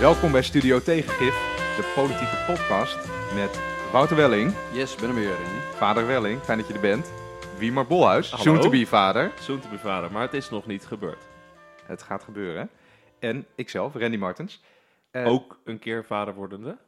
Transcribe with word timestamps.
Welkom 0.00 0.32
bij 0.32 0.42
Studio 0.42 0.80
Tegengif, 0.80 1.34
de 1.76 1.92
politieke 1.94 2.44
podcast 2.46 2.96
met 3.34 3.60
Wouter 3.92 4.16
Welling, 4.16 4.54
Yes, 4.72 4.94
ben 4.94 5.08
er 5.08 5.14
weer, 5.14 5.36
vader 5.74 6.06
Welling, 6.06 6.42
fijn 6.42 6.58
dat 6.58 6.66
je 6.68 6.74
er 6.74 6.80
bent. 6.80 7.12
Wiemar 7.58 7.86
Bolhuis, 7.86 8.30
Hallo. 8.30 8.44
soon 8.44 8.60
to 8.60 8.70
be 8.70 8.86
vader. 8.86 9.32
Zoon 9.40 9.60
te 9.60 9.68
bevaren, 9.68 10.12
maar 10.12 10.22
het 10.22 10.34
is 10.34 10.50
nog 10.50 10.66
niet 10.66 10.86
gebeurd. 10.86 11.22
Het 11.86 12.02
gaat 12.02 12.22
gebeuren. 12.22 12.70
En 13.18 13.46
ikzelf, 13.54 13.94
Randy 13.94 14.16
Martens. 14.16 14.62
Eh, 15.10 15.26
Ook 15.26 15.60
een 15.64 15.78
keer 15.78 16.04
vader 16.04 16.34
wordende. 16.34 16.78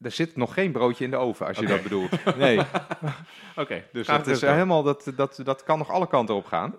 Er 0.00 0.10
zit 0.10 0.36
nog 0.36 0.54
geen 0.54 0.72
broodje 0.72 1.04
in 1.04 1.10
de 1.10 1.16
oven, 1.16 1.46
als 1.46 1.58
je 1.58 1.66
dat 1.66 1.82
bedoelt. 1.82 2.10
Nee, 2.36 2.60
Oké, 3.56 3.84
dus 3.92 4.06
dat, 4.06 4.26
is 4.26 4.42
eh, 4.42 4.52
helemaal, 4.52 4.82
dat, 4.82 5.12
dat, 5.16 5.40
dat 5.44 5.62
kan 5.64 5.78
nog 5.78 5.90
alle 5.90 6.06
kanten 6.06 6.34
op 6.34 6.46
gaan. 6.46 6.74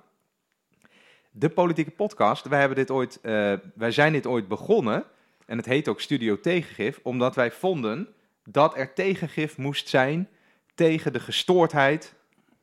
De 1.32 1.50
politieke 1.50 1.92
podcast, 1.92 2.48
wij, 2.48 2.60
hebben 2.60 2.78
dit 2.78 2.92
ooit, 2.92 3.20
eh, 3.22 3.54
wij 3.76 3.92
zijn 3.92 4.12
dit 4.14 4.26
ooit 4.28 4.48
begonnen. 4.48 5.06
En 5.46 5.58
het 5.58 5.66
heet 5.66 5.88
ook 5.88 6.02
Studio 6.02 6.40
Tegengif, 6.40 7.00
omdat 7.04 7.36
wij 7.36 7.52
vonden 7.52 8.08
dat 8.44 8.78
er 8.78 8.94
tegengif 8.94 9.58
moest 9.58 9.88
zijn 9.90 10.30
tegen 10.76 11.14
de 11.14 11.20
gestoordheid 11.20 12.16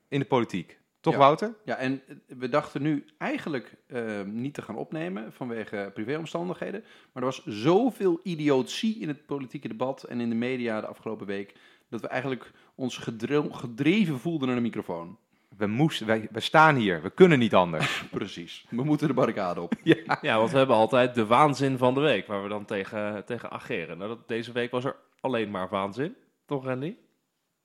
in 0.09 0.19
de 0.19 0.25
politiek. 0.27 0.81
Toch, 1.01 1.13
Ja. 1.13 1.19
Wouter? 1.19 1.55
Ja, 1.65 1.77
en 1.77 2.03
we 2.27 2.49
dachten 2.49 2.83
nu 2.83 3.05
eigenlijk 3.19 3.75
eh, 3.87 4.23
niet 4.23 4.55
te 4.55 4.63
gaan 4.63 4.77
opnemen 4.77 5.33
vanwege 5.33 5.91
privéomstandigheden. 5.95 6.81
Maar 7.13 7.23
er 7.23 7.29
was 7.29 7.45
zoveel 7.47 8.21
idiotie 8.23 8.99
in 8.99 9.09
het 9.09 9.27
politieke 9.27 9.69
debat 9.69 10.03
en 10.03 10.21
in 10.21 10.29
de 10.29 10.35
media 10.35 10.81
de 10.81 10.87
afgelopen 10.87 11.27
week. 11.27 11.55
dat 11.89 12.01
we 12.01 12.09
eigenlijk 12.09 12.51
ons 12.75 12.97
gedre- 12.97 13.49
gedreven 13.53 14.19
voelden 14.19 14.47
naar 14.47 14.57
de 14.57 14.63
microfoon. 14.63 15.19
We, 15.57 15.67
moesten, 15.67 16.07
wij, 16.07 16.29
we 16.31 16.41
staan 16.41 16.77
hier, 16.77 17.03
we 17.03 17.11
kunnen 17.11 17.39
niet 17.39 17.55
anders. 17.55 18.05
Precies. 18.11 18.67
We 18.69 18.85
moeten 18.85 19.07
de 19.09 19.15
barricade 19.15 19.61
op. 19.61 19.75
ja. 19.83 20.19
Ja, 20.21 20.39
want 20.39 20.51
we 20.51 20.59
hebben 20.59 20.77
altijd 20.77 21.15
de 21.15 21.27
waanzin 21.27 21.79
van 21.79 21.95
de 21.95 22.01
week, 22.01 22.27
waar 22.27 22.43
we 22.43 22.49
dan 22.49 22.65
tegen, 22.65 23.25
tegen 23.25 23.51
ageren. 23.51 23.99
Nou, 23.99 24.09
dat, 24.11 24.29
deze 24.29 24.53
week 24.53 24.71
was 24.71 24.85
er 24.85 24.97
alleen 25.21 25.51
maar 25.51 25.69
waanzin. 25.69 26.17
Toch, 26.47 26.65
Randy? 26.65 26.95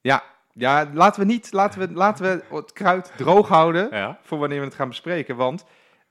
Ja, 0.01 0.23
ja 0.53 0.89
laten, 0.93 1.21
we 1.21 1.27
niet, 1.27 1.51
laten, 1.51 1.79
we, 1.79 1.93
laten 1.93 2.25
we 2.49 2.55
het 2.55 2.73
kruid 2.73 3.11
droog 3.17 3.47
houden 3.47 3.87
Ja. 3.91 4.19
voor 4.21 4.37
wanneer 4.37 4.59
we 4.59 4.65
het 4.65 4.75
gaan 4.75 4.87
bespreken. 4.87 5.35
Want 5.35 5.65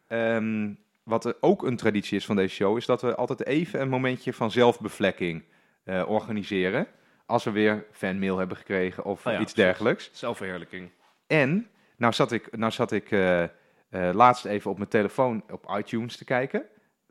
ehm, 0.09 0.73
wat 1.03 1.25
er 1.25 1.37
ook 1.41 1.63
een 1.63 1.77
traditie 1.77 2.17
is 2.17 2.27
van 2.27 2.37
deze 2.37 2.55
show, 2.55 2.77
is 2.77 2.87
dat 2.87 3.03
we 3.03 3.15
altijd 3.15 3.47
even 3.47 3.81
een 3.81 3.89
momentje 3.89 4.33
van 4.33 4.51
zelfbevlekking 4.51 5.45
eh, 5.85 6.09
organiseren. 6.09 6.87
Als 7.27 7.45
we 7.45 7.51
weer 7.51 7.87
fanmail 7.93 8.39
hebben 8.39 8.57
gekregen 8.57 9.05
of 9.05 9.27
Oh 9.27 9.33
ja, 9.33 9.39
iets 9.41 9.55
dergelijks. 9.55 10.11
Zelfverheerlijking. 10.13 10.91
En 11.27 11.67
nou 11.97 12.13
zat 12.13 12.33
ik, 12.33 12.57
nou 12.57 12.73
zat 12.73 12.93
ik 12.93 13.11
eh, 13.11 13.43
eh, 13.43 13.49
laatst 13.91 14.45
even 14.45 14.71
op 14.71 14.77
mijn 14.77 14.89
telefoon 14.91 15.43
op 15.51 15.75
iTunes 15.79 16.17
te 16.17 16.25
kijken. 16.25 16.63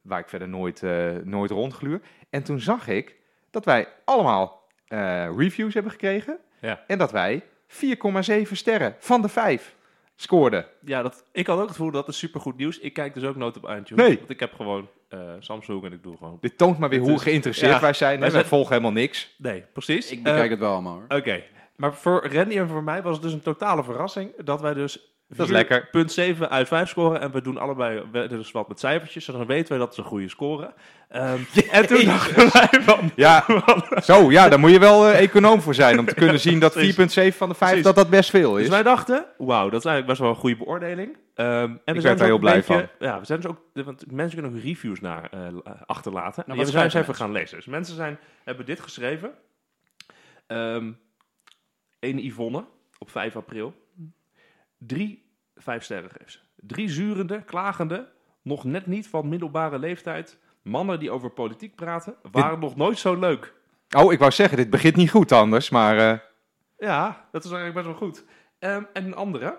Waar 0.02 0.20
ik 0.20 0.30
verder 0.30 0.50
nooit, 0.50 0.84
eh, 0.84 1.12
nooit 1.24 1.52
rondgluur. 1.52 2.02
En 2.30 2.44
toen 2.44 2.60
zag 2.60 2.88
ik 2.88 3.16
dat 3.52 3.66
wij 3.66 3.88
allemaal 4.06 4.64
eh, 4.88 5.30
reviews 5.38 5.74
hebben 5.74 5.92
gekregen. 5.92 6.38
Ja. 6.62 6.84
En 6.88 6.98
dat 6.98 7.12
wij 7.12 7.44
4,7 7.68 8.52
sterren 8.52 8.96
van 9.00 9.22
de 9.22 9.30
5 9.30 9.76
scoorden. 10.16 10.66
Ja, 10.86 11.02
dat, 11.02 11.24
ik 11.32 11.48
had 11.48 11.56
ook 11.56 11.68
het 11.68 11.72
gevoel 11.76 11.92
dat 11.92 12.08
is 12.08 12.18
supergoed 12.18 12.58
nieuws. 12.58 12.80
Ik 12.80 12.94
kijk 12.94 13.14
dus 13.14 13.24
ook 13.24 13.36
nooit 13.36 13.58
op 13.58 13.64
iTunes. 13.64 14.08
Nee. 14.08 14.18
Want 14.18 14.30
ik 14.30 14.40
heb 14.40 14.54
gewoon 14.54 14.88
eh, 15.08 15.20
Samsung 15.40 15.84
en 15.84 15.94
ik 15.94 16.04
doe 16.04 16.18
gewoon... 16.18 16.38
Dit 16.42 16.58
toont 16.58 16.78
maar 16.80 16.90
weer 16.90 17.00
hoe 17.00 17.20
geïnteresseerd 17.20 17.72
ja, 17.72 17.80
wij 17.80 17.94
zijn. 17.94 18.22
hè. 18.22 18.32
wij 18.32 18.46
volgen 18.46 18.70
helemaal 18.70 18.92
niks. 18.92 19.36
Nee, 19.38 19.64
precies. 19.74 20.12
Ik 20.12 20.24
bekijk 20.24 20.50
het 20.50 20.60
wel 20.60 20.72
allemaal 20.72 20.94
hoor. 20.94 21.18
Oké, 21.18 21.44
maar 21.76 21.94
voor 21.94 22.28
Randy 22.34 22.58
en 22.58 22.68
voor 22.68 22.84
mij 22.84 23.02
was 23.02 23.14
het 23.14 23.22
dus 23.22 23.34
een 23.34 23.42
totale 23.42 23.84
verrassing 23.84 24.32
dat 24.44 24.62
wij 24.62 24.74
dus 24.74 25.16
4.7. 25.34 25.90
Punt 25.92 26.12
7 26.12 26.50
uit 26.50 26.68
5 26.68 26.90
scoren. 26.90 27.22
En 27.22 27.32
we 27.32 27.42
doen 27.42 27.58
allebei 27.58 28.02
dus 28.12 28.52
wat 28.52 28.68
met 28.68 28.80
cijfertjes. 28.80 29.26
Dus 29.26 29.36
dan 29.36 29.46
weten 29.46 29.74
we 29.74 29.80
dat 29.80 29.96
ze 29.96 30.02
een 30.02 30.08
goede 30.08 30.30
score. 30.30 30.74
Um, 31.16 31.48
en 31.72 31.88
toen 31.88 32.06
dachten 32.06 32.52
wij 32.54 32.82
van... 32.82 33.12
Ja, 33.16 33.46
zo, 34.04 34.32
ja, 34.32 34.50
daar 34.50 34.60
moet 34.60 34.72
je 34.72 34.80
wel 34.80 35.10
uh, 35.10 35.20
econoom 35.20 35.62
voor 35.62 35.74
zijn. 35.74 36.00
Om 36.00 36.06
te 36.06 36.14
kunnen 36.14 36.40
zien 36.40 36.60
dat 36.60 36.78
4,7 36.78 37.38
van 37.38 37.50
de 37.50 37.56
5 37.56 37.82
dat 37.82 37.96
dat 37.96 38.10
best 38.10 38.30
veel 38.30 38.52
dus 38.52 38.60
is. 38.60 38.66
Dus 38.66 38.76
wij 38.76 38.84
dachten, 38.84 39.26
wauw, 39.38 39.70
dat 39.70 39.80
is 39.80 39.86
eigenlijk 39.86 40.08
best 40.08 40.20
wel 40.20 40.30
een 40.30 40.36
goede 40.36 40.58
beoordeling. 40.58 41.08
Um, 41.14 41.18
en 41.36 41.96
we 41.96 42.02
zijn 42.02 42.02
daar 42.02 42.16
dus 42.16 42.26
heel 42.26 42.38
blij 42.38 42.64
van. 42.64 42.88
Ja, 43.00 43.20
we 43.20 43.26
zijn 43.26 43.42
dus 43.42 43.50
ook, 43.50 43.60
want 43.74 44.12
mensen 44.12 44.40
kunnen 44.40 44.58
ook 44.58 44.64
reviews 44.64 45.00
naar, 45.00 45.30
uh, 45.34 45.72
achterlaten. 45.86 46.44
Nou, 46.48 46.60
en 46.60 46.66
we 46.66 46.72
zijn 46.72 46.84
dus 46.84 46.94
ze 46.94 47.00
even 47.00 47.16
gaan 47.16 47.32
lezen. 47.32 47.58
Dus 47.58 47.66
mensen 47.66 47.96
zijn, 47.96 48.20
hebben 48.44 48.66
dit 48.66 48.80
geschreven. 48.80 49.32
Um, 50.48 51.00
een 52.06 52.26
Yvonne 52.26 52.66
op 52.98 53.10
5 53.10 53.36
april. 53.36 53.74
Drie 54.78 55.26
vijf. 55.56 55.90
Drie 56.56 56.90
zurende, 56.90 57.44
klagende, 57.44 58.12
nog 58.42 58.64
net 58.64 58.86
niet 58.86 59.08
van 59.08 59.30
middelbare 59.30 59.80
leeftijd. 59.80 60.38
Mannen 60.62 61.00
die 61.00 61.12
over 61.12 61.30
politiek 61.30 61.76
praten, 61.76 62.16
waren 62.32 62.60
nog 62.60 62.76
nooit 62.76 62.98
zo 62.98 63.20
leuk. 63.20 63.54
Oh, 63.98 64.14
ik 64.14 64.20
wou 64.20 64.32
zeggen, 64.32 64.58
dit 64.58 64.70
begint 64.70 64.96
niet 64.96 65.10
goed 65.10 65.32
anders, 65.32 65.70
maar... 65.70 65.98
Eh, 65.98 66.20
ja, 66.78 67.28
dat 67.32 67.44
is 67.44 67.52
eigenlijk 67.52 67.86
best 67.86 68.00
wel 68.00 68.10
goed. 68.10 68.26
Ehm, 68.60 68.84
en 68.94 69.06
een 69.06 69.16
andere. 69.16 69.58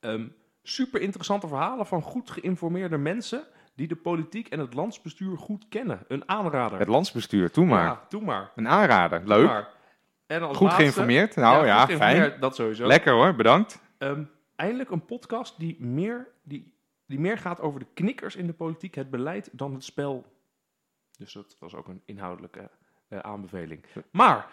Ehm, 0.00 0.14
um, 0.14 0.34
super 0.62 1.00
interessante 1.00 1.48
verhalen 1.48 1.86
van 1.86 2.02
goed 2.02 2.30
geïnformeerde 2.30 2.98
mensen... 2.98 3.44
die 3.74 3.88
de 3.88 3.96
politiek 3.96 4.48
en 4.48 4.58
het 4.58 4.74
landsbestuur 4.74 5.38
goed 5.38 5.68
kennen. 5.68 6.04
Een 6.08 6.28
aanrader. 6.28 6.78
Het 6.78 6.88
landsbestuur, 6.88 7.50
toe 7.50 7.66
maar. 7.66 8.00
Maar. 8.20 8.50
Een 8.54 8.68
aanrader, 8.68 9.22
leuk. 9.24 9.78
En 10.30 10.42
als 10.42 10.56
Goed 10.56 10.60
laatste- 10.66 10.82
geïnformeerd. 10.82 11.36
Nou 11.36 11.66
ja, 11.66 11.86
fijn. 11.86 12.40
Dat 12.40 12.54
sowieso. 12.54 12.86
Lekker 12.86 13.12
hoor, 13.12 13.34
bedankt. 13.34 13.80
Ehm, 13.98 14.22
eindelijk 14.56 14.90
een 14.90 15.04
podcast 15.04 15.58
die 15.58 15.76
meer, 15.84 16.28
die, 16.42 16.74
die 17.06 17.20
meer 17.20 17.38
gaat 17.38 17.60
over 17.60 17.80
de 17.80 17.86
knikkers 17.94 18.36
in 18.36 18.46
de 18.46 18.52
politiek, 18.52 18.94
het 18.94 19.10
beleid, 19.10 19.48
dan 19.52 19.74
het 19.74 19.84
spel. 19.84 20.24
Dus 21.18 21.32
dat 21.32 21.56
was 21.58 21.74
ook 21.74 21.88
een 21.88 22.02
inhoudelijke 22.04 22.70
eh, 23.08 23.18
aanbeveling. 23.18 23.84
Maar, 24.10 24.46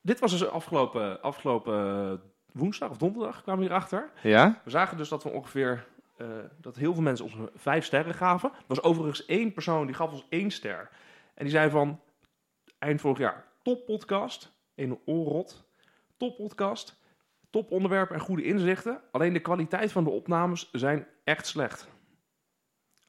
dit 0.00 0.20
was 0.20 0.30
dus 0.30 0.48
afgelopen, 0.48 1.22
afgelopen 1.22 2.20
woensdag 2.52 2.90
of 2.90 2.96
donderdag 2.96 3.42
kwamen 3.42 3.60
we 3.62 3.66
hierachter. 3.68 4.10
Ja? 4.22 4.60
We 4.64 4.70
zagen 4.70 4.96
dus 4.96 5.08
dat 5.08 5.22
we 5.22 5.30
ongeveer, 5.30 5.86
eh, 6.16 6.26
dat 6.60 6.76
heel 6.76 6.92
veel 6.94 7.02
mensen 7.02 7.24
ons 7.24 7.34
vijf 7.54 7.84
sterren 7.84 8.14
gaven. 8.14 8.50
Er 8.50 8.64
was 8.66 8.82
overigens 8.82 9.24
één 9.26 9.52
persoon 9.52 9.86
die 9.86 9.94
gaf 9.94 10.12
ons 10.12 10.26
één 10.28 10.50
ster. 10.50 10.90
En 11.34 11.44
die 11.44 11.52
zei 11.52 11.70
van, 11.70 12.00
eind 12.78 13.00
vorig 13.00 13.18
jaar, 13.18 13.44
top 13.62 13.86
podcast, 13.86 14.52
een 14.74 14.98
oorrot, 15.04 15.64
top 16.16 16.36
podcast, 16.36 17.00
top 17.50 17.70
onderwerp 17.70 18.10
en 18.10 18.20
goede 18.20 18.44
inzichten. 18.44 19.00
Alleen 19.10 19.32
de 19.32 19.40
kwaliteit 19.40 19.92
van 19.92 20.04
de 20.04 20.10
opnames 20.10 20.70
zijn 20.72 21.06
echt 21.24 21.46
slecht. 21.46 21.88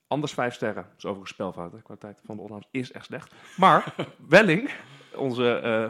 Anders 0.08 0.34
vijf 0.34 0.54
sterren. 0.54 0.84
Dat 0.84 0.98
is 0.98 1.06
overigens 1.06 1.32
spelfout, 1.32 1.72
de 1.72 1.82
kwaliteit 1.82 2.22
van 2.26 2.36
de 2.36 2.42
opnames 2.42 2.68
is 2.72 2.92
echt 2.92 3.06
slecht. 3.06 3.34
Maar 3.58 3.96
Welling, 4.30 4.72
onze 5.16 5.60
eh, 5.60 5.84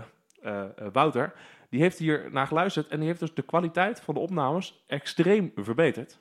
eh, 0.53 0.69
eh, 0.75 0.87
Wouter, 0.93 1.33
die 1.69 1.81
heeft 1.81 1.97
hier 1.97 2.27
naar 2.31 2.47
geluisterd 2.47 2.87
en 2.87 2.97
die 2.97 3.07
heeft 3.07 3.19
dus 3.19 3.33
de 3.33 3.41
kwaliteit 3.41 3.99
van 3.99 4.13
de 4.13 4.19
opnames 4.19 4.83
extreem 4.87 5.51
verbeterd. 5.55 6.19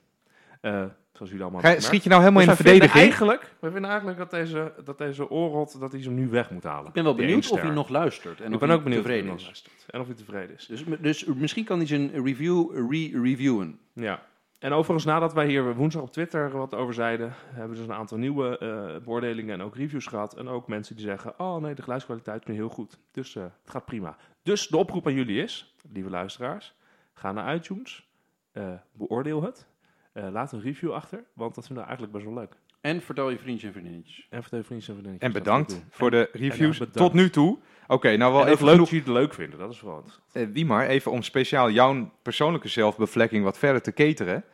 Zoals 1.15 1.31
jullie 1.31 1.45
allemaal 1.45 1.63
hebben 1.63 1.83
Schiet 1.83 2.03
je 2.03 2.09
nou 2.09 2.21
helemaal 2.21 2.43
in 2.43 2.49
de 2.49 2.57
verdediging? 2.57 3.05
Eigenlijk, 3.05 3.55
we 3.61 3.71
vinden 3.71 3.91
eigenlijk 3.91 4.19
dat 4.19 4.31
deze, 4.31 4.73
dat 4.85 4.99
deze 4.99 5.31
oorrot, 5.31 5.81
dat 5.81 5.93
hij 5.93 6.03
ze 6.03 6.11
nu 6.11 6.29
weg 6.29 6.51
moet 6.51 6.65
halen. 6.65 6.87
Ik 6.87 6.93
ben 6.93 7.05
wel 7.05 7.15
benieuwd 7.15 7.51
of 7.51 7.61
hij 7.61 7.71
nog 7.71 7.89
luistert. 7.89 8.41
En 8.41 8.47
Ik 8.47 8.53
of 8.53 8.59
ben 8.59 8.69
hij 8.69 8.79
ook 8.79 8.85
benieuwd 8.85 9.05
of 9.05 9.07
hij 9.07 9.17
tevreden 9.19 9.27
nog 9.27 9.39
is. 9.39 9.45
luistert. 9.45 9.85
En 9.87 10.01
of 10.01 10.07
hij 10.07 10.17
tevreden 10.17 10.57
is. 10.57 10.67
Dus, 10.67 10.85
dus 11.01 11.25
misschien 11.25 11.65
kan 11.65 11.79
hij 11.79 11.87
zijn 11.87 12.25
review 12.25 12.89
re-reviewen. 12.91 13.79
Ja. 13.93 14.23
En 14.59 14.73
overigens, 14.73 15.05
nadat 15.05 15.33
wij 15.33 15.47
hier 15.47 15.75
woensdag 15.75 16.03
op 16.03 16.13
Twitter 16.13 16.51
wat 16.51 16.75
over 16.75 16.95
zeiden, 16.95 17.33
hebben 17.47 17.71
we 17.71 17.77
dus 17.77 17.87
een 17.87 17.95
aantal 17.95 18.19
nieuwe 18.19 18.59
eh, 18.59 19.05
beoordelingen 19.05 19.55
en 19.55 19.63
ook 19.63 19.77
reviews 19.77 20.07
gehad. 20.07 20.37
En 20.37 20.49
ook 20.49 20.69
mensen 20.69 20.97
die 20.97 21.05
zeggen, 21.05 21.35
oh 21.41 21.57
nee, 21.57 21.75
de 21.75 21.83
geluidskwaliteit 21.83 22.41
is 22.41 22.47
nu 22.47 22.55
heel 22.55 22.69
goed. 22.69 22.99
Dus 23.13 23.37
eh, 23.37 23.43
het 23.43 23.71
gaat 23.71 23.85
prima. 23.85 24.17
Dus 24.43 24.69
de 24.69 24.77
oproep 24.77 25.07
aan 25.07 25.15
jullie 25.15 25.43
is, 25.43 25.75
lieve 25.93 26.11
luisteraars, 26.11 26.75
ga 27.15 27.33
naar 27.33 27.55
iTunes, 27.55 28.09
eh, 28.53 28.73
beoordeel 28.93 29.43
het, 29.43 29.67
eh, 30.15 30.25
laat 30.33 30.53
een 30.53 30.61
review 30.61 30.93
achter, 30.93 31.25
want 31.33 31.55
dat 31.55 31.67
vinden 31.67 31.85
we 31.85 31.89
eigenlijk 31.91 32.19
best 32.19 32.35
wel 32.35 32.43
leuk. 32.43 32.53
En 32.81 33.03
vertel 33.03 33.31
je 33.31 33.39
vriendjes 33.39 33.65
en 33.69 33.73
vriendinnetjes. 33.73 34.27
En 34.31 34.41
vertel 34.43 34.59
je 34.59 34.65
vrienden 34.65 34.87
en 34.89 34.95
vriendinnetjes 34.95 35.29
En 35.35 35.43
bedankt 35.43 35.85
voor 35.91 36.11
de 36.11 36.29
reviews 36.33 36.81
tot 36.93 37.13
nu 37.13 37.31
toe. 37.31 37.59
Oké, 37.87 38.17
nou 38.17 38.33
wel 38.33 38.47
En 38.47 38.53
even 38.53 38.65
leuk 38.65 38.73
genoeg. 38.75 38.89
dat 38.91 38.99
jullie 38.99 39.05
het 39.15 39.23
leuk 39.23 39.35
vinden, 39.35 39.59
dat 39.59 39.71
is 39.73 39.81
wel 39.81 39.95
wat. 39.95 40.21
Eh, 40.33 40.47
Wiemar, 40.53 40.87
even 40.87 41.11
om 41.11 41.23
speciaal 41.23 41.71
jouw 41.71 42.11
persoonlijke 42.23 42.69
zelfbevlekking 42.69 43.45
wat 43.45 43.59
verder 43.59 43.83
te 43.83 43.93
cateren. 43.93 44.45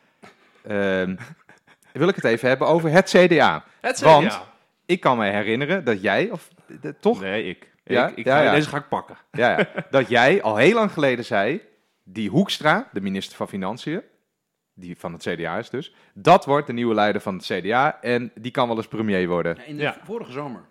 ehm, 0.62 1.16
wil 1.92 2.08
ik 2.08 2.14
het 2.14 2.24
even 2.24 2.48
hebben 2.48 2.66
over 2.66 2.90
het 2.90 3.10
CDA. 3.16 3.64
Het 3.80 4.00
Want- 4.00 4.40
Ik 4.86 5.00
kan 5.00 5.18
me 5.18 5.30
herinneren 5.30 5.84
dat 5.84 6.02
jij, 6.02 6.30
of 6.30 6.48
toch? 7.00 7.20
Nee, 7.20 7.44
ik. 7.44 7.70
Ja? 7.84 8.08
ik, 8.08 8.16
ik 8.16 8.24
Ja, 8.24 8.36
ga- 8.36 8.42
ja. 8.42 8.54
Deze 8.54 8.68
ga 8.68 8.76
ik 8.76 8.88
pakken. 8.88 9.16
Ja, 9.32 9.58
ja, 9.58 9.68
dat 9.90 10.08
jij 10.08 10.42
al 10.42 10.56
heel 10.56 10.74
lang 10.74 10.92
geleden 10.92 11.24
zei, 11.24 11.60
die 12.04 12.28
Hoekstra, 12.30 12.88
de 12.92 13.00
minister 13.00 13.36
van 13.36 13.48
Financiën, 13.48 14.02
die 14.74 14.98
van 14.98 15.12
het 15.12 15.22
CDA 15.22 15.58
is 15.58 15.70
dus, 15.70 15.94
dat 16.14 16.44
wordt 16.44 16.66
de 16.66 16.72
nieuwe 16.72 16.94
leider 16.94 17.20
van 17.20 17.34
het 17.34 17.44
CDA 17.44 18.00
en 18.00 18.32
die 18.34 18.50
kan 18.50 18.68
wel 18.68 18.76
eens 18.76 18.88
premier 18.88 19.28
worden. 19.28 19.56
Ja, 19.56 19.62
in 19.62 19.76
de 19.76 19.82
Ja. 19.82 19.96
vorige 20.02 20.32
zomer 20.32 20.62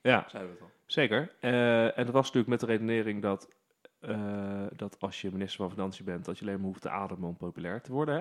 Ja, 0.00 0.24
zeiden 0.28 0.52
we 0.52 0.58
het 0.58 0.62
al. 0.68 0.70
zeker. 0.86 1.34
Eh, 1.40 1.98
en 1.98 2.04
dat 2.04 2.14
was 2.14 2.24
natuurlijk 2.24 2.48
met 2.48 2.60
de 2.60 2.66
redenering 2.66 3.22
dat, 3.22 3.48
eh, 4.00 4.18
dat 4.72 4.96
als 5.00 5.20
je 5.20 5.30
minister 5.32 5.58
van 5.60 5.70
Financiën 5.70 6.04
bent, 6.04 6.24
dat 6.24 6.38
je 6.38 6.44
alleen 6.44 6.56
maar 6.56 6.66
hoeft 6.66 6.82
te 6.82 6.90
ademen 6.90 7.28
om 7.28 7.36
populair 7.36 7.80
te 7.82 7.92
worden. 7.92 8.14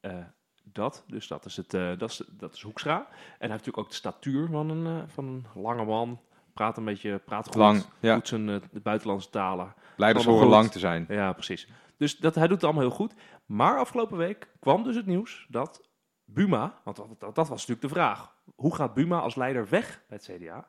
Hè? 0.00 0.08
Eh, 0.10 0.24
dat. 0.64 1.04
Dus 1.06 1.26
dat 1.28 1.44
is, 1.44 1.56
het, 1.56 1.74
eh, 1.74 1.98
dat 1.98 2.10
is, 2.10 2.22
dat 2.30 2.54
is 2.54 2.62
Hoekstra. 2.62 2.96
En 2.96 3.04
hij 3.08 3.08
heeft 3.38 3.50
natuurlijk 3.50 3.78
ook 3.78 3.88
de 3.88 3.94
statuur 3.94 4.48
van 4.50 4.70
een, 4.70 4.86
eh, 4.86 5.02
van 5.06 5.26
een 5.26 5.62
lange 5.62 5.84
man. 5.84 6.20
Praat 6.54 6.76
een 6.76 6.84
beetje, 6.84 7.18
praat 7.18 7.46
goed. 7.46 7.54
Lang, 7.54 7.84
ja. 8.00 8.14
Goed 8.14 8.28
zijn 8.28 8.48
eh, 8.48 8.56
de 8.72 8.80
buitenlandse 8.80 9.30
talen. 9.30 9.74
Leiders 9.96 10.24
horen 10.24 10.48
lang 10.48 10.70
te 10.70 10.78
zijn. 10.78 11.04
Ja, 11.08 11.32
precies. 11.32 11.68
Dus 12.02 12.16
dat, 12.16 12.34
hij 12.34 12.46
doet 12.46 12.56
het 12.56 12.64
allemaal 12.64 12.82
heel 12.82 12.92
goed. 12.92 13.12
Maar 13.46 13.78
afgelopen 13.78 14.16
week 14.16 14.48
kwam 14.60 14.82
dus 14.82 14.96
het 14.96 15.06
nieuws 15.06 15.46
dat 15.48 15.80
Buma, 16.24 16.74
want 16.84 16.96
dat, 16.96 17.06
dat, 17.18 17.34
dat 17.34 17.48
was 17.48 17.66
natuurlijk 17.66 17.80
de 17.80 17.88
vraag. 17.88 18.34
Hoe 18.54 18.74
gaat 18.74 18.94
Buma 18.94 19.18
als 19.18 19.34
leider 19.34 19.66
weg 19.70 20.00
bij 20.08 20.18
het 20.22 20.36
CDA? 20.36 20.66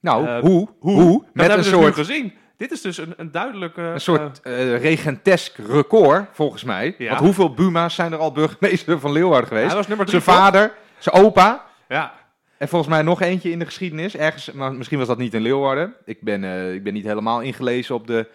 Nou, 0.00 0.26
Eh, 0.26 0.40
hoe? 0.40 0.68
Hoe? 0.78 1.24
Met 1.32 1.44
een 1.44 1.50
we 1.50 1.56
dus 1.56 1.72
nu 1.72 1.78
soort, 1.78 1.94
gezien. 1.94 2.32
Dit 2.56 2.70
is 2.70 2.80
dus 2.80 2.98
een, 2.98 3.14
een 3.16 3.30
duidelijke... 3.30 3.82
een 3.82 4.00
soort 4.00 4.40
eh, 4.40 4.80
regentesk 4.80 5.56
record, 5.56 6.28
volgens 6.32 6.64
mij. 6.64 6.94
Ja. 6.98 7.08
Want 7.08 7.20
hoeveel 7.20 7.54
Buma's 7.54 7.94
zijn 7.94 8.12
er 8.12 8.18
al 8.18 8.32
burgemeester 8.32 9.00
van 9.00 9.12
Leeuwarden 9.12 9.48
hij 9.48 9.56
geweest? 9.56 9.74
was 9.74 9.88
nummer 9.88 10.06
drie. 10.06 10.20
Zijn 10.20 10.36
vader, 10.36 10.74
zijn 10.98 11.24
opa. 11.24 11.66
Ja, 11.88 12.12
En 12.58 12.68
volgens 12.68 12.90
mij 12.90 13.02
nog 13.02 13.20
eentje 13.20 13.50
in 13.50 13.58
de 13.58 13.64
geschiedenis. 13.64 14.16
Ergens, 14.16 14.52
maar 14.52 14.74
misschien 14.74 14.98
was 14.98 15.06
dat 15.06 15.18
niet 15.18 15.34
in 15.34 15.42
Leeuwarden. 15.42 15.94
Ik 16.04 16.20
ben, 16.22 16.44
ik 16.74 16.82
ben 16.84 16.92
niet 16.92 17.04
helemaal 17.04 17.40
ingelezen 17.40 17.94
op 17.94 18.06
de, 18.06 18.28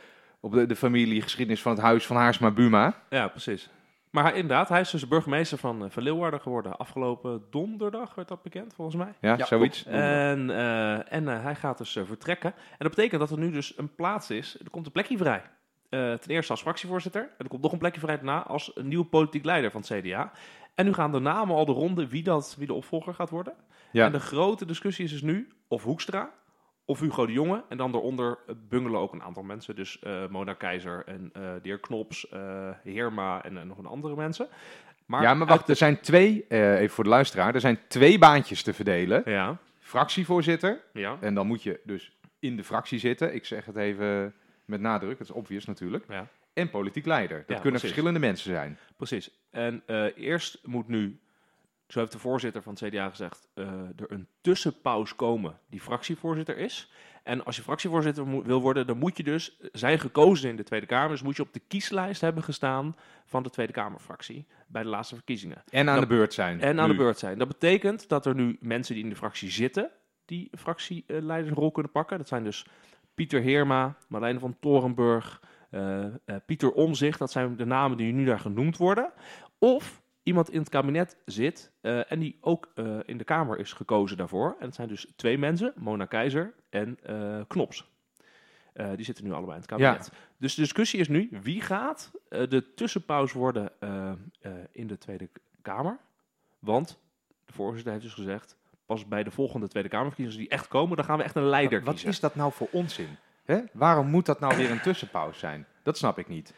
op 0.46 0.52
de, 0.52 0.66
de 0.66 0.76
familiegeschiedenis 0.76 1.62
van 1.62 1.72
het 1.72 1.82
huis 1.82 2.06
van 2.06 2.16
Haarsma 2.16 2.52
Buma. 2.52 3.02
ja, 3.10 3.28
precies. 3.28 3.70
Maar 4.10 4.24
hij, 4.24 4.34
inderdaad, 4.34 4.70
hij 4.70 4.82
is 4.82 4.90
dus 4.90 5.08
burgemeester 5.08 5.58
van, 5.58 5.84
eh, 5.84 5.90
van 5.90 6.04
Leeuwarden 6.04 6.42
geworden. 6.42 6.78
Afgelopen 6.78 7.44
donderdag 7.50 8.16
werd 8.16 8.28
dat 8.28 8.44
bekend, 8.44 8.74
volgens 8.74 8.98
mij. 8.98 9.14
Ja, 9.20 9.36
Ja, 9.38 9.46
zoiets. 9.46 9.86
En, 9.86 10.50
eh, 10.50 11.14
en 11.14 11.28
eh, 11.28 11.44
hij 11.44 11.56
gaat 11.56 11.78
dus 11.78 11.92
vertrekken. 11.92 12.54
En 12.54 12.78
dat 12.78 12.96
betekent 12.96 13.20
dat 13.20 13.32
er 13.32 13.38
nu 13.38 13.52
dus 13.52 13.78
een 13.78 13.96
plaats 13.96 14.30
is. 14.30 14.60
Er 14.60 14.70
komt 14.70 14.86
een 14.86 14.92
plekje 14.92 15.18
vrij. 15.18 15.42
Eh, 15.90 16.14
ten 16.14 16.30
eerste 16.32 16.52
als 16.52 16.62
fractievoorzitter. 16.62 17.22
En 17.22 17.30
er 17.38 17.48
komt 17.48 17.62
nog 17.62 17.72
een 17.72 17.78
plekje 17.78 18.00
vrij 18.00 18.16
daarna 18.16 18.44
als 18.44 18.72
een 18.76 18.88
nieuwe 18.88 19.06
politiek 19.06 19.46
leider 19.46 19.72
van 19.72 19.82
het 19.88 20.00
CDA. 20.00 20.32
En 20.76 20.86
nu 20.86 20.94
gaan 20.94 21.12
de 21.12 21.20
namen 21.20 21.56
al 21.56 21.66
de 21.66 21.72
ronde 21.72 22.08
wie, 22.08 22.24
dat, 22.24 22.56
wie 22.58 22.68
de 22.68 22.74
opvolger 22.74 23.14
gaat 23.14 23.30
worden. 23.30 23.54
Ja. 23.92 24.06
En 24.06 24.12
de 24.12 24.20
grote 24.20 24.66
discussie 24.66 25.06
is 25.06 25.12
dus 25.12 25.22
nu 25.22 25.48
of 25.68 25.84
Hoekstra 25.84 26.32
of 26.86 27.00
Hugo 27.00 27.26
de 27.26 27.32
Jonge. 27.32 27.64
En 27.70 27.78
dan 27.78 27.92
daaronder 27.92 28.38
eh, 28.48 28.56
bungelen 28.70 29.00
ook 29.00 29.14
een 29.14 29.24
aantal 29.24 29.44
mensen. 29.44 29.76
Dus 29.76 30.00
eh, 30.00 30.28
Mona 30.30 30.54
Keizer 30.54 31.04
en 31.06 31.30
eh 31.34 31.42
de 31.42 31.60
heer 31.62 31.80
Knops, 31.80 32.30
eh, 32.30 32.70
Heerma 32.84 33.44
en 33.44 33.68
nog 33.68 33.78
een 33.78 33.86
andere 33.86 34.16
mensen. 34.16 34.48
Maar 35.06 35.22
ja, 35.22 35.34
maar 35.34 35.48
wacht, 35.48 35.70
er 35.70 35.76
zijn 35.76 36.00
twee, 36.00 36.46
even 36.50 36.90
voor 36.90 37.04
de 37.04 37.10
luisteraar, 37.10 37.54
er 37.56 37.60
zijn 37.62 37.80
twee 37.88 38.18
baantjes 38.20 38.64
te 38.64 38.74
verdelen. 38.74 39.22
Ja, 39.26 39.58
Fractievoorzitter, 39.80 40.82
ja, 40.94 41.18
en 41.22 41.34
dan 41.34 41.48
moet 41.48 41.64
je 41.64 41.80
dus 41.84 42.12
in 42.40 42.56
de 42.56 42.64
fractie 42.64 43.00
zitten. 43.00 43.36
Ik 43.36 43.46
zeg 43.46 43.66
het 43.66 43.76
even 43.76 44.34
met 44.66 44.82
nadruk, 44.82 45.18
dat 45.18 45.28
is 45.28 45.34
obvious 45.34 45.66
natuurlijk. 45.66 46.06
ja. 46.10 46.28
En 46.54 46.70
politiek 46.70 47.06
leider. 47.06 47.38
Dat 47.38 47.48
Ja, 47.48 47.54
kunnen 47.54 47.62
precies. 47.72 47.82
verschillende 47.82 48.20
mensen 48.20 48.52
zijn. 48.52 48.78
Precies. 48.98 49.32
En 49.52 49.84
eerst 50.16 50.60
moet 50.64 50.88
nu, 50.88 51.20
zo 51.88 52.00
heeft 52.00 52.12
de 52.12 52.20
voorzitter 52.20 52.62
van 52.62 52.74
het 52.80 52.84
CDA 52.90 53.10
gezegd, 53.10 53.48
eh, 53.54 53.66
er 53.96 54.12
een 54.12 54.28
tussenpaus 54.42 55.16
komen 55.16 55.60
die 55.70 55.82
fractievoorzitter 55.82 56.58
is. 56.58 56.92
En 57.24 57.46
als 57.46 57.56
je 57.56 57.62
fractievoorzitter 57.62 58.44
wil 58.44 58.62
worden, 58.62 58.88
dan 58.88 58.98
moet 58.98 59.18
je 59.18 59.24
dus 59.24 59.58
zijn 59.72 60.00
gekozen 60.00 60.50
in 60.50 60.56
de 60.56 60.64
Tweede 60.64 60.86
Kamer. 60.86 61.10
Dus 61.10 61.22
moet 61.22 61.36
je 61.36 61.42
op 61.42 61.54
de 61.54 61.62
kieslijst 61.68 62.22
hebben 62.22 62.44
gestaan 62.44 62.96
van 63.26 63.44
de 63.44 63.50
Tweede 63.50 63.74
Kamerfractie 63.74 64.48
bij 64.68 64.84
de 64.84 64.90
laatste 64.90 65.16
verkiezingen. 65.16 65.64
En 65.70 65.90
aan 65.90 65.96
Dat- 66.00 66.10
de 66.10 66.16
beurt 66.16 66.34
zijn. 66.34 66.62
En 66.62 66.80
aan 66.80 66.86
nu. 66.90 66.92
de 66.96 66.98
beurt 67.02 67.18
zijn. 67.20 67.38
Dat 67.38 67.48
betekent 67.48 68.10
dat 68.10 68.26
er 68.26 68.36
nu 68.36 68.58
mensen 68.60 68.96
die 68.96 69.04
in 69.04 69.10
de 69.10 69.16
fractie 69.16 69.50
zitten, 69.52 69.90
die 70.26 70.50
fractieleidersrol 70.58 71.72
kunnen 71.72 71.92
pakken. 71.92 72.18
Dat 72.18 72.28
zijn 72.28 72.44
dus 72.44 72.66
Pieter 73.16 73.42
Heerma, 73.42 73.96
Marlene 74.08 74.40
van 74.40 74.58
Torenburg, 74.60 75.42
eh, 75.70 76.04
eh, 76.06 76.12
Pieter 76.46 76.72
Omzicht. 76.72 77.20
Dat 77.20 77.32
zijn 77.32 77.56
de 77.56 77.66
namen 77.66 77.98
die 77.98 78.14
nu 78.14 78.26
daar 78.26 78.40
genoemd 78.40 78.78
worden. 78.78 79.12
Of 79.60 80.02
iemand 80.26 80.52
in 80.52 80.60
het 80.60 80.70
kabinet 80.70 81.18
zit 81.26 81.72
eh, 81.82 82.12
en 82.12 82.20
die 82.20 82.38
ook 82.42 82.72
eh, 82.76 83.00
in 83.06 83.18
de 83.18 83.24
Kamer 83.24 83.60
is 83.60 83.74
gekozen 83.74 84.18
daarvoor. 84.18 84.56
En 84.60 84.66
dat 84.66 84.76
zijn 84.76 84.88
dus 84.88 85.14
twee 85.16 85.38
mensen, 85.38 85.74
Mona 85.76 86.06
Keizer 86.06 86.54
en 86.70 86.98
eh, 87.04 87.42
Knops. 87.48 87.94
Die 88.96 89.06
zitten 89.06 89.24
nu 89.24 89.32
allebei 89.32 89.54
in 89.54 89.62
het 89.62 89.70
kabinet. 89.70 90.12
Dus 90.38 90.56
de 90.56 90.62
discussie 90.62 91.00
is 91.00 91.08
nu, 91.08 91.30
wie 91.42 91.62
gaat 91.62 92.12
de 92.30 92.74
tussenpaus 92.76 93.34
worden 93.34 93.72
in 94.72 94.88
de 94.88 94.98
Tweede 94.98 95.30
Kamer? 95.62 96.00
Want 96.60 97.00
de 97.46 97.54
voorzitter 97.54 97.92
heeft 97.92 98.04
dus 98.04 98.14
gezegd, 98.14 98.58
pas 98.86 99.08
bij 99.08 99.24
de 99.24 99.32
volgende 99.32 99.68
Tweede 99.68 99.90
Kamerverkiezingen 99.90 100.40
die 100.40 100.58
echt 100.58 100.68
komen, 100.68 100.96
dan 100.96 101.06
gaan 101.06 101.18
we 101.18 101.24
echt 101.24 101.36
een 101.36 101.44
leider 101.46 101.84
Wat 101.84 101.94
kiezen. 101.94 102.10
is 102.10 102.20
dat 102.20 102.36
nou 102.36 102.52
voor 102.52 102.68
onzin? 102.72 103.18
Hè? 103.44 103.62
Waarom 103.74 104.08
moet 104.08 104.26
dat 104.26 104.40
nou 104.40 104.58
weer 104.58 104.72
een 104.72 104.82
tussenpauze 104.82 105.40
zijn? 105.40 105.66
Dat 105.84 105.98
snap 105.98 106.20
ik 106.20 106.28
niet. 106.28 106.54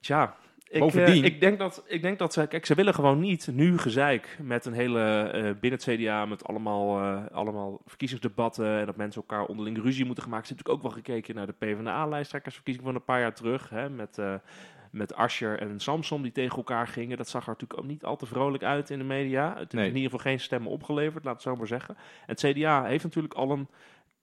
Tja, 0.00 0.36
ik, 0.70 0.94
eh, 0.94 1.14
ik, 1.24 1.40
denk 1.40 1.58
dat, 1.58 1.84
ik 1.86 2.02
denk 2.02 2.18
dat 2.18 2.32
ze... 2.32 2.46
Kijk, 2.46 2.66
ze 2.66 2.74
willen 2.74 2.94
gewoon 2.94 3.20
niet 3.20 3.48
nu 3.52 3.78
gezeik 3.78 4.38
met 4.42 4.64
een 4.64 4.72
hele... 4.72 5.22
eh, 5.22 5.42
binnen 5.60 5.80
het 5.80 6.00
CDA 6.00 6.24
met 6.26 6.44
allemaal, 6.44 7.00
eh, 7.00 7.36
allemaal 7.36 7.80
verkiezingsdebatten... 7.86 8.78
en 8.78 8.86
dat 8.86 8.96
mensen 8.96 9.20
elkaar 9.22 9.46
onderling 9.46 9.82
ruzie 9.82 10.04
moeten 10.04 10.28
maken. 10.28 10.46
Ze 10.46 10.54
hebben 10.54 10.72
natuurlijk 10.72 10.76
ook 10.76 10.82
wel 10.82 11.04
gekeken 11.16 11.34
naar 11.34 11.46
de 11.46 11.52
PvdA-lijsttrekkersverkiezing 11.52 12.86
van 12.86 12.94
een 12.94 13.04
paar 13.04 13.20
jaar 13.20 13.34
terug... 13.34 13.68
Hè, 13.70 13.90
met, 13.90 14.18
met 14.90 15.14
Ascher 15.14 15.58
en 15.60 15.80
Samson 15.80 16.22
die 16.22 16.32
tegen 16.32 16.56
elkaar 16.56 16.86
gingen. 16.86 17.16
Dat 17.16 17.28
zag 17.28 17.42
er 17.42 17.48
natuurlijk 17.48 17.80
ook 17.80 17.86
niet 17.86 18.04
al 18.04 18.16
te 18.16 18.26
vrolijk 18.26 18.62
uit 18.62 18.90
in 18.90 18.98
de 18.98 19.04
media. 19.04 19.48
Het 19.48 19.58
heeft 19.58 19.72
Nee. 19.72 19.88
in 19.88 19.94
ieder 19.96 20.10
geval 20.10 20.26
geen 20.30 20.40
stemmen 20.40 20.70
opgeleverd, 20.70 21.24
laat 21.24 21.32
het 21.34 21.42
zo 21.42 21.56
maar 21.56 21.66
zeggen. 21.66 21.96
En 21.96 22.34
het 22.36 22.40
CDA 22.40 22.84
heeft 22.84 23.04
natuurlijk 23.04 23.34
al 23.34 23.50
een 23.50 23.68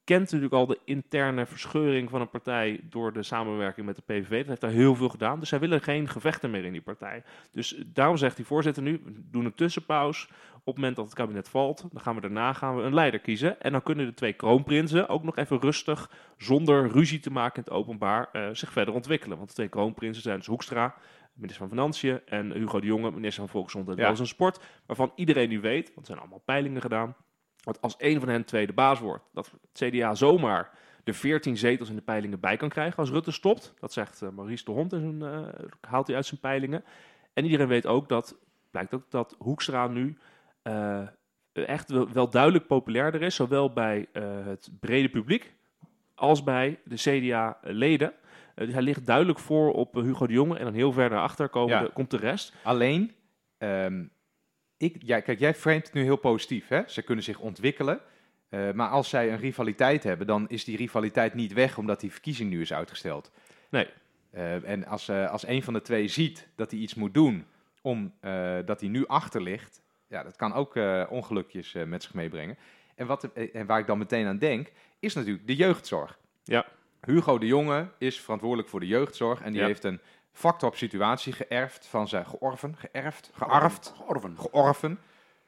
kent 0.07 0.21
natuurlijk 0.21 0.54
al 0.54 0.65
de 0.65 0.80
interne 0.86 1.45
verscheuring 1.45 2.09
van 2.09 2.21
een 2.21 2.30
partij 2.30 2.80
door 2.83 3.13
de 3.13 3.24
samenwerking 3.24 3.86
met 3.86 3.95
de 3.95 4.01
PVV. 4.01 4.38
Dat 4.38 4.48
heeft 4.48 4.62
daar 4.62 4.69
heel 4.69 4.95
veel 4.95 5.09
gedaan. 5.09 5.39
Dus 5.39 5.50
zij 5.50 5.59
willen 5.59 5.81
geen 5.81 6.07
gevechten 6.09 6.51
meer 6.51 6.65
in 6.65 6.71
die 6.71 6.81
partij. 6.81 7.24
Dus 7.51 7.75
eh, 7.75 7.83
daarom 7.94 8.18
zegt 8.18 8.36
die 8.36 8.45
voorzitter 8.45 8.83
nu, 8.83 9.01
we 9.04 9.30
doen 9.31 9.45
een 9.45 9.54
tussenpaus. 9.54 10.30
Op 10.54 10.65
het 10.65 10.75
moment 10.75 10.95
dat 10.95 11.06
het 11.06 11.13
kabinet 11.13 11.50
valt, 11.50 11.86
dan 11.92 12.01
gaan 12.01 12.15
we 12.15 12.21
daarna 12.21 12.54
gaan 12.54 12.75
we 12.75 12.81
een 12.83 12.94
leider 12.94 13.19
kiezen. 13.19 13.62
En 13.62 13.71
dan 13.71 13.83
kunnen 13.83 14.06
de 14.06 14.13
twee 14.13 14.33
kroonprinsen 14.33 15.09
ook 15.09 15.24
nog 15.24 15.38
even 15.38 15.59
rustig, 15.59 16.12
zonder 16.38 16.88
ruzie 16.89 17.19
te 17.19 17.31
maken 17.31 17.56
in 17.56 17.62
het 17.62 17.71
openbaar, 17.80 18.30
eh, 18.31 18.50
zich 18.51 18.71
verder 18.71 18.94
ontwikkelen. 18.94 19.38
Want 19.38 19.50
de 19.50 19.56
twee 19.56 19.68
kroonprinsen 19.68 20.24
zijn 20.24 20.38
dus 20.38 20.48
Hoekstra, 20.48 20.95
minister 21.33 21.59
van 21.59 21.69
Financiën, 21.69 22.19
en 22.25 22.51
Hugo 22.51 22.80
de 22.80 22.88
Jonge, 22.88 23.12
minister 23.12 23.42
van 23.44 23.50
Volksgezondheid, 23.50 23.98
Ja. 23.98 24.04
Welzijn 24.04 24.27
en 24.27 24.33
Sport. 24.33 24.59
Waarvan 24.86 25.12
iedereen 25.15 25.50
nu 25.50 25.59
weet, 25.59 25.86
want 25.86 26.00
er 26.00 26.06
zijn 26.06 26.19
allemaal 26.19 26.44
peilingen 26.45 26.81
gedaan, 26.81 27.15
dat 27.73 27.81
als 27.81 27.95
een 27.97 28.19
van 28.19 28.29
hen 28.29 28.45
tweede 28.45 28.73
baas 28.73 28.99
wordt, 28.99 29.23
dat 29.33 29.51
het 29.51 29.89
CDA 29.89 30.15
zomaar 30.15 30.71
de 31.03 31.13
14 31.13 31.57
zetels 31.57 31.89
in 31.89 31.95
de 31.95 32.01
peilingen 32.01 32.39
bij 32.39 32.57
kan 32.57 32.69
krijgen 32.69 32.97
als 32.97 33.09
Rutte 33.09 33.31
stopt. 33.31 33.73
Dat 33.80 33.94
zegt 33.94 34.21
eh, 34.21 34.30
Maurice 34.30 34.65
de 34.65 34.71
Hond, 34.71 34.94
in 34.94 34.99
zijn, 34.99 35.33
eh, 35.33 35.63
haalt 35.81 36.07
hij 36.07 36.15
uit 36.15 36.25
zijn 36.25 36.39
peilingen. 36.39 36.83
En 37.33 37.44
iedereen 37.44 37.68
weet 37.68 37.87
ook 37.87 38.09
dat, 38.09 38.37
blijkt 38.71 38.94
ook 38.94 39.03
dat 39.09 39.35
Hoekstra 39.37 39.87
nu 39.87 40.18
eh, 40.61 41.07
echt 41.53 41.89
wel, 41.89 42.11
wel 42.11 42.30
duidelijk 42.30 42.68
populairder 42.68 43.21
is, 43.21 43.35
zowel 43.35 43.73
bij 43.73 44.07
het 44.44 44.69
brede 44.80 45.09
publiek 45.09 45.53
als 46.15 46.44
bij 46.44 46.80
de 46.85 46.95
CDA-leden. 46.95 48.13
Dus 48.56 48.73
hij 48.73 48.81
ligt 48.81 49.06
duidelijk 49.06 49.39
voor 49.39 49.73
op 49.73 49.94
Hugo 49.94 50.27
de 50.27 50.33
Jonge 50.33 50.57
en 50.57 50.63
dan 50.63 50.73
heel 50.73 50.92
ver 50.92 51.09
daarachter 51.09 51.49
komen 51.49 51.75
Ja. 51.75 51.83
de, 51.83 51.92
komt 51.92 52.11
de 52.11 52.18
rest. 52.18 52.53
Alleen, 52.63 53.11
ehm, 53.57 54.06
ik, 54.77 54.95
ja, 54.99 55.19
kijk, 55.19 55.39
jij 55.39 55.53
framet 55.55 55.85
het 55.85 55.93
nu 55.93 56.03
heel 56.03 56.15
positief. 56.15 56.67
Hè? 56.67 56.81
Ze 56.87 57.01
kunnen 57.01 57.23
zich 57.23 57.39
ontwikkelen. 57.39 57.99
Eh, 58.49 58.71
maar 58.71 58.89
als 58.89 59.09
zij 59.09 59.31
een 59.31 59.39
rivaliteit 59.39 60.03
hebben, 60.03 60.27
dan 60.27 60.49
is 60.49 60.63
die 60.63 60.77
rivaliteit 60.77 61.33
niet 61.33 61.53
weg 61.53 61.77
omdat 61.77 61.99
die 61.99 62.11
verkiezing 62.11 62.49
nu 62.49 62.61
is 62.61 62.73
uitgesteld. 62.73 63.31
Nee. 63.69 63.87
Eh, 64.31 64.69
en 64.69 64.85
als, 64.85 65.07
eh, 65.07 65.29
als 65.31 65.47
een 65.47 65.63
van 65.63 65.73
de 65.73 65.81
twee 65.81 66.07
ziet 66.07 66.47
dat 66.55 66.71
hij 66.71 66.79
iets 66.79 66.95
moet 66.95 67.13
doen 67.13 67.45
om 67.81 68.13
eh, 68.19 68.57
dat 68.65 68.79
hij 68.79 68.89
nu 68.89 69.07
achter 69.07 69.41
ligt, 69.41 69.81
ja, 70.07 70.23
dat 70.23 70.35
kan 70.35 70.53
ook 70.53 70.75
ongelukjes 71.09 71.73
met 71.85 72.03
zich 72.03 72.13
meebrengen. 72.13 72.57
En, 72.95 73.07
wat, 73.07 73.33
en 73.33 73.65
waar 73.65 73.79
ik 73.79 73.87
dan 73.87 73.97
meteen 73.97 74.27
aan 74.27 74.37
denk, 74.37 74.71
is 74.99 75.13
natuurlijk 75.13 75.47
de 75.47 75.55
jeugdzorg. 75.55 76.19
Ja. 76.43 76.65
Hugo 77.01 77.37
de 77.37 77.45
Jonge 77.45 77.87
is 77.97 78.19
verantwoordelijk 78.19 78.69
voor 78.69 78.79
de 78.79 78.87
jeugdzorg 78.87 79.41
en 79.41 79.51
die 79.51 79.61
Ja. 79.61 79.67
heeft 79.67 79.83
een 79.83 79.99
fucked 80.37 80.63
up 80.63 80.75
situatie 80.75 81.33
geërfd 81.33 81.85
van 81.85 82.07
zijn 82.07 82.25
georven, 82.25 82.75
geërfd, 82.77 83.29
gearfd, 83.33 83.94
Georven. 83.97 84.37
georven 84.37 84.99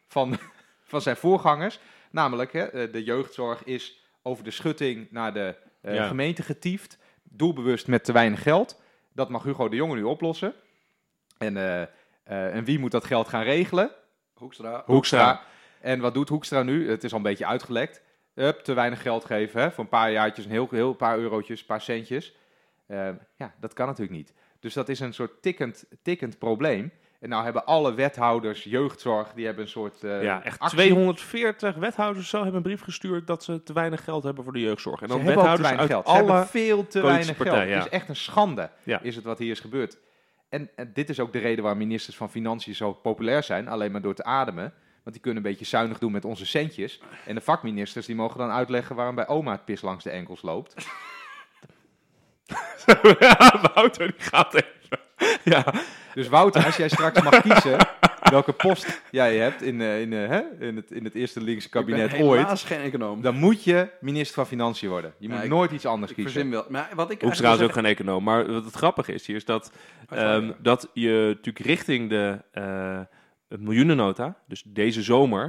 van, 0.08 0.38
van 0.92 1.02
zijn 1.02 1.16
voorgangers. 1.16 1.80
Namelijk, 2.12 2.54
hè, 2.54 2.64
eh, 2.66 2.92
de 2.92 3.04
jeugdzorg 3.04 3.64
is 3.64 4.04
over 4.22 4.44
de 4.44 4.52
schutting 4.52 5.12
naar 5.12 5.34
de 5.34 5.56
eh, 5.82 5.96
Ja. 5.96 6.08
gemeente 6.08 6.44
getiefd. 6.44 6.98
Doelbewust 7.24 7.88
met 7.88 8.04
te 8.04 8.12
weinig 8.12 8.42
geld. 8.42 8.82
Dat 9.14 9.30
mag 9.30 9.44
Hugo 9.44 9.70
de 9.70 9.76
Jonge 9.76 9.96
nu 9.96 10.04
oplossen. 10.04 10.54
En, 11.38 11.58
eh, 11.58 11.82
eh, 11.82 12.56
en 12.56 12.64
wie 12.64 12.80
moet 12.80 12.92
dat 12.92 13.06
geld 13.06 13.28
gaan 13.28 13.44
regelen? 13.44 13.92
Hoekstra. 14.34 14.84
Hoekstra. 14.86 15.42
En 15.82 16.00
wat 16.00 16.14
doet 16.14 16.30
Hoekstra 16.30 16.64
nu? 16.64 16.90
Het 16.90 17.04
is 17.04 17.12
al 17.12 17.18
een 17.18 17.24
beetje 17.24 17.46
uitgelekt. 17.46 18.02
Hup, 18.34 18.60
te 18.60 18.74
weinig 18.74 19.02
geld 19.02 19.26
geven. 19.26 19.62
Hè? 19.62 19.72
Voor 19.72 19.84
een 19.84 19.90
paar 19.90 20.12
jaartjes, 20.12 20.46
een 20.46 20.52
heel, 20.52 20.68
heel 20.72 20.94
paar 20.94 21.18
eurotjes, 21.18 21.60
een 21.60 21.66
paar 21.66 21.82
centjes. 21.82 22.36
Ja, 23.36 23.54
dat 23.60 23.74
kan 23.74 23.88
natuurlijk 23.88 24.18
niet. 24.18 24.34
Dus 24.60 24.74
dat 24.74 24.90
is 24.90 25.00
een 25.00 25.14
soort 25.14 25.42
tikkend, 25.42 25.86
tikkend 26.02 26.38
probleem. 26.38 26.92
En 27.20 27.30
nou 27.30 27.44
hebben 27.44 27.66
alle 27.66 27.94
wethouders 27.94 28.64
jeugdzorg, 28.64 29.34
die 29.34 29.46
hebben 29.46 29.64
een 29.64 29.70
soort 29.70 30.04
eh, 30.04 30.24
ja, 30.24 30.44
echt 30.44 30.60
actie. 30.60 30.78
240 30.78 31.76
wethouders 31.76 32.30
zo 32.30 32.38
hebben 32.38 32.56
een 32.56 32.62
brief 32.62 32.82
gestuurd 32.82 33.28
dat 33.28 33.44
ze 33.44 33.64
te 33.64 33.74
weinig 33.74 34.04
geld 34.04 34.24
hebben 34.24 34.44
voor 34.44 34.54
de 34.54 34.60
jeugdzorg. 34.60 35.02
En 35.02 35.08
dan 35.08 35.18
hebben 35.18 35.36
wethouders 35.36 35.70
weinig 35.70 35.82
uit 35.82 36.06
geld. 36.06 36.08
Ze 36.08 36.24
hebben 36.24 36.48
veel 36.48 36.88
te 36.88 37.02
weinig 37.02 37.38
geld. 37.38 37.58
Het 37.70 37.86
is 37.86 37.90
echt 37.90 38.10
een 38.10 38.16
schande, 38.16 38.70
Ja. 38.84 39.02
is 39.02 39.16
het 39.16 39.24
wat 39.26 39.40
hier 39.40 39.52
is 39.52 39.60
gebeurd. 39.60 39.98
En, 40.50 40.70
en 40.76 40.92
dit 40.94 41.10
is 41.10 41.20
ook 41.20 41.34
de 41.34 41.40
reden 41.40 41.62
waarom 41.64 41.80
ministers 41.82 42.18
van 42.18 42.30
Financiën 42.30 42.76
zo 42.76 42.94
populair 42.94 43.44
zijn, 43.44 43.68
alleen 43.68 43.92
maar 43.92 44.02
door 44.02 44.16
te 44.16 44.24
ademen. 44.24 44.74
Want 45.04 45.16
die 45.16 45.22
kunnen 45.22 45.44
een 45.44 45.50
beetje 45.50 45.66
zuinig 45.66 45.98
doen 46.00 46.12
met 46.12 46.26
onze 46.26 46.46
centjes. 46.46 47.02
En 47.26 47.36
de 47.36 47.42
vakministers 47.42 48.06
die 48.06 48.16
mogen 48.16 48.38
dan 48.38 48.50
uitleggen 48.50 48.96
waarom 48.96 49.16
bij 49.16 49.28
oma 49.28 49.52
het 49.52 49.66
pis 49.66 49.82
langs 49.82 50.04
de 50.04 50.10
enkels 50.10 50.42
loopt. 50.42 50.74
Ja, 53.20 53.60
Wouter, 53.74 54.08
die 54.08 54.16
gaat 54.28 54.54
even. 54.54 55.00
Ja, 55.44 55.74
Dus 56.14 56.28
Wouter, 56.28 56.66
als 56.66 56.78
jij 56.78 56.90
straks 56.90 57.22
mag 57.22 57.42
kiezen 57.48 57.78
welke 58.30 58.52
post 58.54 59.02
jij 59.12 59.38
hebt 59.38 59.62
in, 59.62 59.82
eh, 59.82 60.02
in, 60.02 60.14
eh, 60.14 60.28
hè, 60.28 60.42
in, 60.60 60.76
het, 60.76 60.92
in 60.92 61.04
het 61.04 61.16
eerste 61.16 61.42
linkse 61.42 61.70
kabinet 61.70 62.12
ik 62.14 62.18
ben 62.18 62.28
ooit, 62.28 62.60
geen 62.60 62.80
econoom. 62.82 63.22
dan 63.22 63.36
moet 63.36 63.64
je 63.64 63.90
minister 64.02 64.36
van 64.36 64.46
Financiën 64.48 64.90
worden. 64.90 65.14
Je 65.18 65.28
Ja, 65.28 65.34
moet 65.36 65.44
ik- 65.44 65.50
nooit 65.50 65.72
iets 65.72 65.86
anders 65.86 66.12
ik 66.12 66.18
kiezen. 66.18 66.34
verzin 66.34 66.52
wel. 66.52 66.66
Maar 66.70 66.90
wat 66.96 67.12
ik 67.12 67.22
Hoekstra 67.22 67.54
is 67.54 67.62
ook 67.62 67.74
geen 67.74 67.86
econoom. 67.86 68.24
Maar 68.24 68.52
wat 68.52 68.66
het 68.66 68.74
grappige 68.76 69.14
is 69.14 69.28
hier, 69.28 69.36
is 69.36 69.46
dat, 69.46 69.72
zeggen- 70.10 70.44
ehm, 70.44 70.52
dat 70.62 70.90
je 70.94 71.24
natuurlijk 71.36 71.66
richting 71.66 72.10
de 72.10 72.42
eh, 72.52 73.00
het 73.50 73.62
miljoenennota, 73.62 74.36
dus 74.48 74.64
deze 74.66 75.02
zomer, 75.02 75.44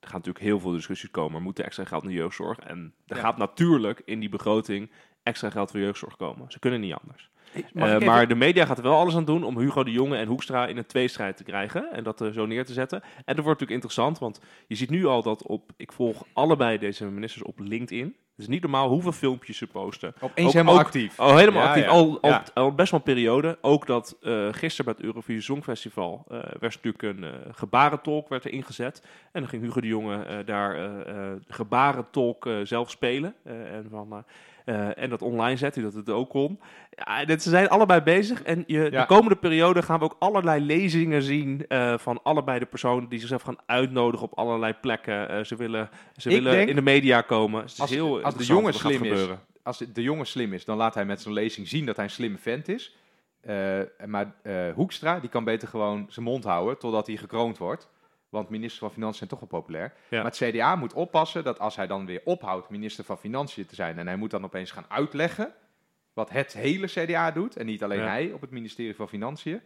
er 0.00 0.08
gaan 0.08 0.16
natuurlijk 0.18 0.44
heel 0.44 0.60
veel 0.60 0.70
discussies 0.72 1.10
komen. 1.10 1.36
Er 1.36 1.42
moet 1.42 1.58
er 1.58 1.64
extra 1.64 1.84
geld 1.84 2.02
naar 2.02 2.12
jeugdzorg. 2.12 2.58
En 2.58 2.94
er 3.06 3.16
Ja. 3.16 3.22
gaat 3.22 3.36
natuurlijk 3.36 4.02
in 4.04 4.20
die 4.20 4.28
begroting 4.28 4.90
extra 5.22 5.50
geld 5.50 5.70
voor 5.70 5.80
jeugdzorg 5.80 6.16
komen. 6.16 6.50
Ze 6.52 6.58
kunnen 6.58 6.80
niet 6.80 6.94
anders. 7.02 7.30
Eh, 7.74 7.98
maar 7.98 8.28
de 8.28 8.34
media 8.34 8.66
gaat 8.66 8.76
er 8.78 8.82
wel 8.82 8.96
alles 8.98 9.16
aan 9.16 9.24
doen 9.24 9.44
om 9.44 9.58
Hugo 9.58 9.84
de 9.84 9.90
Jonge 9.90 10.16
en 10.16 10.26
Hoekstra 10.26 10.66
in 10.66 10.76
een 10.76 10.86
tweestrijd 10.86 11.36
te 11.36 11.44
krijgen. 11.44 11.92
En 11.92 12.04
dat 12.04 12.20
er 12.20 12.32
zo 12.32 12.46
neer 12.46 12.64
te 12.64 12.72
zetten. 12.72 13.02
En 13.02 13.10
dat 13.36 13.44
wordt 13.44 13.60
natuurlijk 13.60 13.70
interessant, 13.70 14.18
want 14.18 14.40
je 14.66 14.74
ziet 14.74 14.90
nu 14.90 15.06
al 15.06 15.22
dat 15.22 15.46
op... 15.46 15.70
Ik 15.76 15.92
volg 15.92 16.24
allebei 16.32 16.78
deze 16.78 17.04
ministers 17.04 17.42
op 17.44 17.58
LinkedIn. 17.58 18.06
Het 18.06 18.40
is 18.40 18.46
niet 18.46 18.62
normaal 18.62 18.88
hoeveel 18.88 19.12
filmpjes 19.12 19.56
ze 19.56 19.66
posten. 19.66 20.14
Opeens 20.20 20.46
Ook- 20.46 20.52
helemaal 20.52 20.74
ook- 20.74 20.80
actief. 20.80 21.18
Oh, 21.20 21.36
helemaal 21.36 21.62
Ja, 21.62 21.68
actief. 21.68 21.84
ja. 21.84 21.90
Al, 21.90 22.18
al, 22.20 22.30
Ja. 22.30 22.44
al 22.54 22.74
best 22.74 22.90
wel 22.90 23.00
een 23.00 23.06
periode. 23.06 23.58
Ook 23.60 23.86
dat 23.86 24.16
eh 24.22 24.48
gisteren 24.50 24.84
bij 24.84 24.94
het 24.96 25.04
Eurovisie 25.04 25.42
Songfestival 25.42 26.24
eh 26.28 26.38
werd 26.38 26.60
natuurlijk 26.82 27.02
een 27.02 27.24
eh, 27.24 27.30
gebarentolk 27.50 28.28
werd 28.28 28.44
er 28.44 28.52
ingezet. 28.52 29.02
En 29.32 29.40
dan 29.40 29.48
ging 29.48 29.62
Hugo 29.62 29.80
de 29.80 29.86
Jonge 29.86 30.22
eh, 30.24 30.38
daar 30.46 30.74
eh, 30.74 31.08
eh, 31.30 31.32
gebarentolk 31.48 32.46
eh, 32.46 32.54
zelf 32.62 32.90
spelen. 32.90 33.34
Eh, 33.44 33.74
en, 33.74 33.86
van, 33.90 34.24
eh, 34.64 34.98
en 34.98 35.10
dat 35.10 35.22
online 35.22 35.56
zetten, 35.56 35.82
dat 35.82 35.94
het 35.94 36.10
ook 36.10 36.30
kon. 36.30 36.60
Ja, 36.90 37.38
ze 37.38 37.50
zijn 37.50 37.68
allebei 37.68 38.00
bezig. 38.00 38.42
En 38.42 38.64
je, 38.66 38.88
Ja. 38.90 39.00
de 39.00 39.06
komende 39.06 39.36
periode 39.36 39.82
gaan 39.82 39.98
we 39.98 40.04
ook 40.04 40.16
allerlei 40.18 40.64
lezingen 40.64 41.22
zien 41.22 41.64
eh, 41.68 41.98
van 41.98 42.22
allebei 42.22 42.58
de 42.58 42.66
personen 42.66 43.08
die 43.08 43.18
zichzelf 43.18 43.42
gaan 43.42 43.58
uitnodigen 43.66 44.26
op 44.26 44.38
allerlei 44.38 44.72
plekken. 44.80 45.28
Eh, 45.28 45.44
ze 45.44 45.56
willen, 45.56 45.90
ze 46.16 46.30
Ik 46.30 46.42
willen 46.42 46.68
in 46.68 46.74
de 46.76 46.82
media 46.82 47.20
komen. 47.20 47.60
Het 47.62 47.70
is 47.72 47.80
Als- 47.80 47.90
heel 47.90 48.22
als 48.22 48.36
de 48.36 48.44
jongen 48.44 48.74
slim 48.74 49.02
is, 49.04 49.08
gebeuren. 49.10 49.40
Als 49.62 49.78
de 49.78 50.02
jongen 50.02 50.26
slim 50.26 50.52
is, 50.52 50.64
dan 50.64 50.76
laat 50.76 50.94
hij 50.94 51.04
met 51.04 51.20
zijn 51.20 51.34
lezing 51.34 51.68
zien 51.68 51.86
dat 51.86 51.96
hij 51.96 52.04
een 52.04 52.10
slimme 52.10 52.38
vent 52.38 52.68
is. 52.68 52.96
Maar 54.06 54.32
Hoekstra, 54.74 55.20
die 55.20 55.30
kan 55.30 55.44
beter 55.44 55.68
gewoon 55.68 56.06
zijn 56.08 56.24
mond 56.24 56.44
houden 56.44 56.78
totdat 56.78 57.06
hij 57.06 57.16
gekroond 57.16 57.58
wordt. 57.58 57.88
Want 58.32 58.48
minister 58.48 58.78
van 58.78 58.90
Financiën 58.90 59.16
zijn 59.16 59.30
toch 59.30 59.40
wel 59.40 59.60
populair. 59.60 59.92
Ja. 60.08 60.22
Maar 60.22 60.32
het 60.32 60.50
CDA 60.50 60.76
moet 60.76 60.92
oppassen 60.92 61.44
dat 61.44 61.58
als 61.58 61.76
hij 61.76 61.86
dan 61.86 62.06
weer 62.06 62.20
ophoudt 62.24 62.68
minister 62.68 63.04
van 63.04 63.18
Financiën 63.18 63.66
te 63.66 63.74
zijn... 63.74 63.98
en 63.98 64.06
hij 64.06 64.16
moet 64.16 64.30
dan 64.30 64.44
opeens 64.44 64.70
gaan 64.70 64.84
uitleggen 64.88 65.54
wat 66.12 66.30
het 66.30 66.52
hele 66.52 66.86
CDA 66.86 67.30
doet... 67.30 67.56
en 67.56 67.66
niet 67.66 67.82
alleen 67.82 67.98
Ja. 67.98 68.06
hij 68.06 68.32
op 68.32 68.40
het 68.40 68.50
ministerie 68.50 68.94
van 68.94 69.08
Financiën... 69.08 69.60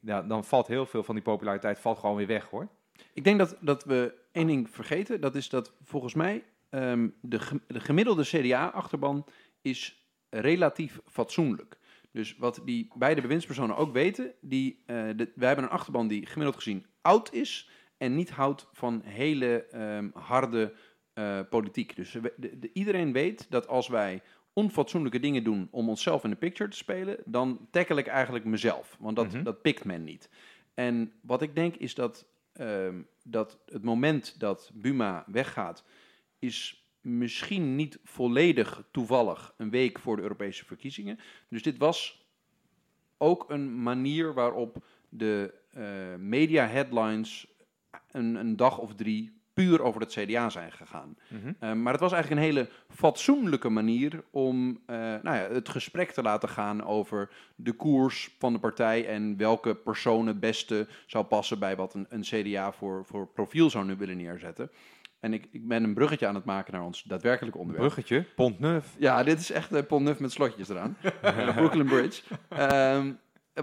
Ja, 0.00 0.22
dan 0.22 0.44
valt 0.44 0.66
heel 0.66 0.86
veel 0.86 1.02
van 1.02 1.14
die 1.14 1.24
populariteit 1.24 1.78
valt 1.78 1.98
gewoon 1.98 2.16
weer 2.16 2.26
weg, 2.26 2.50
hoor. 2.50 2.68
Ik 3.12 3.24
denk 3.24 3.38
dat, 3.38 3.56
dat 3.60 3.84
we 3.84 4.14
één 4.32 4.46
ding 4.46 4.70
vergeten. 4.70 5.20
Dat 5.20 5.34
is 5.34 5.48
dat 5.48 5.72
volgens 5.82 6.14
mij 6.14 6.44
ehm, 6.70 7.08
de, 7.20 7.40
de 7.66 7.80
gemiddelde 7.80 8.22
CDA-achterban 8.22 9.26
is 9.62 10.08
relatief 10.30 11.00
fatsoenlijk. 11.06 11.78
Dus 12.12 12.36
wat 12.36 12.60
die 12.64 12.90
beide 12.94 13.20
bewindspersonen 13.20 13.76
ook 13.76 13.92
weten, 13.92 14.32
die, 14.40 14.82
eh, 14.86 14.96
de, 15.16 15.32
wij 15.34 15.46
hebben 15.46 15.64
een 15.64 15.70
achterban 15.70 16.08
die 16.08 16.26
gemiddeld 16.26 16.56
gezien 16.56 16.86
oud 17.00 17.32
is 17.32 17.70
en 17.98 18.14
niet 18.14 18.30
houdt 18.30 18.68
van 18.72 19.02
hele 19.04 19.64
ehm, 19.66 20.08
harde 20.12 20.74
eh, 21.12 21.40
politiek. 21.50 21.96
Dus 21.96 22.12
we- 22.12 22.32
de- 22.36 22.58
de- 22.58 22.70
iedereen 22.72 23.12
weet 23.12 23.46
dat 23.50 23.68
als 23.68 23.88
wij 23.88 24.22
onfatsoenlijke 24.52 25.20
dingen 25.20 25.44
doen 25.44 25.68
om 25.70 25.88
onszelf 25.88 26.24
in 26.24 26.30
de 26.30 26.36
picture 26.36 26.70
te 26.70 26.76
spelen, 26.76 27.16
dan 27.24 27.68
tackle 27.70 27.96
ik 27.98 28.06
eigenlijk 28.06 28.44
mezelf. 28.44 28.96
Want 29.00 29.16
dat, 29.16 29.32
Mhm. 29.32 29.42
dat 29.42 29.62
pikt 29.62 29.84
men 29.84 30.04
niet. 30.04 30.30
En 30.74 31.12
wat 31.22 31.42
ik 31.42 31.54
denk 31.54 31.74
is 31.76 31.94
dat, 31.94 32.26
ehm, 32.52 33.02
dat 33.24 33.58
het 33.66 33.82
moment 33.84 34.40
dat 34.40 34.70
Buma 34.74 35.24
weggaat, 35.26 35.84
is 36.38 36.86
misschien 37.00 37.76
niet 37.76 37.98
volledig 38.04 38.82
toevallig 38.90 39.54
een 39.56 39.70
week 39.70 39.98
voor 39.98 40.16
de 40.16 40.22
Europese 40.22 40.64
verkiezingen. 40.64 41.18
Dus 41.48 41.62
dit 41.62 41.78
was 41.78 42.26
ook 43.16 43.50
een 43.50 43.82
manier 43.82 44.34
waarop 44.34 44.84
de 45.08 45.54
eh, 45.70 46.14
media 46.18 46.66
headlines 46.66 47.46
een, 48.10 48.34
een 48.34 48.56
dag 48.56 48.78
of 48.78 48.94
drie 48.94 49.38
puur 49.58 49.82
over 49.82 50.00
het 50.00 50.12
CDA 50.12 50.48
zijn 50.48 50.72
gegaan. 50.72 51.16
Eh, 51.58 51.72
maar 51.72 51.92
het 51.92 52.00
was 52.00 52.12
eigenlijk 52.12 52.42
een 52.42 52.48
hele 52.48 52.68
fatsoenlijke 52.88 53.68
manier 53.68 54.24
om 54.30 54.80
eh, 54.86 54.96
nou 54.96 55.36
ja, 55.36 55.48
het 55.52 55.68
gesprek 55.68 56.10
te 56.10 56.22
laten 56.22 56.48
gaan 56.48 56.84
over 56.84 57.30
de 57.56 57.72
koers 57.72 58.34
van 58.38 58.52
de 58.52 58.58
partij 58.58 59.06
en 59.06 59.36
welke 59.36 59.74
persoon 59.74 60.26
het 60.26 60.40
beste 60.40 60.88
zou 61.06 61.24
passen 61.24 61.58
bij 61.58 61.76
wat 61.76 61.94
een, 61.94 62.06
een 62.08 62.20
CDA 62.20 62.72
voor, 62.72 63.04
voor 63.04 63.26
profiel 63.26 63.70
zou 63.70 63.84
nu 63.84 63.96
willen 63.96 64.16
neerzetten. 64.16 64.70
En 65.20 65.32
ik, 65.32 65.48
ik 65.50 65.68
ben 65.68 65.84
een 65.84 65.94
bruggetje 65.94 66.26
aan 66.26 66.34
het 66.34 66.44
maken 66.44 66.72
naar 66.72 66.84
ons 66.84 67.02
daadwerkelijk 67.02 67.56
onderwerp. 67.56 67.86
Bruggetje, 67.86 68.24
Pont 68.34 68.58
Neuf. 68.58 68.94
Ja, 68.98 69.22
dit 69.22 69.38
is 69.38 69.50
echt 69.50 69.72
een 69.72 69.86
Pont 69.86 70.04
Neuf 70.04 70.18
met 70.18 70.32
slotjes 70.32 70.68
eraan. 70.68 70.96
Eh, 71.22 71.54
Brooklyn 71.56 71.86
Bridge. 71.86 72.22
Ehm, 72.48 73.12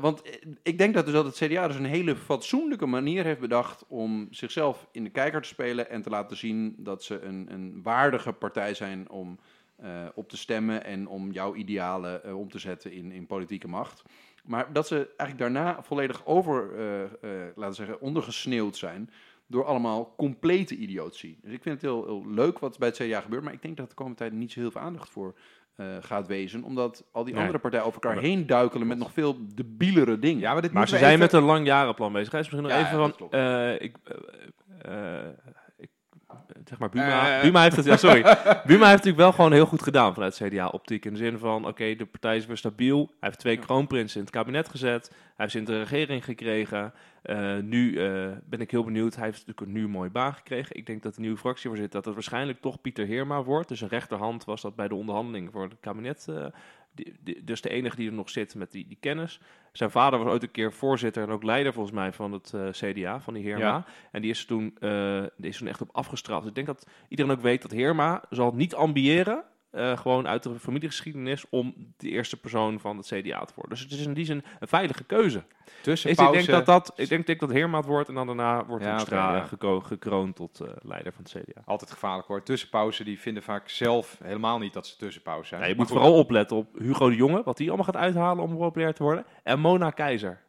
want 0.02 0.22
eh, 0.22 0.34
ik 0.64 0.78
denk 0.78 0.94
dat, 0.94 1.06
dus 1.06 1.14
dat 1.14 1.25
het 1.25 1.36
CDA 1.36 1.68
dus 1.68 1.75
een 1.75 1.86
hele 1.86 2.16
fatsoenlijke 2.16 2.86
manier 2.86 3.24
heeft 3.24 3.40
bedacht 3.40 3.86
om 3.88 4.28
zichzelf 4.32 4.88
in 4.92 5.04
de 5.04 5.10
kijker 5.10 5.42
te 5.42 5.48
spelen 5.48 5.90
en 5.90 6.02
te 6.02 6.10
laten 6.10 6.38
zien 6.38 6.75
dat 6.78 7.04
ze 7.04 7.22
een, 7.22 7.48
een 7.52 7.80
waardige 7.84 8.32
partij 8.32 8.74
zijn 8.74 9.10
om 9.10 9.40
eh, 9.75 10.06
op 10.16 10.30
te 10.30 10.38
stemmen 10.38 10.84
en 10.84 11.08
om 11.08 11.32
jouw 11.32 11.56
idealen 11.56 12.24
eh, 12.24 12.38
om 12.38 12.50
te 12.50 12.60
zetten 12.60 12.92
in, 12.92 13.12
in 13.12 13.25
politieke 13.25 13.68
macht. 13.68 14.04
Maar 14.44 14.74
dat 14.74 14.88
ze 14.88 14.96
eigenlijk 15.18 15.40
daarna 15.40 15.84
volledig 15.84 16.25
over, 16.25 16.70
laten 17.56 17.75
zeggen, 17.75 18.02
ondergesneeuwd 18.02 18.78
zijn 18.78 19.10
door 19.48 19.66
allemaal 19.66 20.14
complete 20.18 20.75
idiotie. 20.75 21.40
Dus 21.42 21.54
ik 21.54 21.62
vind 21.62 21.82
het 21.82 21.92
heel, 21.92 22.06
heel 22.06 22.28
leuk 22.28 22.60
wat 22.60 22.78
bij 22.78 22.88
het 22.88 22.98
CDA 22.98 23.22
gebeurt, 23.22 23.44
maar 23.44 23.54
ik 23.54 23.62
denk 23.62 23.78
dat 23.78 23.90
de 23.90 23.96
komende 23.96 24.18
tijd 24.18 24.34
niet 24.34 24.52
zo 24.52 24.60
heel 24.60 24.72
veel 24.72 24.82
aandacht 24.82 25.10
voor 25.10 25.36
eh, 25.75 25.86
gaat 26.00 26.27
wezen, 26.27 26.63
omdat 26.63 27.03
al 27.12 27.24
die 27.24 27.34
Nee. 27.34 27.41
andere 27.41 27.60
partijen 27.60 27.86
over 27.86 28.01
elkaar 28.01 28.15
Maar- 28.15 28.24
heen 28.29 28.48
duikelen 28.48 28.88
met 28.88 28.98
nog 28.98 29.12
veel 29.13 29.38
debielere 29.55 30.20
dingen. 30.20 30.39
Ja, 30.39 30.51
maar 30.53 30.62
dit 30.62 30.72
Maar 30.72 30.79
moeten 30.79 30.98
ze 31.00 31.03
zijn 31.05 31.17
even- 31.17 31.32
met 31.34 31.41
een 31.41 31.48
langjarenplan 31.48 32.13
bezig. 32.13 32.32
Hij 32.32 32.39
is 32.41 32.50
misschien 32.50 32.70
nog 32.70 32.79
Ja, 32.82 32.86
even 32.88 33.00
ja, 33.00 33.12
van... 33.17 33.29
eh, 33.32 33.74
ik, 33.74 33.96
eh, 34.12 34.44
ik, 34.46 34.53
zeg 36.66 36.80
maar, 36.80 36.90
Buma, 36.90 37.38
Eh. 37.38 37.42
Buma 37.42 37.62
heeft 37.62 37.75
het... 37.75 37.86
Ja, 37.86 37.98
sorry. 37.98 38.22
Buma 38.68 38.90
heeft 38.90 39.04
natuurlijk 39.04 39.18
wel 39.18 39.32
gewoon 39.32 39.52
heel 39.52 39.66
goed 39.66 39.84
gedaan 39.84 40.14
vanuit 40.14 40.42
CDA-optiek. 40.44 41.06
In 41.06 41.12
de 41.12 41.18
zin 41.18 41.38
van, 41.38 41.68
oké, 41.68 41.96
de 41.96 42.06
partij 42.06 42.38
is 42.38 42.46
weer 42.46 42.58
stabiel. 42.58 42.98
Hij 42.98 43.30
heeft 43.30 43.40
twee 43.40 43.58
kroonprinsen 43.58 44.20
in 44.20 44.25
het 44.25 44.36
kabinet 44.36 44.70
gezet. 44.70 45.08
Hij 45.10 45.18
heeft 45.36 45.52
ze 45.52 45.58
in 45.58 45.66
de 45.66 45.80
regering 45.80 46.24
gekregen. 46.24 46.94
Eh, 47.22 47.58
nu 47.62 47.98
eh, 47.98 48.32
ben 48.46 48.62
ik 48.62 48.72
heel 48.72 48.84
benieuwd. 48.84 49.16
Hij 49.16 49.25
heeft 49.25 49.38
natuurlijk 49.48 49.68
een 49.68 49.82
nu 49.82 49.88
mooi 49.88 50.10
baan 50.10 50.34
gekregen. 50.34 50.75
Ik 50.75 50.86
denk 50.86 51.04
dat 51.04 51.16
de 51.16 51.22
nieuwe 51.22 51.38
fractievoorzitter... 51.38 51.96
dat 51.96 52.06
het 52.06 52.14
waarschijnlijk 52.14 52.62
toch 52.62 52.82
Pieter 52.82 53.06
Heerma 53.06 53.44
wordt. 53.44 53.68
Dus 53.68 53.82
een 53.82 53.88
rechterhand 53.88 54.46
was 54.46 54.62
dat 54.62 54.75
bij 54.75 54.88
de 54.88 54.96
onderhandelingen 54.96 55.52
voor 55.52 55.64
het 55.64 55.80
kabinet... 55.80 56.28
die, 56.96 57.14
die- 57.20 57.44
dus 57.44 57.62
de 57.62 57.70
enige 57.70 57.96
die 57.96 58.08
er 58.08 58.14
nog 58.14 58.30
zit 58.30 58.56
met 58.56 58.72
die, 58.72 58.88
die 58.88 58.98
kennis. 59.00 59.40
Zijn 59.72 59.92
vader 59.92 60.20
was 60.20 60.28
ooit 60.32 60.44
een 60.44 60.52
keer 60.52 60.74
voorzitter 60.74 61.24
en 61.24 61.30
ook 61.30 61.44
leider 61.44 61.74
volgens 61.74 61.96
mij 61.96 62.14
van 62.14 62.32
het 62.32 62.54
eh, 62.54 62.70
CDA, 62.70 63.20
van 63.20 63.34
die 63.34 63.44
Heerma. 63.44 63.66
Ja. 63.66 63.86
En 64.12 64.22
die 64.22 64.30
is, 64.32 64.46
toen, 64.46 64.75
eh, 64.80 65.24
die 65.38 65.50
is 65.50 65.58
toen 65.58 65.68
echt 65.68 65.82
op 65.82 65.90
afgestraft. 65.92 66.40
Dus 66.42 66.50
ik 66.50 66.56
denk 66.56 66.68
dat 66.68 66.88
iedereen 67.08 67.32
ook 67.32 67.42
weet 67.42 67.62
dat 67.62 67.72
Heerma 67.72 68.24
zal 68.30 68.52
niet 68.52 68.75
ambiëren, 68.75 69.44
eh, 69.75 69.98
gewoon 69.98 70.27
uit 70.27 70.44
de 70.44 70.60
familiegeschiedenis, 70.60 71.46
om 71.50 71.94
de 71.98 72.10
eerste 72.10 72.38
persoon 72.39 72.79
van 72.79 72.98
het 72.98 73.05
CDA 73.05 73.46
te 73.46 73.53
worden. 73.55 73.70
Dus 73.74 73.79
het 73.79 73.91
is 73.91 74.05
in 74.05 74.13
die 74.13 74.25
zin 74.25 74.44
een 74.60 74.67
veilige 74.67 75.03
keuze. 75.03 75.44
tussen 75.82 76.10
Dus 76.10 76.20
ik 76.25 76.32
denk 76.32 76.46
pauze- 76.46 76.51
dat, 76.51 76.65
dat, 76.65 76.94
ik 76.96 77.10
denk, 77.10 77.25
denk 77.27 77.39
dat 77.39 77.51
Heerma 77.51 77.77
het 77.77 77.86
wordt 77.86 78.10
en 78.10 78.15
dan 78.15 78.27
daarna 78.27 78.65
wordt 78.65 78.84
Ja, 78.84 78.89
Hoekstra 78.91 79.27
oké, 79.29 79.38
ja. 79.38 79.44
geko- 79.46 79.79
gekroond 79.82 80.36
tot 80.36 80.60
eh, 80.60 80.67
leider 80.82 81.13
van 81.13 81.24
het 81.24 81.32
CDA. 81.44 81.62
Altijd 81.65 81.91
gevaarlijk 81.91 82.27
hoor. 82.27 82.44
Tussenpauzen 82.44 83.05
die 83.05 83.20
vinden 83.20 83.44
vaak 83.44 83.70
zelf 83.70 84.17
helemaal 84.24 84.58
niet 84.60 84.74
dat 84.74 84.88
ze 84.88 84.98
tussenpauze 84.98 85.48
zijn. 85.48 85.62
Je 85.62 85.67
Maar 85.67 85.75
moet 85.77 85.88
goed. 85.88 85.96
vooral 85.98 86.17
opletten 86.20 86.58
op 86.58 86.67
Hugo 86.79 87.10
de 87.10 87.15
Jonge, 87.15 87.41
wat 87.44 87.58
die 87.58 87.67
allemaal 87.67 87.86
gaat 87.86 87.96
uithalen 87.96 88.44
om 88.44 88.58
populair 88.58 88.94
te 88.94 89.03
worden. 89.03 89.25
En 89.44 89.60
Mona 89.60 89.89
Keizer. 89.89 90.44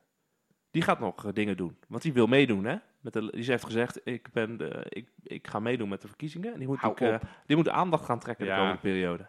Die 0.71 0.83
gaat 0.83 1.01
nog 1.01 1.25
eh, 1.27 1.33
dingen 1.33 1.57
doen. 1.57 1.77
Want 1.89 2.03
die 2.03 2.13
wil 2.13 2.27
meedoen, 2.27 2.65
hè? 2.65 2.77
Met 3.07 3.15
de, 3.15 3.31
die 3.31 3.45
heeft 3.45 3.65
gezegd, 3.65 4.01
ik, 4.05 4.33
ben 4.33 4.57
de, 4.57 4.87
ik, 4.89 5.09
ik 5.23 5.49
ga 5.49 5.59
meedoen 5.59 5.89
met 5.89 6.01
de 6.03 6.09
verkiezingen. 6.09 6.53
En 6.53 6.59
die 6.59 6.69
moet, 6.69 6.83
ook, 6.83 7.01
eh, 7.01 7.17
die 7.47 7.57
moet 7.57 7.69
aandacht 7.69 8.05
gaan 8.05 8.19
trekken 8.19 8.47
Ja. 8.47 8.53
de 8.55 8.59
komende 8.61 8.81
periode. 8.81 9.27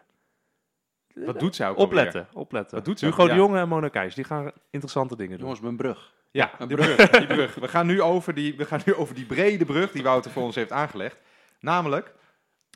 Wat 1.14 1.40
doet 1.40 1.56
zij 1.56 1.68
ook 1.68 1.76
alweer? 1.76 1.98
Opletten, 1.98 2.28
opletten. 2.32 2.76
Wat 2.76 2.84
doet 2.84 2.98
ze 2.98 3.04
Hugo 3.04 3.22
ook? 3.22 3.28
de 3.28 3.34
Ja. 3.34 3.40
Jonge 3.40 3.58
en 3.58 3.68
Mona 3.68 4.08
die 4.08 4.24
gaan 4.24 4.50
interessante 4.70 5.16
dingen 5.16 5.32
doen. 5.32 5.40
Jongens, 5.40 5.60
mijn 5.60 5.76
brug. 5.76 6.14
Ja, 6.30 6.50
die 6.66 6.76
brug, 6.76 6.96
die 7.10 7.26
brug. 7.26 7.54
We 7.54 7.68
gaan, 7.68 7.86
nu 7.86 8.02
over 8.02 8.34
die, 8.34 8.56
we 8.56 8.64
gaan 8.64 8.80
nu 8.84 8.94
over 8.94 9.14
die 9.14 9.26
brede 9.26 9.64
brug 9.64 9.92
die 9.92 10.02
Wouter 10.02 10.30
voor 10.30 10.42
ons 10.42 10.54
heeft 10.54 10.72
aangelegd. 10.72 11.18
Namelijk, 11.60 12.14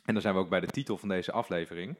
en 0.05 0.13
dan 0.13 0.21
zijn 0.21 0.33
we 0.33 0.39
ook 0.39 0.49
bij 0.49 0.59
de 0.59 0.67
titel 0.67 0.97
van 0.97 1.09
deze 1.09 1.31
aflevering. 1.31 1.97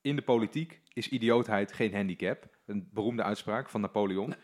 In 0.00 0.16
de 0.16 0.22
politiek 0.22 0.80
is 0.92 1.08
idiootheid 1.08 1.72
geen 1.72 1.94
handicap. 1.94 2.48
Een 2.66 2.88
beroemde 2.92 3.22
uitspraak 3.22 3.68
van 3.68 3.80
Napoleon. 3.80 4.34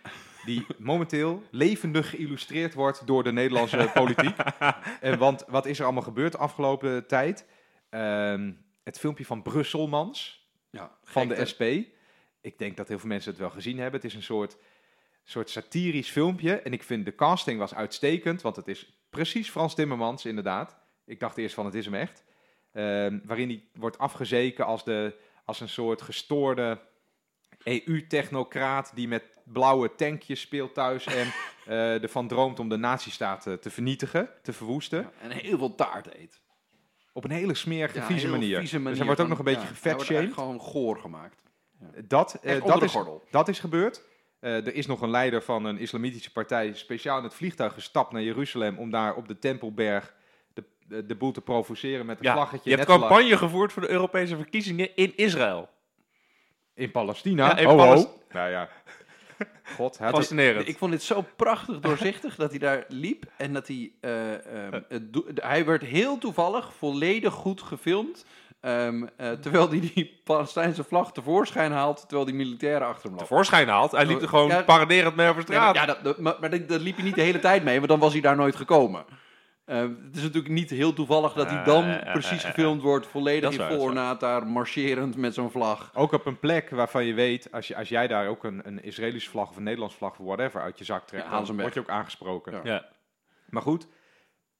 Die 0.44 0.66
momenteel 0.78 1.42
levendig 1.50 2.10
geïllustreerd 2.10 2.74
wordt 2.74 3.06
door 3.06 3.24
de 3.24 3.32
Nederlandse 3.32 3.90
politiek. 3.94 4.36
En 5.00 5.18
want 5.18 5.44
wat 5.48 5.66
is 5.66 5.78
er 5.78 5.84
allemaal 5.84 6.02
gebeurd 6.02 6.32
de 6.32 6.38
afgelopen 6.38 7.06
tijd? 7.06 7.46
Ehm, 7.88 8.52
het 8.84 8.98
filmpje 8.98 9.24
van 9.24 9.42
Brusselmans 9.42 10.46
Ja, 10.70 10.98
van 11.02 11.28
de 11.28 11.44
SP. 11.50 11.62
Ik 12.40 12.58
denk 12.58 12.76
dat 12.76 12.88
heel 12.88 12.98
veel 12.98 13.08
mensen 13.08 13.30
het 13.30 13.40
wel 13.40 13.50
gezien 13.50 13.78
hebben. 13.78 14.00
Het 14.00 14.10
is 14.10 14.14
een 14.14 14.22
soort, 14.22 14.56
soort 15.24 15.50
satirisch 15.50 16.10
filmpje. 16.10 16.54
En 16.54 16.72
ik 16.72 16.82
vind 16.82 17.04
de 17.04 17.14
casting 17.14 17.58
was 17.58 17.74
uitstekend, 17.74 18.42
want 18.42 18.56
het 18.56 18.68
is 18.68 19.02
precies 19.10 19.50
Frans 19.50 19.74
Timmermans 19.74 20.24
inderdaad. 20.24 20.76
Ik 21.04 21.20
dacht 21.20 21.38
eerst 21.38 21.54
van 21.54 21.64
het 21.64 21.74
is 21.74 21.84
hem 21.84 21.94
echt. 21.94 22.24
Ehm, 22.72 23.18
waarin 23.24 23.48
hij 23.48 23.64
wordt 23.74 23.98
afgezeken 23.98 24.66
als, 24.66 24.84
de, 24.84 25.16
als 25.44 25.60
een 25.60 25.68
soort 25.68 26.02
gestoorde 26.02 26.80
EU-technocraat 27.62 28.92
die 28.94 29.08
met 29.08 29.22
blauwe 29.44 29.94
tankjes 29.94 30.40
speelt 30.40 30.74
thuis 30.74 31.06
en 31.06 31.26
eh, 31.66 32.02
ervan 32.02 32.28
droomt 32.28 32.58
om 32.58 32.68
de 32.68 32.76
nazistaat 32.76 33.46
eh, 33.46 33.54
te 33.54 33.70
vernietigen, 33.70 34.28
te 34.42 34.52
verwoesten. 34.52 35.00
Ja, 35.00 35.10
en 35.20 35.30
heel 35.30 35.58
veel 35.58 35.74
taart 35.74 36.14
eet. 36.14 36.40
Op 37.12 37.24
een 37.24 37.30
hele 37.30 37.54
smerige, 37.54 37.98
Ja, 37.98 38.06
vieze 38.06 38.28
manier. 38.28 38.58
vieze 38.58 38.82
Dus 38.82 38.96
hij 38.96 39.06
wordt 39.06 39.10
ook 39.10 39.16
van- 39.16 39.28
nog 39.28 39.38
een 39.38 39.44
beetje 39.44 39.68
ja, 39.82 39.96
hij 39.96 40.14
wordt 40.20 40.34
gewoon 40.34 40.60
goor 40.60 40.98
gemaakt. 40.98 41.42
Dat, 42.04 42.38
eh, 42.42 42.52
dat, 42.52 42.62
onder 42.62 42.78
de 42.78 42.84
is, 42.84 42.92
gordel. 42.92 43.22
dat 43.30 43.48
is 43.48 43.58
gebeurd. 43.58 44.02
Eh, 44.40 44.54
er 44.66 44.74
is 44.74 44.86
nog 44.86 45.00
een 45.00 45.10
leider 45.10 45.42
van 45.42 45.64
een 45.64 45.78
islamitische 45.78 46.32
partij 46.32 46.72
speciaal 46.74 47.18
in 47.18 47.24
het 47.24 47.34
vliegtuig 47.34 47.72
gestapt 47.72 48.12
naar 48.12 48.22
Jeruzalem 48.22 48.78
om 48.78 48.90
daar 48.90 49.14
op 49.14 49.28
de 49.28 49.38
Tempelberg 49.38 50.14
de, 50.54 50.64
de, 50.86 51.06
de 51.06 51.14
boel 51.16 51.32
te 51.32 51.40
provoceren 51.40 52.06
met 52.06 52.18
een 52.18 52.24
Ja, 52.24 52.32
vlaggetje. 52.32 52.70
je 52.70 52.76
hebt 52.76 52.88
campagne 52.88 53.36
gevoerd 53.36 53.72
voor 53.72 53.82
de 53.82 53.90
Europese 53.90 54.36
verkiezingen 54.36 54.96
in 54.96 55.16
Israël. 55.16 55.68
In 56.74 56.90
Palestina. 56.90 57.46
Ja, 57.46 57.56
in 57.56 57.64
Ho, 57.66 57.70
ho. 57.70 57.76
Palest- 57.76 58.08
Nou 58.32 58.50
ja. 58.50 58.68
God, 59.76 59.96
Fascinerend. 59.96 60.68
Ik 60.68 60.78
vond 60.78 60.92
dit 60.92 61.02
zo 61.02 61.24
prachtig 61.36 61.80
doorzichtig 61.80 62.36
dat 62.36 62.50
hij 62.50 62.58
daar 62.58 62.84
liep 62.88 63.24
en 63.36 63.52
dat 63.52 63.66
hij. 63.68 63.92
eh, 64.00 64.64
ehm, 64.66 64.80
het 64.88 65.02
hij 65.34 65.64
werd 65.64 65.82
heel 65.82 66.18
toevallig 66.18 66.72
volledig 66.74 67.32
goed 67.32 67.62
gefilmd. 67.62 68.24
ehm, 68.60 69.06
eh, 69.16 69.30
terwijl 69.30 69.68
hij 69.68 69.80
die 69.94 70.20
Palestijnse 70.24 70.84
vlag 70.84 71.12
tevoorschijn 71.12 71.72
haalt, 71.72 72.00
terwijl 72.00 72.24
die 72.24 72.34
militairen 72.34 72.86
achter 72.86 73.02
hem 73.02 73.10
lopen. 73.12 73.26
tevoorschijn 73.26 73.68
haalt. 73.68 73.90
Hij 73.92 74.06
liep 74.06 74.22
er 74.22 74.28
gewoon 74.28 74.48
Ja, 74.48 74.62
paraderend 74.62 75.16
mee 75.16 75.28
over 75.28 75.44
Ja, 75.52 75.58
maar, 75.60 75.68
straat. 75.74 75.74
ja, 75.74 75.94
dat, 75.94 76.04
dat- 76.04 76.18
maar, 76.18 76.36
maar 76.40 76.50
dat, 76.50 76.68
dat 76.68 76.80
liep 76.80 76.94
hij 76.96 77.04
niet 77.04 77.14
de 77.14 77.20
hele 77.22 77.38
tijd 77.38 77.64
mee, 77.64 77.76
want 77.76 77.88
dan 77.88 77.98
was 77.98 78.12
hij 78.12 78.20
daar 78.20 78.36
nooit 78.36 78.56
gekomen. 78.56 79.04
Ehm, 79.64 79.94
het 80.04 80.16
is 80.16 80.22
natuurlijk 80.22 80.54
niet 80.54 80.70
heel 80.70 80.92
toevallig 80.92 81.32
dat 81.32 81.46
hij 81.46 81.56
Ja, 81.56 81.64
dan 81.64 81.84
ja, 81.84 82.12
precies 82.12 82.44
gefilmd 82.44 82.82
wordt, 82.82 83.06
volledig 83.06 83.70
in 83.70 83.78
ornaat 83.78 84.20
daar 84.20 84.46
marcherend 84.46 85.16
met 85.16 85.34
zo'n 85.34 85.50
vlag. 85.50 85.90
Ook 85.94 86.12
op 86.12 86.26
een 86.26 86.38
plek 86.38 86.70
waarvan 86.70 87.04
je 87.04 87.14
weet, 87.14 87.52
als, 87.52 87.68
je, 87.68 87.76
als 87.76 87.88
jij 87.88 88.06
daar 88.06 88.28
ook 88.28 88.44
een, 88.44 88.60
een 88.64 88.82
Israëlische 88.82 89.30
vlag 89.30 89.50
of 89.50 89.56
een 89.56 89.62
Nederlandse 89.62 89.98
vlag 89.98 90.18
of 90.18 90.26
whatever 90.26 90.60
uit 90.60 90.78
je 90.78 90.84
zak 90.84 91.06
trekt, 91.06 91.24
Ja, 91.24 91.42
dan 91.42 91.60
word 91.60 91.74
je 91.74 91.80
ook 91.80 91.88
aangesproken. 91.88 92.52
Ja. 92.52 92.60
Ja. 92.64 92.88
Maar 93.48 93.62
goed, 93.62 93.86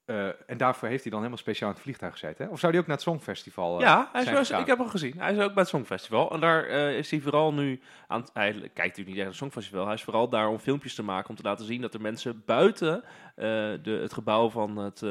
eh, 0.04 0.26
en 0.50 0.56
daarvoor 0.56 0.88
heeft 0.88 1.02
hij 1.02 1.10
dan 1.10 1.20
helemaal 1.20 1.42
speciaal 1.42 1.68
in 1.68 1.74
het 1.74 1.84
vliegtuig 1.84 2.12
gezeten. 2.12 2.44
Hè? 2.44 2.50
Of 2.50 2.58
zou 2.58 2.72
hij 2.72 2.80
ook 2.80 2.86
naar 2.86 2.96
het 2.96 3.04
Songfestival 3.04 3.74
eh, 3.76 3.80
Ja, 3.80 4.08
hij 4.12 4.22
is 4.22 4.48
wel- 4.48 4.60
ik 4.60 4.66
heb 4.66 4.78
hem 4.78 4.88
gezien. 4.88 5.18
Hij 5.18 5.32
is 5.32 5.38
ook 5.38 5.52
bij 5.54 5.62
het 5.62 5.68
Songfestival. 5.68 6.30
En 6.32 6.40
daar 6.40 6.64
eh, 6.64 6.98
is 6.98 7.10
hij 7.10 7.20
vooral 7.20 7.52
nu 7.52 7.80
aan. 8.06 8.26
Hij 8.32 8.52
kijkt 8.52 8.74
natuurlijk 8.74 8.96
niet 8.96 9.06
echt 9.06 9.16
naar 9.16 9.26
het 9.26 9.34
Songfestival. 9.36 9.84
Hij 9.84 9.94
is 9.94 10.02
vooral 10.02 10.28
daar 10.28 10.48
om 10.48 10.58
filmpjes 10.58 10.94
te 10.94 11.02
maken. 11.02 11.30
Om 11.30 11.36
te 11.36 11.42
laten 11.42 11.64
zien 11.66 11.80
dat 11.80 11.94
er 11.94 12.00
mensen 12.00 12.42
buiten 12.46 13.04
de, 13.34 13.98
het 14.02 14.12
gebouw 14.12 14.50
van 14.50 14.76
het 14.76 15.02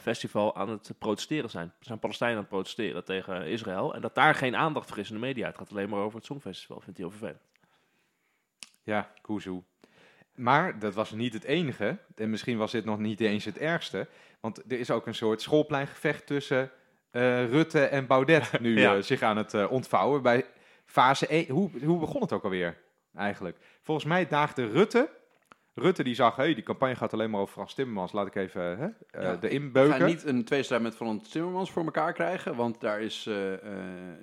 festival 0.00 0.56
aan 0.56 0.68
het 0.68 0.92
protesteren 0.98 1.50
zijn. 1.50 1.66
Er 1.78 1.86
zijn 1.86 1.98
Palestijnen 1.98 2.36
aan 2.36 2.42
het 2.42 2.52
protesteren 2.52 3.04
tegen 3.04 3.46
Israël. 3.46 3.94
En 3.94 4.00
dat 4.00 4.14
daar 4.14 4.34
geen 4.34 4.56
aandacht 4.56 4.88
voor 4.88 4.98
is 4.98 5.08
in 5.08 5.14
de 5.14 5.20
media. 5.20 5.46
Het 5.46 5.58
gaat 5.58 5.70
alleen 5.70 5.88
maar 5.88 6.00
over 6.00 6.16
het 6.16 6.26
Songfestival. 6.26 6.80
Vindt 6.80 6.98
hij 6.98 7.08
heel 7.08 7.18
vervelend. 7.18 7.42
Ja, 8.82 9.10
Kuzu. 9.20 9.60
Maar 10.40 10.78
dat 10.78 10.94
was 10.94 11.10
niet 11.10 11.32
het 11.32 11.44
enige. 11.44 11.96
En 12.14 12.30
misschien 12.30 12.58
was 12.58 12.70
dit 12.72 12.84
nog 12.84 12.98
niet 12.98 13.20
eens 13.20 13.44
het 13.44 13.58
ergste. 13.58 14.06
Want 14.40 14.62
er 14.72 14.78
is 14.78 14.90
ook 14.90 15.06
een 15.06 15.14
soort 15.14 15.42
schoolpleingevecht 15.42 16.26
tussen 16.26 16.70
eh, 17.10 17.48
Rutte 17.50 17.84
en 17.84 18.06
Baudet 18.06 18.50
nu 18.60 18.78
Ja. 18.78 18.94
eh, 18.96 19.02
zich 19.02 19.22
aan 19.22 19.36
het 19.36 19.54
eh, 19.54 19.70
ontvouwen. 19.70 20.22
Bij 20.22 20.44
fase 20.84 21.26
1. 21.26 21.48
Hoe, 21.50 21.70
hoe 21.84 21.98
begon 21.98 22.20
het 22.20 22.32
ook 22.32 22.44
alweer 22.44 22.76
eigenlijk? 23.14 23.56
Volgens 23.82 24.06
mij 24.06 24.26
daagde 24.26 24.66
Rutte. 24.66 25.08
Rutte 25.74 26.02
die 26.04 26.14
zag, 26.14 26.36
hey, 26.36 26.54
die 26.54 26.62
campagne 26.64 26.94
gaat 26.94 27.12
alleen 27.12 27.30
maar 27.30 27.40
over 27.40 27.52
Frans 27.54 27.74
Timmermans. 27.74 28.12
Laat 28.12 28.26
ik 28.26 28.34
even 28.34 28.62
hè, 28.78 29.20
Ja. 29.22 29.38
erin 29.40 29.62
We 29.64 29.70
beuken. 29.70 29.98
gaan 29.98 30.06
niet 30.08 30.24
een 30.24 30.44
tweestrijd 30.44 30.82
met 30.82 30.96
Frans 30.96 31.28
Timmermans 31.28 31.70
voor 31.70 31.84
elkaar 31.84 32.12
krijgen, 32.12 32.56
want 32.56 32.80
daar 32.80 33.00
is 33.00 33.28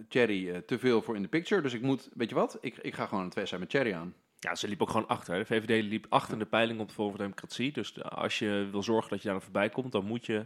Thierry 0.10 0.50
eh, 0.50 0.58
te 0.58 0.80
veel 0.80 1.02
voor 1.02 1.16
in 1.16 1.22
de 1.22 1.28
picture. 1.28 1.62
Dus 1.62 1.74
ik 1.74 1.82
moet, 1.82 2.10
weet 2.14 2.30
je 2.30 2.36
wat, 2.36 2.58
ik, 2.62 2.78
ik 2.78 2.94
ga 2.96 3.06
gewoon 3.06 3.24
een 3.24 3.30
tweestrijd 3.30 3.62
met 3.62 3.72
Thierry 3.72 3.94
aan. 3.94 4.14
Ja, 4.40 4.56
ze 4.56 4.68
liep 4.68 4.82
ook 4.82 4.90
gewoon 4.90 5.08
achter. 5.08 5.38
De 5.40 5.46
VVD 5.46 5.84
liep 5.84 6.06
achter 6.10 6.34
in 6.34 6.40
de 6.40 6.46
peiling 6.46 6.80
op 6.80 6.88
de 6.88 6.94
Forum 6.94 7.12
voor 7.12 7.20
Democratie. 7.20 7.72
Dus 7.72 7.94
de- 7.94 8.04
als 8.04 8.40
je 8.40 8.68
wil 8.72 8.84
zorgen 8.84 9.10
dat 9.10 9.22
je 9.22 9.30
daar 9.30 9.42
voorbij 9.42 9.70
komt, 9.70 9.92
dan 9.92 10.06
moet 10.06 10.26
je, 10.26 10.46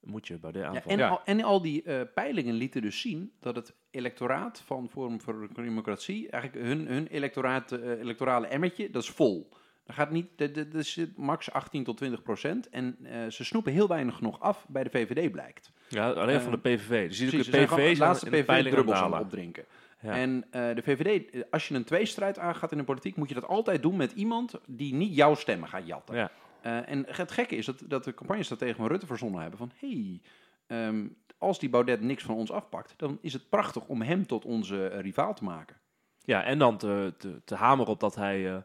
moet 0.00 0.26
je 0.26 0.38
Baudet 0.38 0.62
Ja, 0.62 0.68
aanvallen. 0.68 0.90
en, 0.90 0.98
Ja. 0.98 1.08
Al, 1.08 1.20
en 1.24 1.42
al 1.42 1.62
die 1.62 1.82
eh, 1.82 2.00
peilingen 2.14 2.54
lieten 2.54 2.82
dus 2.82 3.00
zien 3.00 3.32
dat 3.40 3.56
het 3.56 3.74
electoraat 3.90 4.62
van 4.66 4.88
Forum 4.90 5.20
voor 5.20 5.48
Democratie, 5.54 6.30
eigenlijk 6.30 6.64
hun, 6.66 6.86
hun 6.86 7.06
electoraat, 7.06 7.72
eh, 7.72 7.90
electorale 8.00 8.46
emmertje, 8.46 8.90
dat 8.90 9.02
is 9.02 9.08
vol. 9.10 9.48
Er 9.86 9.94
gaat 9.94 10.10
niet, 10.10 10.26
er- 10.40 10.84
zit 10.84 11.16
max 11.16 11.50
18 11.52 11.84
tot 11.84 11.96
20 11.96 12.22
procent. 12.22 12.68
En 12.68 12.96
eh, 13.02 13.26
ze 13.30 13.44
snoepen 13.44 13.72
heel 13.72 13.88
weinig 13.88 14.20
nog 14.20 14.40
af 14.40 14.66
bij 14.68 14.82
de 14.84 14.90
VVD, 14.90 15.30
blijkt. 15.32 15.72
Ja, 15.88 16.10
alleen 16.10 16.36
Eh, 16.36 16.42
van 16.42 16.52
de 16.52 16.58
PVV. 16.58 17.08
Dus 17.08 17.18
je 17.18 17.24
ziet 17.24 17.24
ook 17.24 17.30
Precies, 17.30 17.36
de 17.36 17.42
ze 17.44 17.50
zijn 17.50 17.68
gewoon 17.68 17.84
PVV 17.84 17.98
laatste 17.98 18.24
de 18.30 18.36
PVV 18.36 18.46
peiling 18.46 18.92
aan 18.92 19.18
opdrinken. 19.20 19.64
Ja. 20.02 20.12
En 20.12 20.44
eh, 20.50 20.74
de 20.74 20.82
VVD, 20.82 21.30
eh, 21.30 21.42
als 21.50 21.68
je 21.68 21.74
een 21.74 21.84
tweestrijd 21.84 22.38
aangaat 22.38 22.72
in 22.72 22.78
de 22.78 22.84
politiek, 22.84 23.16
moet 23.16 23.28
je 23.28 23.34
dat 23.34 23.46
altijd 23.46 23.82
doen 23.82 23.96
met 23.96 24.12
iemand 24.12 24.54
die 24.66 24.94
niet 24.94 25.14
jouw 25.14 25.34
stemmen 25.34 25.68
gaat 25.68 25.86
jatten. 25.86 26.16
Ja. 26.16 26.30
Eh, 26.60 26.88
en 26.88 27.04
het 27.08 27.30
gekke 27.30 27.56
is 27.56 27.66
dat, 27.66 27.82
dat 27.86 28.04
de 28.04 28.14
campagnestrategen 28.14 28.76
van 28.76 28.86
Rutte 28.86 29.06
verzonnen 29.06 29.40
hebben 29.40 29.58
van... 29.58 29.72
hey, 29.76 30.20
ehm, 30.66 31.06
als 31.38 31.58
die 31.58 31.68
Baudet 31.68 32.00
niks 32.00 32.22
van 32.22 32.34
ons 32.34 32.50
afpakt, 32.50 32.94
dan 32.96 33.18
is 33.20 33.32
het 33.32 33.48
prachtig 33.48 33.86
om 33.86 34.02
hem 34.02 34.26
tot 34.26 34.44
onze 34.44 34.86
rivaal 34.86 35.34
te 35.34 35.44
maken. 35.44 35.76
Ja, 36.24 36.44
en 36.44 36.58
dan 36.58 36.76
te, 36.76 37.14
te, 37.18 37.40
te 37.44 37.54
hameren 37.54 37.92
op 37.92 38.00
dat 38.00 38.14
hij 38.14 38.64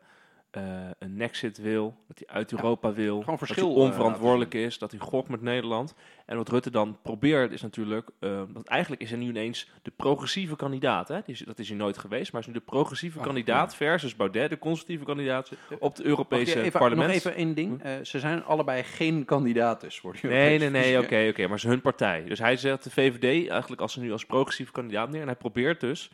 eh, 0.51 0.63
een 0.99 1.15
nexit 1.15 1.57
wil, 1.57 1.95
dat 2.07 2.19
hij 2.25 2.35
uit 2.35 2.51
Europa 2.51 2.93
wil, 2.93 3.23
dat 3.25 3.37
verschil, 3.37 3.67
hij 3.67 3.75
eh, 3.75 3.81
onverantwoordelijk 3.81 4.53
is, 4.53 4.77
dat 4.77 4.91
hij 4.91 4.99
gokt 4.99 5.29
met 5.29 5.41
Nederland. 5.41 5.95
En 6.27 6.37
wat 6.37 6.49
Rutte 6.49 6.71
dan 6.71 6.97
probeert 7.01 7.51
is 7.51 7.61
natuurlijk, 7.61 8.09
eh, 8.19 8.41
dat 8.53 8.67
eigenlijk 8.67 9.01
is 9.01 9.09
hij 9.09 9.19
nu 9.19 9.27
ineens 9.27 9.69
de 9.81 9.91
progressieve 9.95 10.55
kandidaat. 10.55 11.07
Hè? 11.07 11.19
Dat 11.45 11.59
is 11.59 11.67
hij 11.67 11.77
nooit 11.77 11.97
geweest, 11.97 12.31
maar 12.31 12.41
is 12.41 12.47
nu 12.47 12.53
de 12.53 12.59
progressieve 12.59 13.19
Ach, 13.19 13.25
kandidaat 13.25 13.75
versus 13.75 14.15
Baudet, 14.15 14.49
de 14.49 14.59
conservatieve 14.59 15.05
kandidaat 15.05 15.51
op 15.79 15.95
de 15.95 16.03
Mag 16.03 16.11
Europese 16.11 16.61
even, 16.61 16.79
parlement. 16.79 17.07
Nog 17.07 17.17
even 17.17 17.35
één 17.35 17.53
ding. 17.53 17.83
Eh, 17.83 17.93
ze 18.03 18.19
zijn 18.19 18.43
allebei 18.43 18.83
geen 18.83 19.25
kandidaten 19.25 19.91
voor 19.91 20.13
de 20.21 20.27
Nee, 20.27 20.59
nee, 20.59 20.69
nee, 20.69 20.97
oké, 21.03 21.27
oké, 21.29 21.41
maar 21.41 21.49
het 21.49 21.63
is 21.63 21.63
hun 21.63 21.81
partij. 21.81 22.23
Dus 22.23 22.39
hij 22.39 22.57
zet 22.57 22.83
de 22.83 22.91
VVD 22.91 23.49
eigenlijk 23.49 23.81
als 23.81 23.93
ze 23.93 23.99
nu 23.99 24.11
als 24.11 24.25
progressieve 24.25 24.71
kandidaat 24.71 25.09
neer. 25.09 25.21
En 25.21 25.27
hij 25.27 25.35
probeert 25.35 25.79
dus 25.79 26.11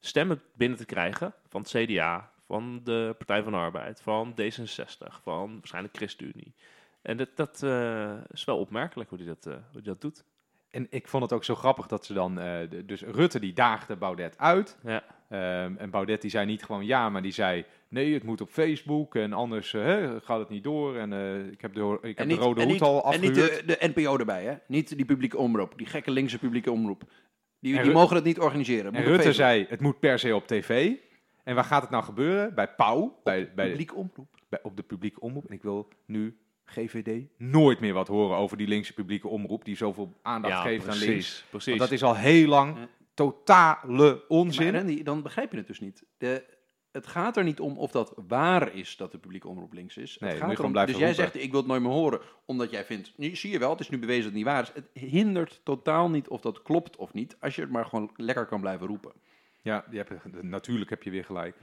stemmen 0.00 0.42
binnen 0.56 0.78
te 0.78 0.84
krijgen 0.84 1.34
van 1.48 1.60
het 1.60 1.70
CDA, 1.70 2.30
van 2.52 2.80
de 2.84 3.14
Partij 3.18 3.42
van 3.42 3.52
de 3.52 3.58
Arbeid, 3.58 4.00
van 4.02 4.34
D66, 4.40 5.22
van 5.22 5.52
waarschijnlijk 5.58 5.96
ChristenUnie. 5.96 6.54
En 7.02 7.16
dat, 7.16 7.28
dat 7.34 7.62
eh, 7.62 8.12
is 8.32 8.44
wel 8.44 8.58
opmerkelijk 8.58 9.10
hoe 9.10 9.18
hij 9.18 9.26
dat, 9.26 9.46
eh, 9.46 9.52
hoe 9.52 9.62
hij 9.72 9.82
dat 9.82 10.00
doet. 10.00 10.24
En 10.70 10.86
ik 10.90 11.08
vond 11.08 11.22
het 11.22 11.32
ook 11.32 11.44
zo 11.44 11.54
grappig 11.54 11.86
dat 11.86 12.06
ze 12.06 12.12
dan... 12.12 12.38
eh, 12.38 12.70
de- 12.70 12.84
dus 12.84 13.02
Rutte 13.02 13.40
die 13.40 13.52
daagde 13.52 13.96
Baudet 13.96 14.38
uit. 14.38 14.78
Ja. 14.84 15.04
Ehm, 15.28 15.76
en 15.76 15.90
Baudet 15.90 16.20
die 16.20 16.30
zei 16.30 16.46
niet 16.46 16.62
gewoon 16.64 16.86
ja, 16.86 17.08
maar 17.08 17.22
die 17.22 17.32
zei... 17.32 17.64
Nee, 17.88 18.14
het 18.14 18.22
moet 18.22 18.40
op 18.40 18.50
Facebook 18.50 19.14
en 19.14 19.32
anders 19.32 19.72
hè, 19.72 20.20
gaat 20.20 20.38
het 20.38 20.48
niet 20.48 20.64
door. 20.64 20.96
En 20.96 21.12
eh, 21.12 21.46
ik 21.46 21.60
heb 21.60 21.74
de, 21.74 21.98
ik 22.02 22.18
heb 22.18 22.28
de 22.28 22.34
rode 22.34 22.62
hoed 22.62 22.72
niet, 22.72 22.82
al 22.82 23.12
en 23.12 23.20
niet 23.20 23.30
afgehuurd. 23.30 23.66
de, 23.68 23.76
de 23.80 23.92
NPO 23.94 24.18
erbij, 24.18 24.44
hè? 24.44 24.54
Niet 24.66 24.96
die 24.96 25.04
publieke 25.06 25.38
omroep, 25.38 25.72
die 25.76 25.86
gekke 25.86 26.10
linkse 26.10 26.38
publieke 26.38 26.70
omroep. 26.70 27.02
Die, 27.60 27.82
die 27.82 27.92
mogen 27.92 28.16
het 28.16 28.24
niet 28.24 28.38
organiseren. 28.40 28.84
En 28.86 28.92
Moet 28.92 29.00
Rutte 29.00 29.14
Facebook. 29.22 29.34
zei, 29.34 29.66
het 29.68 29.80
moet 29.80 30.00
per 30.00 30.18
se 30.18 30.34
op 30.34 30.46
tv. 30.46 30.92
En 31.42 31.54
waar 31.54 31.64
gaat 31.64 31.82
het 31.82 31.90
nou 31.90 32.04
gebeuren? 32.04 32.54
Bij 32.54 32.68
Pauw, 32.74 33.20
bij, 33.24 33.52
bij, 33.54 33.66
publieke 33.66 33.94
omroep. 33.94 34.36
bij, 34.48 34.58
op 34.62 34.76
de 34.76 34.82
publieke 34.82 35.20
omroep. 35.20 35.46
En 35.46 35.54
ik 35.54 35.62
wil 35.62 35.88
nu, 36.06 36.36
GVD, 36.64 37.24
nooit 37.36 37.80
meer 37.80 37.92
wat 37.92 38.08
horen 38.08 38.36
over 38.36 38.56
die 38.56 38.68
linkse 38.68 38.92
publieke 38.94 39.28
omroep... 39.28 39.64
die 39.64 39.76
zoveel 39.76 40.12
aandacht 40.22 40.60
geeft 40.62 40.88
aan 40.88 40.96
links. 40.96 41.44
precies. 41.50 41.66
Want 41.68 41.78
dat 41.78 41.90
is 41.90 42.02
al 42.02 42.16
heel 42.16 42.48
lang 42.48 42.76
Ja. 42.76 42.88
totale 43.14 44.24
onzin. 44.28 44.64
Maar 44.72 44.74
Randy, 44.74 45.02
dan 45.02 45.22
begrijp 45.22 45.50
je 45.50 45.56
het 45.56 45.66
dus 45.66 45.80
niet. 45.80 46.04
De, 46.18 46.44
het 46.92 47.06
gaat 47.06 47.36
er 47.36 47.44
niet 47.44 47.60
om 47.60 47.78
of 47.78 47.90
dat 47.90 48.12
waar 48.28 48.74
is 48.74 48.96
dat 48.96 49.12
de 49.12 49.18
publieke 49.18 49.48
omroep 49.48 49.72
links 49.72 49.96
is. 49.96 50.18
Nee, 50.18 50.30
het 50.30 50.38
moet 50.38 50.40
je 50.40 50.48
gaat 50.48 50.58
erom, 50.58 50.72
blijven 50.72 50.92
dus 50.92 51.02
jij 51.02 51.10
roepen. 51.12 51.32
zegt, 51.32 51.44
ik 51.44 51.50
wil 51.50 51.60
het 51.60 51.68
nooit 51.68 51.82
meer 51.82 51.90
horen, 51.90 52.20
omdat 52.44 52.70
jij 52.70 52.84
vindt, 52.84 53.12
nu 53.16 53.36
zie 53.36 53.50
je 53.50 53.58
wel, 53.58 53.70
het 53.70 53.80
is 53.80 53.88
nu 53.88 53.98
bewezen 53.98 54.22
dat 54.22 54.32
het 54.32 54.38
niet 54.42 54.52
waar 54.52 54.62
is. 54.62 54.72
Het 54.74 55.10
hindert 55.10 55.60
totaal 55.64 56.10
niet 56.10 56.28
of 56.28 56.40
dat 56.40 56.62
klopt 56.62 56.96
of 56.96 57.12
niet, 57.12 57.36
als 57.40 57.54
je 57.54 57.60
het 57.60 57.70
maar 57.70 57.84
gewoon 57.84 58.10
lekker 58.16 58.46
kan 58.46 58.60
blijven 58.60 58.86
roepen. 58.86 59.12
Ja, 59.62 59.84
je 59.90 59.96
hebt, 59.96 60.42
natuurlijk 60.42 60.90
heb 60.90 61.02
je 61.02 61.10
weer 61.10 61.24
gelijk. 61.24 61.56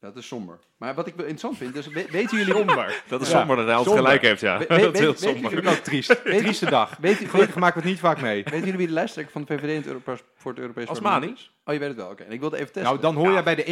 Dat 0.00 0.16
is 0.16 0.26
somber. 0.26 0.58
Maar 0.76 0.94
wat 0.94 1.06
ik 1.06 1.14
wel 1.14 1.26
interessant 1.26 1.56
vind, 1.56 1.74
dus 1.74 1.86
we- 1.86 2.10
weten 2.10 2.38
jullie... 2.38 2.54
somber. 2.54 3.02
Dat 3.08 3.20
is 3.20 3.30
Ja, 3.30 3.38
somber 3.38 3.56
dat 3.56 3.66
hij 3.66 3.74
altijd 3.74 3.96
gelijk 3.96 4.22
heeft, 4.22 4.40
ja. 4.40 4.58
We- 4.58 4.66
dat 4.68 4.78
is 4.78 4.82
heel 4.82 4.90
weet- 4.92 5.00
weet 5.02 5.18
somber. 5.18 5.42
je- 5.42 5.48
Vind 5.56 5.62
ik 5.66 5.70
ook 5.78 5.84
triest. 5.84 6.24
Trieste 6.24 6.70
dag. 6.70 6.96
Weet, 6.96 7.18
je- 7.18 7.26
Gelukkig 7.28 7.54
maken 7.56 7.74
we 7.74 7.80
het 7.80 7.90
niet 7.90 8.00
vaak 8.00 8.20
mee. 8.20 8.42
weten 8.44 8.58
jullie 8.58 8.76
wie 8.76 8.86
de 8.86 8.92
lijsttrekker 8.92 9.32
van 9.32 9.44
de 9.44 9.54
VVD 9.54 9.68
in 9.68 9.76
het 9.76 9.86
Europees, 9.86 10.18
voor 10.34 10.50
het 10.50 10.60
Europees 10.60 10.86
Als 10.88 11.00
Parlement 11.00 11.38
is? 11.38 11.52
Oh, 11.64 11.72
je 11.74 11.80
weet 11.80 11.88
het 11.88 11.96
wel, 11.96 12.10
oké. 12.10 12.22
En 12.22 12.32
ik 12.32 12.40
wilde 12.40 12.56
even 12.56 12.72
testen. 12.72 12.82
Nou, 12.90 13.00
dan 13.00 13.14
hoor 13.14 13.32
jij 13.32 13.42
bij 13.44 13.54
de 13.54 13.64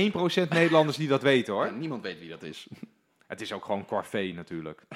1% 0.47 0.49
Nederlanders 0.49 0.97
die 0.97 1.09
dat 1.09 1.23
weten 1.23 1.55
Ja, 1.55 1.61
hoor. 1.61 1.73
niemand 1.73 2.03
weet 2.03 2.19
wie 2.19 2.29
dat 2.29 2.43
is. 2.43 2.69
Het 3.27 3.41
is 3.41 3.53
ook 3.53 3.65
gewoon 3.65 3.85
corvée 3.85 4.35
natuurlijk. 4.35 4.83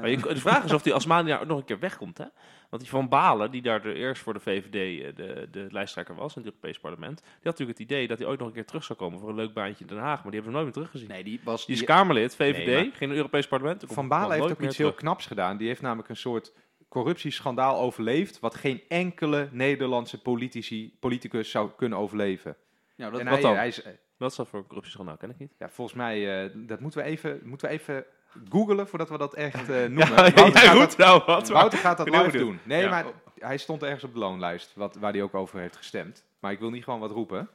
Maar 0.00 0.10
je- 0.10 0.16
de 0.16 0.36
vraag 0.36 0.64
is 0.64 0.72
of 0.72 0.82
die 0.82 0.94
Asmania 0.94 1.38
ook 1.40 1.46
nog 1.46 1.58
een 1.58 1.64
keer 1.64 1.78
wegkomt, 1.78 2.18
hè? 2.18 2.24
Want 2.70 2.82
die 2.82 2.90
Van 2.90 3.08
Balen, 3.08 3.50
die 3.50 3.62
daar 3.62 3.82
de 3.82 3.94
eerst 3.94 4.22
voor 4.22 4.32
de 4.32 4.40
VVD 4.40 4.74
eh, 5.02 5.16
de, 5.16 5.48
de 5.50 5.66
lijsttrekker 5.70 6.14
was 6.14 6.36
in 6.36 6.42
het 6.42 6.50
Europees 6.50 6.78
Parlement, 6.78 7.16
die 7.20 7.26
had 7.34 7.44
natuurlijk 7.44 7.78
het 7.78 7.88
idee 7.90 8.06
dat 8.08 8.18
hij 8.18 8.26
ooit 8.26 8.38
nog 8.38 8.48
een 8.48 8.54
keer 8.54 8.64
terug 8.64 8.84
zou 8.84 8.98
komen 8.98 9.18
voor 9.18 9.28
een 9.28 9.34
leuk 9.34 9.52
baantje 9.52 9.84
in 9.84 9.86
Den 9.94 9.98
Haag, 9.98 10.22
maar 10.22 10.32
die 10.32 10.40
hebben 10.40 10.50
we 10.50 10.52
nooit 10.52 10.64
meer 10.64 10.72
teruggezien. 10.72 11.08
Nee, 11.08 11.24
die 11.24 11.40
was... 11.44 11.64
Die 11.66 11.72
is 11.74 11.78
die- 11.80 11.88
Kamerlid, 11.88 12.36
VVD, 12.36 12.66
Nee, 12.66 12.92
het 12.98 13.16
Europees 13.16 13.46
Parlement. 13.48 13.84
Van 13.86 14.08
Balen 14.08 14.30
heeft 14.40 14.42
ook 14.52 14.60
iets 14.60 14.76
heel 14.76 14.86
terug. 14.86 14.94
knaps 15.02 15.26
gedaan. 15.26 15.56
Die 15.56 15.66
heeft 15.68 15.82
namelijk 15.82 16.08
een 16.08 16.16
soort 16.16 16.52
corruptieschandaal 16.88 17.78
overleefd, 17.78 18.40
wat 18.40 18.54
geen 18.54 18.82
enkele 18.88 19.48
Nederlandse 19.52 20.22
politici, 20.22 20.96
politicus 21.00 21.50
zou 21.50 21.70
kunnen 21.76 21.98
overleven. 21.98 22.56
nou, 22.96 23.10
dat, 23.10 23.20
en 23.20 23.26
wat 23.26 23.34
hij, 23.34 23.42
dan? 23.42 23.54
hij 23.56 23.68
is, 23.68 23.82
Wat 24.16 24.30
is 24.30 24.36
dat 24.36 24.48
voor 24.48 24.62
corruptieschandaal? 24.66 25.16
Ken 25.16 25.30
ik 25.30 25.38
niet. 25.38 25.52
ja, 25.58 25.68
volgens 25.68 25.96
mij, 25.96 26.44
eh, 26.44 26.50
dat 26.54 26.80
moeten 26.80 27.00
we 27.02 27.06
even, 27.06 27.40
moeten 27.44 27.68
we 27.68 27.74
even 27.74 28.04
googlen 28.50 28.88
voordat 28.88 29.08
we 29.08 29.18
dat 29.18 29.34
echt 29.34 29.68
eh, 29.68 29.76
noemen. 29.96 30.08
Ja, 30.08 30.14
Wouter, 30.32 30.44
ja, 30.62 30.70
gaat 30.70 30.76
goed, 30.88 30.96
nou, 30.96 31.22
wat? 31.26 31.26
dat, 31.26 31.48
Wouter 31.48 31.78
gaat 31.78 31.96
dat 31.96 32.08
live 32.08 32.38
doen. 32.38 32.58
Nee, 32.62 32.82
Ja. 32.82 32.88
maar 32.90 33.04
hij 33.38 33.56
stond 33.56 33.82
ergens 33.82 34.04
op 34.04 34.12
de 34.12 34.18
loonlijst, 34.18 34.72
wat, 34.74 34.94
waar 34.96 35.12
hij 35.12 35.22
ook 35.22 35.34
over 35.34 35.58
heeft 35.60 35.76
gestemd. 35.76 36.24
Maar 36.40 36.52
ik 36.52 36.58
wil 36.58 36.70
niet 36.70 36.84
gewoon 36.84 37.00
wat 37.00 37.10
roepen. 37.10 37.48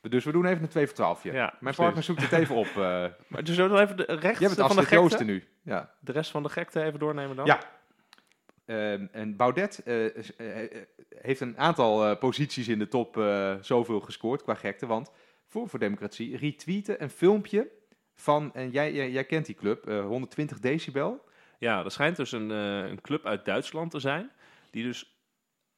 Dus 0.00 0.24
we 0.24 0.32
doen 0.32 0.46
even 0.46 0.62
een 0.62 0.68
2 0.68 0.86
voor 0.86 0.94
12. 0.94 1.22
Ja, 1.22 1.32
Mijn 1.32 1.50
precies. 1.58 1.76
partner 1.76 2.02
zoekt 2.02 2.22
het 2.22 2.32
even 2.32 2.54
op. 2.54 2.66
eh 2.66 3.04
Maar 3.28 3.44
dus 3.44 3.56
we 3.56 3.80
even 3.80 3.96
de 3.96 4.04
rechts 4.20 4.54
van 4.54 4.68
de 4.68 4.74
gekte, 4.82 4.94
Joosten 4.94 5.26
nu. 5.26 5.44
Ja. 5.62 5.90
de 6.00 6.12
rest 6.12 6.30
van 6.30 6.42
de 6.42 6.48
gekte 6.48 6.82
even 6.82 6.98
doornemen 6.98 7.36
dan? 7.36 7.46
Ja. 7.46 7.58
Ehm, 8.66 9.06
en 9.12 9.36
Baudet 9.36 9.82
eh, 9.84 9.94
heeft 11.18 11.40
een 11.40 11.58
aantal 11.58 12.16
posities 12.16 12.68
in 12.68 12.78
de 12.78 12.88
top 12.88 13.22
zoveel 13.60 14.00
gescoord 14.00 14.42
qua 14.42 14.54
gekte. 14.54 14.86
Want 14.86 15.10
Forum 15.46 15.68
voor 15.68 15.78
Democratie 15.78 16.36
retweette 16.36 17.02
een 17.02 17.10
filmpje 17.10 17.68
van, 18.16 18.54
en 18.54 18.70
jij, 18.70 18.92
jij, 18.92 19.10
jij 19.10 19.24
kent 19.24 19.46
die 19.46 19.54
club, 19.54 19.86
eh, 19.88 20.00
120 20.04 20.58
decibel. 20.60 21.24
Ja, 21.58 21.84
er 21.84 21.90
schijnt 21.90 22.16
dus 22.16 22.32
een, 22.32 22.50
eh, 22.50 22.88
een 22.88 23.00
club 23.00 23.26
uit 23.26 23.44
Duitsland 23.44 23.90
te 23.90 24.00
zijn, 24.00 24.30
die 24.70 24.82
dus 24.84 25.16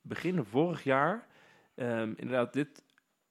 begin 0.00 0.44
vorig 0.44 0.84
jaar 0.84 1.26
ehm, 1.74 2.12
inderdaad 2.16 2.52
dit 2.52 2.82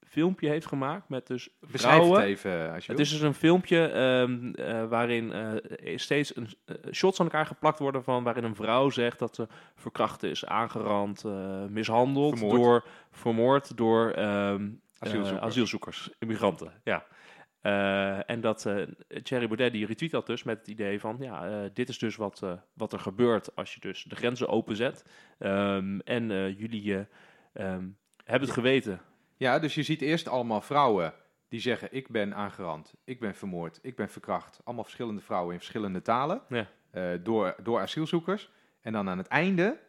filmpje 0.07 0.49
heeft 0.49 0.65
gemaakt 0.65 1.09
met 1.09 1.27
dus 1.27 1.49
Beschrijf 1.59 1.93
vrouwen. 1.95 2.19
het 2.19 2.29
even 2.29 2.51
eh, 2.51 2.73
als 2.73 2.85
je 2.85 2.91
Het 2.91 2.99
wil. 2.99 2.99
is 2.99 3.09
dus 3.11 3.21
een 3.21 3.33
filmpje 3.33 3.87
ehm, 3.87 4.53
eh, 4.53 4.87
waarin 4.87 5.31
eh, 5.31 5.97
steeds 5.97 6.35
een, 6.35 6.47
eh, 6.65 6.75
shots 6.91 7.19
aan 7.19 7.25
elkaar 7.25 7.45
geplakt 7.45 7.79
worden 7.79 8.03
van 8.03 8.23
waarin 8.23 8.43
een 8.43 8.55
vrouw 8.55 8.89
zegt 8.89 9.19
dat 9.19 9.35
ze 9.35 9.47
verkracht 9.75 10.23
is, 10.23 10.45
aangerand, 10.45 11.23
eh, 11.23 11.65
mishandeld, 11.65 12.37
Vermoord. 12.37 12.61
door 12.61 12.85
vermoord 13.11 13.77
door 13.77 14.11
ehm, 14.11 14.69
Asielzoekers. 14.99 15.39
eh, 15.41 15.47
asielzoekers, 15.47 16.09
immigranten. 16.19 16.71
Ja. 16.83 17.05
Eh, 17.67 18.29
en 18.29 18.41
dat 18.41 18.65
eh 18.65 18.81
Thierry 19.23 19.47
Baudet 19.47 19.71
die 19.71 19.85
retweet 19.85 20.11
dat 20.11 20.25
dus 20.25 20.43
met 20.43 20.57
het 20.57 20.67
idee 20.67 20.99
van 20.99 21.17
ja, 21.19 21.47
eh, 21.47 21.69
dit 21.73 21.89
is 21.89 21.99
dus 21.99 22.15
wat, 22.15 22.43
wat 22.73 22.93
er 22.93 22.99
gebeurt 22.99 23.55
als 23.55 23.73
je 23.73 23.79
dus 23.79 24.03
de 24.03 24.15
grenzen 24.15 24.47
openzet. 24.47 25.05
Ehm, 25.37 25.99
en 25.99 26.53
jullie 26.57 26.95
eh, 26.95 27.01
ehm, 27.53 27.87
hebben 28.23 28.47
het 28.47 28.57
geweten. 28.57 29.01
Ja, 29.37 29.59
dus 29.59 29.75
je 29.75 29.83
ziet 29.83 30.01
eerst 30.01 30.27
allemaal 30.27 30.61
vrouwen 30.61 31.13
die 31.49 31.59
zeggen: 31.59 31.87
Ik 31.91 32.09
ben 32.09 32.35
aangerand, 32.35 32.93
ik 33.03 33.19
ben 33.19 33.35
vermoord, 33.35 33.79
ik 33.81 33.95
ben 33.95 34.09
verkracht. 34.09 34.59
Allemaal 34.63 34.83
verschillende 34.83 35.21
vrouwen 35.21 35.53
in 35.53 35.59
verschillende 35.59 36.01
talen 36.01 36.41
Ja. 36.49 37.17
door, 37.17 37.55
door 37.63 37.79
asielzoekers. 37.79 38.51
En 38.81 38.93
dan 38.93 39.09
aan 39.09 39.17
het 39.17 39.27
einde, 39.27 39.79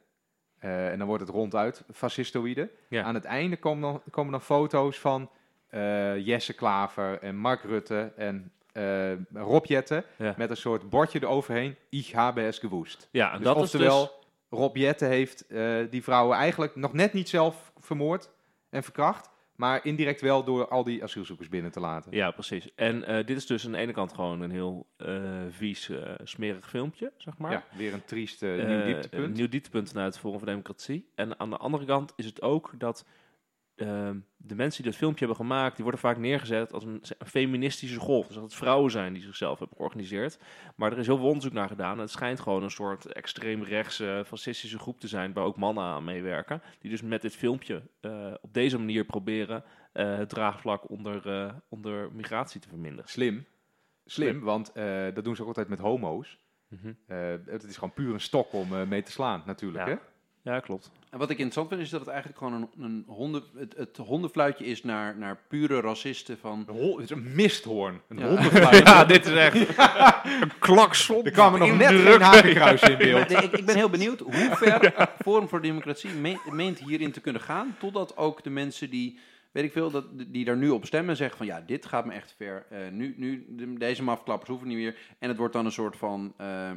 en 0.59 0.99
dan 0.99 1.07
wordt 1.07 1.23
het 1.23 1.33
ronduit 1.33 1.85
fascistoïde. 1.93 2.71
Ja. 2.89 3.03
Aan 3.03 3.15
het 3.15 3.25
einde 3.25 3.57
komen 3.57 3.83
dan, 3.83 4.03
komen 4.11 4.33
dan 4.33 4.41
foto's 4.43 4.99
van 4.99 5.31
eh, 5.69 6.27
Jesse 6.27 6.53
Klaver 6.53 7.19
en 7.23 7.37
Mark 7.37 7.63
Rutte 7.63 8.13
en 8.17 8.53
eh 8.73 9.13
Rob 9.35 9.65
Jetten. 9.67 10.05
Ja. 10.19 10.35
Met 10.37 10.51
een 10.51 10.57
soort 10.57 10.89
bordje 10.91 11.23
eroverheen: 11.23 11.77
Ich 11.89 12.13
habe 12.13 12.43
es 12.43 12.59
gewoest. 12.59 13.09
Ja, 13.11 13.31
en 13.33 13.37
Dus 13.37 13.47
dat 13.47 13.57
is 13.57 13.63
oftewel, 13.63 14.01
dus... 14.01 14.59
Rob 14.59 14.77
Jetten 14.77 15.09
heeft 15.09 15.47
eh, 15.47 15.77
die 15.91 16.03
vrouwen 16.03 16.37
eigenlijk 16.37 16.77
nog 16.77 16.93
net 16.93 17.13
niet 17.13 17.29
zelf 17.29 17.73
vermoord 17.79 18.31
en 18.71 18.83
verkracht. 18.83 19.31
Maar 19.55 19.85
indirect 19.85 20.21
wel 20.21 20.45
door 20.45 20.69
al 20.69 20.85
die 20.85 21.03
asielzoekers 21.03 21.49
binnen 21.49 21.71
te 21.71 21.81
laten. 21.81 22.13
Ja, 22.13 22.31
precies. 22.31 22.75
En 22.75 23.01
dit 23.27 23.37
is 23.37 23.47
dus 23.47 23.67
aan 23.67 23.73
de 23.73 23.79
ene 23.79 23.93
kant 23.93 24.13
gewoon 24.13 24.41
een 24.41 24.51
heel 24.51 24.87
vies, 25.51 25.91
smerig 26.25 26.69
filmpje, 26.69 27.13
zeg 27.17 27.39
maar. 27.39 27.51
Ja, 27.53 27.65
weer 27.77 27.93
een 27.93 28.05
triest 28.05 28.43
Eh, 28.43 28.49
nieuw 28.55 28.59
Een 28.67 28.85
dieptepunt. 28.87 29.37
nieuw 29.37 29.49
dieptepunt 29.49 29.89
vanuit 29.89 30.13
het 30.13 30.19
Forum 30.23 30.39
voor 30.39 30.47
Democratie. 30.49 31.09
En 31.15 31.41
aan 31.41 31.51
de 31.51 31.57
andere 31.57 31.85
kant 31.85 32.13
is 32.17 32.25
het 32.25 32.43
ook 32.43 32.71
dat 32.75 33.05
ehm, 33.81 34.19
de 34.37 34.55
mensen 34.55 34.83
die 34.83 34.91
dat 34.91 35.01
filmpje 35.01 35.27
hebben 35.27 35.47
gemaakt, 35.47 35.75
die 35.75 35.85
worden 35.85 36.01
vaak 36.01 36.17
neergezet 36.17 36.73
als 36.73 36.85
een, 36.85 37.03
een 37.19 37.27
feministische 37.27 37.99
golf. 37.99 38.27
Dus 38.27 38.35
dat 38.35 38.45
het 38.45 38.55
vrouwen 38.55 38.91
zijn 38.91 39.13
die 39.13 39.23
zichzelf 39.23 39.59
hebben 39.59 39.77
georganiseerd. 39.77 40.39
Maar 40.77 40.93
er 40.93 40.99
is 40.99 41.07
heel 41.07 41.17
veel 41.17 41.27
onderzoek 41.27 41.53
naar 41.53 41.69
gedaan. 41.69 41.93
En 41.93 41.99
het 41.99 42.11
schijnt 42.11 42.41
gewoon 42.41 42.63
een 42.63 42.71
soort 42.71 43.07
extreemrechtse, 43.07 44.23
fascistische 44.27 44.79
groep 44.79 45.01
te 45.01 45.09
zijn, 45.09 45.33
waar 45.33 45.45
ook 45.45 45.57
mannen 45.57 45.85
aan 45.85 46.05
meewerken. 46.05 46.63
Die 46.79 46.91
dus 46.91 47.03
met 47.03 47.23
dit 47.23 47.37
filmpje 47.37 47.83
eh, 48.01 48.35
op 48.41 48.55
deze 48.55 48.79
manier 48.79 49.05
proberen 49.05 49.65
eh, 49.93 50.17
het 50.17 50.29
draagvlak 50.29 50.91
onder, 50.91 51.29
eh, 51.29 51.55
onder 51.69 52.13
migratie 52.13 52.61
te 52.61 52.69
verminderen. 52.69 53.11
Slim. 53.11 53.47
Slim, 54.05 54.29
Slim. 54.29 54.41
want 54.45 54.73
dat 55.15 55.25
doen 55.25 55.37
ze 55.37 55.43
ook 55.43 55.49
altijd 55.49 55.69
met 55.69 55.79
homo's. 55.79 56.39
Eh, 57.07 57.35
het 57.47 57.65
is 57.65 57.75
gewoon 57.75 57.93
puur 57.93 58.13
een 58.13 58.21
stok 58.21 58.53
om 58.53 58.89
mee 58.89 59.03
te 59.03 59.11
slaan, 59.11 59.43
natuurlijk. 59.47 59.87
Ja. 59.87 59.93
Hè? 59.93 59.99
Ja, 60.43 60.61
klopt. 60.61 60.91
En 61.11 61.19
wat 61.19 61.31
ik 61.31 61.39
interessant 61.39 61.69
vind, 61.69 61.81
is 61.81 61.91
dat 61.91 62.01
het 62.01 62.09
eigenlijk 62.09 62.39
gewoon 62.39 62.55
een, 62.55 62.85
een 62.85 63.05
honden, 63.07 63.43
het, 63.57 63.75
het 63.77 63.97
hondenfluitje 63.97 64.65
is 64.65 64.83
naar, 64.83 65.17
naar 65.19 65.39
pure 65.49 65.81
racisten 65.81 66.39
van... 66.39 66.65
Een 66.69 66.75
hol- 66.75 66.95
het 66.99 67.05
is 67.11 67.17
een 67.17 67.35
misthoorn. 67.35 68.01
Een 68.09 68.19
Ja. 68.19 68.27
hondenfluit. 68.27 68.87
Ja, 68.89 69.05
dit 69.05 69.27
is 69.27 69.33
echt 69.33 69.55
een 70.43 70.53
klakson. 70.59 71.25
Er 71.25 71.31
kwam 71.31 71.53
er 71.55 71.59
nog 71.59 71.77
net 71.77 71.89
geen 72.01 72.21
hakenkruis 72.21 72.83
in 72.83 72.97
beeld. 72.99 73.29
Nee, 73.29 73.43
ik, 73.43 73.53
ik 73.53 73.65
ben 73.67 73.75
heel 73.77 73.91
benieuwd 73.91 74.21
hoe 74.21 74.49
ver 74.53 74.95
Forum 75.25 75.49
voor 75.49 75.63
Democratie 75.63 76.11
me- 76.11 76.41
meent 76.51 76.79
hierin 76.79 77.13
te 77.13 77.21
kunnen 77.21 77.43
gaan, 77.43 77.77
totdat 77.79 78.17
ook 78.17 78.43
de 78.43 78.51
mensen 78.51 78.91
die, 78.91 79.19
weet 79.53 79.65
ik 79.65 79.73
veel, 79.73 79.91
dat, 79.91 80.05
die 80.27 80.45
daar 80.45 80.57
nu 80.57 80.69
op 80.69 80.87
stemmen 80.87 81.17
zeggen 81.17 81.37
van 81.37 81.47
ja, 81.47 81.61
dit 81.61 81.87
gaat 81.87 82.07
me 82.07 82.13
echt 82.13 82.35
ver. 82.37 82.67
Eh, 82.71 82.79
nu, 82.93 83.15
nu, 83.17 83.47
de- 83.49 83.73
deze 83.79 84.03
mafklappers 84.03 84.49
hoeven 84.51 84.69
niet 84.69 84.77
meer. 84.77 84.97
En 85.19 85.29
het 85.29 85.39
wordt 85.39 85.53
dan 85.53 85.65
een 85.65 85.73
soort 85.73 85.97
van, 85.97 86.35
eh, 86.37 86.71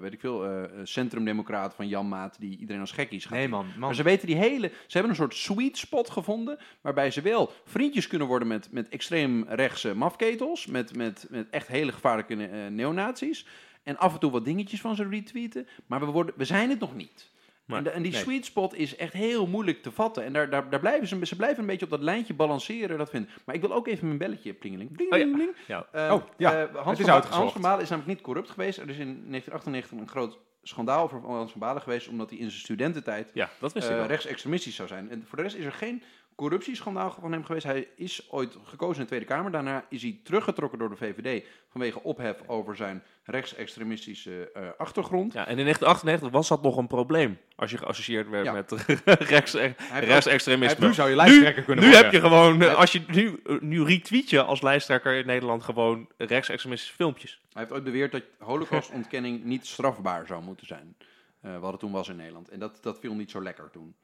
weet 0.00 0.12
ik 0.12 0.20
veel, 0.20 0.44
eh 0.46 0.62
centrumdemocraat 0.82 1.74
van 1.74 1.88
Jan 1.88 2.08
Maat 2.08 2.36
die 2.40 2.58
iedereen 2.58 2.80
als 2.80 2.92
gekkies 2.92 3.24
gaat 3.24 3.32
Nee 3.38 3.48
man, 3.48 3.66
man. 3.66 3.78
Maar 3.78 3.94
ze 3.94 4.02
weten 4.02 4.26
die 4.26 4.36
hele. 4.36 4.68
Ze 4.68 4.92
hebben 4.92 5.10
een 5.10 5.16
soort 5.16 5.34
sweet 5.34 5.78
spot 5.78 6.10
gevonden. 6.10 6.58
Waarbij 6.80 7.10
ze 7.10 7.20
wel 7.20 7.52
vriendjes 7.64 8.06
kunnen 8.06 8.26
worden 8.26 8.48
met, 8.48 8.68
met 8.72 8.88
extreem 8.88 9.44
rechtse 9.48 9.94
mafketels. 9.94 10.66
Met, 10.66 10.96
met, 10.96 11.26
met 11.30 11.50
echt 11.50 11.66
hele 11.68 11.92
gevaarlijke 11.92 12.46
eh, 12.46 12.66
neonazies. 12.66 13.46
En 13.82 13.96
af 13.98 14.12
en 14.12 14.20
toe 14.20 14.30
wat 14.30 14.44
dingetjes 14.44 14.80
van 14.80 14.96
ze 14.96 15.08
retweeten. 15.08 15.66
Maar 15.86 16.00
we, 16.00 16.06
worden, 16.06 16.34
we 16.36 16.44
zijn 16.44 16.70
het 16.70 16.80
nog 16.80 16.94
niet. 16.96 17.30
Maar- 17.70 17.78
en, 17.78 17.84
de- 17.84 17.90
en 17.90 18.02
die 18.02 18.12
nee. 18.12 18.20
sweet 18.20 18.44
spot 18.44 18.74
is 18.74 18.96
echt 18.96 19.12
heel 19.12 19.46
moeilijk 19.46 19.82
te 19.82 19.90
vatten. 19.92 20.24
En 20.24 20.32
daar, 20.32 20.50
daar, 20.50 20.70
daar 20.70 20.80
blijven 20.80 21.08
ze, 21.08 21.26
ze 21.26 21.36
blijven 21.36 21.58
een 21.60 21.66
beetje 21.66 21.84
op 21.84 21.90
dat 21.90 22.00
lijntje 22.00 22.34
balanceren. 22.34 22.98
Dat 22.98 23.10
vind. 23.10 23.28
Maar 23.44 23.54
ik 23.54 23.60
wil 23.60 23.72
ook 23.72 23.86
even 23.86 24.06
mijn 24.06 24.18
belletje 24.18 24.52
plingeling. 24.54 24.92
Bling, 24.92 25.40
Oh 25.40 25.54
ja. 25.66 25.86
Eh, 25.92 26.12
Oh, 26.12 26.22
ja, 26.36 26.62
eh, 26.66 26.76
Hans, 26.76 27.00
van. 27.00 27.22
Hans 27.30 27.52
Balen 27.52 27.82
is 27.82 27.88
namelijk 27.88 28.14
niet 28.14 28.20
corrupt 28.24 28.50
geweest. 28.50 28.78
Er 28.78 28.88
is 28.88 28.98
in 28.98 29.06
1998 29.28 29.98
een 29.98 30.08
groot 30.08 30.38
schandaal 30.62 31.08
voor 31.08 31.20
Hans 31.24 31.50
van 31.50 31.60
Balen 31.60 31.82
geweest. 31.82 32.08
Omdat 32.08 32.30
hij 32.30 32.38
in 32.38 32.50
zijn 32.50 32.60
studententijd 32.62 33.30
Ja, 33.34 33.50
dat 33.58 33.72
wist 33.72 33.88
eh, 33.88 34.06
rechtsextremistisch 34.06 34.74
zou 34.74 34.88
zijn. 34.88 35.10
En 35.10 35.24
voor 35.26 35.36
de 35.36 35.42
rest 35.44 35.56
is 35.56 35.64
er 35.64 35.72
geen 35.72 36.02
corruptieschandaal 36.40 37.16
van 37.20 37.32
hem 37.32 37.44
geweest. 37.44 37.64
Hij 37.64 37.88
is 37.96 38.26
ooit 38.30 38.56
gekozen 38.64 38.94
in 38.96 39.00
de 39.02 39.06
Tweede 39.06 39.24
Kamer. 39.26 39.50
Daarna 39.50 39.84
is 39.88 40.02
hij 40.02 40.20
teruggetrokken 40.24 40.78
door 40.78 40.88
de 40.90 40.96
VVD 40.96 41.44
vanwege 41.68 42.02
ophef 42.02 42.36
over 42.46 42.76
zijn 42.76 43.02
rechtsextremistische 43.24 44.50
eh, 44.54 44.62
achtergrond. 44.78 45.32
Ja, 45.32 45.46
en 45.46 45.58
in 45.58 45.64
1998 45.64 46.30
was 46.30 46.48
dat 46.48 46.62
nog 46.62 46.76
een 46.76 46.86
probleem. 46.86 47.38
Als 47.56 47.70
je 47.70 47.78
geassocieerd 47.78 48.28
werd 48.28 48.44
Ja. 48.44 48.52
met 48.52 48.72
rechts, 49.34 49.56
rechtsextremisme. 50.00 50.86
nu 50.86 50.94
zou 50.94 51.08
je 51.10 51.16
lijsttrekker 51.16 51.62
kunnen 51.62 51.84
nu 51.84 51.90
worden. 51.90 52.10
heb 52.10 52.22
je 52.22 52.28
gewoon, 52.28 52.76
als 52.76 52.92
je 52.92 53.02
nu, 53.06 53.42
nu 53.60 53.84
retweet 53.84 54.30
je 54.30 54.42
als 54.42 54.62
lijsttrekker 54.62 55.14
in 55.14 55.26
Nederland 55.26 55.62
gewoon 55.62 56.08
rechtsextremistische 56.16 56.94
filmpjes. 56.94 57.40
Hij 57.52 57.62
heeft 57.62 57.72
ooit 57.74 57.84
beweerd 57.84 58.12
dat 58.12 58.22
holocaustontkenning 58.38 59.44
niet 59.44 59.66
strafbaar 59.66 60.26
zou 60.26 60.42
moeten 60.42 60.66
zijn. 60.66 60.96
Eh, 61.40 61.58
wat 61.58 61.70
het 61.70 61.80
toen 61.80 61.92
was 61.92 62.08
in 62.08 62.16
Nederland. 62.16 62.48
En 62.48 62.58
dat, 62.58 62.78
dat 62.82 62.98
viel 63.00 63.14
niet 63.14 63.30
zo 63.30 63.42
lekker 63.42 63.70
toen. 63.70 63.94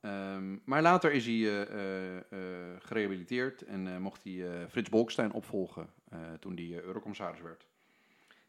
Ehm, 0.00 0.56
maar 0.64 0.82
later 0.82 1.12
is 1.12 1.26
hij 1.26 1.34
eh, 1.34 1.60
eh, 1.62 2.16
eh, 2.16 2.20
gerehabiliteerd 2.78 3.62
en 3.62 3.86
eh, 3.86 3.96
mocht 3.96 4.24
hij 4.24 4.32
eh, 4.32 4.50
Frits 4.70 4.88
Bolkestein 4.88 5.32
opvolgen 5.32 5.90
eh, 6.10 6.18
toen 6.40 6.54
hij 6.56 6.82
eurocommissaris 6.82 7.40
werd. 7.40 7.66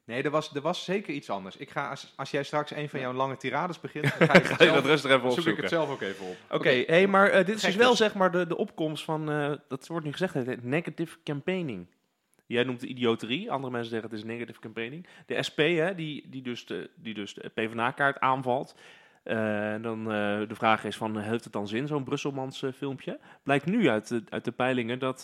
Nee, 0.04 0.24
er 0.24 0.30
was, 0.30 0.56
er 0.56 0.62
was 0.62 0.84
zeker 0.84 1.14
iets 1.14 1.30
anders. 1.30 1.58
Ik 1.58 1.70
ga, 1.70 1.90
als, 1.90 2.14
als 2.16 2.32
jij 2.32 2.44
straks 2.44 2.72
een 2.72 2.90
van 2.90 3.00
jouw 3.00 3.14
lange 3.14 3.38
tirades 3.38 3.80
begint, 3.80 4.04
dan 4.20 4.28
ga 4.28 4.34
ik 4.34 4.46
Ga 4.46 4.64
je 4.64 4.72
dat 4.72 4.86
rustig 4.86 5.12
even 5.12 5.22
zoek 5.22 5.32
ik 5.32 5.38
opzoeken. 5.38 5.62
het 5.64 5.72
zelf 5.72 5.90
ook 5.90 6.02
even 6.02 6.26
op. 6.26 6.38
Oké, 6.50 6.84
hey, 6.88 7.08
maar 7.08 7.30
eh, 7.30 7.46
dit 7.46 7.56
is 7.56 7.62
dus 7.62 7.76
wel 7.76 7.90
dus. 7.90 7.98
zeg 7.98 8.14
maar 8.16 8.32
de, 8.32 8.48
de 8.48 8.58
opkomst 8.58 9.04
van, 9.04 9.32
eh, 9.32 9.54
dat 9.68 9.88
wordt 9.88 10.06
nu 10.06 10.12
gezegd, 10.12 10.34
het 10.34 10.64
negative 10.64 11.18
campaigning. 11.24 11.88
Jij 12.46 12.64
noemt 12.64 12.82
het 12.82 12.90
idioterie, 12.90 13.52
andere 13.52 13.72
mensen 13.72 13.92
zeggen 13.92 14.10
het 14.10 14.20
is 14.20 14.26
negative 14.26 14.60
campaigning. 14.60 15.08
De 15.26 15.44
SP, 15.48 15.58
hè, 15.58 15.96
die, 15.96 16.30
die, 16.30 16.42
dus 16.42 16.66
de, 16.66 16.90
die 16.96 17.14
dus 17.14 17.34
de 17.34 17.50
PvdA-kaart 17.54 18.20
aanvalt. 18.20 18.76
Eh, 19.24 19.74
en 19.74 19.82
dan 19.82 20.00
eh, 20.00 20.48
de 20.48 20.56
vraag 20.56 20.84
is 20.84 20.98
van, 20.98 21.18
heeft 21.18 21.44
het 21.44 21.54
dan 21.54 21.68
zin, 21.68 21.88
zo'n 21.88 22.04
Brusselmans 22.04 22.64
eh, 22.64 22.72
filmpje? 22.72 23.20
Blijkt 23.44 23.66
nu 23.66 23.90
uit 23.90 24.08
de, 24.08 24.24
uit 24.30 24.46
de 24.46 24.52
peilingen 24.52 25.00
dat, 25.00 25.24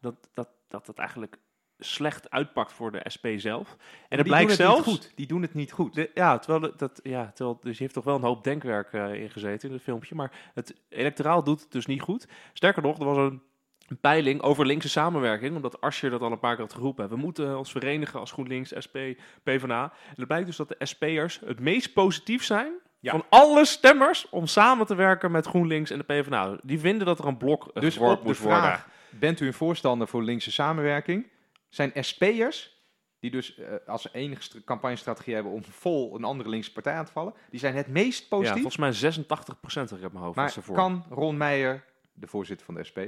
dat, 0.00 0.28
dat, 0.34 0.48
dat 0.68 0.86
het 0.86 0.98
eigenlijk 0.98 1.38
slecht 1.78 2.30
uitpakt 2.30 2.72
voor 2.72 2.92
de 2.92 3.02
SP 3.14 3.26
zelf. 3.36 3.76
En 4.08 4.16
die 4.16 4.26
blijkt 4.26 4.28
doen 4.28 4.38
het 4.38 4.48
niet 4.48 4.84
zelfs... 4.84 4.88
goed. 4.88 5.12
Die 5.14 5.26
doen 5.26 5.42
het 5.42 5.54
niet 5.54 5.72
goed. 5.72 5.94
De, 5.94 6.10
ja, 6.14 6.38
terwijl 6.38 6.76
dat, 6.76 7.00
ja, 7.02 7.30
terwijl, 7.34 7.58
dus 7.62 7.76
je 7.76 7.82
heeft 7.82 7.94
toch 7.94 8.04
wel 8.04 8.16
een 8.16 8.22
hoop 8.22 8.44
denkwerk 8.44 8.92
ingezeten 8.92 9.68
in 9.68 9.74
het 9.74 9.82
filmpje. 9.82 10.14
Maar 10.14 10.50
het 10.54 10.74
electoraal 10.88 11.44
doet 11.44 11.60
het 11.60 11.72
dus 11.72 11.86
niet 11.86 12.00
goed. 12.00 12.28
Sterker 12.52 12.82
nog, 12.82 12.98
er 12.98 13.04
was 13.04 13.16
een, 13.16 13.42
een 13.88 13.98
peiling 14.00 14.42
over 14.42 14.66
linkse 14.66 14.88
samenwerking. 14.88 15.56
Omdat 15.56 15.80
Asscher 15.80 16.10
dat 16.10 16.20
al 16.20 16.32
een 16.32 16.38
paar 16.38 16.54
keer 16.54 16.64
had 16.64 16.74
geroepen. 16.74 17.08
We 17.08 17.16
moeten 17.16 17.58
ons 17.58 17.70
verenigen 17.70 18.20
als 18.20 18.32
GroenLinks, 18.32 18.72
SP, 18.84 18.96
PvdA. 19.42 19.82
En 19.82 20.14
het 20.16 20.26
blijkt 20.26 20.46
dus 20.46 20.56
dat 20.56 20.68
de 20.68 20.86
SP'ers 20.86 21.40
het 21.44 21.60
meest 21.60 21.92
positief 21.92 22.44
zijn... 22.44 22.72
Ja. 23.02 23.10
Van 23.10 23.24
alle 23.28 23.64
stemmers 23.64 24.28
om 24.28 24.46
samen 24.46 24.86
te 24.86 24.94
werken 24.94 25.30
met 25.30 25.46
GroenLinks 25.46 25.90
en 25.90 25.98
de 25.98 26.04
PvdA. 26.04 26.56
Die 26.62 26.78
vinden 26.80 27.06
dat 27.06 27.18
er 27.18 27.26
een 27.26 27.36
blok 27.36 27.70
eh, 27.74 27.82
Dus 27.82 27.94
gevormd 27.94 28.22
moet 28.22 28.38
worden. 28.38 28.58
vraag, 28.62 28.88
bent 29.10 29.40
u 29.40 29.46
een 29.46 29.52
voorstander 29.54 30.08
voor 30.08 30.22
linkse 30.22 30.50
samenwerking? 30.52 31.26
Zijn 31.68 31.92
SP'ers, 31.94 32.80
die 33.20 33.30
dus 33.30 33.56
eh, 33.58 33.66
als 33.86 34.08
enige 34.12 34.42
st- 34.42 34.64
campagnestrategie 34.64 35.34
hebben 35.34 35.52
om 35.52 35.64
vol 35.64 36.14
een 36.16 36.24
andere 36.24 36.48
linkse 36.48 36.72
partij 36.72 36.94
aan 36.94 37.04
te 37.04 37.12
vallen, 37.12 37.34
die 37.50 37.60
zijn 37.60 37.74
het 37.74 37.86
meest 37.86 38.20
Ja, 38.20 38.26
positief. 38.28 38.52
volgens 38.60 38.76
mij 38.76 38.92
86 38.92 39.60
procent 39.60 39.90
heb 39.90 40.00
ik 40.04 40.12
mijn 40.12 40.24
hoofd. 40.24 40.36
maar 40.36 40.52
ervoor. 40.56 40.74
kan 40.76 41.04
Ron 41.10 41.36
Meijer, 41.36 41.84
de 42.12 42.26
voorzitter 42.26 42.66
van 42.66 42.74
de 42.74 42.84
SP, 42.90 42.98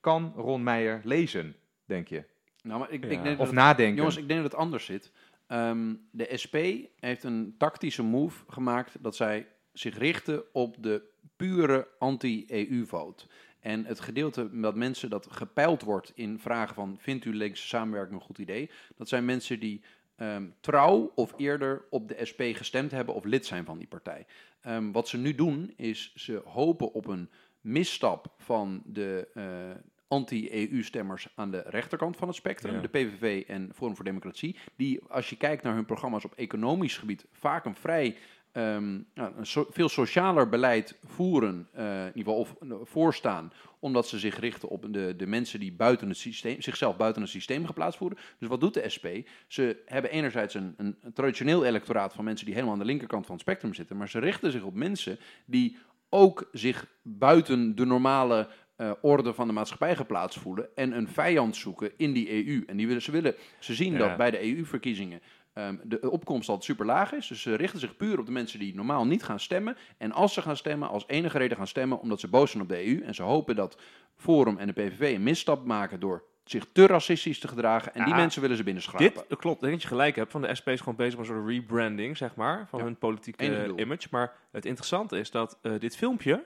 kan 0.00 0.32
Ron 0.36 0.62
Meijer 0.62 1.00
lezen, 1.04 1.56
denk 1.84 2.08
je? 2.08 2.24
Nou, 2.62 2.78
maar 2.78 2.90
ik, 2.90 3.04
Ja. 3.04 3.10
ik 3.10 3.22
denk 3.22 3.38
Of 3.38 3.46
dat, 3.46 3.54
nadenken? 3.54 3.96
jongens, 3.96 4.16
ik 4.16 4.28
denk 4.28 4.42
dat 4.42 4.50
het 4.52 4.60
anders 4.60 4.84
zit. 4.84 5.12
Ehm, 5.52 5.94
de 6.10 6.28
SP 6.42 6.56
heeft 6.98 7.24
een 7.24 7.54
tactische 7.58 8.02
move 8.02 8.44
gemaakt 8.48 8.96
dat 9.00 9.16
zij 9.16 9.46
zich 9.72 9.98
richten 9.98 10.42
op 10.52 10.76
de 10.78 11.02
pure 11.36 11.88
anti-EU-vote. 11.98 13.26
En 13.60 13.84
het 13.84 14.00
gedeelte 14.00 14.60
dat 14.60 14.74
mensen 14.74 15.10
dat 15.10 15.26
gepeild 15.30 15.82
wordt 15.82 16.12
in 16.14 16.38
vragen 16.38 16.74
van 16.74 16.96
vindt 16.98 17.24
u 17.24 17.34
linkse 17.34 17.66
samenwerking 17.66 18.20
een 18.20 18.26
goed 18.26 18.38
idee, 18.38 18.70
dat 18.96 19.08
zijn 19.08 19.24
mensen 19.24 19.60
die 19.60 19.82
ehm, 20.16 20.48
trouw 20.60 21.12
of 21.14 21.34
eerder 21.36 21.84
op 21.90 22.08
de 22.08 22.24
SP 22.30 22.40
gestemd 22.52 22.90
hebben 22.90 23.14
of 23.14 23.24
lid 23.24 23.46
zijn 23.46 23.64
van 23.64 23.78
die 23.78 23.88
partij. 23.88 24.26
Ehm, 24.60 24.92
wat 24.92 25.08
ze 25.08 25.18
nu 25.18 25.34
doen 25.34 25.72
is 25.76 26.14
ze 26.14 26.42
hopen 26.44 26.92
op 26.92 27.06
een 27.06 27.30
misstap 27.60 28.34
van 28.36 28.82
de 28.86 29.28
eh, 29.34 29.70
anti-EU-stemmers 30.12 31.28
aan 31.34 31.50
de 31.50 31.62
rechterkant 31.66 32.16
van 32.16 32.28
het 32.28 32.36
spectrum, 32.36 32.74
Ja. 32.74 32.80
de 32.80 32.88
PVV 32.88 33.44
en 33.48 33.70
Forum 33.74 33.94
voor 33.96 34.04
Democratie, 34.04 34.56
die 34.76 35.00
als 35.08 35.30
je 35.30 35.36
kijkt 35.36 35.62
naar 35.62 35.74
hun 35.74 35.84
programma's 35.84 36.24
op 36.24 36.32
economisch 36.36 36.98
gebied 36.98 37.26
vaak 37.32 37.64
een 37.64 37.74
vrij 37.74 38.16
ehm, 38.52 38.92
nou, 39.14 39.32
een 39.36 39.46
so- 39.46 39.66
veel 39.70 39.88
socialer 39.88 40.48
beleid 40.48 40.98
voeren, 41.04 41.68
eh, 41.72 41.84
in 42.00 42.12
ieder 42.14 42.32
geval 42.32 42.38
of 42.38 42.54
voorstaan, 42.88 43.52
omdat 43.78 44.08
ze 44.08 44.18
zich 44.18 44.38
richten 44.38 44.68
op 44.68 44.86
de, 44.92 45.14
de 45.16 45.26
mensen 45.26 45.60
die 45.60 45.72
buiten 45.72 46.08
het 46.08 46.16
systeem, 46.16 46.60
zichzelf 46.62 46.96
buiten 46.96 47.22
het 47.22 47.30
systeem 47.30 47.66
geplaatst 47.66 47.98
voeren. 47.98 48.18
Dus 48.38 48.48
wat 48.48 48.60
doet 48.60 48.74
de 48.74 48.88
SP? 48.94 49.06
Ze 49.46 49.82
hebben 49.86 50.10
enerzijds 50.10 50.54
een, 50.54 50.74
een 50.76 50.96
traditioneel 51.14 51.64
electoraat 51.64 52.12
van 52.14 52.24
mensen 52.24 52.44
die 52.46 52.54
helemaal 52.54 52.74
aan 52.74 52.80
de 52.80 52.86
linkerkant 52.92 53.26
van 53.26 53.34
het 53.34 53.42
spectrum 53.44 53.74
zitten, 53.74 53.96
maar 53.96 54.08
ze 54.08 54.18
richten 54.18 54.52
zich 54.52 54.62
op 54.62 54.74
mensen 54.74 55.18
die 55.44 55.76
ook 56.08 56.48
zich 56.52 56.86
buiten 57.02 57.74
de 57.74 57.84
normale 57.84 58.48
eh, 58.82 58.90
orde 59.00 59.34
van 59.34 59.46
de 59.46 59.52
maatschappij 59.52 59.96
geplaatst 59.96 60.38
voelen 60.38 60.68
en 60.74 60.96
een 60.96 61.08
vijand 61.08 61.56
zoeken 61.56 61.92
in 61.96 62.12
die 62.12 62.46
EU. 62.46 62.64
En 62.66 62.76
die 62.76 62.86
willen, 62.86 63.02
ze, 63.02 63.10
willen, 63.10 63.34
ze 63.58 63.74
zien 63.74 63.92
Ja. 63.92 63.98
dat 63.98 64.16
bij 64.16 64.30
de 64.30 64.56
EU-verkiezingen 64.56 65.20
ehm, 65.52 65.76
de 65.82 66.10
opkomst 66.10 66.48
altijd 66.48 66.66
super 66.66 66.86
laag 66.86 67.12
is. 67.12 67.26
Dus 67.26 67.42
ze 67.42 67.54
richten 67.54 67.80
zich 67.80 67.96
puur 67.96 68.18
op 68.18 68.26
de 68.26 68.32
mensen 68.32 68.58
die 68.58 68.74
normaal 68.74 69.06
niet 69.06 69.22
gaan 69.22 69.40
stemmen. 69.40 69.76
En 69.98 70.12
als 70.12 70.32
ze 70.34 70.42
gaan 70.42 70.56
stemmen, 70.56 70.88
als 70.88 71.04
enige 71.06 71.38
reden 71.38 71.56
gaan 71.56 71.66
stemmen 71.66 72.00
omdat 72.00 72.20
ze 72.20 72.28
boos 72.28 72.50
zijn 72.50 72.62
op 72.62 72.68
de 72.68 72.86
EU. 72.86 73.02
En 73.02 73.14
ze 73.14 73.22
hopen 73.22 73.56
dat 73.56 73.78
Forum 74.16 74.58
en 74.58 74.66
de 74.66 74.72
PVV 74.72 75.14
een 75.14 75.22
misstap 75.22 75.64
maken 75.64 76.00
door 76.00 76.24
zich 76.44 76.66
te 76.72 76.86
racistisch 76.86 77.38
te 77.38 77.48
gedragen. 77.48 77.94
En 77.94 78.04
die 78.04 78.14
mensen 78.14 78.40
willen 78.40 78.56
ze 78.56 78.62
binnenschrapen. 78.62 79.06
Dit 79.06 79.26
eh, 79.26 79.38
klopt, 79.38 79.56
ik 79.56 79.60
denk 79.60 79.72
dat 79.72 79.82
je 79.82 79.88
gelijk 79.88 80.16
hebt. 80.16 80.30
Van 80.30 80.42
de 80.42 80.54
SP 80.58 80.68
is 80.68 80.78
gewoon 80.78 80.96
bezig 80.96 81.18
met 81.18 81.28
een 81.28 81.34
soort 81.34 81.48
rebranding, 81.48 82.16
zeg 82.16 82.34
maar, 82.34 82.66
van 82.68 82.78
Ja, 82.78 82.84
hun 82.84 82.96
politieke 82.96 83.72
image. 83.76 84.08
Maar 84.10 84.32
het 84.50 84.64
interessante 84.64 85.18
is 85.18 85.30
dat 85.30 85.58
eh, 85.62 85.72
dit 85.78 85.96
filmpje 85.96 86.44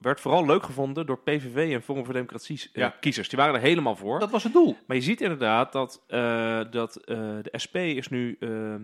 werd 0.00 0.20
vooral 0.20 0.46
leuk 0.46 0.62
gevonden 0.62 1.06
door 1.06 1.18
PVV 1.18 1.72
en 1.74 1.82
Forum 1.82 2.04
voor 2.04 2.14
Democratie 2.14 2.60
eh, 2.72 2.82
Ja. 2.82 2.94
kiezers. 3.00 3.28
Die 3.28 3.38
waren 3.38 3.54
er 3.54 3.60
helemaal 3.60 3.96
voor. 3.96 4.18
Dat 4.18 4.30
was 4.30 4.42
het 4.42 4.52
doel. 4.52 4.76
Maar 4.86 4.96
je 4.96 5.02
ziet 5.02 5.20
inderdaad 5.20 5.72
dat, 5.72 6.04
eh, 6.06 6.60
dat 6.70 6.96
eh, 6.96 7.16
de 7.16 7.52
SP 7.64 7.76
is 7.76 8.08
nu 8.08 8.36
ehm, 8.40 8.82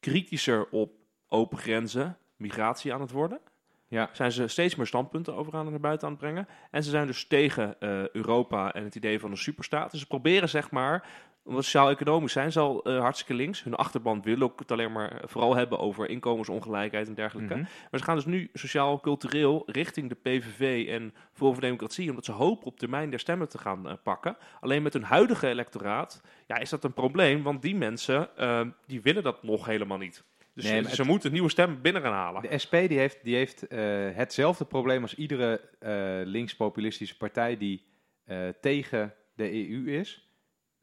kritischer 0.00 0.68
op 0.70 0.92
open 1.28 1.58
grenzen, 1.58 2.18
migratie 2.36 2.94
aan 2.94 3.00
het 3.00 3.10
worden. 3.10 3.40
Ja. 3.88 4.10
Zijn 4.12 4.32
ze 4.32 4.48
steeds 4.48 4.74
meer 4.74 4.86
standpunten 4.86 5.34
over 5.34 5.54
aan 5.54 5.70
naar 5.70 5.80
buiten 5.80 6.06
aan 6.06 6.12
het 6.12 6.22
brengen. 6.22 6.48
En 6.70 6.82
ze 6.82 6.90
zijn 6.90 7.06
dus 7.06 7.26
tegen 7.26 7.76
Europa 8.12 8.72
en 8.72 8.84
het 8.84 8.94
idee 8.94 9.20
van 9.20 9.30
een 9.30 9.36
superstaat. 9.36 9.90
Dus 9.90 10.00
ze 10.00 10.06
proberen 10.06 10.48
zeg 10.48 10.70
maar, 10.70 11.06
omdat 11.44 11.64
sociaal-economisch 11.64 12.32
zijn 12.32 12.52
ze 12.52 12.60
al 12.60 12.82
eh, 12.82 13.00
hartstikke 13.00 13.34
links. 13.34 13.62
Hun 13.62 13.74
achterban 13.74 14.22
wil 14.22 14.40
ook 14.40 14.58
het 14.58 14.72
alleen 14.72 14.92
maar 14.92 15.22
vooral 15.24 15.56
hebben 15.56 15.78
over 15.78 16.08
inkomensongelijkheid 16.08 17.08
en 17.08 17.14
dergelijke. 17.14 17.54
Mhm. 17.54 17.62
Maar 17.90 18.00
ze 18.00 18.04
gaan 18.06 18.14
dus 18.16 18.24
nu 18.24 18.50
sociaal-cultureel 18.52 19.62
richting 19.66 20.08
de 20.08 20.14
PVV 20.14 20.88
en 20.88 21.14
voor 21.32 21.60
Democratie, 21.60 22.08
omdat 22.08 22.24
ze 22.24 22.32
hopen 22.32 22.66
op 22.66 22.78
termijn 22.78 23.10
der 23.10 23.18
stemmen 23.18 23.48
te 23.48 23.58
gaan 23.58 23.88
eh, 23.88 23.94
pakken. 24.02 24.36
Alleen 24.60 24.82
met 24.82 24.92
hun 24.92 25.02
huidige 25.02 25.48
electoraat 25.48 26.22
ja, 26.46 26.56
is 26.56 26.70
dat 26.70 26.84
een 26.84 26.92
probleem, 26.92 27.42
want 27.42 27.62
die 27.62 27.76
mensen 27.76 28.36
eh, 28.36 28.60
die 28.86 29.02
willen 29.02 29.22
dat 29.22 29.42
nog 29.42 29.66
helemaal 29.66 29.98
niet. 29.98 30.24
Dus 30.54 30.64
Nee, 30.64 30.94
ze, 30.94 31.04
moeten 31.04 31.32
nieuwe 31.32 31.50
stemmen 31.50 31.80
binnen 31.80 32.02
gaan 32.02 32.12
halen. 32.12 32.42
De 32.42 32.58
SP 32.64 32.72
die 32.72 32.98
heeft, 32.98 33.18
die 33.22 33.34
heeft 33.34 33.66
eh, 33.66 33.78
hetzelfde 34.12 34.64
probleem 34.64 35.02
als 35.02 35.14
iedere 35.14 35.60
eh, 35.78 36.20
links-populistische 36.24 37.16
partij 37.16 37.56
die 37.56 37.84
eh, 38.24 38.48
tegen 38.60 39.14
de 39.34 39.70
EU 39.70 39.90
is. 39.90 40.23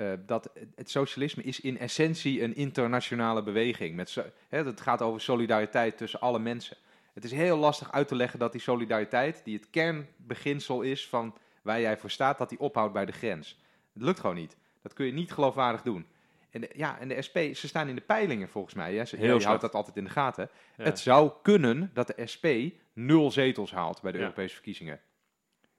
Eh, 0.02 0.12
dat 0.26 0.50
het- 0.76 0.90
socialisme 0.90 1.44
is 1.44 1.60
in 1.60 1.80
essentie 1.80 2.44
een 2.44 2.56
internationale 2.56 3.44
beweging. 3.44 3.96
Met 3.96 4.10
so- 4.10 4.26
hè, 4.50 4.64
het 4.66 4.82
gaat 4.82 5.02
over 5.02 5.22
solidariteit 5.22 5.98
tussen 5.98 6.20
alle 6.20 6.40
mensen. 6.40 6.78
Het 7.14 7.24
is 7.24 7.32
heel 7.32 7.58
lastig 7.58 7.92
uit 7.92 8.08
te 8.08 8.16
leggen 8.16 8.40
dat 8.40 8.52
die 8.52 8.62
solidariteit, 8.62 9.42
die 9.44 9.56
het 9.58 9.70
kernbeginsel 9.70 10.82
is 10.82 11.08
van 11.08 11.36
waar 11.62 11.82
jij 11.82 11.98
voor 11.98 12.10
staat, 12.10 12.38
dat 12.38 12.50
die 12.50 12.60
ophoudt 12.60 12.94
bij 12.94 13.06
de 13.06 13.12
grens. 13.12 13.60
Het 13.94 14.04
lukt 14.04 14.20
gewoon 14.20 14.36
niet. 14.36 14.58
Dat 14.82 14.94
kun 14.94 15.06
je 15.06 15.12
niet 15.12 15.32
geloofwaardig 15.32 15.82
doen. 15.82 16.06
En 16.50 16.62
de, 16.62 16.70
ja, 16.76 17.00
en 17.00 17.08
de 17.08 17.22
SP, 17.28 17.38
ze 17.54 17.68
staan 17.68 17.88
in 17.88 17.96
de 17.96 18.02
peilingen 18.02 18.50
volgens 18.50 18.74
mij. 18.74 18.96
Hè. 18.96 19.06
Ze, 19.06 19.16
Heel 19.16 19.40
je 19.40 19.46
houdt 19.46 19.62
dat 19.62 19.74
altijd 19.74 19.96
in 19.98 20.04
de 20.04 20.10
gaten. 20.10 20.50
Ja. 20.78 20.84
Het 20.84 21.00
zou 21.00 21.32
kunnen 21.42 21.92
dat 21.94 22.08
de 22.08 22.26
SP 22.34 22.46
nul 22.94 23.32
zetels 23.32 23.72
haalt 23.72 24.02
bij 24.02 24.12
de 24.12 24.18
Ja. 24.18 24.24
Europese 24.24 24.54
verkiezingen. 24.54 25.00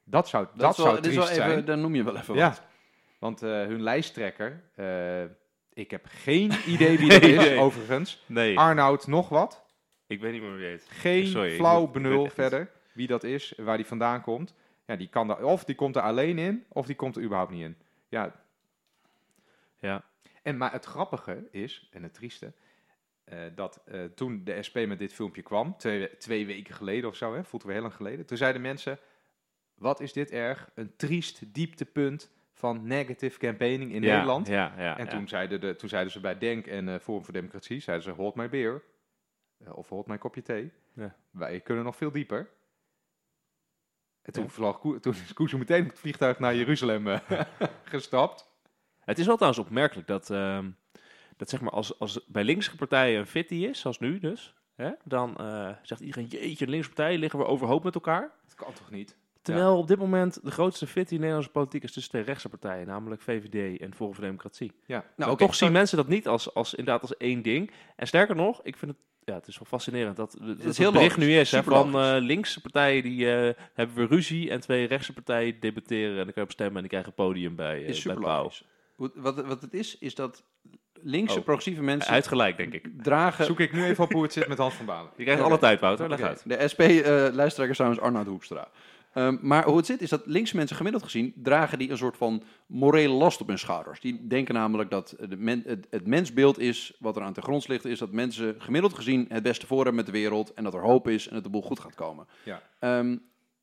Dat 0.04 0.28
zou, 0.28 0.46
dat 0.46 0.58
Dat, 0.60 0.70
is 0.70 0.76
wel, 0.76 0.86
zou 0.86 1.00
dit 1.00 1.10
is 1.10 1.16
wel 1.16 1.24
triest 1.24 1.40
even, 1.40 1.52
zijn. 1.52 1.64
dan 1.64 1.80
noem 1.80 1.94
je 1.94 2.02
wel 2.04 2.16
even 2.16 2.34
Ja, 2.34 2.48
wat. 2.48 2.62
Want 3.22 3.42
eh, 3.42 3.50
hun 3.50 3.82
lijsttrekker, 3.82 4.62
eh, 4.74 5.22
ik 5.72 5.90
heb 5.90 6.04
geen 6.06 6.52
idee 6.74 6.98
wie 6.98 7.08
dat 7.18 7.22
is, 7.22 7.58
overigens. 7.58 8.22
nee, 8.26 8.58
Arnoud 8.58 9.06
nog 9.06 9.28
wat. 9.28 9.64
ik 10.06 10.20
weet 10.20 10.32
niet 10.32 10.42
meer 10.42 10.56
wie 10.56 10.66
het. 10.66 10.86
Geen 10.88 11.26
Sorry, 11.26 11.54
flauw 11.54 11.86
benul 11.86 12.28
verder 12.28 12.70
wie 12.92 13.06
dat 13.06 13.24
is, 13.24 13.52
waar 13.56 13.76
die 13.76 13.86
vandaan 13.86 14.20
komt. 14.22 14.54
Ja, 14.86 14.96
die 14.96 15.08
kan 15.08 15.26
daar, 15.26 15.42
of 15.42 15.64
die 15.64 15.74
komt 15.74 15.96
er 15.96 16.02
alleen 16.02 16.38
in, 16.38 16.64
of 16.68 16.86
die 16.86 16.96
komt 16.96 17.16
er 17.16 17.22
überhaupt 17.22 17.52
niet 17.52 17.62
in. 17.62 17.76
Ja, 18.08 18.34
Ja. 19.78 20.04
En, 20.42 20.56
maar 20.56 20.72
het 20.72 20.84
grappige 20.84 21.48
is, 21.50 21.88
en 21.92 22.02
het 22.02 22.14
trieste, 22.14 22.52
eh, 23.24 23.38
dat 23.54 23.82
toen 24.14 24.44
de 24.44 24.62
SP 24.66 24.76
met 24.86 24.98
dit 24.98 25.12
filmpje 25.12 25.42
kwam, 25.42 25.76
twee, 25.76 26.16
twee 26.16 26.46
weken 26.46 26.74
geleden 26.74 27.08
of 27.10 27.16
zo, 27.16 27.34
hè, 27.34 27.44
voelt 27.44 27.62
weer 27.62 27.72
heel 27.72 27.82
lang 27.82 27.94
geleden, 27.94 28.26
toen 28.26 28.36
zeiden 28.36 28.62
mensen, 28.62 28.98
wat 29.74 30.00
is 30.00 30.12
dit 30.12 30.30
erg, 30.30 30.70
een 30.74 30.96
triest 30.96 31.54
dieptepunt 31.54 32.30
van 32.62 32.86
negative 32.86 33.38
campaigning 33.38 33.92
in 33.92 34.02
Ja, 34.02 34.12
Nederland. 34.12 34.46
Ja, 34.46 34.74
ja, 34.76 34.98
en. 34.98 35.08
Toen, 35.08 35.28
zeiden 35.28 35.60
de, 35.60 35.76
toen 35.76 35.88
zeiden 35.88 36.12
ze 36.12 36.20
bij 36.20 36.38
Denk 36.38 36.66
en 36.66 36.88
eh, 36.88 37.00
Forum 37.00 37.24
voor 37.24 37.32
Democratie, 37.32 37.80
zeiden 37.80 38.04
ze, 38.04 38.10
hold 38.10 38.34
my 38.34 38.48
beer, 38.48 38.82
eh, 39.64 39.76
of 39.76 39.88
hold 39.88 40.06
my 40.06 40.18
kopje 40.18 40.42
thee. 40.42 40.72
Ja. 40.94 41.16
Wij 41.30 41.60
kunnen 41.60 41.84
nog 41.84 41.96
veel 41.96 42.10
dieper. 42.10 42.50
En 44.22 44.32
toen, 44.32 44.50
toen 45.00 45.12
is 45.12 45.32
Koes 45.32 45.52
meteen 45.52 45.82
met 45.82 45.90
het 45.90 46.00
vliegtuig 46.00 46.38
naar 46.38 46.54
Jeruzalem 46.54 47.08
eh, 47.08 47.40
gestapt. 47.94 48.50
Het 48.98 49.18
is 49.18 49.26
wel 49.26 49.36
trouwens 49.36 49.64
opmerkelijk 49.64 50.06
dat, 50.06 50.30
ehm, 50.30 50.70
dat 51.36 51.48
zeg 51.48 51.60
maar 51.60 51.72
als, 51.72 51.98
als 51.98 52.26
bij 52.26 52.44
linkse 52.44 52.76
partijen 52.76 53.18
een 53.18 53.26
fitty 53.26 53.54
is, 53.54 53.80
zoals 53.80 53.98
nu 53.98 54.18
dus, 54.18 54.54
hè, 54.74 54.90
dan 55.04 55.36
zegt 55.82 56.00
iedereen, 56.00 56.26
jeetje, 56.26 56.66
linkse 56.66 56.90
partijen 56.90 57.18
liggen 57.18 57.38
we 57.38 57.44
overhoop 57.44 57.84
met 57.84 57.94
elkaar. 57.94 58.32
Dat 58.44 58.54
kan 58.54 58.72
toch 58.72 58.90
niet? 58.90 59.16
Terwijl 59.42 59.78
op 59.78 59.88
dit 59.88 59.98
moment 59.98 60.38
de 60.42 60.50
grootste 60.50 60.86
fitty 60.86 61.12
in 61.12 61.18
Nederlandse 61.18 61.50
politiek 61.50 61.82
is 61.82 61.92
tussen 61.92 62.12
twee 62.12 62.22
rechtse 62.22 62.48
partijen, 62.48 62.86
namelijk 62.86 63.22
VVD 63.22 63.80
en 63.80 63.94
Forum 63.94 64.14
voor 64.14 64.24
Democratie. 64.24 64.72
Ja. 64.86 65.04
Nou, 65.16 65.30
Maar 65.30 65.38
toch 65.38 65.54
zien 65.54 65.72
mensen 65.72 65.96
dat 65.96 66.08
niet 66.08 66.28
als, 66.28 66.54
als, 66.54 66.74
inderdaad 66.74 67.02
als 67.02 67.16
één 67.16 67.42
ding. 67.42 67.70
En 67.96 68.06
sterker 68.06 68.36
nog, 68.36 68.60
ik 68.62 68.76
vind 68.76 68.90
het, 68.90 69.00
ja, 69.24 69.34
het 69.34 69.46
is 69.46 69.58
wel 69.58 69.66
fascinerend 69.68 70.16
dat, 70.16 70.36
dat 70.40 70.58
is 70.58 70.64
het 70.64 70.76
heel 70.76 70.92
bericht 70.92 71.16
logisch. 71.16 71.28
nu 71.28 71.38
is 71.38 71.50
hè, 71.50 71.62
van 71.62 71.98
eh, 71.98 72.16
linkse 72.20 72.60
partijen 72.60 73.02
die 73.02 73.34
eh, 73.34 73.54
hebben 73.74 73.96
we 73.96 74.06
ruzie 74.06 74.50
en 74.50 74.60
twee 74.60 74.86
rechtse 74.86 75.12
partijen 75.12 75.60
debatteren 75.60 76.10
en 76.10 76.16
dan 76.16 76.24
kan 76.24 76.34
je 76.34 76.42
op 76.42 76.50
stemmen 76.50 76.74
en 76.74 76.80
die 76.80 76.90
krijgen 76.90 77.08
een 77.16 77.24
podium 77.24 77.56
bij, 77.56 77.82
eh, 77.82 77.88
is 77.88 78.02
bij 78.02 78.14
Pauw. 78.14 78.50
Wat, 78.96 79.44
wat 79.46 79.62
het 79.62 79.74
is, 79.74 79.98
is 79.98 80.14
dat 80.14 80.44
linkse 81.02 81.38
Oh. 81.38 81.44
progressieve 81.44 81.82
mensen 81.82 82.06
Hij 82.06 82.16
heeft 82.16 82.28
gelijk, 82.28 82.56
denk 82.56 82.72
ik. 82.72 82.88
dragen... 83.02 83.44
Zoek 83.44 83.60
ik 83.60 83.72
nu 83.72 83.84
even 83.84 84.04
op 84.04 84.12
hoe 84.12 84.22
het 84.22 84.32
zit 84.32 84.48
met 84.48 84.58
Hans 84.58 84.74
van 84.74 84.86
Balen. 84.86 85.10
Je 85.16 85.24
krijgt 85.24 85.42
alle 85.42 85.58
tijd, 85.58 85.80
Wouter. 85.80 86.08
Leg 86.08 86.20
uit. 86.20 86.42
De 86.46 86.68
SP-lijsttrekker 86.68 87.68
is 87.68 87.76
trouwens 87.76 88.02
Arnoud 88.02 88.26
Hoekstra. 88.26 88.68
Ehm, 89.12 89.36
maar 89.40 89.64
hoe 89.64 89.76
het 89.76 89.86
zit 89.86 90.02
is 90.02 90.10
dat 90.10 90.26
linkse 90.26 90.56
mensen 90.56 90.76
gemiddeld 90.76 91.04
gezien 91.04 91.32
dragen 91.36 91.78
die 91.78 91.90
een 91.90 91.96
soort 91.96 92.16
van 92.16 92.42
morele 92.66 93.14
last 93.14 93.40
op 93.40 93.48
hun 93.48 93.58
schouders. 93.58 94.00
Die 94.00 94.26
denken 94.26 94.54
namelijk 94.54 94.90
dat 94.90 95.16
de 95.28 95.36
men, 95.36 95.62
het, 95.66 95.86
het 95.90 96.06
mensbeeld 96.06 96.58
is, 96.58 96.96
wat 96.98 97.16
er 97.16 97.22
aan 97.22 97.32
de 97.32 97.42
grond 97.42 97.68
ligt, 97.68 97.84
is 97.84 97.98
dat 97.98 98.12
mensen 98.12 98.54
gemiddeld 98.58 98.94
gezien 98.94 99.26
het 99.28 99.42
beste 99.42 99.66
voor 99.66 99.76
hebben 99.76 99.94
met 99.94 100.06
de 100.06 100.12
wereld 100.12 100.54
en 100.54 100.64
dat 100.64 100.74
er 100.74 100.82
hoop 100.82 101.08
is 101.08 101.28
en 101.28 101.34
dat 101.34 101.42
de 101.42 101.50
boel 101.50 101.62
goed 101.62 101.80
gaat 101.80 101.94
komen. 101.94 102.26
Ja. 102.44 102.62
Ehm, 102.78 103.16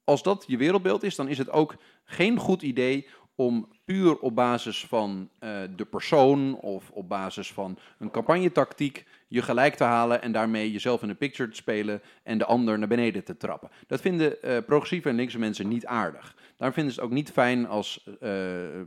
als 0.03 0.23
dat 0.23 0.43
je 0.47 0.57
wereldbeeld 0.57 1.03
is, 1.03 1.15
dan 1.15 1.27
is 1.27 1.37
het 1.37 1.51
ook 1.51 1.75
geen 2.03 2.37
goed 2.37 2.61
idee 2.61 3.07
om 3.35 3.67
puur 3.85 4.19
op 4.19 4.35
basis 4.35 4.85
van 4.85 5.29
eh, 5.39 5.61
de 5.75 5.85
persoon 5.85 6.55
of 6.55 6.89
op 6.91 7.09
basis 7.09 7.53
van 7.53 7.77
een 7.99 8.11
campagnetactiek 8.11 9.05
je 9.29 9.41
gelijk 9.41 9.75
te 9.75 9.83
halen 9.83 10.21
en 10.21 10.31
daarmee 10.31 10.71
jezelf 10.71 11.01
in 11.01 11.07
de 11.07 11.13
picture 11.15 11.49
te 11.49 11.55
spelen 11.55 12.01
en 12.23 12.37
de 12.37 12.45
ander 12.45 12.79
naar 12.79 12.87
beneden 12.87 13.23
te 13.23 13.37
trappen. 13.37 13.69
Dat 13.87 14.01
vinden 14.01 14.41
eh, 14.41 14.57
progressieve 14.65 15.09
en 15.09 15.15
linkse 15.15 15.39
mensen 15.39 15.67
niet 15.67 15.85
aardig. 15.85 16.35
Daar 16.57 16.73
vinden 16.73 16.93
ze 16.93 16.99
het 16.99 17.09
ook 17.09 17.15
niet 17.15 17.31
fijn 17.31 17.67
als, 17.67 18.03
eh, 18.19 18.29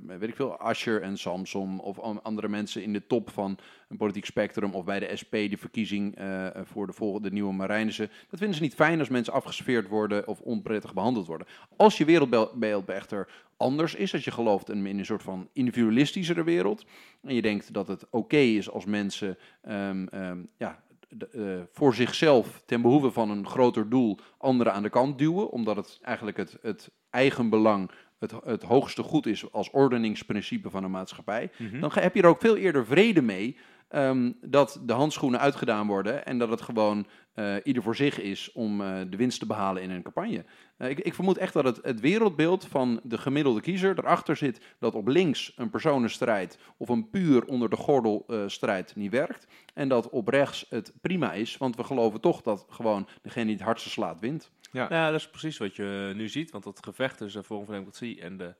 weet 0.06 0.28
ik 0.28 0.34
veel, 0.36 0.56
Asher 0.56 1.02
en 1.02 1.18
Samson 1.18 1.80
of 1.80 1.98
an- 1.98 2.22
andere 2.22 2.48
mensen 2.48 2.82
in 2.82 2.92
de 2.92 3.06
top 3.06 3.30
van 3.30 3.58
een 3.88 3.96
politiek 3.96 4.24
spectrum 4.24 4.74
of 4.74 4.84
bij 4.84 4.98
de 5.00 5.16
SP 5.20 5.30
de 5.32 5.56
verkiezing 5.58 6.16
eh, 6.16 6.46
voor 6.64 6.86
de 6.86 6.92
volgende 6.92 7.30
nieuwe 7.30 7.52
Marijnissen. 7.52 8.10
Dat 8.30 8.38
vinden 8.38 8.56
ze 8.56 8.62
niet 8.62 8.74
fijn 8.74 8.98
als 8.98 9.08
mensen 9.08 9.32
afgesfeerd 9.32 9.88
worden 9.88 10.26
of 10.28 10.40
onprettig 10.40 10.94
behandeld 10.94 11.26
worden. 11.26 11.46
Als 11.76 11.98
je 11.98 12.04
wereldbeeld 12.04 12.88
echter 12.88 13.28
anders 13.62 13.94
is, 13.94 14.12
als 14.12 14.24
je 14.24 14.30
gelooft 14.30 14.70
in, 14.70 14.86
een 14.86 15.04
soort 15.04 15.22
van 15.22 15.48
individualistischere 15.52 16.44
wereld 16.44 16.84
en 17.22 17.34
je 17.34 17.42
denkt 17.42 17.72
dat 17.74 17.88
het 17.88 18.06
oké 18.10 18.36
is 18.36 18.70
als 18.70 18.84
mensen 18.84 19.38
ehm, 19.62 20.06
ehm, 20.10 20.38
ja, 20.58 20.82
de- 21.08 21.28
eh, 21.28 21.68
voor 21.72 21.94
zichzelf 21.94 22.62
ten 22.66 22.82
behoeve 22.82 23.10
van 23.10 23.30
een 23.30 23.46
groter 23.46 23.88
doel 23.88 24.18
anderen 24.38 24.72
aan 24.72 24.82
de 24.82 24.90
kant 24.90 25.18
duwen, 25.18 25.50
omdat 25.50 25.76
het 25.76 25.98
eigenlijk 26.02 26.36
het, 26.36 26.58
het 26.62 26.90
eigen 27.10 27.48
belang 27.48 27.90
het, 28.18 28.32
het 28.44 28.62
hoogste 28.62 29.02
goed 29.02 29.26
is 29.26 29.52
als 29.52 29.70
ordeningsprincipe 29.70 30.70
van 30.70 30.84
een 30.84 30.90
maatschappij, 30.90 31.50
Mhm. 31.58 31.80
dan 31.80 31.90
heb 31.94 32.14
je 32.14 32.22
er 32.22 32.28
ook 32.28 32.40
veel 32.40 32.56
eerder 32.56 32.86
vrede 32.86 33.22
mee 33.22 33.56
ehm, 33.88 34.32
dat 34.40 34.80
de 34.86 34.92
handschoenen 34.92 35.40
uitgedaan 35.40 35.86
worden 35.86 36.26
en 36.26 36.38
dat 36.38 36.48
het 36.50 36.60
gewoon 36.60 37.06
eh, 37.34 37.56
ieder 37.62 37.82
voor 37.82 37.96
zich 37.96 38.20
is 38.20 38.52
om 38.52 38.80
eh, 38.80 39.00
de 39.08 39.16
winst 39.16 39.38
te 39.38 39.46
behalen 39.46 39.82
in 39.82 39.90
een 39.90 40.02
campagne. 40.02 40.44
Eh, 40.82 40.90
ik, 40.90 41.00
ik 41.00 41.14
vermoed 41.14 41.38
echt 41.38 41.52
dat 41.52 41.64
het, 41.64 41.78
het 41.82 42.00
wereldbeeld 42.00 42.64
van 42.64 43.00
de 43.02 43.18
gemiddelde 43.18 43.60
kiezer 43.60 43.98
erachter 43.98 44.36
zit 44.36 44.60
dat 44.78 44.94
op 44.94 45.06
links 45.06 45.52
een 45.56 45.70
personenstrijd 45.70 46.58
of 46.76 46.88
een 46.88 47.10
puur 47.10 47.44
onder 47.44 47.70
de 47.70 47.76
gordel 47.76 48.24
eh, 48.26 48.42
strijd 48.46 48.96
niet 48.96 49.10
werkt. 49.10 49.46
En 49.74 49.88
dat 49.88 50.08
op 50.10 50.28
rechts 50.28 50.66
het 50.68 50.92
prima 51.00 51.32
is, 51.32 51.56
want 51.56 51.76
we 51.76 51.84
geloven 51.84 52.20
toch 52.20 52.42
dat 52.42 52.66
gewoon 52.68 53.08
degene 53.22 53.44
die 53.44 53.54
het 53.54 53.64
hardste 53.64 53.90
slaat 53.90 54.20
wint. 54.20 54.50
Nou 54.72 54.94
ja, 54.94 55.10
dat 55.10 55.20
is 55.20 55.30
precies 55.30 55.58
wat 55.58 55.76
je 55.76 56.12
nu 56.16 56.28
ziet. 56.28 56.50
Want 56.50 56.64
dat 56.64 56.84
gevecht 56.84 57.18
tussen 57.18 57.44
Forum 57.44 57.64
voor 57.64 57.74
Democratie 57.74 58.20
en 58.20 58.36
de 58.36 58.54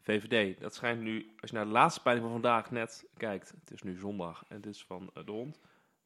VVD, 0.00 0.60
dat 0.60 0.74
schijnt 0.74 1.00
nu, 1.00 1.34
als 1.40 1.50
je 1.50 1.56
naar 1.56 1.64
de 1.64 1.70
laatste 1.70 2.02
peiling 2.02 2.26
van 2.26 2.40
vandaag 2.40 2.70
net 2.70 3.04
kijkt, 3.16 3.54
het 3.60 3.70
is 3.70 3.82
nu 3.82 3.96
zondag 3.98 4.44
en 4.48 4.60
dit 4.60 4.74
is 4.74 4.84
van 4.84 5.10
de 5.24 5.30
hond, 5.32 5.60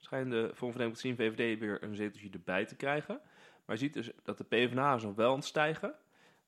schijnt 0.07 0.31
de 0.31 0.51
Forum 0.55 0.73
voor 0.73 0.83
Democratie 0.83 1.15
VVD 1.15 1.59
weer 1.59 1.83
een 1.83 1.97
zeteltje 1.97 2.31
erbij 2.31 2.65
te 2.65 2.77
krijgen. 2.77 3.21
Maar 3.65 3.77
je 3.77 3.83
ziet 3.83 3.93
dus 3.93 4.11
dat 4.23 4.39
de 4.39 4.45
PvdA 4.45 4.95
is 4.95 5.03
nog 5.03 5.15
wel 5.15 5.31
aan 5.31 5.37
het 5.37 5.45
stijgen. 5.45 5.95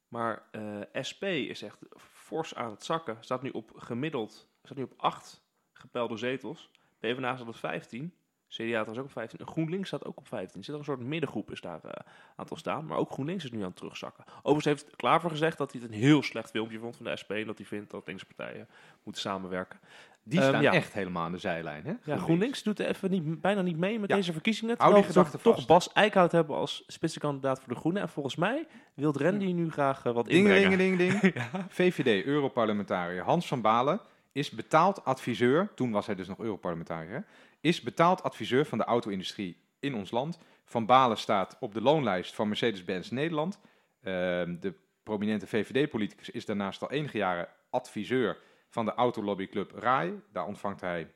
Maar 0.08 0.42
eh, 0.50 0.62
SP 1.08 1.22
is 1.24 1.62
echt 1.62 1.78
fors 1.96 2.54
aan 2.54 2.70
het 2.70 2.84
zakken. 2.84 3.16
Staat 3.20 3.42
nu 3.42 3.50
op 3.50 3.72
gemiddeld, 3.76 4.48
staat 4.64 4.76
nu 4.76 4.82
op 4.82 4.92
8 4.96 5.42
gepelde 5.72 6.16
zetels. 6.16 6.70
PvdA 6.98 7.36
staat 7.36 7.48
op 7.48 7.56
15. 7.56 8.14
CDA 8.48 8.64
trouwens 8.66 8.98
ook 8.98 9.04
op 9.04 9.12
15. 9.12 9.38
En 9.38 9.46
GroenLinks 9.46 9.88
staat 9.88 10.04
ook 10.04 10.18
op 10.18 10.26
15. 10.26 10.58
Er 10.58 10.64
zit 10.64 10.74
een 10.74 10.84
soort 10.84 11.00
middengroep 11.00 11.50
is 11.50 11.60
daar 11.60 11.84
eh, 11.84 12.12
aan 12.36 12.46
te 12.46 12.56
staan. 12.56 12.86
Maar 12.86 12.98
ook 12.98 13.10
GroenLinks 13.10 13.44
is 13.44 13.50
nu 13.50 13.58
aan 13.58 13.64
het 13.64 13.76
terugzakken. 13.76 14.24
Overigens 14.42 14.64
heeft 14.64 14.96
Klaver 14.96 15.30
gezegd 15.30 15.58
dat 15.58 15.72
hij 15.72 15.80
het 15.80 15.90
een 15.90 15.98
heel 15.98 16.22
slecht 16.22 16.50
filmpje 16.50 16.78
vond 16.78 16.96
van 16.96 17.04
de 17.04 17.16
SP. 17.20 17.30
En 17.30 17.46
dat 17.46 17.58
hij 17.58 17.66
vindt 17.66 17.90
dat 17.90 18.06
linkse 18.06 18.26
partijen 18.26 18.68
moeten 19.02 19.22
samenwerken. 19.22 19.80
Die 20.28 20.38
Ehm, 20.40 20.48
staan 20.48 20.62
ja. 20.62 20.72
echt 20.72 20.92
helemaal 20.92 21.24
aan 21.24 21.32
de 21.32 21.38
zijlijn. 21.38 21.84
Hè? 21.84 21.92
Ja, 22.04 22.16
GroenLinks 22.16 22.62
doet 22.62 22.78
er 22.78 22.86
even 22.86 23.10
niet, 23.10 23.40
bijna 23.40 23.62
niet 23.62 23.76
mee 23.76 23.98
met 23.98 24.10
Ja. 24.10 24.16
deze 24.16 24.32
verkiezingen. 24.32 24.78
Terwijl 24.78 25.04
we 25.06 25.12
toch 25.12 25.30
vast. 25.40 25.66
Bas 25.66 25.92
Eickhout 25.92 26.32
hebben 26.32 26.56
als 26.56 26.84
spitsenkandidaat 26.86 27.58
voor 27.60 27.68
de 27.74 27.78
Groenen. 27.80 28.02
En 28.02 28.08
volgens 28.08 28.36
mij 28.36 28.66
wil 28.94 29.12
Randy 29.16 29.44
nu 29.52 29.70
graag 29.70 30.04
eh, 30.04 30.12
wat 30.12 30.28
inbrengen. 30.28 30.78
Ding, 30.78 30.98
ding, 30.98 31.10
ding, 31.10 31.20
ding. 31.20 31.34
VVD, 31.68 32.24
Europarlementariër 32.26 33.22
Hans 33.22 33.46
van 33.46 33.60
Balen 33.60 34.00
is 34.32 34.50
betaald 34.50 35.04
adviseur, 35.04 35.70
toen 35.74 35.90
was 35.90 36.06
hij 36.06 36.14
dus 36.14 36.28
nog 36.28 36.38
Europarlementariër, 36.38 37.12
hè, 37.14 37.20
is 37.60 37.80
betaald 37.80 38.22
adviseur 38.22 38.64
van 38.66 38.78
de 38.78 38.84
auto-industrie 38.84 39.56
in 39.80 39.94
ons 39.94 40.10
land. 40.10 40.38
Van 40.64 40.86
Balen 40.86 41.16
staat 41.16 41.56
op 41.60 41.74
de 41.74 41.80
loonlijst 41.82 42.34
van 42.34 42.48
Mercedes-Benz 42.48 43.10
Nederland. 43.10 43.58
Ehm, 44.02 44.56
de 44.60 44.74
prominente 45.02 45.46
VVD-politicus 45.46 46.30
is 46.30 46.44
daarnaast 46.46 46.82
al 46.82 46.90
enige 46.90 47.18
jaren 47.18 47.48
adviseur 47.70 48.38
van 48.68 48.84
de 48.84 48.94
autolobbyclub 48.94 49.72
RAI. 49.74 50.20
Daar 50.32 50.46
ontvangt 50.46 50.80
hij 50.80 51.10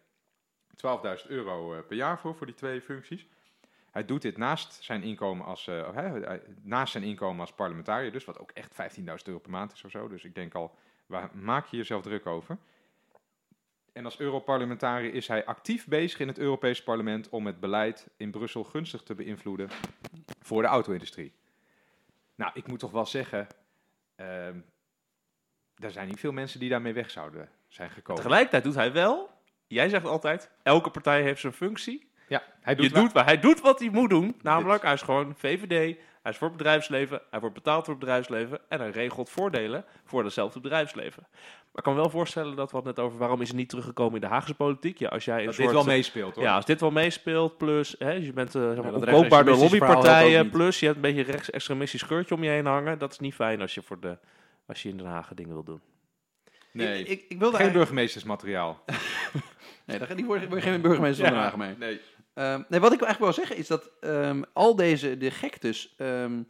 12.000 0.87 1.27
euro 1.27 1.75
eh, 1.75 1.87
per 1.87 1.97
jaar 1.97 2.19
voor, 2.19 2.35
voor 2.35 2.47
die 2.47 2.55
twee 2.55 2.81
functies. 2.81 3.27
Hij 3.91 4.05
doet 4.05 4.23
dit 4.23 4.37
naast 4.37 4.83
zijn 4.83 5.03
inkomen 5.03 5.47
als, 5.47 5.67
eh, 5.67 6.33
naast 6.62 6.93
zijn 6.93 7.05
inkomen 7.05 7.41
als 7.41 7.53
parlementariër, 7.53 8.12
dus 8.12 8.25
wat 8.25 8.38
ook 8.38 8.51
echt 8.51 8.75
15.000 8.75 9.27
euro 9.27 9.38
per 9.38 9.51
maand 9.51 9.73
is 9.73 9.85
of 9.85 9.91
zo. 9.91 10.09
Dus 10.09 10.25
ik 10.25 10.35
denk 10.35 10.55
al, 10.55 10.75
waar 11.07 11.31
maak 11.33 11.67
je 11.67 11.77
jezelf 11.77 12.03
druk 12.03 12.27
over? 12.27 12.59
En 13.93 14.05
als 14.05 14.19
Europarlementariër 14.19 15.15
is 15.15 15.29
hij 15.29 15.45
actief 15.45 15.87
bezig 15.87 16.21
in 16.21 16.29
het 16.29 16.38
Europese 16.38 16.83
parlement 16.83 17.29
om 17.29 17.47
het 17.47 17.61
beleid 17.61 18.09
in 18.17 18.31
Brussel 18.31 18.65
gunstig 18.65 19.03
te 19.03 19.15
beïnvloeden 19.15 19.69
voor 20.41 20.62
de 20.62 20.69
auto-industrie. 20.69 21.33
Nou, 22.35 22.51
ik 22.55 22.67
moet 22.67 22.79
toch 22.79 22.91
wel 22.91 23.07
zeggen, 23.07 23.47
ehm 24.15 24.59
er 25.79 25.91
zijn 25.91 26.09
niet 26.09 26.21
veel 26.21 26.33
mensen 26.33 26.61
die 26.61 26.69
daarmee 26.69 26.93
weg 26.93 27.11
zouden 27.11 27.49
zijn 27.69 27.91
gekomen. 27.91 28.23
Tegelijkertijd 28.23 28.65
doet 28.65 28.75
hij 28.75 28.93
wel, 28.93 29.31
jij 29.67 29.89
zegt 29.89 30.07
altijd, 30.07 30.51
elke 30.63 30.91
partij 30.91 31.23
heeft 31.23 31.41
zijn 31.41 31.53
functie. 31.53 32.11
Ja, 32.29 32.43
hij 32.61 32.75
doet 32.75 32.85
je 32.87 32.93
doet, 32.93 33.13
waar- 33.13 33.25
hij 33.25 33.41
doet 33.41 33.61
wat 33.61 33.79
hij 33.79 33.89
moet 33.91 34.11
doen. 34.11 34.37
Namelijk, 34.43 34.83
hij 34.83 34.93
is 34.93 35.03
gewoon 35.03 35.35
VVD, 35.37 35.97
hij 36.23 36.33
is 36.33 36.37
voor 36.39 36.49
het 36.49 36.57
bedrijfsleven, 36.57 37.21
hij 37.31 37.41
wordt 37.41 37.55
betaald 37.55 37.85
door 37.85 37.95
het 37.95 38.05
bedrijfsleven 38.05 38.61
en 38.69 38.81
hij 38.81 38.91
regelt 38.91 39.31
voordelen 39.31 39.85
voor 40.05 40.25
hetzelfde 40.25 40.61
bedrijfsleven. 40.61 41.27
Maar 41.31 41.75
ik 41.75 41.83
kan 41.83 41.95
me 41.95 42.01
wel 42.01 42.11
voorstellen 42.11 42.57
dat 42.57 42.71
we 42.71 42.77
het 42.77 42.87
net 42.87 42.99
over 42.99 43.19
waarom 43.19 43.41
is 43.41 43.49
hij 43.49 43.57
niet 43.57 43.69
teruggekomen 43.69 44.15
in 44.15 44.21
de 44.21 44.27
Haagse 44.27 44.55
politiek. 44.55 44.99
Ja, 44.99 45.09
als 45.09 45.25
jij 45.25 45.39
een 45.39 45.45
dat 45.47 45.55
soort, 45.55 45.67
dit 45.67 45.77
wel 45.77 45.85
meespeelt 45.85 46.35
hoor. 46.35 46.45
Ja, 46.45 46.55
als 46.55 46.65
dit 46.65 46.81
wel 46.81 46.91
meespeelt, 46.91 47.57
plus 47.59 47.95
hè, 47.99 48.11
je 48.13 48.33
bent 48.33 48.55
eh 48.55 48.63
zeg 48.73 48.83
maar, 48.83 48.95
opkoopbaar 48.95 49.45
door 49.45 49.57
lobbypartijen, 49.57 50.51
plus 50.51 50.79
je 50.81 50.85
hebt 50.87 50.97
een 50.97 51.03
beetje 51.03 51.25
een 51.25 51.31
rechtsextremistisch 51.31 52.01
scheurtje 52.01 52.35
om 52.35 52.43
je 52.45 52.51
heen 52.51 52.67
hangen. 52.67 52.99
Dat 52.99 53.13
is 53.13 53.19
niet 53.19 53.35
fijn 53.35 53.61
als 53.61 53.75
je, 53.75 53.83
voor 53.83 54.01
de, 54.01 54.17
als 54.66 54.83
je 54.83 54.88
in 54.88 54.96
Den 54.96 55.07
Haag 55.07 55.35
dingen 55.35 55.53
wil 55.53 55.64
doen. 55.64 55.81
nee, 56.72 57.01
Ik, 57.01 57.09
ik, 57.09 57.20
ik 57.29 57.38
wilde 57.38 57.38
geen 57.38 57.42
eigenlijk- 57.53 57.72
burgemeestersmateriaal. 57.72 58.83
Nee, 59.87 59.98
daar 59.98 60.16
die 60.16 60.25
word, 60.25 60.40
je 60.40 60.61
geen 60.61 60.81
burgemeester 60.81 61.25
van 61.25 61.35
Den 61.35 61.42
Haag 61.42 61.57
mee. 61.57 61.77
Nee. 61.77 62.01
Ehm, 62.35 62.62
nee, 62.68 62.81
wat 62.81 62.92
ik 62.92 63.01
eigenlijk 63.03 63.18
wil 63.37 63.44
zeggen 63.44 63.57
is 63.57 63.66
dat 63.66 63.90
ehm, 64.01 64.42
al 64.53 64.77
deze 64.77 65.16
de 65.16 65.31
gektes. 65.31 65.94
ehm, 65.96 66.42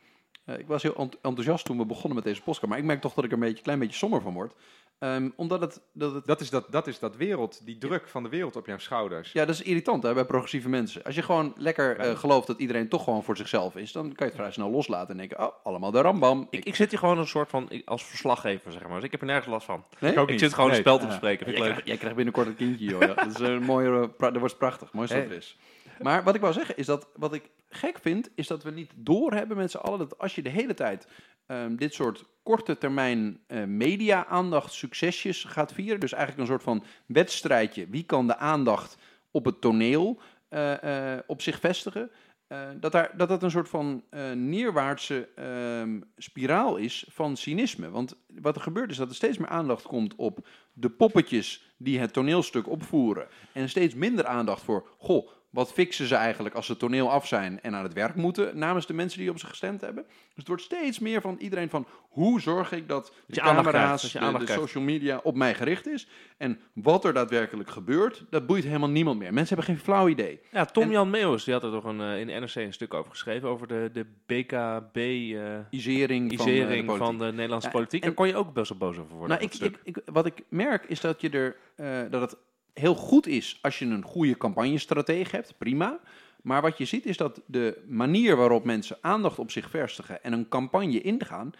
eh, 0.44 0.58
ik 0.58 0.66
was 0.66 0.82
heel 0.82 0.94
ent- 0.96 1.18
enthousiast 1.22 1.64
toen 1.64 1.78
we 1.78 1.86
begonnen 1.86 2.14
met 2.14 2.24
deze 2.24 2.42
podcast, 2.42 2.66
maar 2.66 2.78
ik 2.78 2.84
merk 2.84 3.00
toch 3.00 3.14
dat 3.14 3.24
ik 3.24 3.30
er 3.30 3.36
een 3.36 3.42
beetje, 3.42 3.62
klein 3.62 3.78
beetje 3.78 3.96
somber 3.96 4.20
van 4.20 4.32
word. 4.32 4.54
Ehm, 5.02 5.28
omdat 5.36 5.60
het, 5.60 5.80
dat 5.92 6.14
het 6.14 6.26
Dat 6.26 6.40
is 6.40 6.50
dat, 6.50 6.66
dat 6.70 6.86
is 6.86 6.98
dat 6.98 7.16
wereld, 7.16 7.66
die 7.66 7.78
druk 7.78 8.08
van 8.08 8.22
de 8.22 8.28
wereld 8.28 8.56
op 8.56 8.66
jouw 8.66 8.78
schouders. 8.78 9.32
Ja, 9.32 9.44
dat 9.44 9.54
is 9.54 9.62
irritant 9.62 10.02
hè, 10.02 10.14
bij 10.14 10.24
progressieve 10.24 10.68
mensen. 10.68 11.02
Als 11.02 11.14
je 11.14 11.22
gewoon 11.22 11.52
lekker 11.56 11.96
eh, 11.96 12.18
gelooft 12.18 12.46
dat 12.46 12.58
iedereen 12.58 12.88
toch 12.88 13.04
gewoon 13.04 13.22
voor 13.24 13.36
zichzelf 13.36 13.76
is, 13.76 13.92
dan 13.92 14.02
kan 14.02 14.26
je 14.26 14.32
het 14.32 14.34
vrij 14.34 14.50
snel 14.52 14.70
loslaten 14.70 15.08
en 15.10 15.16
denken, 15.16 15.40
oh, 15.40 15.52
allemaal 15.64 15.90
de 15.90 16.00
rambam. 16.00 16.46
Ik, 16.50 16.64
ik 16.64 16.74
zit 16.74 16.90
hier 16.90 16.98
gewoon 16.98 17.18
een 17.18 17.26
soort 17.26 17.48
van, 17.50 17.82
als 17.84 18.04
verslaggever 18.04 18.72
zeg 18.72 18.82
maar, 18.82 18.94
dus 18.94 19.04
ik 19.04 19.10
heb 19.10 19.20
er 19.20 19.26
nergens 19.26 19.48
last 19.48 19.66
van. 19.66 19.84
Nee? 19.98 20.12
Ik 20.12 20.18
ook 20.18 20.30
Ik 20.30 20.38
zit 20.38 20.54
gewoon 20.54 20.68
Nee. 20.68 20.76
een 20.76 20.82
spel 20.82 20.98
te 20.98 21.06
bespreken, 21.06 21.44
vind 21.46 21.50
ik 21.50 21.62
jij, 21.62 21.62
leuk. 21.62 21.70
krijgt, 21.72 21.86
jij 21.88 21.96
krijgt 21.96 22.16
binnenkort 22.16 22.46
een 22.46 22.56
kindje, 22.56 22.84
joh. 22.84 23.00
Ja. 23.00 23.14
Dat 23.14 23.26
is 23.26 23.38
een 23.38 23.62
mooie, 23.62 24.10
eh, 24.18 24.32
dat 24.32 24.36
wordt 24.36 24.58
prachtig, 24.58 24.88
wat 24.92 25.10
er 25.10 25.32
is. 25.32 25.58
Maar 26.02 26.22
wat 26.22 26.34
ik 26.34 26.40
wou 26.40 26.52
zeggen 26.52 26.76
is 26.76 26.86
dat, 26.86 27.08
wat 27.16 27.34
ik 27.34 27.50
gek 27.68 27.98
vind, 27.98 28.30
is 28.34 28.46
dat 28.46 28.62
we 28.62 28.70
niet 28.70 28.92
doorhebben 28.96 29.56
met 29.56 29.70
z'n 29.70 29.76
allen, 29.76 29.98
dat 29.98 30.18
als 30.18 30.34
je 30.34 30.42
de 30.42 30.48
hele 30.48 30.74
tijd 30.74 31.06
ehm, 31.46 31.76
dit 31.76 31.94
soort 31.94 32.24
korte 32.42 32.78
termijn 32.78 33.40
eh, 33.46 33.64
media-aandacht 33.64 34.72
succesjes 34.72 35.44
gaat 35.44 35.72
vieren, 35.72 36.00
dus 36.00 36.12
eigenlijk 36.12 36.42
een 36.42 36.54
soort 36.54 36.62
van 36.62 36.84
wedstrijdje, 37.06 37.86
wie 37.88 38.04
kan 38.04 38.26
de 38.26 38.36
aandacht 38.36 38.96
op 39.30 39.44
het 39.44 39.60
toneel 39.60 40.20
eh, 40.48 41.14
eh, 41.14 41.20
op 41.26 41.42
zich 41.42 41.60
vestigen, 41.60 42.10
dat, 42.80 42.92
daar, 42.92 43.16
dat 43.16 43.28
dat 43.28 43.42
een 43.42 43.50
soort 43.50 43.68
van 43.68 44.04
neerwaartse 44.34 45.28
ehm, 45.34 46.00
spiraal 46.16 46.76
is 46.76 47.06
van 47.08 47.36
cynisme. 47.36 47.90
Want 47.90 48.16
wat 48.40 48.56
er 48.56 48.62
gebeurt 48.62 48.90
is 48.90 48.96
dat 48.96 49.08
er 49.08 49.14
steeds 49.14 49.38
meer 49.38 49.48
aandacht 49.48 49.82
komt 49.82 50.14
op 50.14 50.46
de 50.72 50.90
poppetjes 50.90 51.74
die 51.76 51.98
het 51.98 52.12
toneelstuk 52.12 52.68
opvoeren. 52.68 53.26
En 53.52 53.68
steeds 53.68 53.94
minder 53.94 54.26
aandacht 54.26 54.62
voor, 54.62 54.88
goh, 54.98 55.28
wat 55.52 55.72
fixen 55.72 56.06
ze 56.06 56.14
eigenlijk 56.14 56.54
als 56.54 56.66
ze 56.66 56.76
toneel 56.76 57.10
af 57.10 57.26
zijn 57.26 57.60
en 57.60 57.74
aan 57.74 57.82
het 57.82 57.92
werk 57.92 58.14
moeten 58.14 58.58
namens 58.58 58.86
de 58.86 58.94
mensen 58.94 59.18
die 59.18 59.30
op 59.30 59.38
ze 59.38 59.46
gestemd 59.46 59.80
hebben. 59.80 60.04
Dus 60.06 60.16
het 60.34 60.46
wordt 60.48 60.62
steeds 60.62 60.98
meer 60.98 61.20
van 61.20 61.36
iedereen 61.38 61.70
van 61.70 61.86
hoe 62.08 62.40
zorg 62.40 62.72
ik 62.72 62.88
dat 62.88 63.12
de 63.26 63.32
krijgt, 63.32 63.54
camera's, 63.54 64.12
je 64.12 64.18
de, 64.18 64.30
krijgt. 64.32 64.52
social 64.52 64.84
media 64.84 65.20
op 65.22 65.34
mij 65.36 65.54
gericht 65.54 65.86
is. 65.88 66.08
En 66.36 66.60
wat 66.74 67.04
er 67.04 67.12
daadwerkelijk 67.12 67.70
gebeurt, 67.70 68.24
dat 68.30 68.46
boeit 68.46 68.64
helemaal 68.64 68.90
niemand 68.90 69.18
meer. 69.18 69.32
Mensen 69.32 69.56
hebben 69.56 69.74
geen 69.74 69.84
flauw 69.84 70.08
idee. 70.08 70.40
Ja, 70.50 70.64
Tom 70.64 70.82
En- 70.82 70.90
Jan 70.90 71.10
Meeuwis, 71.10 71.44
die 71.44 71.54
had 71.54 71.62
er 71.62 71.70
toch 71.70 71.84
een, 71.84 72.00
eh, 72.00 72.20
in 72.20 72.26
de 72.26 72.32
NRC 72.32 72.54
een 72.54 72.72
stuk 72.72 72.94
over 72.94 73.10
geschreven, 73.10 73.48
over 73.48 73.66
de, 73.66 73.90
de 73.92 74.06
BKB... 74.26 74.96
eh 74.96 75.58
Isering, 75.70 76.32
van, 76.36 76.48
eh, 76.48 76.86
de 76.86 76.96
van 76.96 77.18
de 77.18 77.24
Nederlandse 77.32 77.68
Ja, 77.68 77.74
politiek. 77.74 78.00
en- 78.00 78.06
Daar 78.06 78.16
kon 78.16 78.26
je 78.26 78.36
ook 78.36 78.52
best 78.52 78.68
wel 78.68 78.78
boos 78.78 78.98
over 78.98 79.16
worden. 79.16 79.36
Nou, 79.38 79.50
ik, 79.50 79.54
ik, 79.60 79.78
ik, 79.84 79.98
wat 80.04 80.26
ik 80.26 80.42
merk 80.48 80.84
is 80.84 81.00
dat, 81.00 81.20
je 81.20 81.30
er, 81.30 81.56
dat 82.10 82.20
het 82.20 82.36
heel 82.74 82.94
goed 82.94 83.26
is 83.26 83.58
als 83.62 83.78
je 83.78 83.84
een 83.84 84.04
goede 84.04 84.36
campagnestrategie 84.36 85.26
hebt, 85.30 85.54
prima. 85.58 86.00
Maar 86.42 86.62
wat 86.62 86.78
je 86.78 86.84
ziet 86.84 87.06
is 87.06 87.16
dat 87.16 87.40
de 87.46 87.82
manier 87.86 88.36
waarop 88.36 88.64
mensen 88.64 88.98
aandacht 89.00 89.38
op 89.38 89.50
zich 89.50 89.70
vestigen 89.70 90.22
en 90.22 90.32
een 90.32 90.48
campagne 90.48 91.00
ingaan, 91.00 91.52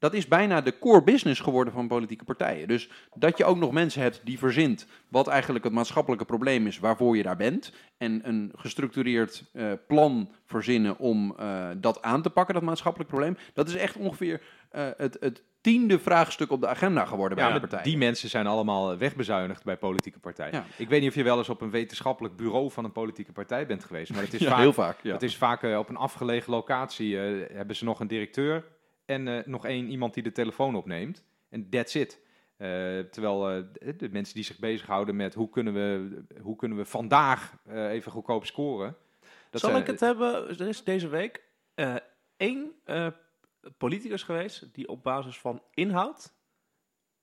dat 0.00 0.14
is 0.14 0.28
bijna 0.28 0.60
de 0.60 0.78
core 0.78 1.02
business 1.02 1.40
geworden 1.40 1.72
van 1.72 1.88
politieke 1.88 2.24
partijen. 2.24 2.68
Dus 2.68 2.90
dat 3.14 3.38
je 3.38 3.44
ook 3.44 3.56
nog 3.56 3.72
mensen 3.72 4.02
hebt 4.02 4.20
die 4.24 4.38
verzint 4.38 4.86
wat 5.08 5.28
eigenlijk 5.28 5.64
het 5.64 5.72
maatschappelijke 5.72 6.24
probleem 6.24 6.66
is 6.66 6.78
waarvoor 6.78 7.16
je 7.16 7.22
daar 7.22 7.36
bent. 7.36 7.72
En 7.98 8.28
een 8.28 8.52
gestructureerd 8.54 9.44
eh, 9.52 9.72
plan 9.86 10.30
verzinnen 10.44 10.98
om 10.98 11.34
eh, 11.38 11.68
dat 11.76 12.02
aan 12.02 12.22
te 12.22 12.30
pakken, 12.30 12.54
dat 12.54 12.62
maatschappelijk 12.62 13.10
probleem. 13.10 13.36
Dat 13.54 13.68
is 13.68 13.74
echt 13.74 13.96
ongeveer 13.96 14.42
eh, 14.70 14.88
het, 14.96 15.16
het 15.20 15.42
tiende 15.60 15.98
vraagstuk 15.98 16.50
op 16.50 16.60
de 16.60 16.66
agenda 16.68 17.04
geworden 17.04 17.36
bij 17.36 17.46
Ja, 17.46 17.52
de 17.52 17.58
maar 17.60 17.68
partijen. 17.68 17.90
die 17.90 17.98
mensen 18.06 18.28
zijn 18.28 18.46
allemaal 18.46 18.96
wegbezuinigd 18.96 19.64
bij 19.64 19.76
politieke 19.76 20.18
partijen. 20.18 20.52
Ja. 20.52 20.64
Ik 20.76 20.88
weet 20.88 21.00
niet 21.00 21.08
of 21.08 21.14
je 21.14 21.22
wel 21.22 21.38
eens 21.38 21.48
op 21.48 21.60
een 21.60 21.70
wetenschappelijk 21.70 22.36
bureau 22.36 22.70
van 22.70 22.84
een 22.84 22.92
politieke 22.92 23.32
partij 23.32 23.66
bent 23.66 23.84
geweest, 23.84 24.12
maar 24.12 24.22
het 24.22 24.34
is 24.34 24.40
Ja, 24.46 24.48
vaak, 24.50 24.58
heel 24.58 24.72
vaak. 24.72 24.98
Ja. 25.02 25.12
het 25.12 25.22
is 25.22 25.36
vaak 25.36 25.62
eh, 25.62 25.78
op 25.78 25.88
een 25.88 25.96
afgelegen 25.96 26.50
locatie 26.52 27.20
eh, 27.20 27.56
hebben 27.56 27.76
ze 27.76 27.84
nog 27.84 28.00
een 28.00 28.06
directeur 28.08 28.64
en 29.04 29.28
eh, 29.28 29.46
nog 29.46 29.66
één 29.66 29.88
iemand 29.88 30.14
die 30.14 30.22
de 30.22 30.32
telefoon 30.32 30.74
opneemt. 30.74 31.24
En 31.48 31.68
that's 31.70 31.94
it. 31.94 32.20
Eh, 32.56 32.68
terwijl 33.10 33.50
eh, 33.50 33.62
de, 33.72 33.96
de 33.96 34.08
mensen 34.08 34.34
die 34.34 34.44
zich 34.44 34.58
bezighouden 34.58 35.16
met 35.16 35.34
hoe 35.34 35.50
kunnen 35.50 35.72
we, 35.74 36.18
hoe 36.40 36.56
kunnen 36.56 36.78
we 36.78 36.84
vandaag 36.84 37.54
eh, 37.66 37.90
even 37.90 38.12
goedkoop 38.12 38.46
scoren. 38.46 38.96
Dat 39.50 39.60
Zal 39.60 39.70
zijn- 39.70 39.82
ik 39.82 39.88
het 39.88 40.00
hebben? 40.00 40.48
Er 40.48 40.68
is 40.68 40.84
deze 40.84 41.08
week 41.08 41.42
eh, 41.74 41.94
één 42.36 42.70
eh, 42.84 43.06
politicus 43.78 44.22
geweest 44.22 44.74
die 44.74 44.88
op 44.88 45.02
basis 45.02 45.38
van 45.38 45.62
inhoud, 45.74 46.38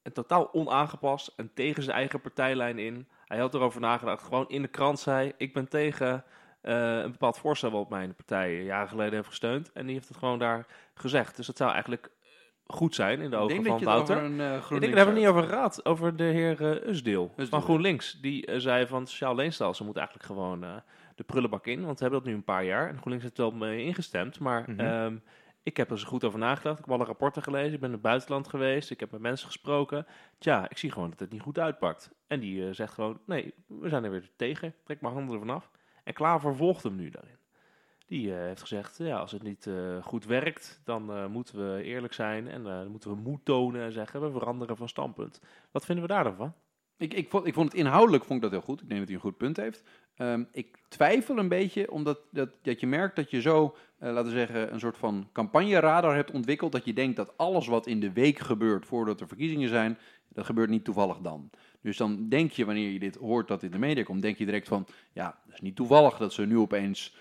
en 0.01 0.13
totaal 0.13 0.53
onaangepast 0.53 1.33
en 1.35 1.53
tegen 1.53 1.83
zijn 1.83 1.95
eigen 1.95 2.21
partijlijn 2.21 2.79
in, 2.79 3.07
hij 3.25 3.38
had 3.38 3.53
erover 3.53 3.81
nagedacht, 3.81 4.23
gewoon 4.23 4.49
in 4.49 4.61
de 4.61 4.67
krant 4.67 4.99
zei, 4.99 5.33
ik 5.38 5.53
ben 5.53 5.69
tegen 5.69 6.23
eh, 6.61 6.97
een 6.97 7.11
bepaald 7.11 7.38
voorstel 7.38 7.71
wat 7.71 7.89
mijn 7.89 8.15
partij 8.15 8.63
jaren 8.63 8.89
geleden 8.89 9.13
heeft 9.13 9.27
gesteund. 9.27 9.71
En 9.71 9.85
die 9.85 9.95
heeft 9.95 10.07
het 10.07 10.17
gewoon 10.17 10.39
daar 10.39 10.65
gezegd. 10.93 11.35
Dus 11.35 11.45
dat 11.45 11.57
zou 11.57 11.71
eigenlijk 11.71 12.05
eh, 12.05 12.27
goed 12.67 12.95
zijn 12.95 13.21
in 13.21 13.29
de 13.29 13.35
ogen 13.35 13.55
van 13.55 13.63
dat 13.63 13.73
het 13.73 13.83
Wouter. 13.83 14.17
een 14.17 14.39
uh, 14.39 14.55
Ik 14.55 14.69
denk, 14.69 14.81
hebben 14.81 14.93
we 14.93 14.99
het 14.99 15.13
niet 15.13 15.27
over 15.27 15.43
gehad. 15.43 15.85
Over 15.85 16.15
de 16.15 16.23
heer 16.23 16.81
eh, 16.81 16.89
Usdeel 16.89 17.33
van. 17.38 17.61
GroenLinks. 17.61 18.19
Die 18.21 18.45
eh, 18.45 18.59
zei 18.59 18.88
van 18.88 19.07
sociaal 19.07 19.35
leenstelsel 19.35 19.75
ze 19.75 19.83
moet 19.83 19.97
eigenlijk 19.97 20.25
gewoon 20.27 20.63
eh, 20.63 20.75
de 21.15 21.23
prullenbak 21.23 21.67
in. 21.67 21.85
Want 21.85 21.99
we 21.99 22.01
hebben 22.01 22.19
dat 22.19 22.29
nu 22.29 22.35
een 22.35 22.43
paar 22.43 22.65
jaar. 22.65 22.88
En 22.88 22.97
GroenLinks 22.97 23.23
heeft 23.23 23.38
er 23.38 23.49
wel 23.49 23.69
mee 23.69 23.83
ingestemd. 23.83 24.39
Maar 24.39 24.65
ehm, 24.77 25.15
ik 25.68 25.78
heb 25.78 25.91
er 25.91 25.99
zo 25.99 26.07
goed 26.07 26.24
over 26.24 26.39
nagedacht. 26.39 26.80
Ik 26.80 26.86
heb 26.86 26.93
alle 26.93 27.05
rapporten 27.05 27.43
gelezen. 27.43 27.74
Ik 27.74 27.80
ben 27.80 27.89
in 27.89 27.93
het 27.93 28.03
buitenland 28.03 28.47
geweest. 28.47 28.91
Ik 28.91 28.99
heb 28.99 29.11
met 29.11 29.22
mensen 29.22 29.47
gesproken. 29.47 30.05
Tja, 30.38 30.70
ik 30.70 30.78
zie 30.78 30.91
gewoon 30.91 31.09
dat 31.09 31.20
het 31.20 31.32
niet 31.32 31.41
goed 31.41 31.59
uitpakt. 31.59 32.11
En 32.28 32.39
die 32.39 32.68
eh, 32.68 32.74
zegt 32.74 32.93
gewoon, 32.93 33.20
nee, 33.26 33.53
we 33.68 33.89
zijn 33.89 34.03
er 34.03 34.11
weer 34.11 34.30
tegen. 34.36 34.76
Trek 34.84 35.01
mijn 35.01 35.13
handen 35.13 35.34
ervan 35.34 35.55
af. 35.55 35.72
En 36.03 36.13
Klaver 36.13 36.55
volgt 36.55 36.84
hem 36.84 36.95
nu 36.95 37.09
daarin. 37.09 37.38
Die 38.05 38.34
eh, 38.34 38.39
heeft 38.39 38.61
gezegd, 38.61 38.97
ja, 38.97 39.18
als 39.18 39.32
het 39.32 39.43
niet 39.43 39.68
eh, 39.68 40.03
goed 40.03 40.26
werkt, 40.26 40.82
dan 40.84 41.32
moeten 41.32 41.76
we 41.76 41.84
eerlijk 41.84 42.13
zijn 42.13 42.47
en 42.47 42.91
moeten 42.91 43.09
we 43.09 43.15
moed 43.15 43.45
tonen 43.45 43.82
en 43.82 43.91
zeggen, 43.91 44.22
we 44.22 44.32
veranderen 44.32 44.78
van 44.78 44.89
standpunt. 44.89 45.41
Wat 45.72 45.86
vinden 45.86 46.07
we 46.07 46.13
daar 46.13 46.24
dan 46.24 46.36
van? 46.36 46.53
Ik, 46.97 47.13
ik, 47.13 47.30
vond, 47.30 47.47
ik 47.47 47.53
vond 47.53 47.72
het 47.72 47.80
inhoudelijk 47.80 48.24
vond 48.24 48.36
ik 48.36 48.41
dat 48.41 48.51
heel 48.51 48.68
goed. 48.68 48.82
Ik 48.82 48.88
denk 48.88 48.99
dat 48.99 49.07
hij 49.07 49.18
een 49.18 49.24
goed 49.24 49.38
punt 49.38 49.57
heeft. 49.57 49.84
Ehm, 50.18 50.43
ik 50.51 50.78
twijfel 50.88 51.38
een 51.38 51.47
beetje, 51.47 51.91
omdat 51.91 52.20
dat, 52.32 52.49
dat 52.61 52.80
je 52.80 52.88
merkt 52.88 53.15
dat 53.15 53.32
je 53.32 53.41
zo, 53.41 53.76
eh, 53.97 54.11
laten 54.11 54.32
we 54.32 54.38
zeggen, 54.38 54.74
een 54.74 54.80
soort 54.80 54.97
van 54.97 55.30
campagneradar 55.34 56.15
hebt 56.15 56.32
ontwikkeld. 56.32 56.72
Dat 56.72 56.86
je 56.86 56.93
denkt 56.93 57.15
dat 57.15 57.38
alles 57.38 57.68
wat 57.68 57.88
in 57.88 57.99
de 57.99 58.11
week 58.11 58.39
gebeurt 58.39 58.86
voordat 58.86 59.22
er 59.22 59.28
verkiezingen 59.28 59.70
zijn, 59.70 59.97
dat 60.28 60.45
gebeurt 60.45 60.70
niet 60.70 60.84
toevallig 60.84 61.18
dan. 61.18 61.49
Dus 61.82 61.97
dan 61.97 62.30
denk 62.30 62.51
je, 62.51 62.65
wanneer 62.65 62.89
je 62.89 62.99
dit 62.99 63.15
hoort 63.15 63.47
dat 63.47 63.63
in 63.63 63.72
de 63.72 63.80
media 63.80 64.03
komt, 64.03 64.22
denk 64.22 64.38
je 64.38 64.45
direct 64.45 64.68
van, 64.68 64.88
ja, 65.13 65.39
het 65.45 65.53
is 65.53 65.61
niet 65.61 65.76
toevallig 65.76 66.18
dat 66.18 66.34
ze 66.34 66.45
nu 66.45 66.57
opeens 66.57 67.15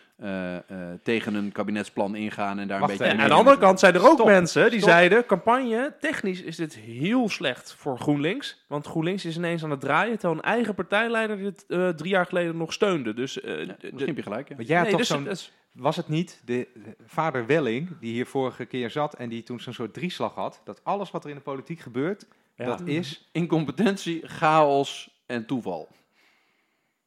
tegen 1.02 1.34
een 1.34 1.52
kabinetsplan 1.52 2.14
ingaan 2.14 2.58
en 2.58 2.68
daar 2.68 2.80
Wacht 2.80 2.92
een 2.92 2.98
beetje... 2.98 3.12
En 3.12 3.20
aan 3.20 3.28
de 3.28 3.34
andere 3.34 3.58
kant 3.58 3.80
zijn 3.80 3.94
er 3.94 4.06
ook 4.06 4.12
Stop. 4.14 4.26
mensen 4.26 4.70
die 4.70 4.78
Stop. 4.78 4.90
zeiden, 4.90 5.26
campagne, 5.26 5.94
technisch 6.00 6.42
is 6.42 6.56
dit 6.56 6.74
heel 6.74 7.28
slecht 7.28 7.74
voor 7.74 7.98
GroenLinks. 7.98 8.64
Want 8.68 8.86
GroenLinks 8.86 9.24
is 9.24 9.36
ineens 9.36 9.64
aan 9.64 9.70
het 9.70 9.80
draaien, 9.80 10.18
terwijl 10.18 10.38
een 10.40 10.44
eigen 10.50 10.74
partijleider 10.74 11.36
dit 11.38 11.64
eh, 11.68 11.88
drie 11.88 12.10
jaar 12.10 12.26
geleden 12.26 12.56
nog 12.56 12.72
steunde. 12.72 13.14
Dus, 13.14 13.40
eh, 13.40 13.58
Ja, 13.58 13.64
de- 13.64 13.76
misschien 13.80 14.06
heb 14.06 14.16
je 14.16 14.22
gelijk, 14.22 14.48
ja. 14.48 14.54
Jij 14.58 14.80
nee, 14.80 14.90
toch 14.90 14.98
dus- 14.98 15.08
zo'n 15.08 15.24
dus- 15.24 15.52
Was 15.72 15.96
het 15.96 16.08
niet 16.08 16.42
de, 16.44 16.68
de 16.74 16.96
vader 17.06 17.46
Welling, 17.46 17.98
die 18.00 18.12
hier 18.12 18.26
vorige 18.26 18.64
keer 18.64 18.90
zat 18.90 19.14
en 19.14 19.28
die 19.28 19.42
toen 19.42 19.60
zo'n 19.60 19.72
soort 19.72 19.94
drieslag 19.94 20.34
had, 20.34 20.60
dat 20.64 20.80
alles 20.84 21.10
wat 21.10 21.24
er 21.24 21.30
in 21.30 21.36
de 21.36 21.42
politiek 21.42 21.80
gebeurt, 21.80 22.26
ja. 22.54 22.64
dat 22.64 22.82
is, 22.84 23.28
Incompetentie, 23.32 24.28
chaos 24.28 25.10
en 25.26 25.46
toeval. 25.46 25.88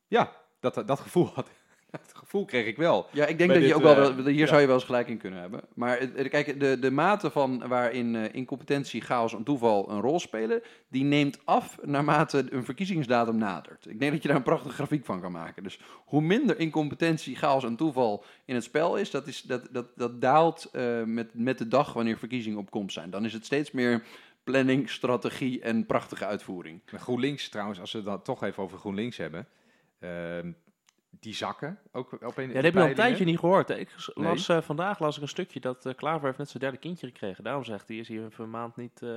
ja, 0.08 0.32
dat, 0.60 0.84
dat 0.86 1.00
gevoel 1.00 1.32
had. 1.34 1.50
Dat 1.92 2.14
gevoel 2.14 2.46
kreeg 2.46 2.66
ik 2.66 2.78
wel. 2.78 3.08
Ja, 3.12 3.26
ik 3.26 3.38
denk 3.38 3.54
dat 3.54 3.64
je 3.64 3.76
ook 3.76 3.82
wel, 3.82 3.96
eh, 3.96 4.26
hier 4.26 4.34
ja. 4.34 4.46
zou 4.48 4.62
je 4.62 4.66
wel 4.66 4.76
eens 4.76 4.86
gelijk 4.86 5.08
in 5.08 5.18
kunnen 5.18 5.40
hebben. 5.40 5.62
Maar 5.74 6.00
het- 6.00 6.18
het- 6.18 6.28
kijk, 6.30 6.60
de, 6.60 6.80
de 6.80 6.92
mate 6.92 7.32
van 7.32 7.68
waarin 7.68 8.16
eh, 8.16 8.34
incompetentie, 8.36 9.02
chaos 9.02 9.34
en 9.34 9.44
toeval 9.44 9.90
een 9.92 10.02
rol 10.02 10.20
spelen, 10.20 10.62
die 10.88 11.04
neemt 11.04 11.40
af 11.46 11.78
naarmate 11.84 12.46
een 12.50 12.66
verkiezingsdatum 12.66 13.38
nadert. 13.38 13.86
Ik 13.86 14.00
denk 14.00 14.12
dat 14.12 14.22
je 14.22 14.28
daar 14.28 14.38
een 14.38 14.44
prachtige 14.44 14.74
grafiek 14.74 15.06
van 15.06 15.22
kan 15.22 15.32
maken. 15.32 15.64
Dus 15.64 15.80
hoe 16.06 16.22
minder 16.22 16.60
incompetentie, 16.60 17.36
chaos 17.36 17.64
en 17.64 17.76
toeval 17.76 18.24
in 18.46 18.56
het 18.56 18.64
spel 18.64 18.98
is, 18.98 19.12
dat, 19.12 19.28
is, 19.28 19.42
dat, 19.42 19.68
dat, 19.72 19.88
dat 19.96 20.22
daalt 20.22 20.70
eh, 20.72 21.04
met, 21.04 21.30
met 21.34 21.58
de 21.58 21.68
dag 21.68 21.94
wanneer 21.94 22.18
verkiezingen 22.18 22.60
op 22.60 22.70
komst 22.70 22.94
zijn. 22.94 23.10
Dan 23.10 23.26
is 23.26 23.34
het 23.34 23.46
steeds 23.46 23.72
meer 23.72 24.04
planning, 24.44 24.90
strategie 24.90 25.62
en 25.62 25.86
prachtige 25.86 26.26
uitvoering. 26.26 26.82
Maar 26.92 27.00
GroenLinks 27.00 27.50
trouwens, 27.50 27.80
als 27.80 27.92
we 27.92 28.04
dat 28.04 28.26
toch 28.26 28.44
even 28.44 28.64
over 28.64 28.78
GroenLinks 28.78 29.18
hebben, 29.18 29.48
ehm, 30.00 30.52
die 31.20 31.34
zakken 31.36 31.80
ook 31.92 32.12
op 32.12 32.38
een 32.38 32.48
Ja, 32.48 32.54
dat 32.54 32.64
heb 32.64 32.74
je 32.74 32.80
al 32.80 32.88
een 32.88 32.96
tijdje 32.96 33.26
niet 33.26 33.40
gehoord. 33.40 33.70
Ik 33.70 33.96
las, 34.14 34.50
eh, 34.50 34.62
vandaag 34.62 35.00
las 35.00 35.16
ik 35.16 35.22
een 35.22 35.28
stukje 35.28 35.60
dat 35.60 35.86
eh, 35.86 35.94
Klaver 35.96 36.26
heeft 36.26 36.38
net 36.38 36.50
zijn 36.50 36.64
derde 36.64 36.78
kindje 36.78 37.08
gekregen. 37.08 37.44
Daarom 37.44 37.64
zegt 37.64 37.88
hij, 37.88 37.98
is 37.98 38.08
hier 38.08 38.26
even 38.26 38.44
een 38.44 38.50
maand 38.50 38.76
niet 38.76 39.02
eh, 39.02 39.10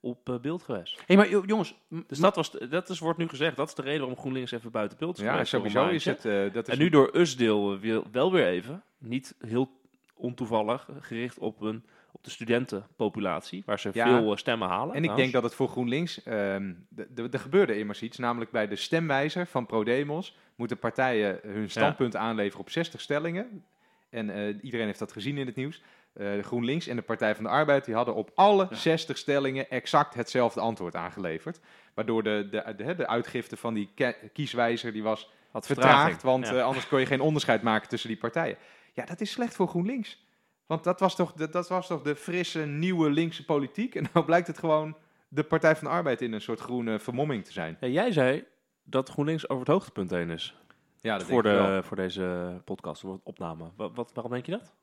op 0.00 0.38
beeld 0.42 0.62
geweest. 0.62 1.02
Hé, 1.06 1.16
maar 1.16 1.28
jo- 1.28 1.42
jongens, 1.46 1.74
Dus 2.06 2.18
dat, 2.18 2.36
was, 2.36 2.50
dat 2.50 2.88
is, 2.88 2.98
wordt 2.98 3.18
nu 3.18 3.28
gezegd, 3.28 3.56
dat 3.56 3.68
is 3.68 3.74
de 3.74 3.82
reden 3.82 3.98
waarom 4.00 4.18
GroenLinks 4.18 4.50
even 4.52 4.70
buiten 4.70 4.98
beeld 4.98 5.16
is 5.18 5.22
Ja, 5.24 5.44
sowieso 5.44 5.88
is 5.88 6.04
het. 6.04 6.22
dat 6.52 6.68
is 6.68 6.74
En 6.74 6.78
nu 6.80 6.88
door 6.88 7.10
Usdeel 7.16 7.78
wel 8.12 8.32
weer 8.32 8.46
even, 8.46 8.82
niet 8.98 9.34
heel 9.46 9.70
ontoevallig, 10.14 10.88
gericht 11.00 11.38
op, 11.38 11.60
een, 11.60 11.84
op 12.12 12.24
de 12.24 12.30
studentenpopulatie, 12.30 13.62
waar 13.66 13.78
ze 13.80 13.90
Ja. 13.92 14.06
veel 14.18 14.36
stemmen 14.36 14.68
halen. 14.68 14.94
En 14.94 15.04
ik 15.04 15.16
denk 15.16 15.32
dat 15.32 15.42
het 15.42 15.54
voor 15.54 15.68
GroenLinks, 15.68 16.14
de- 16.24 16.74
de- 17.14 17.28
er 17.30 17.38
gebeurde 17.38 17.78
immers 17.78 18.02
iets, 18.02 18.18
namelijk 18.18 18.50
bij 18.50 18.68
de 18.68 18.76
stemwijzer 18.76 19.46
van 19.46 19.66
ProDemos 19.66 20.36
moeten 20.54 20.78
partijen 20.78 21.38
hun 21.42 21.70
standpunten 21.70 22.20
aanleveren 22.20 22.60
op 22.60 22.70
60 22.70 23.00
stellingen. 23.00 23.64
En 24.10 24.30
eh, 24.30 24.54
iedereen 24.62 24.86
heeft 24.86 24.98
dat 24.98 25.12
gezien 25.12 25.38
in 25.38 25.46
het 25.46 25.56
nieuws. 25.56 25.82
Eh, 26.12 26.38
GroenLinks 26.42 26.86
en 26.86 26.96
de 26.96 27.02
Partij 27.02 27.34
van 27.34 27.44
de 27.44 27.50
Arbeid 27.50 27.84
die 27.84 27.94
hadden 27.94 28.14
op 28.14 28.30
alle 28.34 28.66
Ja. 28.70 28.76
60 28.76 29.18
stellingen 29.18 29.70
exact 29.70 30.14
hetzelfde 30.14 30.60
antwoord 30.60 30.96
aangeleverd. 30.96 31.60
Waardoor 31.94 32.22
de, 32.22 32.48
de, 32.50 32.74
de, 32.76 32.94
de 32.94 33.06
uitgifte 33.06 33.56
van 33.56 33.74
die 33.74 33.90
kieswijzer 34.32 34.92
die 34.92 35.02
was 35.02 35.30
Had 35.50 35.66
vertraagd, 35.66 36.22
want 36.22 36.46
Ja. 36.48 36.54
eh, 36.54 36.64
anders 36.64 36.88
kon 36.88 37.00
je 37.00 37.06
geen 37.06 37.20
onderscheid 37.20 37.62
maken 37.62 37.88
tussen 37.88 38.08
die 38.08 38.18
partijen. 38.18 38.56
Ja, 38.92 39.04
dat 39.04 39.20
is 39.20 39.30
slecht 39.30 39.54
voor 39.54 39.68
GroenLinks. 39.68 40.22
Want 40.66 40.84
dat 40.84 41.00
was 41.00 41.16
toch 41.16 41.32
de, 41.32 41.48
dat 41.48 41.68
was 41.68 41.86
toch 41.86 42.02
de 42.02 42.16
frisse, 42.16 42.66
nieuwe 42.66 43.10
linkse 43.10 43.44
politiek. 43.44 43.94
En 43.94 44.06
nou 44.12 44.24
blijkt 44.26 44.46
het 44.46 44.58
gewoon 44.58 44.96
de 45.28 45.42
Partij 45.42 45.76
van 45.76 45.86
de 45.88 45.92
Arbeid 45.94 46.20
in 46.22 46.32
een 46.32 46.40
soort 46.40 46.60
groene 46.60 46.98
vermomming 46.98 47.44
te 47.44 47.52
zijn. 47.52 47.76
Ja, 47.80 47.88
jij 47.88 48.12
zei 48.12 48.44
dat 48.84 49.08
GroenLinks 49.08 49.48
over 49.48 49.64
het 49.64 49.72
hoogtepunt 49.72 50.10
heen 50.10 50.30
is. 50.30 50.56
Ja, 51.00 51.18
dat 51.18 51.26
voor, 51.26 51.42
denk 51.42 51.54
ik 51.54 51.60
wel. 51.60 51.76
de, 51.76 51.82
voor 51.82 51.96
deze 51.96 52.60
podcast, 52.64 53.00
voor 53.00 53.14
de 53.14 53.20
opname. 53.24 53.70
Wat, 53.76 53.94
wat, 53.94 54.10
waarom 54.12 54.32
denk 54.32 54.46
je 54.46 54.52
dat? 54.52 54.74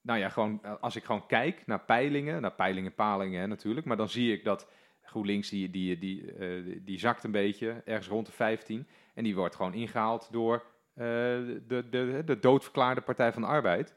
Nou 0.00 0.18
ja, 0.18 0.28
gewoon 0.28 0.58
eh, 0.62 0.72
als 0.80 0.96
ik 0.96 1.04
gewoon 1.04 1.26
kijk 1.26 1.66
naar 1.66 1.80
peilingen, 1.80 2.40
naar 2.40 2.52
peilingen, 2.52 2.94
palingen 2.94 3.40
hè, 3.40 3.46
natuurlijk. 3.46 3.86
Maar 3.86 3.96
dan 3.96 4.08
zie 4.08 4.32
ik 4.32 4.44
dat 4.44 4.68
GroenLinks, 5.02 5.48
die, 5.48 5.70
die, 5.70 5.98
die, 5.98 6.32
eh, 6.32 6.64
die, 6.64 6.84
die 6.84 6.98
zakt 6.98 7.24
een 7.24 7.30
beetje, 7.30 7.82
ergens 7.84 8.08
rond 8.08 8.26
de 8.26 8.32
15. 8.32 8.86
En 9.14 9.24
die 9.24 9.36
wordt 9.36 9.56
gewoon 9.56 9.74
ingehaald 9.74 10.28
door 10.32 10.64
eh, 10.94 11.04
de, 11.04 11.86
de, 11.90 12.22
de 12.24 12.38
doodverklaarde 12.38 13.00
Partij 13.00 13.32
van 13.32 13.42
de 13.42 13.48
Arbeid. 13.48 13.94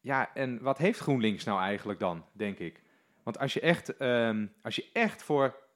Ja, 0.00 0.34
en 0.34 0.62
wat 0.62 0.78
heeft 0.78 0.98
GroenLinks 0.98 1.44
nou 1.44 1.60
eigenlijk 1.60 1.98
dan, 1.98 2.24
denk 2.32 2.58
ik? 2.58 2.82
Want 3.22 3.38
als 3.38 3.52
je 3.52 3.60
echt, 3.60 3.96
ehm, 3.96 4.46
als 4.62 4.76
je 4.76 4.90
echt 4.92 5.22
voor 5.22 5.68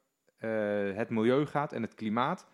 het 0.94 1.10
milieu 1.10 1.46
gaat 1.46 1.72
en 1.72 1.82
het 1.82 1.94
klimaat, 1.94 2.48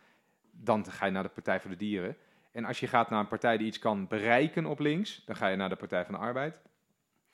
dan 0.64 0.90
ga 0.90 1.06
je 1.06 1.12
naar 1.12 1.22
de 1.22 1.28
Partij 1.28 1.60
voor 1.60 1.70
de 1.70 1.76
Dieren. 1.76 2.16
En 2.52 2.64
als 2.64 2.80
je 2.80 2.86
gaat 2.86 3.10
naar 3.10 3.20
een 3.20 3.28
partij 3.28 3.56
die 3.56 3.66
iets 3.66 3.78
kan 3.78 4.06
bereiken 4.06 4.66
op 4.66 4.78
links, 4.78 5.22
dan 5.24 5.36
ga 5.36 5.48
je 5.48 5.56
naar 5.56 5.68
de 5.68 5.76
Partij 5.76 6.04
van 6.04 6.14
de 6.14 6.20
Arbeid. 6.20 6.60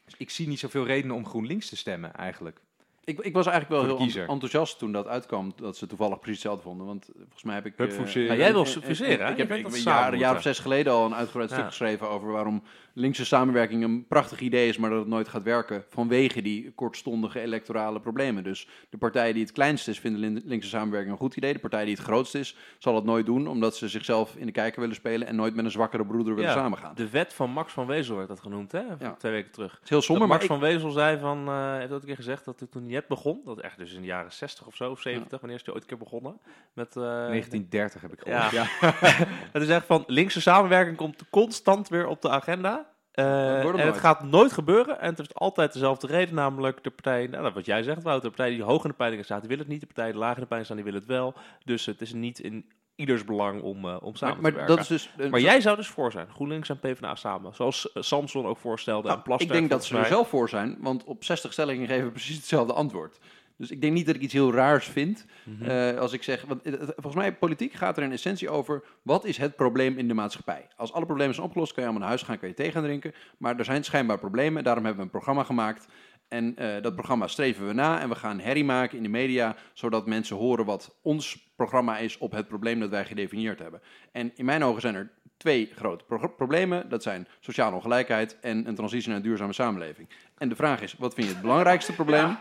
Dus 0.05 0.15
ik 0.17 0.31
zie 0.31 0.49
niet 0.49 0.59
zoveel 0.59 0.87
redenen 0.87 1.17
om 1.17 1.27
GroenLinks 1.27 1.69
te 1.69 1.77
stemmen, 1.77 2.15
eigenlijk. 2.15 2.61
Ik, 3.07 3.19
ik 3.21 3.33
was 3.33 3.47
eigenlijk 3.47 3.81
wel 3.83 3.91
heel 3.91 4.05
kiezer. 4.05 4.29
enthousiast 4.29 4.79
toen 4.79 4.93
dat 4.93 5.07
uitkwam, 5.07 5.53
dat 5.57 5.77
ze 5.77 5.87
toevallig 5.87 6.19
precies 6.19 6.35
hetzelfde 6.43 6.63
vonden. 6.63 6.87
Want 6.87 7.09
volgens 7.17 7.43
mij 7.43 7.55
heb 7.55 7.67
ik... 7.67 7.73
Hup, 7.77 7.91
eh, 7.91 7.97
fuseren. 7.97 8.37
Ja, 8.37 8.43
jij 8.43 8.53
wil 8.53 8.65
eh, 8.65 8.77
eh, 8.77 8.83
fuseren, 8.83 9.27
hè? 9.27 9.31
Ik 9.33 9.37
heb 9.37 9.53
ik 9.53 9.63
dat 9.63 9.75
een 9.75 9.83
jaar, 9.83 10.13
een 10.13 10.19
jaar 10.19 10.37
of 10.37 10.43
zes 10.43 10.59
geleden 10.59 10.93
al 10.93 11.05
een 11.07 11.15
uitgebreid 11.15 11.51
Ja. 11.51 11.55
stuk 11.57 11.67
geschreven 11.69 12.09
over 12.09 12.33
waarom 12.33 12.63
linkse 12.93 13.25
samenwerking 13.25 13.83
een 13.85 14.07
prachtig 14.07 14.41
idee 14.41 14.69
is, 14.69 14.77
maar 14.77 14.91
dat 14.91 14.99
het 14.99 15.09
nooit 15.09 15.29
gaat 15.29 15.43
werken 15.43 15.85
vanwege 15.89 16.43
die 16.43 16.73
kortstondige 16.75 17.41
electorale 17.41 18.01
problemen. 18.01 18.45
Dus 18.45 18.69
de 18.91 18.99
partij 18.99 19.33
die 19.33 19.43
het 19.43 19.53
kleinst 19.53 19.89
is, 19.89 19.99
vindt 20.01 20.19
lin- 20.19 20.43
linkse 20.45 20.69
samenwerking 20.69 21.13
een 21.13 21.19
goed 21.19 21.37
idee. 21.37 21.53
De 21.53 21.59
partij 21.59 21.85
die 21.85 21.95
het 21.95 22.03
grootst 22.05 22.35
is, 22.35 22.57
zal 22.79 22.95
het 22.95 23.05
nooit 23.05 23.27
doen, 23.27 23.47
omdat 23.49 23.77
ze 23.77 23.89
zichzelf 23.89 24.37
in 24.37 24.47
de 24.47 24.53
kijker 24.53 24.81
willen 24.81 24.95
spelen 24.97 25.27
en 25.29 25.37
nooit 25.37 25.55
met 25.55 25.65
een 25.65 25.71
zwakkere 25.71 26.07
broeder 26.07 26.35
willen 26.35 26.51
Ja, 26.51 26.57
samengaan. 26.57 26.95
De 26.95 27.11
wet 27.11 27.35
van 27.35 27.51
Max 27.51 27.73
van 27.73 27.87
Wezel 27.87 28.17
werd 28.17 28.29
dat 28.29 28.41
genoemd, 28.41 28.73
hè? 28.73 28.83
Ja. 28.99 29.13
Twee 29.19 29.33
weken 29.33 29.53
terug. 29.53 29.73
Het 29.73 29.83
is 29.83 29.89
heel 29.89 30.03
somber, 30.03 30.29
dat 30.29 30.39
maar 30.39 30.47
Max 30.49 30.55
ik, 30.55 30.61
van 30.61 30.71
Wezel 30.73 30.91
zei 30.91 31.19
van, 31.19 31.49
eh 31.49 31.77
heeft 31.77 31.93
ook 31.93 32.01
een 32.01 32.07
keer 32.07 32.17
gezegd 32.17 32.45
dat 32.45 32.61
het 32.61 32.71
toen 32.71 32.87
net 32.97 33.09
begon, 33.09 33.41
dat 33.45 33.61
echt 33.61 33.79
dus 33.79 33.93
in 33.93 34.01
de 34.01 34.07
jaren 34.07 34.33
60 34.33 34.67
of 34.67 34.77
zo, 34.77 34.91
of 34.91 35.01
70, 35.01 35.41
wanneer 35.41 35.59
is 35.59 35.65
hij 35.65 35.75
ooit 35.75 35.83
een 35.83 35.89
keer 35.89 35.99
begonnen? 35.99 36.41
Met, 36.73 36.97
eh, 36.97 37.03
1930 37.03 38.01
heb 38.01 38.13
ik 38.13 38.21
gehoord. 38.21 38.51
Ja. 38.51 38.67
Het 39.55 39.63
is 39.63 39.69
echt 39.69 39.87
van, 39.87 40.05
linkse 40.07 40.41
samenwerking 40.41 40.97
komt 40.97 41.31
constant 41.31 41.89
weer 41.89 42.07
op 42.07 42.23
de 42.23 42.29
agenda. 42.29 42.95
Eh, 43.13 43.65
en 43.65 43.87
het 43.87 43.99
gaat 43.99 44.23
nooit 44.23 44.53
gebeuren. 44.53 45.01
En 45.01 45.09
het 45.09 45.19
heeft 45.19 45.35
altijd 45.35 45.73
dezelfde 45.73 46.07
reden, 46.07 46.35
namelijk 46.35 46.85
de 46.85 46.91
partij, 46.91 47.27
nou, 47.27 47.53
wat 47.53 47.67
jij 47.67 47.83
zegt 47.83 48.03
Wouter, 48.03 48.31
de 48.31 48.37
partij 48.37 48.55
die 48.55 48.63
hoog 48.63 48.83
in 48.83 48.91
de 48.91 48.97
peilingen 48.97 49.25
staat, 49.25 49.41
die 49.41 49.49
wil 49.49 49.59
het 49.59 49.69
niet. 49.69 49.81
De 49.81 49.87
partij 49.87 50.11
die 50.11 50.21
laag 50.21 50.35
in 50.35 50.41
de 50.41 50.47
peilingen 50.47 50.65
staat, 50.65 50.85
die 50.85 50.93
wil 50.93 51.01
het 51.01 51.09
wel. 51.09 51.35
Dus 51.65 51.87
het 51.87 52.01
is 52.01 52.13
niet 52.13 52.39
in 52.39 52.71
ieders 52.97 53.25
belang 53.25 53.63
om, 53.63 53.85
eh, 53.85 53.97
om 54.01 54.15
samen 54.15 54.41
maar, 54.41 54.51
te 54.51 54.57
maar 54.59 54.67
werken. 54.67 54.77
dat 54.77 54.99
is 54.99 55.09
dus... 55.17 55.31
maar 55.31 55.41
jij 55.41 55.61
zou 55.61 55.77
dus 55.77 55.89
voor 55.89 56.13
zijn, 56.13 56.29
GroenLinks 56.29 56.69
en 56.69 56.79
PvdA 56.79 57.15
samen. 57.15 57.55
Zoals 57.55 57.93
eh, 57.93 58.03
Samson 58.03 58.47
ook 58.47 58.59
voorstelde 58.59 59.07
Nou, 59.07 59.19
en 59.19 59.25
Plasterk 59.25 59.51
ik 59.51 59.57
denk 59.59 59.71
dat 59.71 59.85
ze 59.85 59.99
er 59.99 60.07
zelf 60.07 60.29
voor 60.29 60.49
zijn, 60.49 60.77
want 60.81 61.05
op 61.05 61.25
60 61.25 61.53
stellingen 61.53 61.87
geven 61.87 62.05
we 62.05 62.11
precies 62.11 62.37
hetzelfde 62.37 62.73
antwoord. 62.73 63.19
Dus 63.57 63.71
ik 63.71 63.81
denk 63.81 63.93
niet 63.93 64.07
dat 64.07 64.15
ik 64.15 64.21
iets 64.21 64.33
heel 64.33 64.53
raars 64.53 64.87
vind 64.87 65.27
Mhm. 65.45 65.71
eh, 65.71 65.99
als 65.99 66.13
ik 66.13 66.23
zeg... 66.23 66.45
Want, 66.47 66.63
volgens 66.95 67.15
mij, 67.15 67.35
politiek 67.35 67.73
gaat 67.73 67.97
er 67.97 68.03
in 68.03 68.13
essentie 68.13 68.51
over... 68.51 68.83
wat 69.03 69.25
is 69.25 69.37
het 69.37 69.57
probleem 69.57 69.99
in 69.99 70.09
de 70.09 70.15
maatschappij? 70.15 70.67
Als 70.77 70.93
alle 70.93 71.07
problemen 71.07 71.35
zijn 71.35 71.47
opgelost, 71.47 71.73
kan 71.73 71.83
je 71.83 71.89
allemaal 71.89 72.09
naar 72.09 72.17
huis 72.17 72.29
gaan, 72.29 72.39
kan 72.39 72.49
je 72.49 72.55
thee 72.55 72.73
gaan 72.73 72.83
drinken. 72.83 73.15
Maar 73.37 73.59
er 73.59 73.65
zijn 73.65 73.85
schijnbaar 73.85 74.19
problemen, 74.19 74.65
daarom 74.65 74.85
hebben 74.85 75.01
we 75.01 75.07
een 75.07 75.17
programma 75.19 75.45
gemaakt... 75.45 75.87
En 76.29 76.57
eh, 76.57 76.83
dat 76.83 76.95
programma 76.95 77.27
streven 77.27 77.67
we 77.67 77.73
na 77.73 78.01
en 78.01 78.09
we 78.09 78.15
gaan 78.15 78.41
herrie 78.41 78.65
maken 78.65 78.97
in 78.97 79.03
de 79.03 79.09
media, 79.09 79.57
zodat 79.73 80.07
mensen 80.07 80.37
horen 80.37 80.65
wat 80.65 80.97
ons 81.03 81.51
programma 81.57 81.99
is 81.99 82.19
op 82.19 82.33
het 82.33 82.49
probleem 82.49 82.81
dat 82.81 82.91
wij 82.91 83.05
gedefinieerd 83.05 83.59
hebben. 83.59 83.81
En 84.13 84.33
in 84.35 84.45
mijn 84.45 84.65
ogen 84.65 84.81
zijn 84.81 84.95
er 84.95 85.11
twee 85.37 85.71
grote 85.77 86.05
pro- 86.05 86.29
problemen. 86.29 86.89
Dat 86.89 87.03
zijn 87.03 87.29
sociale 87.41 87.75
ongelijkheid 87.77 88.39
en 88.41 88.67
een 88.69 88.75
transitie 88.75 89.09
naar 89.09 89.17
een 89.17 89.23
duurzame 89.23 89.53
samenleving. 89.53 90.09
En 90.39 90.49
de 90.49 90.57
vraag 90.57 90.81
is, 90.83 90.95
wat 90.99 91.15
vind 91.15 91.27
je 91.27 91.33
het 91.33 91.43
belangrijkste 91.43 91.93
probleem? 91.93 92.37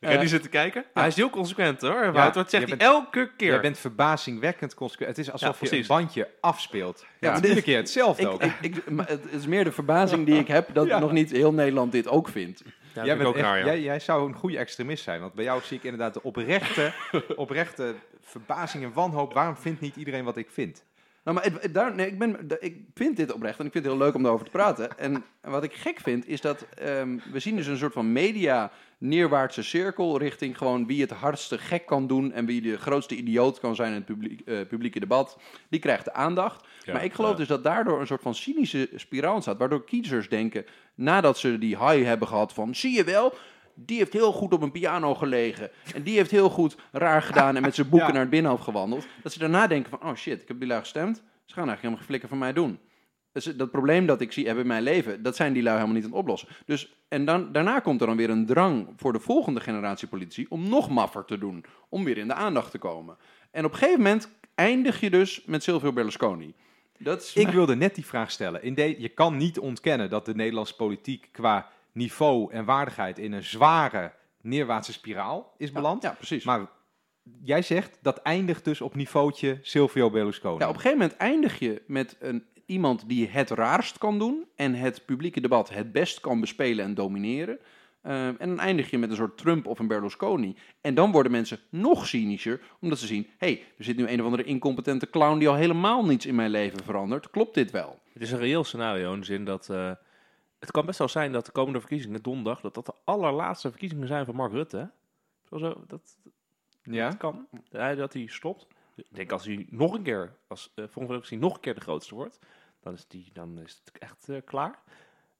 Ik 0.00 0.08
heb 0.08 0.16
Eh, 0.16 0.22
die 0.22 0.32
zitten 0.32 0.50
kijken. 0.50 0.84
Hij 0.94 1.06
is 1.06 1.16
heel 1.16 1.30
consequent 1.30 1.80
hoor. 1.80 2.12
Wouter, 2.12 2.42
wat 2.42 2.50
zegt 2.50 2.68
je 2.68 2.74
hij 2.76 2.86
elke 2.86 3.30
keer? 3.36 3.50
Jij 3.50 3.60
bent 3.60 3.78
verbazingwekkend 3.78 4.74
consequent. 4.74 5.16
Het 5.16 5.18
is 5.26 5.32
alsof 5.32 5.60
Ja, 5.60 5.66
je 5.70 5.76
een 5.76 5.86
bandje 5.86 6.28
afspeelt. 6.40 7.06
Ja, 7.20 7.28
Ja, 7.30 7.34
iedere 7.36 7.54
dit- 7.54 7.62
keer 7.64 7.76
hetzelfde 7.76 8.22
Ik, 8.22 8.28
ook. 8.28 8.42
ik, 8.42 8.54
ik, 8.60 8.90
maar 8.90 9.08
het 9.08 9.24
is 9.30 9.46
meer 9.46 9.64
de 9.64 9.72
verbazing 9.72 10.26
die 10.26 10.38
ik 10.38 10.48
heb 10.48 10.74
dat 10.74 10.86
Ja. 10.92 10.98
nog 10.98 11.12
niet 11.12 11.30
heel 11.30 11.52
Nederland 11.52 11.92
dit 11.92 12.08
ook 12.08 12.28
vindt. 12.28 12.62
Ja, 12.94 13.04
jij, 13.04 13.14
dat 13.14 13.16
vind 13.16 13.18
ik 13.18 13.18
bent 13.18 13.28
ook 13.28 13.34
echt- 13.34 13.44
raar, 13.44 13.58
ja. 13.58 13.64
jij, 13.64 13.80
jij 13.80 13.98
zou 14.00 14.28
een 14.28 14.34
goede 14.34 14.58
extremist 14.58 15.04
zijn. 15.04 15.20
Want 15.20 15.32
bij 15.34 15.44
jou 15.44 15.60
zie 15.62 15.76
ik 15.76 15.82
inderdaad 15.82 16.14
de 16.14 16.22
oprechte, 16.22 16.92
oprechte 17.36 17.94
verbazing 18.20 18.84
en 18.84 18.92
wanhoop. 18.92 19.32
Waarom 19.34 19.56
vindt 19.56 19.80
niet 19.80 19.96
iedereen 19.96 20.24
wat 20.24 20.36
ik 20.36 20.50
vind? 20.50 20.84
Nou, 21.24 21.36
maar 21.36 21.44
het- 21.44 21.62
het- 21.62 21.74
daar, 21.74 21.94
nee, 21.94 22.06
ik, 22.06 22.18
ben, 22.18 22.36
ik 22.60 22.76
vind 22.94 23.16
dit 23.16 23.32
oprecht 23.32 23.58
en 23.58 23.66
ik 23.66 23.72
vind 23.72 23.84
het 23.84 23.94
heel 23.94 24.02
leuk 24.02 24.14
om 24.14 24.22
daarover 24.22 24.46
te 24.46 24.52
praten. 24.52 24.98
En 24.98 25.24
wat 25.40 25.62
ik 25.64 25.72
gek 25.74 26.00
vind, 26.00 26.28
is 26.28 26.40
dat 26.40 26.66
ehm, 26.74 27.18
we 27.32 27.38
zien 27.38 27.56
dus 27.56 27.66
een 27.66 27.76
soort 27.76 27.92
van 27.92 28.12
media 28.12 28.70
neerwaartse 28.98 29.62
cirkel 29.62 30.18
richting 30.18 30.58
gewoon 30.58 30.86
wie 30.86 31.00
het 31.00 31.10
hardste 31.10 31.58
gek 31.58 31.86
kan 31.86 32.06
doen 32.06 32.32
en 32.32 32.46
wie 32.46 32.60
de 32.60 32.78
grootste 32.78 33.14
idioot 33.16 33.60
kan 33.60 33.74
zijn 33.74 33.88
in 33.88 33.94
het 33.94 34.04
publiek, 34.04 34.40
eh, 34.40 34.66
publieke 34.68 35.00
debat. 35.00 35.38
Die 35.68 35.80
krijgt 35.80 36.04
de 36.04 36.12
aandacht. 36.12 36.66
Ja, 36.84 36.92
maar 36.92 37.04
ik 37.04 37.12
geloof 37.12 37.30
ja. 37.30 37.36
dus 37.36 37.48
dat 37.48 37.64
daardoor 37.64 38.00
een 38.00 38.06
soort 38.06 38.22
van 38.22 38.34
cynische 38.34 38.90
spiraal 38.94 39.34
ontstaat, 39.34 39.58
waardoor 39.58 39.84
kiezers 39.84 40.28
denken, 40.28 40.64
nadat 40.94 41.38
ze 41.38 41.58
die 41.58 41.78
high 41.78 42.04
hebben 42.04 42.28
gehad 42.28 42.52
van, 42.52 42.74
zie 42.74 42.96
je 42.96 43.04
wel, 43.04 43.34
die 43.74 43.98
heeft 43.98 44.12
heel 44.12 44.32
goed 44.32 44.52
op 44.52 44.62
een 44.62 44.70
piano 44.72 45.14
gelegen. 45.14 45.70
En 45.94 46.02
die 46.02 46.16
heeft 46.16 46.30
heel 46.30 46.50
goed 46.50 46.76
raar 46.92 47.22
gedaan 47.22 47.56
en 47.56 47.62
met 47.62 47.74
zijn 47.74 47.88
boeken 47.88 48.08
Ja. 48.08 48.12
naar 48.12 48.22
het 48.22 48.30
binnenhof 48.30 48.60
gewandeld. 48.60 49.06
Dat 49.22 49.32
ze 49.32 49.38
daarna 49.38 49.66
denken 49.66 49.90
van, 49.90 50.08
oh 50.10 50.14
shit, 50.16 50.42
ik 50.42 50.48
heb 50.48 50.58
die 50.58 50.68
lui 50.68 50.80
gestemd. 50.80 51.16
Ze 51.16 51.54
gaan 51.54 51.68
eigenlijk 51.68 51.80
helemaal 51.80 51.96
geen 51.98 52.06
flikker 52.06 52.28
van 52.28 52.38
mij 52.38 52.52
doen. 52.52 52.78
Dus 53.32 53.44
dat 53.44 53.70
probleem 53.70 54.06
dat 54.06 54.20
ik 54.20 54.32
zie 54.32 54.44
hebben 54.46 54.62
in 54.62 54.68
mijn 54.68 54.82
leven, 54.82 55.22
dat 55.22 55.36
zijn 55.36 55.52
die 55.52 55.62
lui 55.62 55.74
helemaal 55.76 55.96
niet 55.96 56.04
aan 56.04 56.10
het 56.10 56.20
oplossen. 56.20 56.48
Dus, 56.64 56.94
en 57.08 57.24
dan, 57.24 57.52
daarna 57.52 57.80
komt 57.80 58.00
er 58.00 58.06
dan 58.06 58.16
weer 58.16 58.30
een 58.30 58.46
drang 58.46 58.88
voor 58.96 59.12
de 59.12 59.20
volgende 59.20 59.60
generatie 59.60 60.08
politici 60.08 60.46
om 60.48 60.68
nog 60.68 60.90
maffer 60.90 61.24
te 61.24 61.38
doen. 61.38 61.64
Om 61.88 62.04
weer 62.04 62.18
in 62.18 62.28
de 62.28 62.34
aandacht 62.34 62.70
te 62.70 62.78
komen. 62.78 63.16
En 63.50 63.64
op 63.64 63.72
een 63.72 63.78
gegeven 63.78 64.02
moment 64.02 64.28
eindig 64.54 65.00
je 65.00 65.10
dus 65.10 65.42
met 65.46 65.62
Silvio 65.62 65.92
Berlusconi. 65.92 66.54
Dat 66.98 67.22
is 67.22 67.32
Ik 67.34 67.48
wilde 67.48 67.74
net 67.74 67.94
die 67.94 68.06
vraag 68.06 68.30
stellen. 68.30 68.62
In 68.62 68.74
de, 68.74 69.00
je 69.00 69.08
kan 69.08 69.36
niet 69.36 69.58
ontkennen 69.58 70.10
dat 70.10 70.24
de 70.24 70.34
Nederlandse 70.34 70.76
politiek 70.76 71.28
qua 71.32 71.70
niveau 71.92 72.52
en 72.52 72.64
waardigheid 72.64 73.18
in 73.18 73.32
een 73.32 73.42
zware 73.42 74.12
neerwaartse 74.40 74.92
spiraal 74.92 75.54
is 75.56 75.72
beland. 75.72 76.02
Ja, 76.02 76.10
precies. 76.10 76.44
Maar 76.44 76.66
jij 77.42 77.62
zegt 77.62 77.98
dat 78.02 78.18
eindigt 78.18 78.64
dus 78.64 78.80
op 78.80 78.94
niveautje 78.94 79.58
Silvio 79.62 80.10
Berlusconi. 80.10 80.58
Ja, 80.58 80.68
op 80.68 80.74
een 80.74 80.80
gegeven 80.80 80.98
moment 80.98 81.18
eindig 81.18 81.58
je 81.58 81.82
met 81.86 82.16
een, 82.20 82.44
iemand 82.66 83.08
die 83.08 83.28
het 83.28 83.50
raarst 83.50 83.98
kan 83.98 84.18
doen 84.18 84.46
en 84.56 84.74
het 84.74 85.04
publieke 85.06 85.40
debat 85.40 85.70
het 85.70 85.92
best 85.92 86.20
kan 86.20 86.40
bespelen 86.40 86.84
en 86.84 86.94
domineren. 86.94 87.58
Eh, 88.00 88.26
en 88.26 88.36
dan 88.38 88.60
eindig 88.60 88.90
je 88.90 88.98
met 88.98 89.10
een 89.10 89.16
soort 89.16 89.38
Trump 89.38 89.66
of 89.66 89.78
een 89.78 89.86
Berlusconi. 89.86 90.56
En 90.80 90.94
dan 90.94 91.12
worden 91.12 91.32
mensen 91.32 91.58
nog 91.68 92.06
cynischer, 92.06 92.60
omdat 92.80 92.98
ze 92.98 93.06
zien: 93.06 93.26
hé, 93.38 93.46
hey, 93.46 93.64
er 93.78 93.84
zit 93.84 93.96
nu 93.96 94.08
een 94.08 94.18
of 94.18 94.24
andere 94.24 94.44
incompetente 94.44 95.10
clown 95.10 95.38
die 95.38 95.48
al 95.48 95.54
helemaal 95.54 96.04
niets 96.04 96.26
in 96.26 96.34
mijn 96.34 96.50
leven 96.50 96.84
verandert. 96.84 97.30
Klopt 97.30 97.54
dit 97.54 97.70
wel? 97.70 97.98
Het 98.12 98.22
is 98.22 98.32
een 98.32 98.38
reëel 98.38 98.64
scenario 98.64 99.12
in 99.12 99.20
de 99.20 99.26
zin 99.26 99.44
dat... 99.44 99.70
eh, 99.70 99.90
het 100.62 100.70
kan 100.70 100.86
best 100.86 100.98
wel 100.98 101.08
zijn 101.08 101.32
dat 101.32 101.46
de 101.46 101.52
komende 101.52 101.80
verkiezingen, 101.80 102.22
donderdag, 102.22 102.60
dat 102.60 102.74
dat 102.74 102.86
de 102.86 102.94
allerlaatste 103.04 103.70
verkiezingen 103.70 104.06
zijn 104.06 104.24
van 104.24 104.34
Mark 104.34 104.52
Rutte. 104.52 104.90
Zo, 105.48 105.84
dat, 105.86 106.18
ja? 106.82 107.08
dat 107.08 107.18
kan. 107.18 107.48
Hij, 107.70 107.94
dat 107.94 108.12
hij 108.12 108.26
stopt. 108.26 108.66
Ik 108.94 109.06
denk 109.08 109.32
als 109.32 109.44
hij 109.44 109.66
nog 109.70 109.94
een 109.94 110.02
keer, 110.02 110.36
als 110.46 110.72
uh, 110.74 110.84
volgende 110.88 111.36
nog 111.36 111.54
een 111.54 111.60
keer 111.60 111.74
de 111.74 111.80
grootste 111.80 112.14
wordt, 112.14 112.38
dan 112.80 112.92
is, 112.92 113.06
die, 113.06 113.30
dan 113.32 113.58
is 113.58 113.82
het 113.84 113.98
echt 113.98 114.28
eh, 114.28 114.36
klaar. 114.44 114.82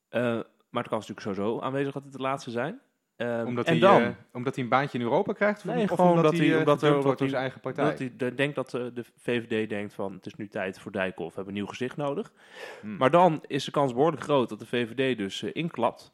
Eh, 0.08 0.22
maar 0.70 0.82
het 0.82 0.88
kan 0.88 0.98
natuurlijk 0.98 1.20
sowieso 1.20 1.60
aanwezig 1.60 1.92
dat 1.92 2.02
het 2.02 2.12
de 2.12 2.18
laatste 2.18 2.50
zijn. 2.50 2.80
Ehm, 3.22 3.46
Omdat, 3.46 3.64
en 3.66 3.72
hij, 3.72 3.80
dan, 3.80 4.02
eh, 4.02 4.08
omdat 4.32 4.54
hij 4.54 4.64
een 4.64 4.70
baantje 4.70 4.98
in 4.98 5.04
Europa 5.04 5.32
krijgt? 5.32 5.64
Nee, 5.64 5.82
of 5.82 5.90
gewoon 5.90 6.08
omdat 6.10 6.24
dat 6.24 6.32
hij, 6.36 6.42
hij- 6.46 6.52
eh, 6.54 6.58
omdat 6.58 6.74
er- 6.74 6.86
gedumpt 6.86 7.04
wordt 7.04 7.20
hij- 7.20 7.28
zijn 7.28 7.40
eigen 7.42 7.60
partij? 7.60 7.84
dat 7.84 7.98
hij 7.98 8.12
de- 8.16 8.34
denkt 8.34 8.54
dat 8.54 8.74
eh, 8.74 8.84
de 8.94 9.04
VVD 9.16 9.68
denkt 9.68 9.94
van 9.94 10.12
het 10.12 10.26
is 10.26 10.34
nu 10.34 10.48
tijd 10.48 10.78
voor 10.78 10.92
Dijkhoff, 10.92 11.28
we 11.28 11.34
hebben 11.34 11.46
een 11.54 11.60
nieuw 11.60 11.68
gezicht 11.70 11.96
nodig. 11.96 12.32
Hmm. 12.80 12.96
Maar 12.96 13.10
dan 13.10 13.44
is 13.46 13.64
de 13.64 13.70
kans 13.70 13.92
behoorlijk 13.92 14.22
groot 14.22 14.48
dat 14.48 14.58
de 14.58 14.66
VVD 14.66 15.16
dus 15.18 15.42
inklapt. 15.42 16.12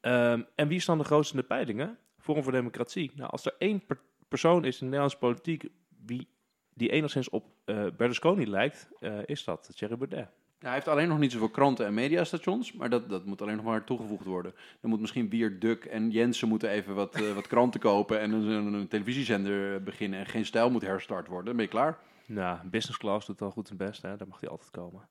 Ehm, 0.00 0.42
en 0.54 0.68
wie 0.68 0.76
is 0.76 0.84
dan 0.84 0.98
de 0.98 1.04
grootste 1.04 1.34
in 1.34 1.40
de 1.40 1.46
peilingen? 1.46 1.98
Forum 2.18 2.42
voor 2.42 2.52
Democratie. 2.52 3.12
Nou, 3.14 3.30
als 3.30 3.46
er 3.46 3.54
één 3.58 3.86
per- 3.86 4.00
persoon 4.28 4.64
is 4.64 4.72
in 4.72 4.78
de 4.78 4.84
Nederlandse 4.84 5.18
politiek 5.18 5.64
wie, 6.06 6.28
die 6.74 6.88
enigszins 6.90 7.28
op 7.30 7.44
eh, 7.64 7.84
Berlusconi 7.96 8.46
lijkt, 8.48 8.88
is 9.24 9.44
dat 9.44 9.70
Thierry 9.76 9.96
Baudet. 9.96 10.28
Ja, 10.62 10.68
hij 10.68 10.76
heeft 10.76 10.88
alleen 10.88 11.08
nog 11.08 11.18
niet 11.18 11.32
zoveel 11.32 11.48
kranten 11.48 11.86
en 11.86 11.94
mediastations, 11.94 12.72
maar 12.72 12.90
dat, 12.90 13.08
dat 13.08 13.24
moet 13.24 13.42
alleen 13.42 13.56
nog 13.56 13.64
maar 13.64 13.84
toegevoegd 13.84 14.24
worden. 14.24 14.54
Dan 14.80 14.90
moet 14.90 15.00
misschien 15.00 15.28
Wier, 15.28 15.58
Duk 15.58 15.84
en 15.84 16.10
Jensen 16.10 16.48
moeten 16.48 16.68
even 16.68 16.94
wat, 16.94 17.14
eh, 17.14 17.32
wat 17.32 17.46
kranten 17.46 17.80
kopen 17.90 18.20
en 18.20 18.32
een, 18.32 18.48
een, 18.48 18.72
een 18.72 18.88
televisiezender 18.88 19.74
eh, 19.74 19.82
beginnen 19.82 20.18
en 20.18 20.26
geen 20.26 20.46
stijl 20.46 20.70
moet 20.70 20.82
herstart 20.82 21.26
worden. 21.26 21.46
Dan 21.46 21.56
ben 21.56 21.64
je 21.64 21.70
klaar. 21.70 21.98
Nou, 22.26 22.58
business 22.64 22.98
class 22.98 23.26
doet 23.26 23.42
al 23.42 23.50
goed 23.50 23.70
en 23.70 23.76
best, 23.76 24.02
hè? 24.02 24.16
daar 24.16 24.28
mag 24.28 24.40
hij 24.40 24.48
altijd 24.48 24.70
komen. 24.70 25.08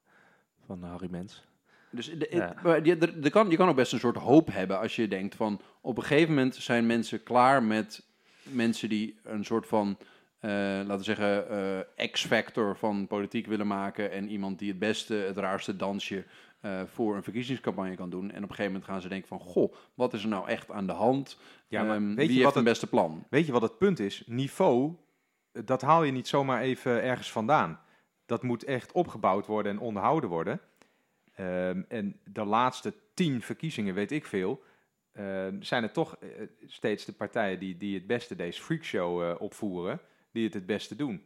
Van 0.65 0.83
eh, 0.83 0.89
Harry 0.89 1.07
Mens. 1.09 1.43
Dus 1.89 2.17
de, 2.17 2.27
Ja. 2.31 2.55
maar 2.63 2.85
je, 2.85 3.29
kan, 3.29 3.49
je 3.49 3.57
kan 3.57 3.69
ook 3.69 3.75
best 3.75 3.93
een 3.93 3.99
soort 3.99 4.17
hoop 4.17 4.51
hebben 4.51 4.79
als 4.79 4.95
je 4.95 5.07
denkt 5.07 5.35
van 5.35 5.61
op 5.81 5.97
een 5.97 6.03
gegeven 6.03 6.33
moment 6.33 6.55
zijn 6.55 6.85
mensen 6.85 7.23
klaar 7.23 7.63
met 7.63 8.05
mensen 8.43 8.89
die 8.89 9.19
een 9.23 9.45
soort 9.45 9.67
van, 9.67 9.97
eh, 10.41 10.51
laten 10.51 10.97
we 10.97 11.03
zeggen, 11.03 11.49
eh, 11.97 12.09
X-factor 12.11 12.77
van 12.77 13.07
politiek 13.07 13.47
willen 13.47 13.67
maken 13.67 14.11
en 14.11 14.29
iemand 14.29 14.59
die 14.59 14.69
het 14.69 14.79
beste, 14.79 15.13
het 15.13 15.37
raarste 15.37 15.75
dansje 15.75 16.25
eh, 16.61 16.81
voor 16.85 17.15
een 17.15 17.23
verkiezingscampagne 17.23 17.95
kan 17.95 18.09
doen. 18.09 18.31
En 18.31 18.43
op 18.43 18.49
een 18.49 18.55
gegeven 18.55 18.71
moment 18.71 18.85
gaan 18.85 19.01
ze 19.01 19.07
denken 19.07 19.27
van, 19.27 19.39
goh, 19.39 19.73
wat 19.93 20.13
is 20.13 20.23
er 20.23 20.29
nou 20.29 20.47
echt 20.47 20.71
aan 20.71 20.87
de 20.87 20.93
hand? 20.93 21.37
Ja, 21.67 21.83
maar 21.83 21.95
Ehm, 21.95 22.07
weet 22.07 22.15
wie 22.15 22.25
je 22.25 22.31
heeft 22.31 22.43
wat 22.43 22.55
het 22.55 22.63
beste 22.63 22.87
plan? 22.87 23.23
Weet 23.29 23.45
je 23.45 23.51
wat 23.51 23.61
het 23.61 23.77
punt 23.77 23.99
is? 23.99 24.23
Niveau, 24.25 24.95
dat 25.51 25.81
haal 25.81 26.03
je 26.03 26.11
niet 26.11 26.27
zomaar 26.27 26.61
even 26.61 27.03
ergens 27.03 27.31
vandaan. 27.31 27.79
Dat 28.25 28.43
moet 28.43 28.63
echt 28.63 28.91
opgebouwd 28.91 29.45
worden 29.45 29.71
en 29.71 29.79
onderhouden 29.79 30.29
worden. 30.29 30.59
Ehm, 31.35 31.81
en 31.87 32.19
de 32.23 32.45
laatste 32.45 32.93
tien 33.13 33.41
verkiezingen, 33.41 33.93
weet 33.93 34.11
ik 34.11 34.25
veel, 34.25 34.63
ehm, 35.11 35.61
zijn 35.61 35.83
het 35.83 35.93
toch 35.93 36.17
steeds 36.65 37.05
de 37.05 37.13
partijen 37.13 37.59
die, 37.59 37.77
die 37.77 37.93
het 37.93 38.07
beste 38.07 38.35
deze 38.35 38.61
freakshow 38.61 39.41
opvoeren, 39.41 39.99
die 40.31 40.43
het 40.43 40.53
het 40.53 40.65
beste 40.65 40.95
doen. 40.95 41.21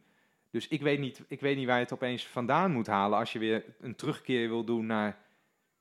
Dus 0.50 0.68
ik 0.68 0.80
weet, 0.80 0.98
niet, 0.98 1.22
ik 1.28 1.40
weet 1.40 1.56
niet 1.56 1.66
waar 1.66 1.76
je 1.76 1.82
het 1.82 1.92
opeens 1.92 2.26
vandaan 2.26 2.72
moet 2.72 2.86
halen 2.86 3.18
als 3.18 3.32
je 3.32 3.38
weer 3.38 3.64
een 3.80 3.94
terugkeer 3.94 4.48
wil 4.48 4.64
doen 4.64 4.86
naar, 4.86 5.18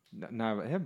naar, 0.09 0.67
hè, 0.69 0.77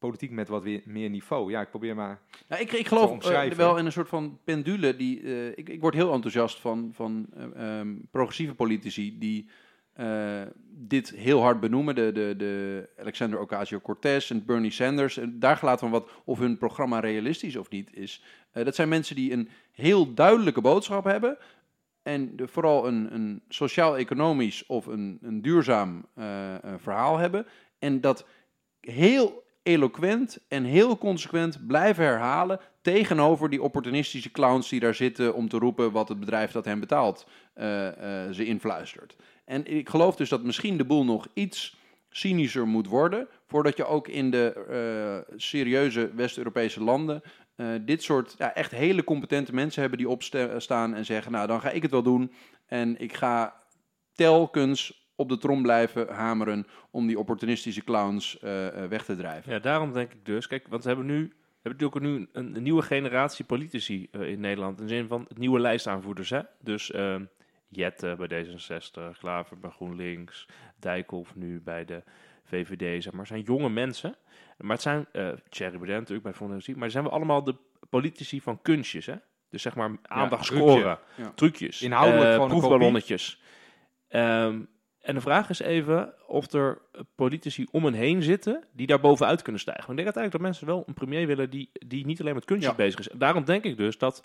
politiek 0.00 0.30
met 0.30 0.48
wat 0.48 0.62
weer 0.62 0.82
meer 0.84 1.10
niveau. 1.10 1.50
Ja, 1.50 1.60
ik 1.60 1.70
probeer 1.70 1.94
maar. 1.94 2.20
Nou, 2.48 2.62
ik, 2.62 2.72
ik 2.72 2.86
geloof 2.86 3.24
eh, 3.24 3.50
wel 3.50 3.78
in 3.78 3.86
een 3.86 3.92
soort 3.92 4.08
van 4.08 4.38
pendule. 4.44 4.96
Die, 4.96 5.22
eh, 5.22 5.46
ik, 5.46 5.68
ik 5.68 5.80
word 5.80 5.94
heel 5.94 6.12
enthousiast 6.12 6.60
van, 6.60 6.90
van 6.92 7.26
eh, 7.34 7.78
ehm, 7.78 7.96
progressieve 8.10 8.54
politici 8.54 9.18
die 9.18 9.48
eh, 10.00 10.42
dit 10.68 11.10
heel 11.10 11.40
hard 11.40 11.60
benoemen. 11.60 11.94
De, 11.94 12.12
de, 12.12 12.34
de 12.36 12.88
Alexander 13.00 13.40
Ocasio-Cortez 13.40 14.30
en 14.30 14.44
Bernie 14.44 14.70
Sanders. 14.70 15.16
En 15.16 15.38
daar 15.38 15.56
gelaten 15.56 15.80
van 15.80 15.90
wat 15.90 16.10
of 16.24 16.38
hun 16.38 16.58
programma 16.58 17.00
realistisch 17.00 17.56
of 17.56 17.70
niet 17.70 17.94
is. 17.94 18.22
Eh, 18.52 18.64
dat 18.64 18.74
zijn 18.74 18.88
mensen 18.88 19.16
die 19.16 19.32
een 19.32 19.48
heel 19.72 20.14
duidelijke 20.14 20.60
boodschap 20.60 21.04
hebben. 21.04 21.38
En 22.02 22.36
de- 22.36 22.48
vooral 22.48 22.86
een, 22.86 23.14
een 23.14 23.42
sociaal-economisch 23.48 24.66
of 24.66 24.86
een, 24.86 25.18
een 25.22 25.42
duurzaam 25.42 26.06
eh, 26.14 26.54
verhaal 26.76 27.18
hebben. 27.18 27.46
En 27.78 28.00
dat 28.00 28.26
heel 28.80 29.42
eloquent 29.62 30.38
en 30.48 30.64
heel 30.64 30.98
consequent 30.98 31.66
blijven 31.66 32.04
herhalen 32.04 32.60
tegenover 32.82 33.50
die 33.50 33.62
opportunistische 33.62 34.30
clowns 34.30 34.68
die 34.68 34.80
daar 34.80 34.94
zitten 34.94 35.34
om 35.34 35.48
te 35.48 35.58
roepen 35.58 35.92
wat 35.92 36.08
het 36.08 36.20
bedrijf 36.20 36.52
dat 36.52 36.64
hen 36.64 36.80
betaalt 36.80 37.26
ze 38.30 38.44
influistert. 38.44 39.16
En 39.50 39.66
ik 39.66 39.88
geloof 39.88 40.16
dus 40.16 40.28
dat 40.28 40.42
misschien 40.42 40.76
de 40.76 40.84
boel 40.84 41.04
nog 41.04 41.26
iets 41.34 41.76
cynischer 42.10 42.66
moet 42.66 42.86
worden 42.86 43.28
voordat 43.46 43.76
je 43.76 43.86
ook 43.86 44.08
in 44.08 44.30
de 44.30 44.52
eh, 45.28 45.36
serieuze 45.38 46.10
West-Europese 46.14 46.82
landen 46.82 47.22
eh, 47.56 47.66
dit 47.80 48.02
soort 48.02 48.34
ja, 48.38 48.54
echt 48.54 48.70
hele 48.70 49.04
competente 49.04 49.54
mensen 49.54 49.80
hebben 49.80 49.98
die 49.98 50.08
opstaan 50.08 50.94
en 50.94 51.04
zeggen, 51.04 51.32
nou 51.32 51.46
dan 51.46 51.60
ga 51.60 51.70
ik 51.70 51.82
het 51.82 51.90
wel 51.90 52.02
doen 52.02 52.32
en 52.66 53.00
ik 53.00 53.14
ga 53.14 53.62
telkens 54.12 55.08
op 55.14 55.28
de 55.28 55.38
trom 55.38 55.62
blijven 55.62 56.08
hameren 56.08 56.66
om 56.90 57.06
die 57.06 57.18
opportunistische 57.18 57.84
clowns 57.84 58.38
eh, 58.38 58.66
weg 58.88 59.04
te 59.04 59.16
drijven. 59.16 59.52
Ja, 59.52 59.58
daarom 59.58 59.92
denk 59.92 60.12
ik 60.12 60.24
dus. 60.24 60.46
Kijk, 60.46 60.68
want 60.68 60.82
we 60.82 60.88
hebben 60.88 61.06
nu. 61.06 61.32
We 61.62 61.68
hebben 61.68 61.88
natuurlijk 61.88 62.16
nu 62.16 62.28
een, 62.32 62.62
nieuwe 62.62 62.82
generatie 62.82 63.44
politici 63.44 64.08
in 64.10 64.40
Nederland. 64.40 64.80
In 64.80 64.86
de 64.86 64.94
zin 64.94 65.06
van 65.06 65.26
nieuwe 65.36 65.60
lijstaanvoerders. 65.60 66.30
Hè? 66.30 66.40
Dus 66.60 66.90
ehm 66.90 67.24
Jette 67.70 68.14
bij 68.18 68.44
D66, 68.46 69.18
Klaver 69.18 69.58
bij 69.58 69.70
GroenLinks, 69.70 70.46
Dijkhoff 70.76 71.34
nu 71.34 71.60
bij 71.60 71.84
de 71.84 72.02
VVD. 72.44 73.02
Zeg 73.02 73.12
maar. 73.12 73.26
Zijn 73.26 73.40
jonge 73.42 73.68
mensen. 73.68 74.16
Maar 74.58 74.70
het 74.72 74.82
zijn, 74.82 75.06
eh 75.12 75.28
Thierry 75.48 75.76
Baudet 75.76 75.98
natuurlijk 75.98 76.22
bij 76.22 76.32
Fonds 76.32 76.68
maar 76.68 76.90
zijn 76.90 77.04
we 77.04 77.10
allemaal 77.10 77.44
de 77.44 77.54
politici 77.90 78.40
van 78.40 78.62
kunstjes. 78.62 79.06
Hè? 79.06 79.14
Dus 79.50 79.62
zeg 79.62 79.74
maar 79.74 79.90
aandacht 80.02 80.44
scoren, 80.44 80.98
Ja. 81.16 81.32
trucjes, 81.34 81.82
Inhoudelijk 81.82 82.24
eh, 82.26 82.32
gewoon 82.32 82.50
een 82.50 82.58
proefballonnetjes. 82.58 83.40
Ehm, 84.08 84.60
en 85.00 85.14
de 85.14 85.20
vraag 85.20 85.50
is 85.50 85.60
even 85.60 86.14
of 86.26 86.52
er 86.52 86.78
politici 87.14 87.66
om 87.70 87.84
hen 87.84 87.92
heen 87.94 88.22
zitten 88.22 88.64
die 88.72 88.86
daar 88.86 89.00
bovenuit 89.00 89.42
kunnen 89.42 89.60
stijgen. 89.60 89.86
Want 89.86 89.98
ik 89.98 90.04
denk 90.04 90.16
uiteindelijk 90.16 90.32
dat 90.32 90.66
mensen 90.66 90.66
wel 90.76 90.84
een 90.86 91.06
premier 91.06 91.26
willen 91.26 91.50
die, 91.50 91.70
die 91.86 92.06
niet 92.06 92.20
alleen 92.20 92.34
met 92.34 92.44
kunstjes 92.44 92.70
Ja. 92.70 92.76
bezig 92.84 93.00
is. 93.00 93.08
Daarom 93.14 93.44
denk 93.44 93.64
ik 93.64 93.76
dus 93.76 93.98
dat, 93.98 94.24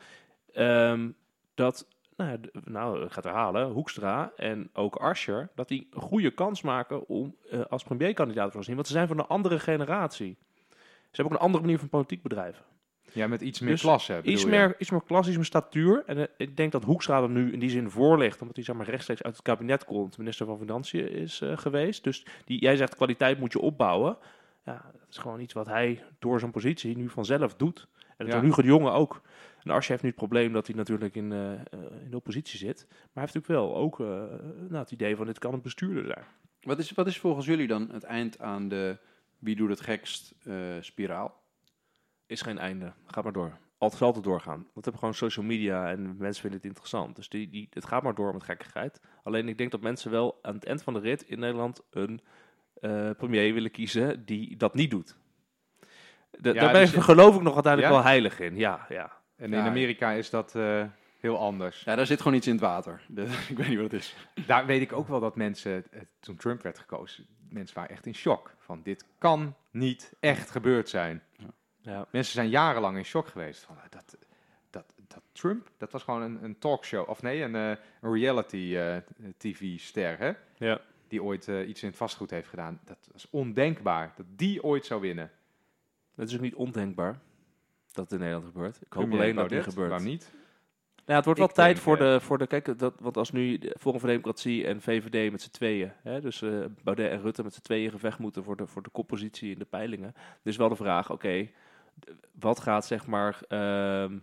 ehm, 0.54 1.10
dat 1.54 1.88
nou, 2.16 2.40
nou, 2.64 3.04
ik 3.04 3.10
ga 3.10 3.16
het 3.16 3.24
herhalen, 3.24 3.72
Hoekstra 3.72 4.32
en 4.36 4.70
ook 4.74 4.96
Asscher, 4.96 5.50
dat 5.56 5.68
die 5.68 5.88
een 5.92 6.02
goede 6.02 6.32
kans 6.32 6.62
maken 6.62 7.08
om 7.08 7.36
eh, 7.50 7.62
als 7.70 7.84
premierkandidaat 7.84 8.52
te 8.52 8.64
zien. 8.64 8.76
Want 8.76 8.88
ze 8.88 8.94
zijn 8.94 9.08
van 9.08 9.20
een 9.20 9.28
andere 9.28 9.60
generatie. 9.60 10.38
Ze 11.12 11.22
hebben 11.22 11.26
ook 11.26 11.40
een 11.40 11.46
andere 11.46 11.64
manier 11.64 11.80
van 11.80 11.90
politiek 11.90 12.22
bedrijven. 12.22 12.64
Ja, 13.12 13.28
met 13.28 13.42
iets 13.42 13.60
meer 13.60 13.72
Dus 13.72 13.82
klasse. 13.82 14.14
bedoel 14.14 14.32
Iets 14.32 14.42
je? 14.42 14.48
meer, 14.48 14.76
iets 14.78 14.90
meer 14.92 15.04
klassisch 15.04 15.36
meer 15.36 15.46
statuur. 15.46 16.04
En 16.06 16.18
eh, 16.18 16.24
ik 16.38 16.58
denk 16.58 16.72
dat 16.72 16.84
Hoekstra 16.84 17.22
er 17.22 17.30
nu 17.30 17.54
in 17.54 17.60
die 17.60 17.70
zin 17.70 17.90
voor 17.90 18.18
ligt, 18.18 18.42
omdat 18.42 18.56
hij 18.56 18.66
zeg 18.66 18.76
maar, 18.76 18.90
rechtstreeks 18.90 19.24
uit 19.24 19.34
het 19.34 19.44
kabinet 19.44 19.86
komt, 19.86 20.18
minister 20.18 20.46
van 20.46 20.58
Financiën 20.58 21.12
is 21.12 21.42
eh, 21.42 21.58
geweest. 21.58 22.04
Dus 22.04 22.26
die, 22.46 22.60
jij 22.62 22.76
zegt 22.76 22.96
kwaliteit 22.96 23.40
moet 23.40 23.52
je 23.54 23.60
opbouwen. 23.60 24.18
Ja, 24.66 24.86
dat 24.92 25.10
is 25.10 25.18
gewoon 25.18 25.40
iets 25.40 25.54
wat 25.54 25.68
hij 25.68 26.04
door 26.20 26.40
zijn 26.40 26.52
positie 26.52 26.98
nu 26.98 27.10
vanzelf 27.10 27.56
doet. 27.56 27.88
En 28.18 28.26
dat 28.26 28.36
Ja. 28.36 28.42
Hugo 28.42 28.62
de 28.62 28.68
Jonge 28.68 28.92
ook. 28.92 29.22
En 29.66 29.72
Arsje 29.72 29.92
heeft 29.92 30.04
nu 30.04 30.10
het 30.10 30.18
probleem 30.18 30.54
dat 30.54 30.68
hij 30.68 30.76
natuurlijk 30.76 31.16
in, 31.16 31.32
eh, 31.32 31.54
eh, 31.54 31.60
in 32.04 32.10
de 32.10 32.16
oppositie 32.16 32.60
zit. 32.60 32.86
Maar 32.88 32.98
hij 33.14 33.22
heeft 33.22 33.34
natuurlijk 33.34 33.48
wel 33.48 33.76
ook 33.76 34.00
eh, 34.00 34.06
nou, 34.70 34.76
het 34.76 34.92
idee 34.92 35.16
van 35.16 35.26
dit 35.26 35.40
kan 35.40 35.54
een 35.54 35.62
bestuurder 35.62 36.06
zijn. 36.06 36.26
Wat, 36.62 36.80
is, 36.80 36.92
wat 36.92 37.08
is 37.08 37.20
volgens 37.20 37.46
jullie 37.46 37.68
dan 37.68 37.90
het 37.92 38.04
eind 38.04 38.40
aan 38.40 38.68
de 38.68 38.98
wie 39.40 39.56
doet 39.56 39.70
het 39.70 39.82
gekst 39.82 40.36
spiraal? 40.80 41.44
Is 42.26 42.42
geen 42.42 42.58
einde. 42.58 42.94
Ga 43.06 43.22
maar 43.22 43.32
door. 43.32 43.58
Altijd 43.78 44.00
zal 44.00 44.08
altijd 44.08 44.26
doorgaan. 44.26 44.56
Want 44.56 44.74
we 44.74 44.82
hebben 44.82 45.00
gewoon 45.00 45.14
social 45.14 45.46
media 45.46 45.90
en 45.90 46.18
mensen 46.18 46.42
vinden 46.42 46.60
het 46.60 46.68
interessant. 46.68 47.16
Dus 47.16 47.30
die, 47.30 47.50
die, 47.50 47.68
het 47.70 47.86
gaat 47.86 48.04
maar 48.04 48.16
door 48.16 48.34
met 48.34 48.44
gekkigheid. 48.44 49.02
Alleen 49.24 49.48
ik 49.48 49.58
denk 49.58 49.72
dat 49.72 49.82
mensen 49.82 50.12
wel 50.12 50.40
aan 50.42 50.56
het 50.56 50.66
eind 50.66 50.84
van 50.84 50.94
de 50.94 51.00
rit 51.00 51.22
in 51.22 51.40
Nederland 51.40 51.82
een 51.90 52.22
premier 53.18 53.54
willen 53.54 53.72
kiezen 53.72 54.26
die 54.26 54.58
dat 54.58 54.74
niet 54.74 54.92
doet. 54.92 55.18
De, 56.32 56.54
Ja, 56.54 56.62
daar 56.62 56.72
ben 56.72 56.82
ik, 56.82 56.90
geloof 56.90 57.36
ik 57.36 57.42
nog 57.42 57.54
uiteindelijk 57.54 57.94
Ja? 57.94 58.00
wel 58.00 58.10
heilig 58.10 58.40
in. 58.40 58.58
Ja, 58.58 58.86
ja. 58.90 59.15
En 59.36 59.52
Ja. 59.52 59.60
in 59.60 59.66
Amerika 59.70 60.12
is 60.12 60.30
dat 60.30 60.56
eh, 60.56 60.84
heel 61.20 61.38
anders. 61.38 61.84
Ja, 61.84 61.96
daar 61.96 62.06
zit 62.06 62.22
gewoon 62.22 62.38
iets 62.38 62.48
in 62.48 62.54
het 62.54 62.62
water. 62.62 63.02
Ik 63.50 63.58
weet 63.58 63.68
niet 63.68 63.80
wat 63.80 63.92
het 63.92 64.02
is. 64.02 64.16
Daar 64.48 64.66
weet 64.66 64.82
ik 64.82 64.94
ook 64.94 65.08
wel 65.08 65.20
dat 65.20 65.36
mensen, 65.36 65.84
eh, 65.92 66.02
toen 66.20 66.36
Trump 66.36 66.62
werd 66.62 66.80
gekozen, 66.80 67.26
mensen 67.50 67.76
waren 67.76 67.92
echt 67.92 68.06
in 68.06 68.16
shock. 68.16 68.54
Van 68.58 68.82
dit 68.84 69.06
kan 69.18 69.56
niet 69.72 70.14
echt 70.20 70.50
gebeurd 70.50 70.90
zijn. 70.90 71.24
ja. 71.82 72.08
Mensen 72.12 72.34
zijn 72.34 72.50
jarenlang 72.50 72.98
in 72.98 73.06
shock 73.06 73.28
geweest. 73.28 73.64
Van, 73.64 73.76
eh, 73.78 73.84
dat, 73.90 74.18
dat, 74.70 74.86
dat 75.08 75.22
Trump, 75.32 75.72
dat 75.78 75.92
was 75.92 76.04
gewoon 76.04 76.22
een, 76.22 76.44
een 76.44 76.60
talkshow, 76.60 77.10
of 77.10 77.22
nee, 77.22 77.42
een, 77.42 77.54
een 77.54 77.78
reality 78.02 78.74
eh, 78.78 78.98
tv-ster, 79.38 80.18
hè? 80.18 80.32
ja. 80.58 80.82
Die 81.08 81.24
ooit 81.24 81.48
iets 81.48 81.82
in 81.82 81.88
het 81.88 81.98
vastgoed 81.98 82.30
heeft 82.30 82.48
gedaan. 82.50 82.80
Dat 82.84 83.10
was 83.12 83.28
ondenkbaar, 83.30 84.14
dat 84.16 84.26
die 84.30 84.64
ooit 84.64 84.86
zou 84.86 85.02
winnen. 85.02 85.32
Het 86.16 86.30
is 86.30 86.36
ook 86.36 86.42
niet 86.42 86.56
ondenkbaar 86.56 87.20
dat 87.96 88.04
het 88.04 88.14
in 88.14 88.20
Nederland 88.26 88.46
gebeurt. 88.54 88.76
Ik 88.82 88.94
hoop 88.94 89.12
alleen 89.12 89.36
dat 89.36 89.50
niet 89.50 89.64
gebeurt. 89.64 89.90
Waarom 89.90 90.08
niet? 90.08 90.34
Ja, 91.06 91.16
het 91.16 91.26
wordt 91.26 91.40
wel 91.40 91.50
Ik 91.50 91.56
tijd 91.56 91.80
voor, 91.80 91.98
eh, 91.98 92.00
de, 92.14 92.20
voor 92.22 92.38
de. 92.38 92.48
Kijk, 92.48 92.80
dat, 92.80 92.94
want 93.00 93.18
als 93.18 93.32
nu 93.32 93.58
de 93.58 93.76
Forum 93.80 94.00
voor 94.00 94.10
Democratie 94.10 94.66
en 94.68 94.82
VVD 94.82 95.32
met 95.32 95.42
z'n 95.42 95.50
tweeën. 95.52 95.92
Hè, 96.04 96.22
dus 96.22 96.42
eh, 96.42 96.50
Baudet 96.84 97.12
en 97.12 97.22
Rutte 97.22 97.44
met 97.44 97.54
z'n 97.54 97.62
tweeën 97.62 97.92
gevecht 97.92 98.20
moeten 98.20 98.44
voor 98.44 98.56
de, 98.56 98.68
voor 98.68 98.82
de 98.84 98.90
koppositie 98.90 99.52
in 99.52 99.60
de 99.60 99.66
peilingen. 99.66 100.14
Dus 100.44 100.56
wel 100.58 100.70
de 100.70 100.76
vraag: 100.76 101.12
oké, 101.12 101.50
wat 102.40 102.60
gaat 102.60 102.86
zeg 102.86 103.06
maar. 103.08 103.40
ehm, 103.48 104.18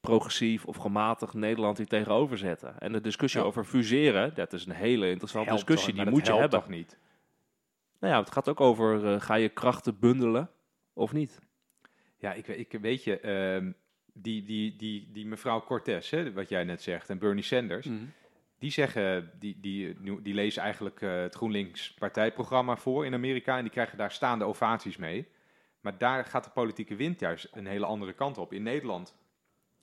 progressief 0.00 0.64
of 0.64 0.76
gematigd 0.76 1.34
Nederland 1.34 1.76
hier 1.78 1.86
tegenover 1.86 2.38
zetten. 2.38 2.78
En 2.78 2.92
de 2.92 3.00
discussie 3.00 3.40
Ja. 3.40 3.46
over 3.46 3.64
fuseren, 3.64 4.34
dat 4.34 4.52
is 4.52 4.66
een 4.66 4.72
hele 4.72 5.08
interessante 5.10 5.48
Helpt 5.48 5.66
discussie. 5.66 5.94
toch- 5.94 6.04
Die 6.04 6.04
maar 6.04 6.14
moet 6.20 6.26
je 6.26 6.32
hebben. 6.40 6.60
toch 6.60 6.68
niet? 6.68 6.98
Nou 8.00 8.12
ja, 8.14 8.20
het 8.20 8.30
gaat 8.32 8.48
ook 8.48 8.60
over, 8.60 9.06
eh, 9.14 9.20
ga 9.20 9.34
je 9.34 9.48
krachten 9.48 9.98
bundelen 9.98 10.50
of 10.92 11.12
niet? 11.12 11.38
Ja, 12.18 12.32
ik, 12.32 12.46
weet- 12.46 12.58
ik 12.72 12.80
weet 12.80 13.04
je, 13.04 13.20
ehm, 13.20 13.70
die, 14.12 14.42
die, 14.42 14.76
die, 14.76 15.08
die 15.12 15.26
mevrouw 15.26 15.60
Cortez, 15.64 16.10
hè, 16.10 16.32
wat 16.32 16.48
jij 16.48 16.64
net 16.64 16.82
zegt, 16.82 17.10
en 17.10 17.18
Bernie 17.18 17.42
Sanders, 17.42 17.86
Mhm. 17.86 18.04
die 18.58 18.70
zeggen, 18.70 19.30
die, 19.38 19.58
die, 19.60 19.96
die 20.22 20.34
lezen 20.34 20.62
eigenlijk 20.62 21.02
eh, 21.02 21.20
het 21.20 21.34
GroenLinks 21.34 21.94
partijprogramma 21.94 22.76
voor 22.76 23.06
in 23.06 23.14
Amerika 23.14 23.56
en 23.56 23.62
die 23.62 23.72
krijgen 23.72 23.98
daar 23.98 24.12
staande 24.12 24.44
ovaties 24.44 24.96
mee. 24.96 25.26
Maar 25.80 25.98
daar 25.98 26.24
gaat 26.24 26.44
de 26.44 26.50
politieke 26.50 26.96
wind 26.96 27.20
juist 27.20 27.48
een 27.52 27.66
hele 27.66 27.86
andere 27.86 28.12
kant 28.12 28.38
op. 28.38 28.52
In 28.52 28.62
Nederland 28.62 29.14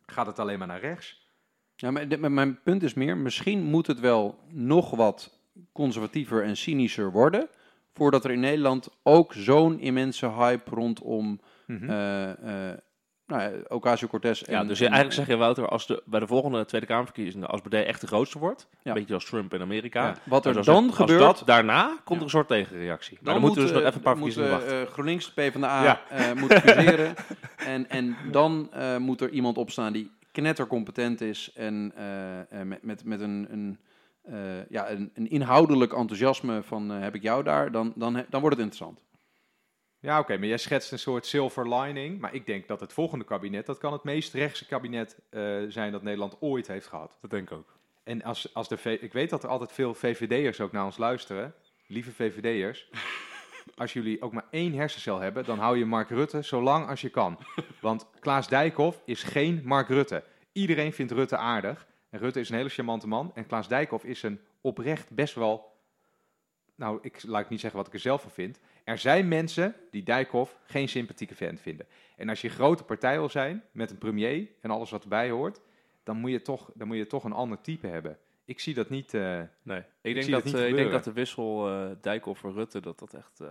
gaat 0.05 0.25
het 0.25 0.39
alleen 0.39 0.57
maar 0.59 0.67
naar 0.67 0.79
rechts. 0.79 1.27
Ja, 1.75 1.91
maar 1.91 2.07
de- 2.07 2.17
maar 2.17 2.31
mijn 2.31 2.61
punt 2.63 2.83
is 2.83 2.93
meer, 2.93 3.17
misschien 3.17 3.63
moet 3.63 3.87
het 3.87 3.99
wel 3.99 4.39
nog 4.49 4.89
wat 4.89 5.39
conservatiever 5.71 6.43
en 6.43 6.57
cynischer 6.57 7.11
worden, 7.11 7.47
voordat 7.93 8.25
er 8.25 8.31
in 8.31 8.39
Nederland 8.39 8.89
ook 9.03 9.33
zo'n 9.33 9.79
immense 9.79 10.29
hype 10.31 10.69
rondom 10.69 11.39
Mhm. 11.67 11.89
eh 11.89 12.69
eh 12.71 12.77
nou 13.27 13.41
ja, 13.41 13.51
Ocasio-Cortez 13.67 14.41
en... 14.41 14.67
Dus 14.67 14.79
eigenlijk 14.81 15.13
zeg 15.13 15.27
je, 15.27 15.35
Wouter, 15.35 15.67
als 15.67 15.87
de, 15.87 16.01
bij 16.05 16.19
de 16.19 16.27
volgende 16.27 16.65
Tweede 16.65 16.87
Kamerverkiezingen, 16.87 17.47
als 17.47 17.61
Baudet 17.61 17.85
echt 17.87 18.01
de 18.01 18.07
grootste 18.07 18.39
wordt, 18.39 18.67
Ja. 18.71 18.91
een 18.91 18.97
beetje 18.97 19.13
als 19.13 19.25
Trump 19.25 19.53
in 19.53 19.61
Amerika, 19.61 20.05
Ja. 20.05 20.15
Wat 20.23 20.45
er 20.45 20.63
dan 20.63 20.85
het- 20.85 20.95
gebeurt... 20.95 21.19
Dat 21.19 21.41
daarna 21.45 21.97
komt 22.03 22.17
er 22.19 22.23
een 22.25 22.29
soort 22.31 22.47
tegenreactie. 22.47 23.17
Dan, 23.21 23.33
Dan 23.33 23.41
moeten 23.41 23.61
we 23.61 23.67
dus 23.67 23.71
moet, 23.71 23.83
nog 23.83 23.89
even 23.93 23.97
een 23.97 24.03
paar 24.13 24.17
moet, 24.17 24.33
verkiezingen 24.33 24.61
eh, 24.61 24.67
wachten. 24.69 24.87
eh, 24.87 24.93
GroenLinks, 24.93 25.31
PvdA 25.33 25.99
moet 26.35 26.53
fuseren. 26.53 27.13
en, 27.73 27.89
en 27.89 28.15
dan 28.31 28.69
moet 28.99 29.21
er 29.21 29.29
iemand 29.29 29.57
opstaan 29.57 29.93
die 29.93 30.11
knettercompetent 30.31 31.21
is 31.21 31.51
en 31.55 31.93
met, 32.63 32.83
met, 32.83 33.03
met 33.03 33.21
een, 33.21 33.47
een, 33.51 33.79
ja, 34.69 34.89
een, 34.89 35.11
een 35.13 35.29
inhoudelijk 35.29 35.93
enthousiasme 35.93 36.63
van 36.63 36.89
heb 36.89 37.15
ik 37.15 37.21
jou 37.21 37.43
daar, 37.43 37.71
dan, 37.71 37.93
dan, 37.95 38.13
dan 38.29 38.41
wordt 38.41 38.55
het 38.57 38.65
interessant. 38.65 39.03
Ja, 40.05 40.19
oké, 40.19 40.37
maar 40.37 40.47
jij 40.47 40.57
schetst 40.57 40.91
een 40.91 40.99
soort 40.99 41.25
silver 41.25 41.75
lining. 41.75 42.19
Maar 42.19 42.33
ik 42.33 42.45
denk 42.45 42.67
dat 42.67 42.79
het 42.79 42.93
volgende 42.93 43.25
kabinet, 43.25 43.65
dat 43.65 43.77
kan 43.77 43.93
het 43.93 44.03
meest 44.03 44.33
rechtse 44.33 44.65
kabinet 44.65 45.19
eh, 45.29 45.41
zijn 45.67 45.91
dat 45.91 46.03
Nederland 46.03 46.37
ooit 46.39 46.67
heeft 46.67 46.87
gehad. 46.87 47.17
Dat 47.21 47.29
denk 47.29 47.49
ik 47.51 47.57
ook. 47.57 47.77
En 48.03 48.23
als, 48.23 48.53
als 48.53 48.67
de 48.67 48.77
V- 48.77 49.01
ik 49.01 49.13
weet 49.13 49.29
dat 49.29 49.43
er 49.43 49.49
altijd 49.49 49.71
veel 49.71 49.93
VVD'ers 49.93 50.61
ook 50.61 50.71
naar 50.71 50.85
ons 50.85 50.97
luisteren. 50.97 51.53
Lieve 51.87 52.11
VVD'ers. 52.11 52.89
Als 53.75 53.93
jullie 53.93 54.21
ook 54.21 54.33
maar 54.33 54.45
één 54.51 54.73
hersencel 54.73 55.19
hebben, 55.19 55.45
dan 55.45 55.59
hou 55.59 55.77
je 55.77 55.85
Mark 55.85 56.09
Rutte 56.09 56.43
zo 56.43 56.61
lang 56.61 56.87
als 56.87 57.01
je 57.01 57.09
kan. 57.09 57.39
Want 57.81 58.07
Klaas 58.19 58.47
Dijkhoff 58.47 59.01
is 59.05 59.23
geen 59.23 59.61
Mark 59.63 59.87
Rutte. 59.87 60.23
Iedereen 60.51 60.93
vindt 60.93 61.11
Rutte 61.11 61.37
aardig. 61.37 61.87
En 62.09 62.19
Rutte 62.19 62.39
is 62.39 62.49
een 62.49 62.55
hele 62.55 62.69
charmante 62.69 63.07
man. 63.07 63.31
En 63.35 63.45
Klaas 63.45 63.67
Dijkhoff 63.67 64.03
is 64.03 64.23
een 64.23 64.39
oprecht 64.61 65.11
best 65.11 65.35
wel... 65.35 65.73
Nou, 66.75 66.99
ik 67.01 67.23
laat 67.23 67.41
ik 67.43 67.49
niet 67.49 67.59
zeggen 67.59 67.79
wat 67.79 67.87
ik 67.87 67.93
er 67.93 67.99
zelf 67.99 68.21
van 68.21 68.31
vind. 68.31 68.59
Er 68.85 68.97
zijn 68.97 69.27
mensen 69.27 69.75
die 69.91 70.03
Dijkhoff 70.03 70.57
geen 70.65 70.89
sympathieke 70.89 71.35
vent 71.35 71.61
vinden. 71.61 71.85
En 72.17 72.29
als 72.29 72.41
je 72.41 72.47
een 72.47 72.53
grote 72.53 72.83
partij 72.83 73.17
wil 73.17 73.29
zijn, 73.29 73.63
met 73.71 73.91
een 73.91 73.97
premier 73.97 74.47
en 74.61 74.69
alles 74.71 74.89
wat 74.91 75.03
erbij 75.03 75.29
hoort... 75.29 75.61
dan 76.03 76.17
moet 76.17 76.31
je 76.31 76.41
toch, 76.41 76.71
dan 76.73 76.87
moet 76.87 76.97
je 76.97 77.07
toch 77.07 77.23
een 77.23 77.31
ander 77.33 77.61
type 77.61 77.87
hebben. 77.87 78.17
Ik 78.45 78.59
zie 78.59 78.73
dat 78.73 78.89
niet... 78.89 79.13
eh, 79.13 79.41
Nee, 79.61 79.83
ik 80.01 80.13
denk, 80.13 80.29
dat, 80.29 80.43
eh, 80.43 80.47
ik 80.47 80.51
denk 80.51 80.65
gebeuren. 80.67 80.91
dat 80.91 81.03
de 81.03 81.13
wissel 81.13 81.69
eh 81.69 81.91
Dijkhoff-Rutte, 82.01 82.79
dat 82.79 82.99
dat 82.99 83.13
echt, 83.13 83.39
eh, 83.39 83.49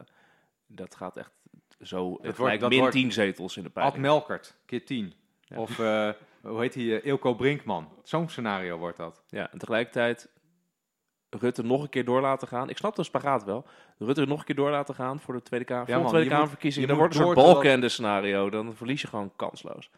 dat 0.67 0.95
gaat 0.95 1.17
echt 1.17 1.33
zo, 1.81 2.19
het 2.23 2.37
wordt- 2.37 2.61
dat 2.61 2.69
min 2.71 2.79
wordt- 2.79 2.95
10 2.95 3.13
zetels 3.13 3.57
in 3.57 3.63
de 3.63 3.69
Ad 3.69 3.75
peiling. 3.75 4.03
Melkert, 4.03 4.57
keer 4.67 4.85
10. 4.85 5.13
Ja. 5.41 5.57
Of 5.59 5.79
eh, 5.79 6.11
hoe 6.43 6.61
heet 6.61 6.75
hij? 6.75 7.01
eh, 7.01 7.07
Ilko 7.07 7.35
Brinkman. 7.35 7.89
Zo'n 8.03 8.29
scenario 8.29 8.79
wordt 8.79 8.97
dat. 8.97 9.23
Ja, 9.29 9.53
en 9.53 9.59
tegelijkertijd 9.59 10.29
Rutte 11.35 11.63
nog 11.63 11.83
een 11.83 11.89
keer 11.89 12.05
door 12.05 12.21
laten 12.21 12.49
gaan. 12.49 12.71
Ik 12.71 12.77
snap 12.77 12.97
de 12.97 13.03
spagaat 13.03 13.45
wel. 13.45 13.65
Rutte 13.99 14.27
nog 14.27 14.39
een 14.39 14.45
keer 14.45 14.55
door 14.55 14.71
laten 14.71 14.95
gaan 14.95 15.21
voor 15.21 15.35
de 15.35 15.43
Tweede 15.43 15.67
Kamer, 15.67 15.89
Ja, 15.89 15.99
man, 15.99 16.09
Tweede 16.09 16.31
Kamerverkiezingen. 16.31 16.89
Dan 16.89 16.99
wordt 16.99 17.15
het 17.15 17.23
een 17.23 17.35
soort 17.35 17.47
balkende 17.47 17.89
scenario. 17.89 18.51
Dan 18.51 18.75
verlies 18.75 19.01
je 19.01 19.07
gewoon 19.09 19.33
kansloos. 19.37 19.91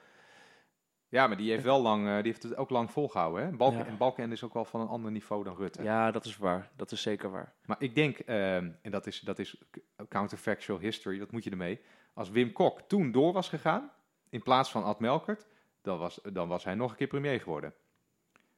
Ja, 1.09 1.27
maar 1.27 1.37
die 1.37 1.51
heeft 1.51 1.65
wel 1.65 1.83
lang, 1.83 2.07
eh, 2.07 2.15
die 2.15 2.23
heeft 2.23 2.43
het 2.43 2.57
ook 2.57 2.71
lang 2.71 2.91
volgehouden. 2.91 3.45
Hè? 3.45 3.51
Balken, 3.51 3.79
Ja. 3.79 3.87
En 3.87 3.97
Balkenende 3.97 4.35
is 4.35 4.45
ook 4.45 4.55
wel 4.55 4.65
van 4.65 4.81
een 4.81 4.89
ander 4.89 5.11
niveau 5.11 5.45
dan 5.45 5.57
Rutte. 5.57 5.83
Ja, 5.83 6.11
dat 6.11 6.25
is 6.25 6.37
waar. 6.37 6.71
Dat 6.77 6.93
is 6.93 7.03
zeker 7.03 7.31
waar. 7.31 7.53
Maar 7.65 7.77
ik 7.79 7.95
denk, 7.95 8.19
ehm, 8.19 8.71
en 8.83 8.91
dat 8.91 9.07
is, 9.07 9.21
dat 9.21 9.39
is 9.39 9.63
counterfactual 10.09 10.79
history, 10.79 11.19
dat 11.19 11.31
moet 11.33 11.45
je 11.45 11.51
ermee. 11.51 11.81
Als 12.15 12.31
Wim 12.31 12.53
Kok 12.53 12.81
toen 12.81 13.13
door 13.13 13.33
was 13.33 13.49
gegaan, 13.49 13.91
in 14.29 14.43
plaats 14.43 14.71
van 14.71 14.85
Ad 14.85 15.01
Melkert, 15.01 15.47
dan 15.83 15.99
was, 15.99 16.21
dan 16.33 16.49
was 16.49 16.65
hij 16.65 16.75
nog 16.75 16.91
een 16.91 16.97
keer 16.97 17.07
premier 17.07 17.41
geworden. 17.41 17.75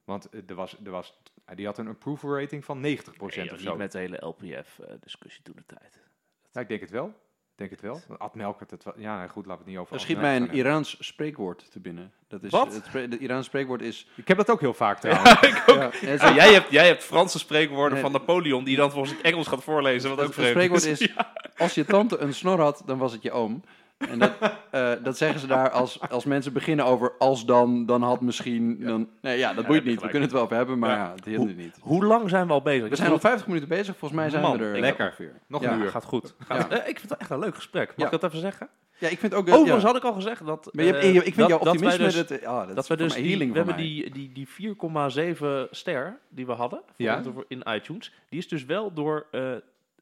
Want 0.04 0.28
eh, 0.28 0.40
er 0.46 0.54
was, 0.54 0.76
er 0.84 0.90
was, 0.90 1.20
die 1.54 1.66
had 1.66 1.78
een 1.78 1.88
approval 1.88 2.38
rating 2.38 2.64
van 2.64 2.76
90% 2.78 2.80
Nee, 2.80 2.96
of 2.98 3.50
niet 3.50 3.60
zo. 3.60 3.76
met 3.76 3.92
de 3.92 3.98
hele 3.98 4.16
LPF-discussie 4.26 5.42
toen 5.42 5.54
de 5.56 5.66
tijd. 5.66 5.98
Ja, 6.52 6.60
ik 6.60 6.68
denk 6.68 6.80
het 6.80 6.90
wel. 6.90 7.06
Ik 7.06 7.68
denk 7.68 7.70
het 7.70 7.80
wel. 8.08 8.18
Ad 8.18 8.34
Melkert, 8.34 8.70
het 8.70 8.84
wa- 8.84 8.92
ja 8.96 9.26
goed, 9.26 9.46
laten 9.46 9.52
we 9.52 9.58
het 9.58 9.66
niet 9.66 9.76
over 9.78 9.94
Er 9.94 10.00
schiet 10.00 10.20
mij 10.20 10.36
een 10.36 10.50
Iraans 10.52 10.96
spreekwoord 11.00 11.70
te 11.70 11.80
binnen. 11.80 12.12
Dat 12.28 12.42
is, 12.42 12.50
Wat? 12.50 12.82
Het, 12.92 13.14
Iraans 13.14 13.46
spreekwoord 13.46 13.82
is... 13.82 14.06
Ik 14.16 14.28
heb 14.28 14.36
dat 14.36 14.50
ook 14.50 14.60
heel 14.60 14.74
vaak 14.74 15.00
trouwens. 15.00 15.30
Ja, 16.00 16.34
jij, 16.34 16.52
hebt, 16.52 16.70
jij 16.70 16.86
hebt 16.86 17.02
Franse 17.04 17.38
spreekwoorden 17.38 17.92
Nee. 17.92 18.02
van 18.02 18.12
Napoleon 18.12 18.64
die 18.64 18.72
je 18.72 18.78
dan 18.80 18.90
volgens 18.90 19.12
het 19.12 19.20
Engels 19.22 19.46
gaat 19.46 19.62
voorlezen. 19.62 20.10
Wat 20.10 20.18
ook 20.18 20.24
het 20.24 20.34
vreemd 20.34 20.50
spreekwoord 20.50 20.84
is. 20.84 21.00
is, 21.00 21.14
als 21.56 21.74
je 21.74 21.84
tante 21.84 22.18
een 22.18 22.34
snor 22.34 22.60
had, 22.60 22.82
dan 22.86 22.98
was 22.98 23.12
het 23.12 23.22
je 23.22 23.30
oom. 23.30 23.62
En 23.98 24.18
dat, 24.18 24.32
eh, 24.70 24.92
dat 25.02 25.16
zeggen 25.16 25.40
ze 25.40 25.46
daar 25.46 25.70
als, 25.70 26.00
als 26.10 26.24
mensen 26.24 26.52
beginnen 26.52 26.84
over 26.84 27.12
als 27.18 27.44
dan, 27.46 27.86
dan 27.86 28.02
had 28.02 28.20
misschien... 28.20 28.80
Dan, 28.80 29.08
nee, 29.20 29.38
ja, 29.38 29.54
dat 29.54 29.66
boeit 29.66 29.84
niet. 29.84 29.94
We 30.00 30.02
kunnen 30.08 30.22
het 30.22 30.32
wel 30.32 30.42
over 30.42 30.56
hebben, 30.56 30.78
maar 30.78 30.90
Ja. 30.90 30.96
ja, 31.04 31.12
het 31.14 31.24
hindert 31.24 31.56
niet. 31.56 31.76
Hoe 31.80 32.04
lang 32.04 32.28
zijn 32.28 32.46
we 32.46 32.52
al 32.52 32.62
bezig? 32.62 32.88
We 32.88 32.96
zijn 32.96 33.10
al 33.10 33.18
50 33.18 33.46
minuten 33.46 33.68
bezig. 33.68 33.96
Volgens 33.96 34.20
mij 34.20 34.30
zijn 34.30 34.42
Man, 34.42 34.58
we 34.58 34.64
er 34.64 34.80
lekker. 34.80 35.04
ongeveer. 35.06 35.32
Nog 35.46 35.62
Ja. 35.62 35.72
een 35.72 35.80
uur. 35.80 35.88
Gaat 35.90 36.04
goed. 36.04 36.34
Gaat, 36.38 36.70
Ja. 36.70 36.76
eh, 36.80 36.88
ik 36.88 36.98
vind 36.98 37.10
het 37.10 37.18
echt 37.20 37.30
een 37.30 37.38
leuk 37.38 37.54
gesprek. 37.54 37.86
Mag 37.88 37.96
Ja. 37.96 38.04
ik 38.04 38.10
dat 38.20 38.24
even 38.24 38.38
zeggen? 38.40 38.68
Ja, 38.98 39.08
ik 39.08 39.18
vind 39.18 39.34
ook... 39.34 39.48
Overigens 39.48 39.82
ja. 39.82 39.86
had 39.88 39.96
ik 39.96 40.02
al 40.04 40.12
gezegd 40.12 40.46
dat... 40.46 40.68
Maar 40.72 40.84
je 40.84 40.90
hebt, 40.92 41.04
eh, 41.04 41.14
ik 41.14 41.22
vind 41.22 41.36
dat- 41.36 41.48
jouw 41.48 41.58
dat 41.58 41.66
optimisme... 41.68 42.04
dus- 42.04 42.14
dat, 42.14 42.28
Dat 42.74 42.78
is 42.78 42.88
we 42.88 42.96
dus 42.96 43.14
die, 43.14 43.38
we 43.38 43.44
hebben 43.44 43.66
mij. 43.66 43.76
die, 43.84 44.10
die, 44.10 44.32
die 44.32 44.48
4,7 44.48 45.68
ster 45.70 46.18
die 46.28 46.46
we 46.46 46.52
hadden 46.52 46.80
voor 47.32 47.44
in 47.48 47.62
iTunes, 47.68 48.12
die 48.28 48.38
is 48.38 48.48
dus 48.48 48.64
wel 48.64 48.92
door, 48.92 49.26
eh, 49.30 49.40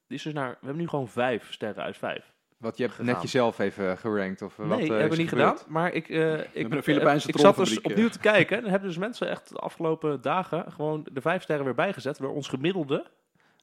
die 0.06 0.16
is 0.16 0.22
dus 0.22 0.32
naar, 0.32 0.48
we 0.50 0.56
hebben 0.66 0.82
nu 0.82 0.88
gewoon 0.88 1.08
5 1.08 1.52
sterren 1.52 1.82
uit 1.82 1.96
5. 1.96 2.34
Wat 2.56 2.76
je 2.76 2.82
hebt 2.82 2.94
Gegaan. 2.94 3.12
net 3.12 3.22
jezelf 3.22 3.58
even 3.58 3.98
gerankt. 3.98 4.42
Of 4.42 4.58
eh, 4.58 4.68
wat, 4.68 4.78
nee, 4.78 4.86
eh, 4.86 4.92
hebben 4.92 5.10
we 5.10 5.16
niet 5.22 5.28
gedaan, 5.28 5.56
maar 5.68 5.92
ik, 5.92 6.08
eh, 6.08 6.38
ik, 6.38 6.72
een 6.72 6.82
Filipijnse 6.82 7.28
eh, 7.28 7.34
ik 7.34 7.40
zat 7.40 7.56
dus 7.56 7.80
opnieuw 7.80 8.06
eh. 8.06 8.12
te 8.12 8.18
kijken 8.18 8.56
en 8.56 8.62
dan 8.62 8.70
hebben 8.70 8.88
dus 8.88 8.98
mensen 8.98 9.28
echt 9.28 9.48
de 9.48 9.58
afgelopen 9.58 10.20
dagen 10.20 10.72
gewoon 10.72 11.06
de 11.12 11.20
5 11.20 11.42
sterren 11.42 11.64
weer 11.64 11.74
bijgezet, 11.74 12.18
waar 12.18 12.30
ons 12.30 12.48
gemiddelde 12.48 13.06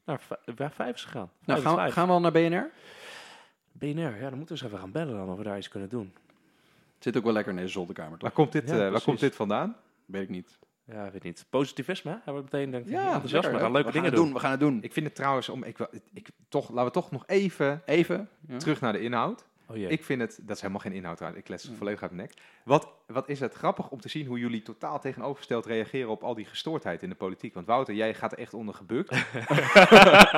naar 0.05 0.21
5 0.71 0.95
is 0.95 1.03
gegaan. 1.03 1.31
Nou, 1.45 1.61
Vijf 1.61 1.61
gaan, 1.63 1.73
we- 1.75 1.79
vijf. 1.81 1.93
gaan 1.93 2.07
we 2.07 2.13
al 2.13 2.19
naar 2.19 2.31
BNR? 2.31 2.71
BNR, 3.71 3.99
ja, 4.21 4.29
dan 4.29 4.37
moeten 4.37 4.55
we 4.55 4.61
eens 4.61 4.63
even 4.63 4.79
gaan 4.79 4.91
bellen 4.91 5.15
dan 5.15 5.29
of 5.29 5.37
we 5.37 5.43
daar 5.43 5.57
iets 5.57 5.67
kunnen 5.67 5.89
doen. 5.89 6.13
Het 6.95 7.03
zit 7.03 7.17
ook 7.17 7.23
wel 7.23 7.33
lekker 7.33 7.51
in 7.53 7.57
deze 7.59 7.71
zolderkamer, 7.71 8.11
toch? 8.11 8.21
Waar 8.21 8.31
komt 8.31 8.51
dit, 8.51 8.69
Ja, 8.69 8.85
eh, 8.85 8.91
waar 8.91 9.01
komt 9.01 9.19
dit 9.19 9.35
vandaan? 9.35 9.75
Weet 10.05 10.23
ik 10.23 10.29
niet. 10.29 10.59
Ja, 10.85 11.11
weet 11.11 11.23
niet. 11.23 11.45
Positivisme, 11.49 12.11
hè? 12.11 12.17
hebben 12.23 12.43
we 12.43 12.49
meteen 12.51 12.71
denk 12.71 12.85
ik, 12.85 12.91
Ja, 12.91 13.05
enthousiasme, 13.13 13.51
we 13.51 13.59
gaan 13.59 13.71
leuke 13.71 13.87
we 13.87 13.93
dingen 13.93 14.09
gaan 14.09 14.19
doen. 14.23 14.33
We 14.33 14.39
gaan 14.39 14.51
het 14.51 14.59
doen. 14.59 14.77
Ik 14.83 14.93
vind 14.93 15.05
het 15.05 15.15
trouwens, 15.15 15.49
om, 15.49 15.63
ik, 15.63 15.77
ik, 16.13 16.27
toch, 16.49 16.69
laten 16.69 16.85
we 16.85 16.91
toch 16.91 17.11
nog 17.11 17.23
even 17.27 17.81
Even. 17.85 18.29
Ja. 18.47 18.57
terug 18.57 18.81
naar 18.81 18.93
de 18.93 18.99
inhoud. 19.01 19.45
Oh 19.67 19.77
jee. 19.77 19.87
Ik 19.87 20.03
vind 20.03 20.21
het, 20.21 20.39
dat 20.41 20.55
is 20.55 20.61
helemaal 20.61 20.81
geen 20.81 20.93
inhoud 20.93 21.17
trouwens, 21.17 21.43
ik 21.43 21.49
les 21.49 21.63
Ja. 21.63 21.69
volledig 21.77 22.01
uit 22.01 22.11
de 22.11 22.17
nek. 22.17 22.33
Wat, 22.63 22.87
wat 23.07 23.29
is 23.29 23.39
het 23.39 23.53
grappig 23.53 23.89
om 23.89 23.99
te 24.01 24.09
zien 24.09 24.25
hoe 24.27 24.39
jullie 24.39 24.61
totaal 24.61 24.99
tegenovergesteld 24.99 25.65
reageren 25.65 26.09
op 26.09 26.23
al 26.23 26.33
die 26.35 26.45
gestoordheid 26.45 27.03
in 27.03 27.09
de 27.09 27.15
politiek. 27.15 27.53
Want 27.53 27.67
Wouter, 27.67 27.93
jij 27.93 28.13
gaat 28.13 28.31
er 28.31 28.37
echt 28.37 28.53
onder 28.53 28.75
gebukt. 28.75 29.11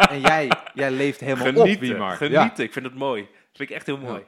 en 0.10 0.20
jij, 0.22 0.52
jij 0.74 0.91
leeft 0.91 1.20
helemaal 1.20 1.48
op, 1.48 1.56
Genieten, 1.56 1.88
Wiemar. 1.88 2.16
genieten. 2.16 2.41
Ja, 2.58 2.64
Ik 2.64 2.74
vind 2.74 2.86
het 2.86 2.96
mooi. 2.96 3.22
Dat 3.22 3.32
vind 3.54 3.70
ik 3.70 3.76
echt 3.76 3.86
heel 3.86 3.98
mooi. 3.98 4.24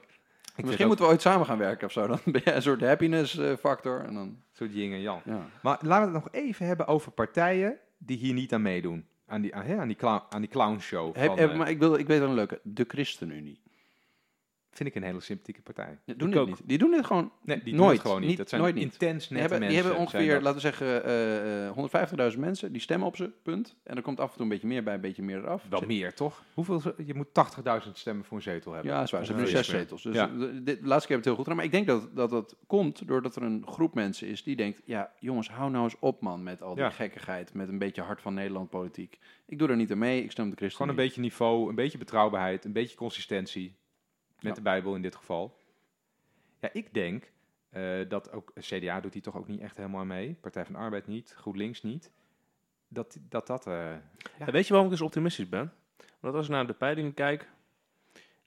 Misschien 0.66 0.82
ook 0.82 0.88
moeten 0.88 1.06
we 1.06 1.12
ooit 1.12 1.22
samen 1.22 1.46
gaan 1.46 1.58
werken 1.58 1.88
of 1.88 1.92
zo. 1.94 2.08
Dan 2.08 2.20
ben 2.26 2.42
jij 2.44 2.56
een 2.56 2.62
soort 2.62 2.82
happiness 2.82 3.38
eh, 3.38 3.54
factor. 3.60 4.00
En 4.06 4.14
dan, 4.14 4.24
een 4.24 4.44
soort 4.52 4.74
yin 4.74 4.92
en 4.92 5.02
yang. 5.02 5.22
ja. 5.26 5.46
Maar 5.62 5.78
laten 5.82 6.08
we 6.12 6.18
het 6.18 6.24
nog 6.24 6.34
even 6.44 6.66
hebben 6.66 6.88
over 6.88 7.12
partijen 7.12 7.78
die 7.98 8.18
hier 8.18 8.34
niet 8.34 8.54
aan 8.54 8.62
meedoen. 8.62 9.06
Aan 9.26 9.42
die, 9.42 9.56
aan, 9.56 9.64
hè, 9.66 9.78
aan 9.78 9.88
die, 9.88 9.98
clown, 9.98 10.22
aan 10.30 10.42
die 10.42 10.50
clownshow. 10.50 11.16
Heb, 11.16 11.26
van, 11.28 11.38
heb- 11.40 11.52
eh, 11.52 11.58
maar 11.58 11.70
ik, 11.70 11.80
wil, 11.80 11.96
ik 11.96 12.08
weet 12.08 12.20
wel 12.20 12.28
een 12.30 12.34
leuke. 12.36 12.60
De 12.64 12.86
ChristenUnie. 12.88 13.62
Vind 14.78 14.90
ik 14.90 14.96
een 14.96 15.04
hele 15.04 15.20
sympathieke 15.22 15.62
partij. 15.62 15.98
Die 16.06 16.16
doen 16.16 16.30
dit 16.30 16.40
ook. 16.40 16.48
niet. 16.48 16.62
Die 16.66 16.78
doen 16.78 16.92
dit 16.92 17.06
gewoon 17.06 17.32
Nee, 17.44 17.62
die 17.64 17.74
nooit. 17.74 17.80
doen 17.84 17.90
het 17.90 18.02
gewoon 18.02 18.20
niet. 18.20 18.30
Niet- 18.30 18.38
dat 18.38 18.50
zijn 18.50 18.62
nooit 18.62 18.76
intens 18.76 19.30
nette 19.30 19.42
hebben, 19.42 19.60
die 19.60 19.68
mensen. 19.68 19.86
hebben 19.86 20.02
ongeveer, 20.02 20.34
laten 20.42 20.54
we 20.54 20.60
zeggen, 20.60 21.04
eh, 21.04 21.66
eh, 21.68 21.72
150.000 21.74 22.40
mensen. 22.42 22.72
Die 22.72 22.82
stemmen 22.82 23.08
op 23.08 23.16
ze, 23.16 23.32
punt. 23.44 23.76
En 23.84 23.96
er 23.96 24.02
komt 24.02 24.20
af 24.20 24.30
en 24.30 24.34
toe 24.34 24.44
een 24.44 24.50
beetje 24.50 24.68
meer 24.68 24.84
bij, 24.84 24.94
een 24.94 25.02
beetje 25.02 25.24
meer 25.24 25.38
eraf. 25.38 25.64
Wel 25.70 25.82
meer, 25.88 26.14
toch? 26.14 26.44
Hoeveel, 26.54 26.82
je 27.06 27.14
moet 27.14 27.34
80.000 27.34 27.98
stemmen 27.98 28.26
voor 28.26 28.38
een 28.38 28.44
zetel 28.44 28.72
hebben. 28.74 28.92
Ja, 28.92 28.98
dat 28.98 29.06
is 29.06 29.12
waar. 29.12 29.26
Ze 29.26 29.32
hebben 29.32 29.46
nu 29.52 29.58
zes 29.58 29.68
zetels. 29.70 30.04
Dus 30.04 30.16
Ja. 30.16 30.28
de, 30.28 30.64
de- 30.64 30.80
de 30.82 30.88
laatste 30.88 31.08
keer 31.08 31.16
heb 31.18 31.26
ik 31.26 31.26
het 31.26 31.26
heel 31.26 31.36
goed 31.36 31.44
gedaan. 31.44 31.56
Maar 31.56 31.66
ik 31.66 31.72
denk 31.72 31.88
dat, 31.88 32.16
dat 32.16 32.30
dat 32.30 32.56
komt 32.68 33.08
doordat 33.08 33.36
er 33.36 33.42
een 33.44 33.64
groep 33.68 33.94
mensen 33.94 34.28
is 34.28 34.44
die 34.44 34.56
denkt... 34.56 34.82
Ja, 34.86 35.12
jongens, 35.20 35.50
hou 35.50 35.72
nou 35.72 35.84
eens 35.84 35.96
op, 36.00 36.22
man, 36.22 36.44
met 36.44 36.62
al 36.62 36.74
die 36.76 36.84
Ja. 36.84 36.90
gekkigheid. 36.90 37.54
Met 37.54 37.68
een 37.70 37.78
beetje 37.78 38.02
hart 38.02 38.22
van 38.22 38.34
Nederland 38.34 38.70
politiek. 38.70 39.18
Ik 39.46 39.60
doe 39.60 39.68
er 39.70 39.76
niet 39.76 39.92
aan 39.92 39.98
mee. 39.98 40.24
Ik 40.24 40.32
stem 40.32 40.50
de 40.50 40.56
Gewoon 40.56 40.58
ChristenUnie. 40.70 40.98
een 41.00 41.06
beetje 41.08 41.22
niveau, 41.22 41.70
een 41.70 41.76
beetje 41.76 41.98
betrouwbaarheid, 41.98 42.66
een 42.66 42.74
beetje 42.74 42.96
consistentie. 42.96 43.76
Met 44.42 44.46
Ja. 44.46 44.54
de 44.54 44.62
Bijbel 44.62 44.96
in 44.96 45.02
dit 45.02 45.16
geval. 45.16 45.60
Ja, 46.60 46.70
ik 46.74 46.94
denk 46.94 47.32
eh, 47.70 48.00
dat 48.08 48.32
ook 48.32 48.54
CDA 48.60 49.00
doet 49.00 49.14
hier 49.14 49.22
toch 49.22 49.38
ook 49.38 49.48
niet 49.48 49.62
echt 49.62 49.78
helemaal 49.78 50.06
mee. 50.06 50.34
Partij 50.42 50.66
van 50.66 50.74
de 50.74 50.80
Arbeid 50.80 51.08
niet, 51.08 51.34
GroenLinks 51.38 51.84
niet. 51.84 52.12
Dat 52.88 53.18
dat, 53.30 53.48
dat 53.48 53.68
eh, 53.68 53.96
Ja, 54.40 54.46
weet 54.46 54.64
je 54.68 54.74
waarom 54.74 54.92
ik 54.92 54.98
dus 54.98 55.06
optimistisch 55.06 55.50
ben? 55.50 55.74
Want 56.20 56.36
als 56.36 56.46
ik 56.46 56.52
naar 56.52 56.68
de 56.68 56.74
peilingen 56.74 57.14
kijk 57.14 57.50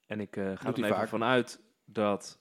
en 0.06 0.20
ik 0.20 0.36
eh, 0.36 0.44
ga 0.56 0.68
er 0.68 0.74
even 0.74 0.88
vaak. 0.88 1.08
vanuit 1.08 1.60
dat 1.84 2.38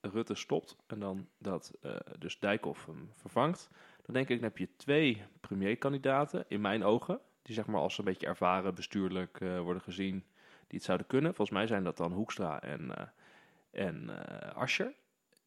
Rutte 0.00 0.34
stopt 0.34 0.76
en 0.86 0.98
dan 0.98 1.28
dat 1.38 1.72
dus 2.18 2.38
Dijkhoff 2.38 2.86
hem 2.86 3.10
vervangt, 3.14 3.70
dan 4.02 4.14
denk 4.14 4.28
ik, 4.28 4.40
dan 4.40 4.48
heb 4.48 4.58
je 4.58 4.76
twee 4.76 5.22
premierkandidaten 5.40 6.44
in 6.48 6.60
mijn 6.60 6.84
ogen, 6.84 7.20
die 7.42 7.54
zeg 7.54 7.66
maar 7.66 7.80
als 7.80 7.98
een 7.98 8.04
beetje 8.04 8.26
ervaren 8.26 8.74
bestuurlijk 8.74 9.38
worden 9.38 9.82
gezien, 9.82 10.24
die 10.66 10.78
het 10.78 10.82
zouden 10.82 11.06
kunnen. 11.06 11.34
Volgens 11.34 11.56
mij 11.56 11.66
zijn 11.66 11.84
dat 11.84 11.96
dan 11.96 12.12
Hoekstra 12.12 12.62
en, 12.62 12.96
eh 12.96 13.06
en 13.70 14.26
eh 14.28 14.56
Ascher. 14.56 14.92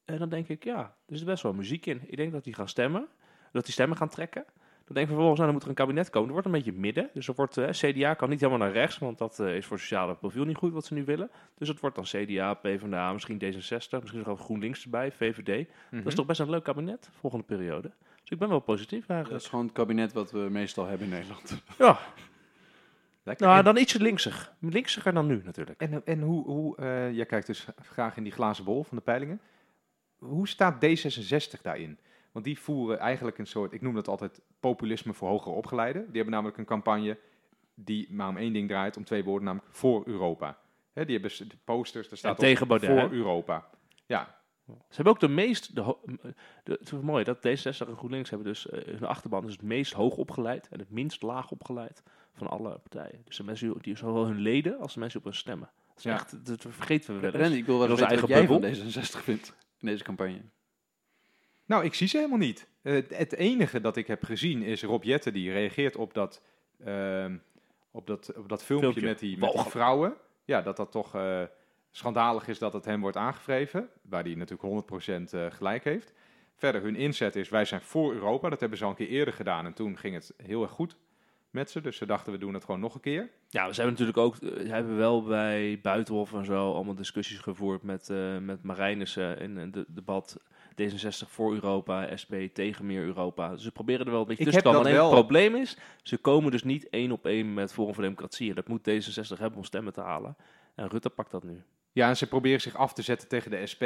En 0.06 0.18
dan 0.18 0.30
denk 0.30 0.48
ik, 0.48 0.64
ja, 0.64 0.96
er 1.06 1.14
is 1.14 1.24
best 1.24 1.44
wel 1.44 1.54
muziek 1.54 1.86
in. 1.86 2.02
Ik 2.06 2.18
denk 2.18 2.32
dat 2.32 2.44
die 2.44 2.54
gaan 2.54 2.68
stemmen, 2.68 3.08
dat 3.52 3.64
die 3.64 3.74
stemmen 3.74 3.98
gaan 3.98 4.10
trekken. 4.10 4.46
Dan 4.88 4.96
denk 4.96 5.08
ik 5.08 5.14
vervolgens, 5.14 5.40
nou, 5.40 5.52
dan 5.52 5.54
moet 5.54 5.64
er 5.64 5.70
een 5.70 5.86
kabinet 5.86 6.10
komen. 6.10 6.28
Er 6.28 6.34
wordt 6.34 6.48
een 6.48 6.54
beetje 6.54 6.74
midden. 6.74 7.10
Dus 7.14 7.28
er 7.28 7.34
wordt, 7.36 7.58
eh, 7.58 7.70
CDA 7.70 8.14
kan 8.14 8.30
niet 8.30 8.40
helemaal 8.40 8.68
naar 8.68 8.72
rechts, 8.72 8.98
want 8.98 9.18
dat 9.18 9.40
eh, 9.40 9.56
is 9.56 9.66
voor 9.66 9.76
het 9.76 9.86
sociale 9.86 10.16
profiel 10.16 10.46
niet 10.46 10.58
goed 10.58 10.74
wat 10.74 10.86
ze 10.86 10.94
nu 10.94 11.06
willen. 11.06 11.30
Dus 11.58 11.68
het 11.68 11.80
wordt 11.80 11.96
dan 11.96 12.06
CDA, 12.06 12.54
PvdA, 12.54 13.14
misschien 13.14 13.42
D66, 13.44 14.00
misschien 14.00 14.18
nog 14.18 14.26
wel 14.26 14.36
GroenLinks 14.36 14.84
erbij, 14.84 15.12
VVD. 15.12 15.68
Dat 15.92 16.06
is 16.06 16.16
toch 16.16 16.26
best 16.26 16.40
een 16.40 16.50
leuk 16.50 16.64
kabinet, 16.64 17.10
volgende 17.20 17.46
periode. 17.46 17.92
Dus 18.22 18.30
ik 18.30 18.40
ben 18.40 18.50
wel 18.50 18.60
positief 18.60 19.06
Dat 19.06 19.32
is 19.32 19.48
gewoon 19.48 19.66
het 19.66 19.74
kabinet 19.74 20.14
wat 20.14 20.32
we 20.32 20.40
meestal 20.40 20.86
hebben 20.86 21.08
in 21.08 21.14
Nederland. 21.14 21.62
Ja. 21.78 22.00
nou, 23.36 23.58
en, 23.58 23.64
dan 23.64 23.78
ietsje 23.78 24.02
linksig. 24.02 24.54
Linksiger 24.60 25.14
dan 25.14 25.28
nu 25.28 25.42
natuurlijk. 25.46 25.82
en, 25.82 26.02
en 26.06 26.22
hoe, 26.22 26.46
hoe 26.46 26.78
eh, 26.78 27.12
jij 27.12 27.26
kijkt 27.26 27.48
dus 27.48 27.68
graag 27.82 28.18
in 28.18 28.24
die 28.24 28.32
glazen 28.32 28.64
bol 28.64 28.84
van 28.84 28.98
de 28.98 29.04
peilingen. 29.04 29.42
Hoe 30.18 30.48
staat 30.48 30.86
D66 30.86 31.62
daarin? 31.62 31.98
Want 32.32 32.46
die 32.46 32.60
voeren 32.60 33.00
eigenlijk 33.00 33.38
een 33.38 33.48
soort, 33.48 33.74
ik 33.74 33.82
noem 33.82 33.94
dat 33.94 34.08
altijd 34.08 34.42
populisme 34.60 35.14
voor 35.14 35.30
hoger 35.30 35.52
opgeleiden. 35.52 36.02
Die 36.06 36.16
hebben 36.16 36.34
namelijk 36.34 36.58
een 36.58 36.66
campagne 36.66 37.18
die 37.74 38.08
maar 38.14 38.30
om 38.30 38.38
één 38.38 38.54
ding 38.54 38.68
draait, 38.68 38.98
om 38.98 39.04
twee 39.04 39.24
woorden, 39.24 39.46
namelijk 39.46 39.76
voor 39.76 40.04
Europa. 40.06 40.58
Die 40.94 41.20
hebben 41.20 41.32
posters, 41.64 42.10
daar 42.10 42.18
staat 42.18 42.32
op 42.32 42.38
tegen 42.38 42.68
Baudet, 42.68 42.90
voor 42.90 43.00
hè? 43.00 43.10
Europa. 43.10 43.66
Ja, 44.06 44.37
Ze 44.68 44.96
hebben 44.96 45.14
ook 45.14 45.20
de 45.20 45.28
meest, 45.28 45.76
de, 45.76 45.96
het 46.64 46.82
is 46.82 46.92
mooi 47.02 47.24
dat 47.24 47.38
D66 47.38 47.88
en 47.88 47.96
GroenLinks 47.98 48.30
hebben 48.30 48.48
dus, 48.48 48.70
eh, 48.70 48.84
hun 48.86 49.06
achterban 49.06 49.46
is 49.46 49.52
het 49.52 49.62
meest 49.62 49.94
hoog 49.94 50.16
opgeleid 50.18 50.68
en 50.68 50.80
het 50.80 50.90
minst 50.92 51.22
laag 51.22 51.52
opgeleid 51.52 52.04
van 52.34 52.48
alle 52.48 52.78
partijen. 52.78 53.22
Dus 53.26 53.38
de 53.38 53.44
mensen 53.44 53.68
die- 53.74 53.82
die 53.82 53.98
zowel 53.98 54.26
hun 54.26 54.40
leden 54.40 54.80
als 54.80 54.94
de 54.94 55.00
mensen 55.00 55.20
op 55.20 55.26
hun 55.26 55.36
stemmen. 55.36 55.70
Dat 55.88 55.98
is 55.98 56.04
Ja. 56.04 56.14
echt, 56.14 56.46
dat 56.46 56.66
vergeten 56.70 57.14
we 57.14 57.20
wel 57.20 57.32
eens. 57.32 57.42
Randy, 57.42 57.58
ik 57.58 57.66
wil 57.66 57.80
wel 57.80 57.90
eens 57.90 58.00
wat 58.00 58.28
jij 58.30 58.48
van 58.48 58.62
D66 58.64 59.24
vindt 59.24 59.54
in 59.80 59.88
deze 59.88 60.04
campagne. 60.04 60.42
Nou, 61.66 61.84
ik 61.86 61.94
zie 61.94 62.08
ze 62.08 62.18
helemaal 62.18 62.38
niet. 62.38 62.68
Eh, 62.82 62.94
het 63.10 63.34
enige 63.34 63.82
dat 63.82 63.98
ik 63.98 64.08
heb 64.08 64.24
gezien 64.24 64.62
is 64.62 64.84
Rob 64.84 65.04
Jetten 65.04 65.34
die 65.34 65.52
reageert 65.52 65.96
op 65.96 66.14
dat, 66.14 66.42
ehm, 66.84 67.38
op 67.92 68.08
dat, 68.08 68.34
op 68.36 68.50
dat 68.50 68.64
filmpje, 68.64 68.88
Filmpje. 68.92 69.08
met, 69.10 69.20
die, 69.20 69.38
met 69.38 69.52
die 69.52 69.62
vrouwen. 69.62 70.14
Ja, 70.46 70.62
dat 70.62 70.78
dat 70.78 70.92
toch 70.92 71.16
eh, 71.16 71.44
schandalig 71.92 72.48
is 72.48 72.60
dat 72.60 72.74
het 72.74 72.86
hem 72.86 73.02
wordt 73.02 73.18
aangevreven. 73.18 73.90
Waar 74.02 74.24
hij 74.24 74.36
natuurlijk 74.36 74.90
100% 75.32 75.34
eh, 75.34 75.46
gelijk 75.50 75.84
heeft. 75.84 76.14
Verder, 76.56 76.82
hun 76.82 76.96
inzet 76.96 77.36
is, 77.36 77.50
wij 77.50 77.66
zijn 77.66 77.82
voor 77.82 78.14
Europa. 78.14 78.50
Dat 78.50 78.60
hebben 78.60 78.78
ze 78.78 78.84
al 78.84 78.90
een 78.90 78.96
keer 78.96 79.08
eerder 79.08 79.34
gedaan. 79.34 79.66
En 79.66 79.74
toen 79.74 79.98
ging 79.98 80.14
het 80.14 80.34
heel 80.44 80.62
erg 80.62 80.72
goed 80.72 80.96
met 81.50 81.72
ze. 81.72 81.82
Dus 81.82 81.98
ze 81.98 82.06
dachten, 82.06 82.32
we 82.32 82.38
doen 82.38 82.54
het 82.54 82.66
gewoon 82.66 82.80
nog 82.80 82.96
een 82.96 83.02
keer. 83.02 83.30
Ja, 83.50 83.72
ze 83.74 83.82
hebben 83.82 83.92
natuurlijk 84.00 84.18
ook, 84.18 84.36
eh, 84.36 84.66
ze 84.66 84.74
hebben 84.74 84.98
wel 84.98 85.24
bij 85.24 85.80
Buitenhof 85.82 86.34
en 86.34 86.46
zo 86.46 86.74
allemaal 86.74 86.96
discussies 86.96 87.40
gevoerd 87.40 87.84
met, 87.84 88.10
eh 88.10 88.38
met 88.38 88.64
Marijnissen 88.64 89.40
in 89.40 89.58
het 89.58 89.86
debat 89.88 90.38
D66 90.82 91.28
voor 91.30 91.54
Europa, 91.54 92.18
SP 92.22 92.34
tegen 92.54 92.86
meer 92.86 93.04
Europa. 93.04 93.50
Dus 93.50 93.64
ze 93.64 93.72
proberen 93.72 94.06
er 94.06 94.12
wel 94.12 94.22
een 94.22 94.28
beetje 94.28 94.44
Ik 94.44 94.50
tussen 94.52 94.64
te 94.64 94.70
komen. 94.70 94.84
dat 94.84 94.94
Alleen 94.94 95.06
het 95.06 95.14
wel. 95.14 95.24
probleem 95.24 95.56
is, 95.56 95.78
ze 96.04 96.18
komen 96.18 96.52
dus 96.52 96.64
niet 96.64 96.90
één 96.90 97.12
op 97.12 97.26
één 97.26 97.54
met 97.54 97.74
Forum 97.74 97.94
voor 97.94 98.04
Democratie. 98.04 98.50
En 98.50 98.56
dat 98.56 98.68
moet 98.68 98.90
D66 98.90 99.38
hebben 99.40 99.58
om 99.58 99.64
stemmen 99.64 99.94
te 99.94 100.02
halen. 100.02 100.36
En 100.78 100.88
Rutte 100.90 101.10
pakt 101.10 101.32
dat 101.32 101.44
nu. 101.44 101.64
Ja, 101.92 102.08
en 102.10 102.18
ze 102.18 102.28
proberen 102.28 102.62
zich 102.62 102.76
af 102.76 102.94
te 102.94 103.02
zetten 103.02 103.28
tegen 103.28 103.52
de 103.52 103.68
SP. 103.72 103.84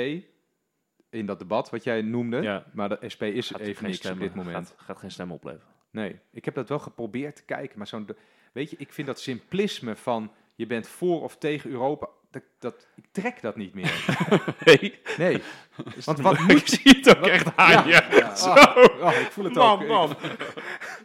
In 1.10 1.26
dat 1.26 1.40
debat 1.40 1.70
wat 1.70 1.84
jij 1.84 2.02
noemde. 2.02 2.42
Ja. 2.42 2.66
Maar 2.74 2.90
de 2.90 3.10
SP 3.14 3.24
is 3.24 3.48
Gaat 3.50 3.60
even 3.60 3.86
niks 3.86 4.06
op 4.10 4.20
dit 4.20 4.36
moment. 4.36 4.68
Gaat, 4.68 4.76
gaat 4.78 4.98
geen 5.00 5.12
stemmen 5.12 5.36
opleveren. 5.36 5.74
Nee, 5.92 6.20
ik 6.32 6.46
heb 6.46 6.54
dat 6.56 6.70
wel 6.70 6.80
geprobeerd 6.80 7.36
te 7.36 7.44
kijken, 7.44 7.78
maar 7.78 7.88
zo'n, 7.88 8.08
weet 8.52 8.70
je, 8.70 8.76
ik 8.80 8.94
vind 8.94 9.08
dat 9.08 9.20
simplisme 9.20 9.96
van 9.96 10.32
je 10.56 10.66
bent 10.68 10.88
voor 10.88 11.22
of 11.22 11.38
tegen 11.38 11.70
Europa, 11.70 12.08
dat, 12.32 12.44
dat, 12.60 12.88
ik 12.96 13.06
trek 13.12 13.42
dat 13.42 13.56
niet 13.56 13.74
meer. 13.74 14.06
Nee, 14.66 15.00
Nee, 15.18 15.42
want 16.06 16.20
wat 16.20 16.40
moet 16.40 16.52
ik 16.52 16.68
zie 16.68 16.98
het 16.98 17.10
ook 17.10 17.20
wat- 17.20 17.30
echt 17.30 17.56
aan 17.56 17.88
je. 17.88 17.92
Ja. 18.10 18.36
Zo. 18.36 18.50
Oh, 18.50 19.02
oh, 19.02 19.12
ik 19.20 19.32
voel 19.32 19.44
het 19.46 19.54
Man, 19.54 19.82
ook. 19.82 19.88
man. 19.88 20.16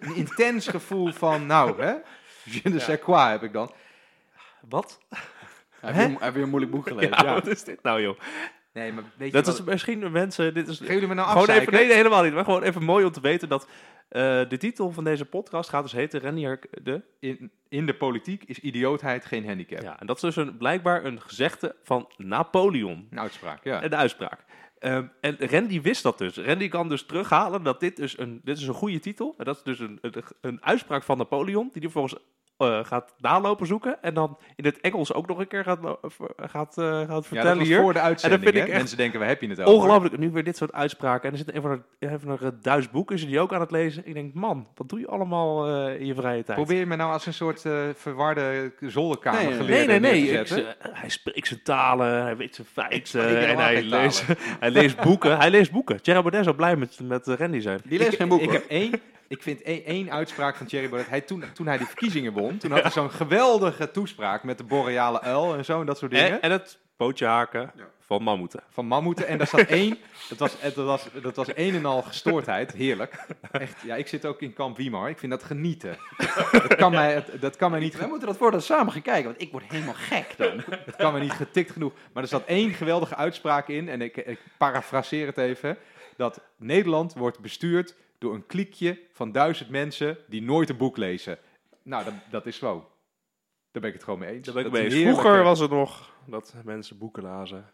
Een 0.01 0.15
intens 0.15 0.69
gevoel 0.69 1.13
van, 1.13 1.47
nou, 1.47 1.83
hè, 1.83 1.95
je 2.45 2.61
ne 2.63 2.79
sais 2.79 3.01
quoi 3.01 3.31
heb 3.31 3.43
ik 3.43 3.53
dan. 3.53 3.73
Wat? 4.69 5.01
Weer- 5.93 6.03
hij 6.07 6.17
heeft 6.21 6.33
weer 6.35 6.43
een 6.43 6.49
moeilijk 6.49 6.73
boek 6.73 6.87
gelezen. 6.93 7.25
Ja, 7.25 7.33
wat 7.35 7.47
is 7.47 7.65
dit 7.65 7.83
nou, 7.83 8.03
joh? 8.03 8.19
Nee, 8.73 8.93
maar 8.93 9.05
weet 9.17 9.27
je 9.33 9.43
Dat 9.43 9.47
is 9.47 9.63
misschien 9.63 10.01
de 10.01 10.09
mensen. 10.09 10.55
Dit 10.55 10.69
is 10.69 10.79
jullie 10.79 11.07
me 11.09 11.15
nou 11.15 11.29
gewoon 11.29 11.49
even. 11.49 11.73
Nee, 11.73 11.87
nee, 11.87 11.97
helemaal 11.97 12.23
niet. 12.23 12.35
Maar 12.35 12.45
gewoon 12.45 12.63
even 12.63 12.83
mooi 12.83 13.05
om 13.05 13.13
te 13.13 13.21
weten 13.21 13.49
dat. 13.49 13.69
eh, 14.09 14.21
de 14.49 14.57
titel 14.59 14.91
van 14.93 15.05
deze 15.05 15.25
podcast 15.25 15.69
gaat 15.71 15.83
dus 15.83 15.93
heten 15.93 16.21
Renier 16.21 16.61
de. 16.83 17.03
In, 17.21 17.51
in 17.69 17.87
de 17.87 17.95
politiek 17.95 18.45
is 18.45 18.59
idiootheid 18.59 19.25
geen 19.25 19.47
handicap. 19.47 19.83
Ja, 19.83 20.01
en 20.01 20.07
dat 20.07 20.17
is 20.17 20.23
dus 20.23 20.37
een, 20.37 20.57
blijkbaar 20.57 21.05
een 21.05 21.21
gezegde 21.21 21.77
van 21.83 22.09
Napoleon. 22.17 23.07
Een 23.11 23.21
uitspraak, 23.21 23.65
ja. 23.65 23.85
Een 23.85 23.97
uitspraak. 23.97 24.45
Ehm, 24.79 25.07
en 25.21 25.37
Randy 25.39 25.81
wist 25.81 26.03
dat 26.03 26.19
dus. 26.19 26.37
Randy 26.37 26.69
kan 26.69 26.89
dus 26.89 27.03
terughalen 27.07 27.63
dat 27.63 27.81
dit 27.81 27.97
dus 27.97 28.19
een, 28.19 28.41
dit 28.45 28.57
is 28.59 28.67
een 28.67 28.75
goede 28.75 28.99
titel. 28.99 29.35
En 29.39 29.45
dat 29.45 29.57
is 29.57 29.63
dus 29.63 29.79
een, 29.79 29.99
een, 30.01 30.13
een 30.41 30.65
uitspraak 30.65 31.03
van 31.03 31.19
Napoleon, 31.19 31.63
die 31.73 31.83
hij 31.83 31.91
vervolgens 31.91 32.15
eh, 32.57 32.85
gaat 32.85 33.15
nalopen 33.19 33.67
zoeken. 33.67 34.03
En 34.03 34.15
dan 34.15 34.39
in 34.57 34.65
het 34.65 34.81
Engels 34.81 35.13
ook 35.13 35.27
nog 35.27 35.39
een 35.39 35.47
keer 35.49 35.65
gaat, 35.65 35.83
lo- 35.83 35.99
gaat, 36.37 36.79
eh, 36.79 37.01
gaat 37.09 37.27
vertellen 37.27 37.65
hier. 37.65 37.81
voor 37.81 37.93
de 37.93 38.01
uitzending, 38.01 38.43
vind 38.43 38.55
ik 38.55 38.61
hè. 38.61 38.69
echt 38.69 38.79
Mensen 38.79 38.97
denken, 38.97 39.19
waar 39.19 39.29
heb 39.29 39.41
je 39.41 39.49
het 39.49 39.61
over? 39.61 39.73
Ongelooflijk, 39.73 40.19
nu 40.19 40.31
weer 40.31 40.45
dit 40.45 40.57
soort 40.57 40.73
uitspraken. 40.73 41.25
En 41.27 41.31
er 41.33 41.45
zit 41.45 41.55
een 41.55 41.63
van 41.63 41.71
de, 41.71 42.07
een 42.07 42.89
boeken, 42.91 43.17
is 43.17 43.27
die 43.27 43.41
ook 43.41 43.53
aan 43.53 43.61
het 43.61 43.71
lezen. 43.71 44.07
Ik 44.07 44.15
denk, 44.15 44.35
man, 44.35 44.69
wat 44.75 44.89
doe 44.89 44.99
je 45.01 45.07
allemaal 45.07 45.67
eh, 45.89 46.01
in 46.01 46.07
je 46.07 46.15
vrije 46.15 46.43
tijd? 46.43 46.59
Probeer 46.59 46.79
je 46.79 46.87
me 46.87 46.97
nou 46.97 47.13
als 47.13 47.27
een 47.27 47.35
soort 47.35 47.65
eh, 47.65 47.73
verwarde 47.95 48.73
zolderkamer 48.81 49.41
Nee, 49.43 49.59
nee, 49.59 49.87
Nee, 49.87 49.87
nee, 49.87 50.01
nee. 50.23 50.41
Ik, 50.41 50.47
ze- 50.47 50.77
hij 50.79 51.09
spreekt 51.09 51.47
zijn 51.47 51.63
talen, 51.63 52.23
hij 52.23 52.37
weet 52.37 52.55
zijn 52.55 52.67
Ik 52.67 52.73
feiten 52.73 53.47
en 53.49 53.57
hij 53.59 53.83
leest, 53.83 54.25
hij 54.61 54.71
leest 54.71 55.01
boeken. 55.01 55.39
Hij 55.39 55.51
leest 55.51 55.71
boeken. 55.73 56.03
Thierry 56.03 56.21
Baudet 56.23 56.45
zou 56.45 56.57
blij 56.57 56.77
met, 56.77 56.99
met 57.03 57.29
eh, 57.29 57.35
Randy 57.37 57.61
zijn. 57.61 57.81
Die 57.85 57.99
leest 57.99 58.13
ik, 58.13 58.19
geen 58.19 58.29
boek 58.29 58.41
Ik 58.41 58.51
heb 58.51 58.65
één, 58.69 59.01
ik 59.29 59.43
vind 59.43 59.63
één, 59.63 59.85
één 59.85 60.11
uitspraak 60.11 60.57
van 60.57 60.67
Thierry 60.67 60.89
Baudet. 60.89 61.09
Hij, 61.11 61.21
toen, 61.21 61.45
toen 61.55 61.67
hij 61.67 61.79
die 61.79 61.87
verkiezingen 61.87 62.33
won, 62.33 62.59
toen 62.59 62.71
had 62.71 62.83
hij 62.83 62.91
zo'n 62.91 63.11
geweldige 63.11 63.91
toespraak 63.91 64.43
met 64.43 64.59
de 64.59 64.65
boreale 64.65 65.21
uil 65.21 65.55
en 65.57 65.65
zo 65.65 65.81
en 65.81 65.87
dat 65.87 65.99
soort 65.99 66.11
dingen. 66.11 66.31
En, 66.31 66.41
en 66.41 66.51
het 66.51 66.79
pootje 66.97 67.27
haken 67.27 67.73
Ja. 67.77 67.85
van 68.01 68.23
mammoeten. 68.23 68.63
Van 68.71 68.87
mammoeten. 68.87 69.27
En 69.27 69.39
daar 69.39 69.47
zat 69.47 69.61
één, 69.61 69.99
dat 70.29 70.39
was, 70.39 70.61
dat, 70.61 70.75
was, 70.75 71.07
dat 71.23 71.37
was 71.37 71.49
een 71.55 71.75
en 71.75 71.85
al 71.85 72.03
gestoordheid. 72.03 72.73
Heerlijk. 72.73 73.27
Echt, 73.51 73.81
ja, 73.83 73.95
ik 73.95 74.09
zit 74.09 74.27
ook 74.27 74.41
in 74.41 74.53
kamp 74.53 74.77
Wiemar. 74.77 75.09
Ik 75.09 75.19
vind 75.19 75.33
dat 75.33 75.43
genieten. 75.43 75.97
Dat 76.53 76.75
kan 76.77 76.93
mij, 76.93 77.25
dat 77.41 77.57
kan 77.57 77.71
mij 77.71 77.81
niet, 77.81 77.93
Wij 77.93 78.03
ge- 78.03 78.09
moeten 78.09 78.29
dat 78.29 78.37
voortaan 78.37 78.63
samen 78.63 78.93
gaan 78.93 79.03
kijken, 79.03 79.25
want 79.25 79.41
ik 79.41 79.53
word 79.53 79.65
helemaal 79.69 79.95
gek 79.95 80.35
dan. 80.37 80.63
dat 80.87 80.97
kan 80.97 81.13
mij 81.13 81.21
niet 81.23 81.33
getikt 81.33 81.71
genoeg. 81.71 81.93
Maar 82.13 82.23
er 82.23 82.29
zat 82.29 82.45
één 82.47 82.73
geweldige 82.75 83.15
uitspraak 83.17 83.69
in. 83.69 83.89
En 83.89 84.01
ik, 84.03 84.17
ik 84.17 84.39
parafraseer 84.59 85.27
het 85.27 85.39
even. 85.39 85.77
Dat 86.17 86.41
Nederland 86.57 87.15
wordt 87.15 87.39
bestuurd 87.41 87.95
door 88.19 88.35
een 88.35 88.47
kliekje 88.47 89.01
van 89.13 89.33
duizend 89.33 89.71
mensen 89.71 90.19
die 90.27 90.43
nooit 90.43 90.69
een 90.69 90.77
boek 90.77 90.97
lezen. 90.97 91.39
Nou, 91.83 92.05
dat, 92.05 92.15
dat 92.31 92.47
is 92.47 92.59
zo. 92.59 92.91
Daar 93.71 93.83
ben 93.83 93.91
ik 93.91 93.93
het 93.93 94.05
gewoon 94.05 94.19
mee 94.19 94.35
eens. 94.35 94.45
Daar 94.47 94.55
ben 94.55 94.65
ik 94.65 94.73
Dat 94.73 94.81
mee 94.81 95.03
Vroeger 95.03 95.43
was 95.43 95.59
het 95.59 95.71
nog 95.71 96.15
dat 96.27 96.55
mensen 96.65 96.99
boeken 96.99 97.23
lazen. 97.23 97.71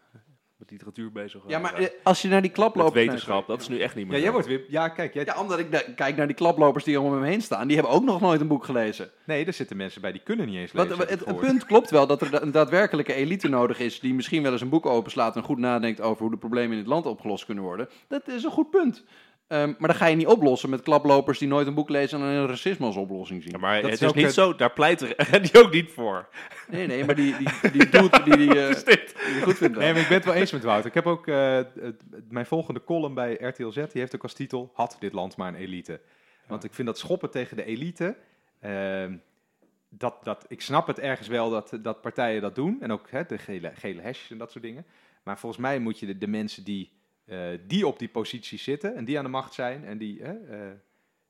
Met 0.57 0.71
literatuur 0.71 1.13
bezig 1.13 1.43
waren. 1.43 1.51
Ja, 1.51 1.59
maar 1.59 1.75
eh, 1.75 1.89
als 2.03 2.23
je 2.23 2.29
naar 2.29 2.41
die 2.41 2.51
Met 2.51 2.59
klaplopers... 2.59 2.95
wetenschap, 2.95 3.47
dat 3.47 3.61
is 3.61 3.69
nu 3.69 3.81
echt 3.81 3.95
niet 3.95 4.07
meer 4.07 4.17
Ja, 4.17 4.23
jij 4.23 4.33
wordt 4.33 4.47
weer... 4.47 4.65
Ja, 4.69 4.89
kijk. 4.89 5.15
Jij, 5.15 5.25
Ja, 5.25 5.41
omdat 5.41 5.59
ik 5.59 5.93
kijk 5.97 6.17
naar 6.17 6.27
die 6.27 6.37
klaplopers 6.37 6.85
die 6.85 7.01
om 7.01 7.19
me 7.19 7.27
heen 7.27 7.43
staan. 7.43 7.67
Die 7.67 7.77
hebben 7.77 7.95
ook 7.95 8.05
nog 8.05 8.21
nooit 8.21 8.41
een 8.41 8.49
boek 8.49 8.65
gelezen. 8.65 9.11
Nee, 9.25 9.45
er 9.45 9.53
zitten 9.53 9.77
mensen 9.77 10.01
bij 10.01 10.13
die 10.13 10.21
kunnen 10.23 10.47
niet 10.47 10.57
eens 10.57 10.73
lezen. 10.73 11.01
ik 11.01 11.09
het, 11.09 11.25
het 11.25 11.41
punt 11.41 11.67
klopt 11.67 11.91
wel 11.91 12.07
dat 12.07 12.21
er 12.21 12.43
een 12.43 12.51
daadwerkelijke 12.51 13.15
elite 13.15 13.49
nodig 13.49 13.79
is. 13.79 14.01
die 14.01 14.15
misschien 14.15 14.43
wel 14.43 14.53
eens 14.53 14.61
een 14.61 14.69
boek 14.69 14.87
openslaat. 14.87 15.37
en 15.37 15.43
goed 15.43 15.59
nadenkt 15.59 16.01
over 16.01 16.23
hoe 16.23 16.31
de 16.31 16.39
problemen 16.39 16.73
in 16.73 16.79
het 16.79 16.87
land 16.87 17.07
opgelost 17.07 17.45
kunnen 17.45 17.65
worden. 17.65 17.89
Dat 18.09 18.29
is 18.29 18.45
een 18.45 18.51
goed 18.51 18.71
punt. 18.71 19.05
Ehm, 19.53 19.69
maar 19.79 19.89
dan 19.89 19.95
ga 19.99 20.07
je 20.07 20.17
niet 20.17 20.27
oplossen 20.27 20.71
met 20.71 20.83
klaplopers 20.83 21.39
die 21.39 21.49
nooit 21.49 21.67
een 21.67 21.75
boek 21.75 21.89
lezen. 21.89 22.21
en 22.21 22.27
een 22.27 22.47
racisme 22.47 22.87
als 22.87 22.97
oplossing 22.97 23.43
zien. 23.43 23.53
Ja, 23.53 23.59
maar 23.59 23.83
Dat 23.83 23.91
het 23.91 24.03
is 24.03 24.13
niet 24.13 24.25
het- 24.25 24.35
zo, 24.35 24.55
daar 24.55 24.73
pleit 24.73 25.01
Randy 25.17 25.51
ook 25.59 25.73
niet 25.73 25.91
voor. 25.93 26.29
Nee, 26.69 26.87
nee, 26.87 27.05
maar 27.05 27.15
die, 27.15 27.37
die, 27.37 27.71
die 27.73 27.89
doet 27.89 28.25
die, 28.25 28.37
die, 28.37 28.61
eh, 28.69 28.85
die 28.85 29.43
goed 29.43 29.57
vindt. 29.57 29.77
Nee, 29.79 29.93
maar 29.93 30.01
ik 30.03 30.09
ben 30.09 30.17
het 30.17 30.25
wel 30.27 30.35
eens 30.35 30.53
met 30.53 30.63
Wouter. 30.65 30.87
Ik 30.87 30.95
heb 30.95 31.07
ook 31.07 31.27
eh, 31.27 31.55
het- 31.81 32.03
mijn 32.29 32.47
volgende 32.47 32.85
column 32.85 33.15
bij 33.15 33.33
RTL 33.41 33.69
Z, 33.71 33.75
die 33.75 33.87
heeft 33.93 34.15
ook 34.15 34.23
als 34.23 34.33
titel 34.35 34.71
Had 34.75 34.97
dit 35.01 35.13
land 35.13 35.37
maar 35.37 35.49
een 35.49 35.55
elite. 35.55 36.01
Want 36.47 36.65
ik 36.65 36.75
vind 36.75 36.87
dat 36.87 36.99
schoppen 36.99 37.31
tegen 37.31 37.57
de 37.57 37.65
elite, 37.65 38.17
ehm, 38.61 39.17
dat, 39.89 40.17
dat, 40.23 40.45
ik 40.49 40.61
snap 40.61 40.87
het 40.87 40.99
ergens 40.99 41.29
wel 41.29 41.51
dat, 41.51 41.79
dat 41.83 42.01
partijen 42.01 42.41
dat 42.43 42.55
doen. 42.55 42.77
En 42.81 42.93
ook 42.93 43.11
hè, 43.11 43.23
de 43.27 43.39
gele, 43.39 43.73
gele 43.75 44.03
hashjes 44.03 44.31
en 44.31 44.39
dat 44.39 44.51
soort 44.53 44.65
dingen. 44.65 44.85
Maar 45.23 45.39
volgens 45.39 45.63
mij 45.63 45.79
moet 45.79 45.99
je 45.99 46.07
de, 46.07 46.19
de 46.19 46.27
mensen 46.29 46.65
die, 46.65 46.93
die 47.67 47.87
op 47.87 47.99
die 47.99 48.09
positie 48.09 48.59
zitten 48.59 48.95
en 48.95 49.05
die 49.05 49.19
aan 49.19 49.25
de 49.25 49.31
macht 49.31 49.55
zijn 49.55 49.85
en 49.85 49.99
die 49.99 50.23
hè, 50.23 50.33
eh, 50.33 50.73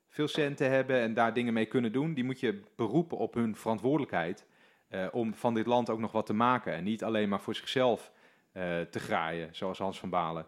veel 0.09 0.27
centen 0.27 0.69
hebben 0.69 0.99
en 0.99 1.13
daar 1.13 1.33
dingen 1.33 1.53
mee 1.53 1.65
kunnen 1.65 1.91
doen, 1.91 2.13
die 2.13 2.23
moet 2.23 2.39
je 2.39 2.61
beroepen 2.75 3.17
op 3.17 3.33
hun 3.33 3.55
verantwoordelijkheid 3.55 4.45
eh, 4.87 5.07
om 5.11 5.33
van 5.33 5.53
dit 5.53 5.65
land 5.65 5.89
ook 5.89 5.99
nog 5.99 6.11
wat 6.11 6.25
te 6.25 6.33
maken. 6.33 6.73
En 6.73 6.83
niet 6.83 7.03
alleen 7.03 7.29
maar 7.29 7.41
voor 7.41 7.55
zichzelf 7.55 8.11
eh, 8.51 8.81
te 8.81 8.99
graaien, 8.99 9.49
zoals 9.51 9.77
Hans 9.77 9.99
van 9.99 10.09
Balen. 10.09 10.45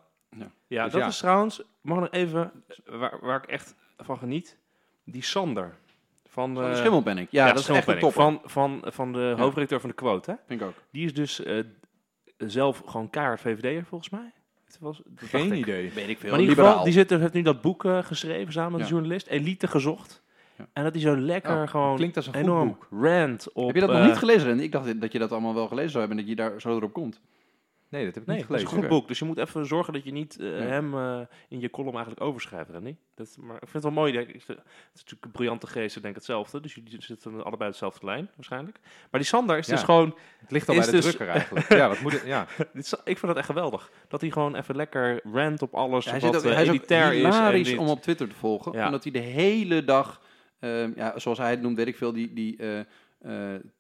Ja, 0.68 0.84
Dus 0.84 0.92
dat 0.92 1.02
ja. 1.02 1.08
is 1.08 1.18
trouwens, 1.18 1.62
mag 1.82 1.98
ik 1.98 2.04
nog 2.04 2.12
even, 2.12 2.52
waar, 2.86 3.20
waar 3.22 3.44
ik 3.44 3.50
echt 3.50 3.76
van 3.98 4.18
geniet, 4.18 4.58
die 5.04 5.24
Sander. 5.24 5.78
Van, 6.26 6.54
Van 6.54 6.64
eh, 6.64 6.70
de 6.70 6.76
schimmel 6.76 7.02
ben 7.02 7.18
ik. 7.18 7.32
Ja, 7.32 7.48
dat 7.48 7.60
is 7.60 7.70
echt 7.70 7.88
een 7.88 8.00
topper. 8.00 8.22
Van, 8.22 8.42
van, 8.44 8.82
van 8.86 9.14
de 9.14 9.34
hoofdredacteur 9.38 9.80
van 9.80 9.90
de 9.90 9.96
Quote, 9.96 10.32
hè? 10.32 10.38
Vind 10.48 10.62
ik 10.62 10.68
ook. 10.68 10.74
Die 10.92 11.06
is 11.06 11.14
dus 11.14 11.44
eh, 11.44 11.64
zelf 12.38 12.82
gewoon 12.86 13.10
keihard 13.10 13.42
VVD'er, 13.42 13.86
volgens 13.86 14.10
mij. 14.10 14.34
Het 14.66 14.78
was, 14.80 15.02
Geen 15.16 15.52
ik. 15.54 15.60
idee. 15.60 15.92
Weet 15.92 16.10
ik 16.10 16.18
veel. 16.18 16.30
Maar 16.30 16.40
in 16.40 16.48
ieder 16.50 16.64
geval, 16.66 16.84
die 16.84 16.94
zit, 16.94 17.10
heeft 17.10 17.34
nu 17.34 17.42
dat 17.42 17.62
boek 17.62 17.86
eh, 17.86 18.04
geschreven 18.04 18.54
samen 18.54 18.72
met 18.72 18.80
Ja. 18.80 18.86
een 18.88 18.92
journalist, 18.94 19.28
Elite 19.28 19.68
gezocht. 19.68 20.24
Ja. 20.58 20.68
En 20.74 20.84
dat 20.84 20.94
hij 20.94 21.02
zo 21.02 21.18
lekker 21.18 21.62
Oh, 21.62 21.68
gewoon 21.68 21.96
Klinkt 21.96 22.16
als 22.16 22.28
een 22.28 22.34
goed 22.34 22.42
enorm 22.44 22.68
boek. 22.68 22.88
rant 23.02 23.54
op... 23.54 23.66
Heb 23.66 23.76
je 23.76 23.82
dat 23.82 23.90
nog 23.90 24.00
eh, 24.00 24.06
niet 24.08 24.18
gelezen? 24.18 24.48
Randy? 24.48 24.64
Ik 24.64 24.72
dacht 24.72 25.02
dat 25.02 25.12
je 25.12 25.20
dat 25.20 25.32
allemaal 25.32 25.54
wel 25.54 25.68
gelezen 25.68 25.90
zou 25.92 26.00
hebben 26.08 26.18
en 26.20 26.26
dat 26.28 26.38
je 26.38 26.44
daar 26.50 26.62
zo 26.62 26.76
erop 26.78 26.94
komt. 26.94 27.20
Nee, 27.96 28.06
dat 28.06 28.14
heb 28.14 28.24
ik 28.24 28.30
Nee, 28.30 28.38
niet 28.38 28.48
dat 28.48 28.56
is 28.58 28.62
een 28.64 28.68
gelezen. 28.70 28.90
goed 28.90 29.00
boek. 29.00 29.08
Dus 29.08 29.20
je 29.20 29.26
moet 29.26 29.38
even 29.38 29.66
zorgen 29.66 29.94
dat 29.94 30.04
je 30.04 30.12
niet 30.12 30.40
eh, 30.40 30.60
Ja. 30.60 30.66
hem 30.66 30.94
eh, 30.94 31.20
in 31.50 31.60
je 31.60 31.70
column 31.70 31.94
eigenlijk 31.94 32.22
overschrijft, 32.26 32.70
Randy. 32.70 32.96
Dat, 33.16 33.36
maar 33.40 33.56
ik 33.56 33.60
vind 33.62 33.74
het 33.74 33.84
wel 33.84 33.92
mooi. 33.92 34.12
denk 34.12 34.28
ik. 34.28 34.34
Het 34.34 34.50
is 34.94 35.00
natuurlijk 35.00 35.26
een 35.26 35.32
briljante 35.32 35.68
geest, 35.68 35.96
ik 35.96 36.02
denk 36.02 36.16
hetzelfde. 36.16 36.60
Dus 36.62 36.74
jullie 36.74 37.02
zitten 37.02 37.32
allebei 37.44 37.54
op 37.70 37.72
dezelfde 37.72 38.06
lijn, 38.06 38.30
waarschijnlijk. 38.36 38.80
Maar 39.12 39.20
die 39.20 39.30
Sander 39.30 39.58
is 39.58 39.68
Ja. 39.68 39.74
dus 39.74 39.84
gewoon... 39.84 40.16
Het 40.38 40.52
ligt 40.52 40.70
al 40.70 40.76
Is 40.76 40.80
bij 40.80 40.90
de 40.90 40.96
dus- 41.02 41.06
drukker 41.06 41.28
eigenlijk. 41.28 41.68
ja, 41.82 41.88
wat 41.88 42.00
moet 42.00 42.12
het? 42.12 42.24
Ja. 42.26 42.48
dit 42.74 42.84
is- 42.86 42.94
ik 42.94 43.18
vind 43.18 43.22
dat 43.28 43.36
echt 43.38 43.46
geweldig. 43.46 43.92
Dat 44.08 44.22
hij 44.22 44.30
gewoon 44.30 44.56
even 44.56 44.76
lekker 44.76 45.20
rant 45.34 45.62
op 45.62 45.74
alles 45.74 46.06
Ja, 46.06 46.12
hij, 46.12 46.20
wat 46.20 46.34
zit 46.34 46.44
ook, 46.44 46.48
eh, 46.50 46.54
hij 46.56 46.64
is 46.64 46.70
ook 46.70 46.76
elitair 46.76 47.14
is. 47.14 47.18
hilarisch 47.18 47.70
niet- 47.70 47.78
om 47.80 47.88
op 47.88 48.02
Twitter 48.02 48.28
te 48.30 48.36
volgen. 48.36 48.72
Ja. 48.72 48.86
Omdat 48.86 49.04
hij 49.04 49.12
de 49.12 49.20
hele 49.20 49.84
dag, 49.84 50.22
ehm, 50.60 50.92
ja, 50.96 51.20
zoals 51.20 51.38
hij 51.38 51.50
het 51.50 51.62
noemt, 51.62 51.78
weet 51.78 51.88
ik 51.88 51.98
veel, 51.98 52.12
die, 52.14 52.34
die 52.34 52.58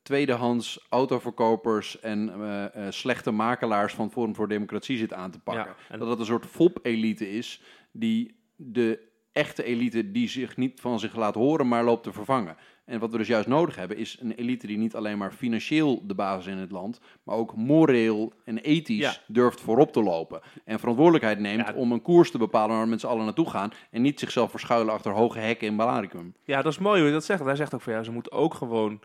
tweedehands 0.01 0.85
autoverkopers 0.89 1.99
en 1.99 2.29
eh, 2.29 2.63
eh, 2.65 2.91
slechte 2.91 3.31
makelaars 3.31 3.93
van 3.93 4.11
Forum 4.11 4.35
voor 4.35 4.47
Democratie 4.47 4.97
zit 4.97 5.13
aan 5.13 5.31
te 5.31 5.39
pakken. 5.39 5.65
Ja, 5.65 5.75
en- 5.89 5.99
Dat 5.99 6.09
het 6.09 6.19
een 6.19 6.25
soort 6.25 6.45
fop-elite 6.45 7.31
is 7.31 7.61
die 7.91 8.35
de 8.55 9.13
echte 9.31 9.63
elite 9.63 10.11
die 10.11 10.29
zich 10.29 10.57
niet 10.57 10.79
van 10.79 10.99
zich 10.99 11.15
laat 11.15 11.35
horen, 11.35 11.67
maar 11.67 11.83
loopt 11.83 12.03
te 12.03 12.13
vervangen. 12.13 12.55
En 12.85 12.99
wat 12.99 13.11
we 13.11 13.17
dus 13.17 13.27
juist 13.27 13.47
nodig 13.47 13.75
hebben, 13.75 13.97
is 13.97 14.17
een 14.21 14.31
elite 14.31 14.67
die 14.67 14.77
niet 14.77 14.95
alleen 14.95 15.17
maar 15.17 15.31
financieel 15.31 16.07
de 16.07 16.15
basis 16.15 16.51
in 16.53 16.57
het 16.57 16.71
land, 16.71 16.99
maar 17.23 17.35
ook 17.35 17.55
moreel 17.55 18.33
en 18.45 18.57
ethisch 18.57 18.97
Ja. 18.97 19.13
durft 19.27 19.61
voorop 19.61 19.91
te 19.91 20.03
lopen. 20.03 20.41
En 20.65 20.79
verantwoordelijkheid 20.79 21.39
neemt 21.39 21.67
Ja. 21.67 21.73
om 21.73 21.91
een 21.91 22.01
koers 22.01 22.31
te 22.31 22.37
bepalen 22.37 22.89
waar 22.89 22.99
z'n 22.99 23.05
allen 23.07 23.25
naartoe 23.25 23.49
gaan. 23.49 23.71
En 23.91 24.01
niet 24.01 24.19
zichzelf 24.19 24.51
verschuilen 24.51 24.93
achter 24.93 25.11
hoge 25.11 25.39
hekken 25.39 25.67
in 25.67 25.75
Balaricum. 25.75 26.33
Ja, 26.43 26.61
dat 26.61 26.71
is 26.71 26.77
mooi 26.79 26.97
hoe 26.99 27.07
je 27.07 27.13
dat 27.13 27.25
zegt. 27.25 27.43
Hij 27.43 27.55
zegt 27.55 27.73
ook 27.73 27.81
van 27.81 27.93
ja, 27.93 28.03
ze 28.03 28.11
moeten 28.11 28.31
ook 28.31 28.53
gewoon. 28.53 28.99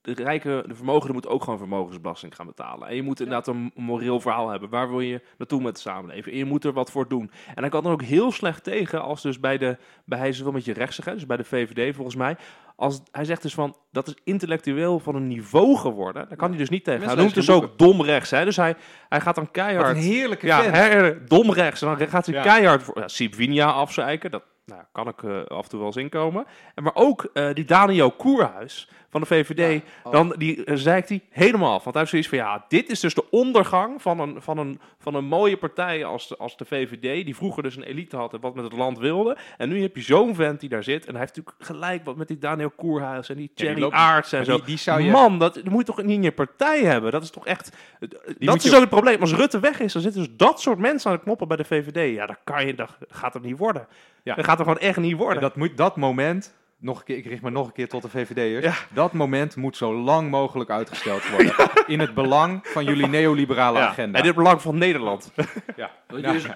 De 0.00 0.14
rijke, 0.14 0.64
de 0.66 0.74
vermogenden 0.74 1.12
moeten 1.12 1.30
ook 1.30 1.42
gewoon 1.44 1.58
vermogensbelasting 1.58 2.34
gaan 2.34 2.46
betalen. 2.46 2.88
En 2.88 2.94
je 2.94 3.02
moet 3.02 3.20
inderdaad 3.20 3.46
een 3.46 3.72
moreel 3.74 4.20
verhaal 4.20 4.48
hebben. 4.48 4.68
Waar 4.68 4.88
wil 4.88 5.00
je 5.00 5.22
naartoe 5.38 5.62
met 5.62 5.74
de 5.74 5.80
samenleving? 5.80 6.26
En 6.26 6.36
je 6.36 6.44
moet 6.44 6.64
er 6.64 6.72
wat 6.72 6.90
voor 6.90 7.08
doen. 7.08 7.30
En 7.54 7.62
hij 7.62 7.68
kan 7.68 7.84
er 7.84 7.90
ook 7.90 8.02
heel 8.02 8.32
slecht 8.32 8.64
tegen 8.64 9.02
als 9.02 9.22
dus 9.22 9.40
bij 9.40 9.58
de. 9.58 9.76
Bij 10.04 10.18
hij 10.18 10.28
is 10.28 10.40
wel 10.40 10.52
met 10.52 10.64
je 10.64 10.72
rechtsig, 10.72 11.04
hè, 11.04 11.12
dus 11.12 11.26
bij 11.26 11.36
de 11.36 11.44
VVD 11.44 11.94
volgens 11.94 12.16
mij. 12.16 12.36
Als, 12.76 13.02
hij 13.10 13.24
zegt 13.24 13.42
dus 13.42 13.54
van 13.54 13.76
dat 13.92 14.06
is 14.08 14.14
intellectueel 14.24 14.98
van 14.98 15.14
een 15.14 15.26
niveau 15.26 15.76
geworden. 15.76 16.28
Daar 16.28 16.36
kan 16.36 16.48
hij 16.48 16.58
dus 16.58 16.68
niet 16.68 16.84
tegen. 16.84 17.06
Hij 17.06 17.14
noemt 17.14 17.34
dus 17.34 17.50
ook 17.50 17.78
dom 17.78 18.02
rechts. 18.02 18.30
Hè? 18.30 18.44
Dus 18.44 18.56
hij, 18.56 18.74
hij 19.08 19.20
gaat 19.20 19.34
dan 19.34 19.44
Wat 19.44 19.52
keihard. 19.52 19.96
een 19.96 20.02
heerlijke 20.02 20.46
Ja, 20.46 20.62
her, 20.62 21.28
dom 21.28 21.52
rechts. 21.52 21.82
En 21.82 21.96
dan 21.98 22.08
gaat 22.08 22.26
hij 22.26 22.34
Ja. 22.34 22.42
keihard 22.42 22.82
voor 22.82 22.98
ja, 23.00 23.08
Sibwinia 23.08 23.70
afzeiken. 23.70 24.30
Dat 24.30 24.42
nou, 24.66 24.82
kan 24.92 25.08
ik 25.08 25.22
eh, 25.22 25.44
af 25.44 25.62
en 25.62 25.68
toe 25.68 25.78
wel 25.78 25.86
eens 25.86 25.96
inkomen. 25.96 26.44
En 26.74 26.82
maar 26.82 26.94
ook 26.94 27.30
eh, 27.32 27.52
die 27.52 27.64
Daniel 27.64 28.10
Koerhuis 28.10 28.88
van 29.14 29.20
de 29.20 29.26
VVD. 29.26 29.82
Oh. 30.02 30.12
Dan 30.12 30.34
die, 30.38 30.64
uh, 30.64 30.76
zeikt 30.76 31.08
hij 31.08 31.20
helemaal 31.30 31.72
af. 31.72 31.84
Want 31.84 31.96
hij 31.96 32.06
zoiets 32.06 32.28
van, 32.28 32.38
ja, 32.38 32.64
dit 32.68 32.90
is 32.90 33.00
dus 33.00 33.14
de 33.14 33.30
ondergang 33.30 34.02
van 34.02 34.20
een, 34.20 34.42
van 34.42 34.58
een, 34.58 34.80
van 34.98 35.14
een 35.14 35.24
mooie 35.24 35.56
partij 35.56 36.04
als 36.04 36.28
de, 36.28 36.36
als 36.36 36.56
de 36.56 36.64
VVD. 36.64 37.24
Die 37.24 37.36
vroeger 37.36 37.62
dus 37.62 37.76
een 37.76 37.82
elite 37.82 38.16
had 38.16 38.32
en 38.34 38.40
wat 38.40 38.54
met 38.54 38.64
het 38.64 38.72
land 38.72 38.98
wilde. 38.98 39.36
En 39.58 39.68
nu 39.68 39.82
heb 39.82 39.96
je 39.96 40.02
zo'n 40.02 40.34
vent 40.34 40.60
die 40.60 40.68
daar 40.68 40.84
zit. 40.84 41.06
En 41.06 41.10
hij 41.14 41.20
heeft 41.20 41.36
natuurlijk 41.36 41.64
gelijk 41.66 42.04
wat 42.04 42.16
met 42.16 42.28
die 42.28 42.38
Daniel 42.38 42.70
Koerhuis 42.70 43.28
en 43.28 43.36
die 43.36 43.50
Thierry 43.54 43.80
loopt- 43.80 43.94
Aarts 43.94 44.32
en 44.32 44.44
zo. 44.44 44.56
die, 44.56 44.64
die 44.64 44.76
zou 44.78 45.02
je... 45.02 45.10
Man, 45.10 45.38
dat, 45.38 45.54
dat 45.54 45.64
moet 45.64 45.86
je 45.86 45.92
toch 45.92 46.02
niet 46.02 46.16
in 46.16 46.22
je 46.22 46.32
partij 46.32 46.80
hebben? 46.80 47.10
Dat 47.12 47.22
is 47.22 47.30
toch 47.30 47.46
echt... 47.46 47.76
dat 48.00 48.10
is 48.56 48.62
je- 48.62 48.74
ook 48.74 48.80
het 48.80 48.88
probleem. 48.88 49.20
Als 49.20 49.34
Rutte 49.34 49.60
weg 49.60 49.80
is, 49.80 49.92
dan 49.92 50.02
zitten 50.02 50.20
dus 50.22 50.30
dat 50.36 50.60
soort 50.60 50.78
mensen 50.78 51.10
aan 51.10 51.16
de 51.16 51.22
knoppen 51.22 51.48
bij 51.48 51.56
de 51.56 51.64
VVD. 51.64 52.14
Ja, 52.14 52.26
dat, 52.26 52.38
kan 52.44 52.66
je, 52.66 52.74
dat 52.74 52.96
gaat 53.08 53.34
het 53.34 53.42
niet 53.42 53.58
worden. 53.58 53.86
Ja. 54.22 54.34
Dat 54.34 54.44
gaat 54.44 54.58
er 54.58 54.64
gewoon 54.64 54.78
echt 54.80 54.98
niet 54.98 55.16
worden. 55.16 55.36
En 55.36 55.42
dat, 55.42 55.56
moet, 55.56 55.76
dat 55.76 55.96
moment, 55.96 56.54
nog 56.84 56.98
een 56.98 57.04
keer, 57.04 57.16
ik 57.16 57.26
richt 57.26 57.42
me 57.42 57.50
nog 57.50 57.66
een 57.66 57.72
keer 57.72 57.88
tot 57.88 58.02
de 58.02 58.08
VVD'ers. 58.08 58.64
Ja. 58.64 58.74
Dat 58.94 59.12
moment 59.12 59.56
moet 59.56 59.76
zo 59.76 59.94
lang 59.94 60.30
mogelijk 60.30 60.70
uitgesteld 60.70 61.28
worden. 61.30 61.54
In 61.86 62.00
het 62.00 62.14
belang 62.14 62.60
van 62.66 62.84
jullie 62.84 63.06
neoliberale 63.06 63.78
ja. 63.78 63.86
agenda. 63.86 64.18
En 64.18 64.24
dit 64.24 64.34
belang 64.34 64.62
van 64.62 64.78
Nederland. 64.78 65.32
ja. 65.76 65.90
Dus 66.06 66.46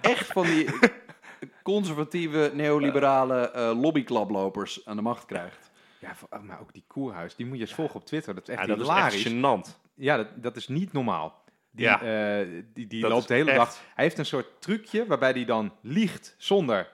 echt 0.00 0.26
van 0.26 0.44
die 0.46 0.68
conservatieve, 1.62 2.50
neoliberale 2.54 3.50
eh 3.50 3.80
lobbyklaplopers 3.80 4.80
aan 4.86 4.96
de 4.96 5.02
macht 5.02 5.24
krijgt. 5.24 5.70
ja, 5.98 6.14
voor- 6.14 6.28
maar 6.44 6.60
ook 6.60 6.72
die 6.72 6.84
Koerhuis, 6.86 7.34
die 7.36 7.46
moet 7.46 7.56
je 7.56 7.62
eens 7.62 7.74
volgen 7.74 7.94
op 8.00 8.06
Twitter. 8.06 8.34
Dat 8.34 8.48
is 8.48 8.54
echt 8.54 8.66
Ja, 8.66 8.74
dat 8.74 8.80
is 8.80 8.88
echt 9.22 9.28
gênant. 9.28 9.80
ja, 9.94 10.16
dat, 10.16 10.26
dat 10.34 10.56
is 10.56 10.68
niet 10.68 10.92
normaal. 10.92 11.44
Die, 11.70 11.84
Ja. 11.84 12.02
eh, 12.02 12.46
die, 12.74 13.08
loopt 13.08 13.28
de 13.28 13.34
hele 13.34 13.50
echt- 13.50 13.58
dag. 13.58 13.78
Hij 13.94 14.04
heeft 14.04 14.18
een 14.18 14.26
soort 14.26 14.46
trucje 14.60 15.06
waarbij 15.06 15.30
hij 15.30 15.44
dan 15.44 15.72
liegt 15.80 16.34
zonder, 16.38 16.88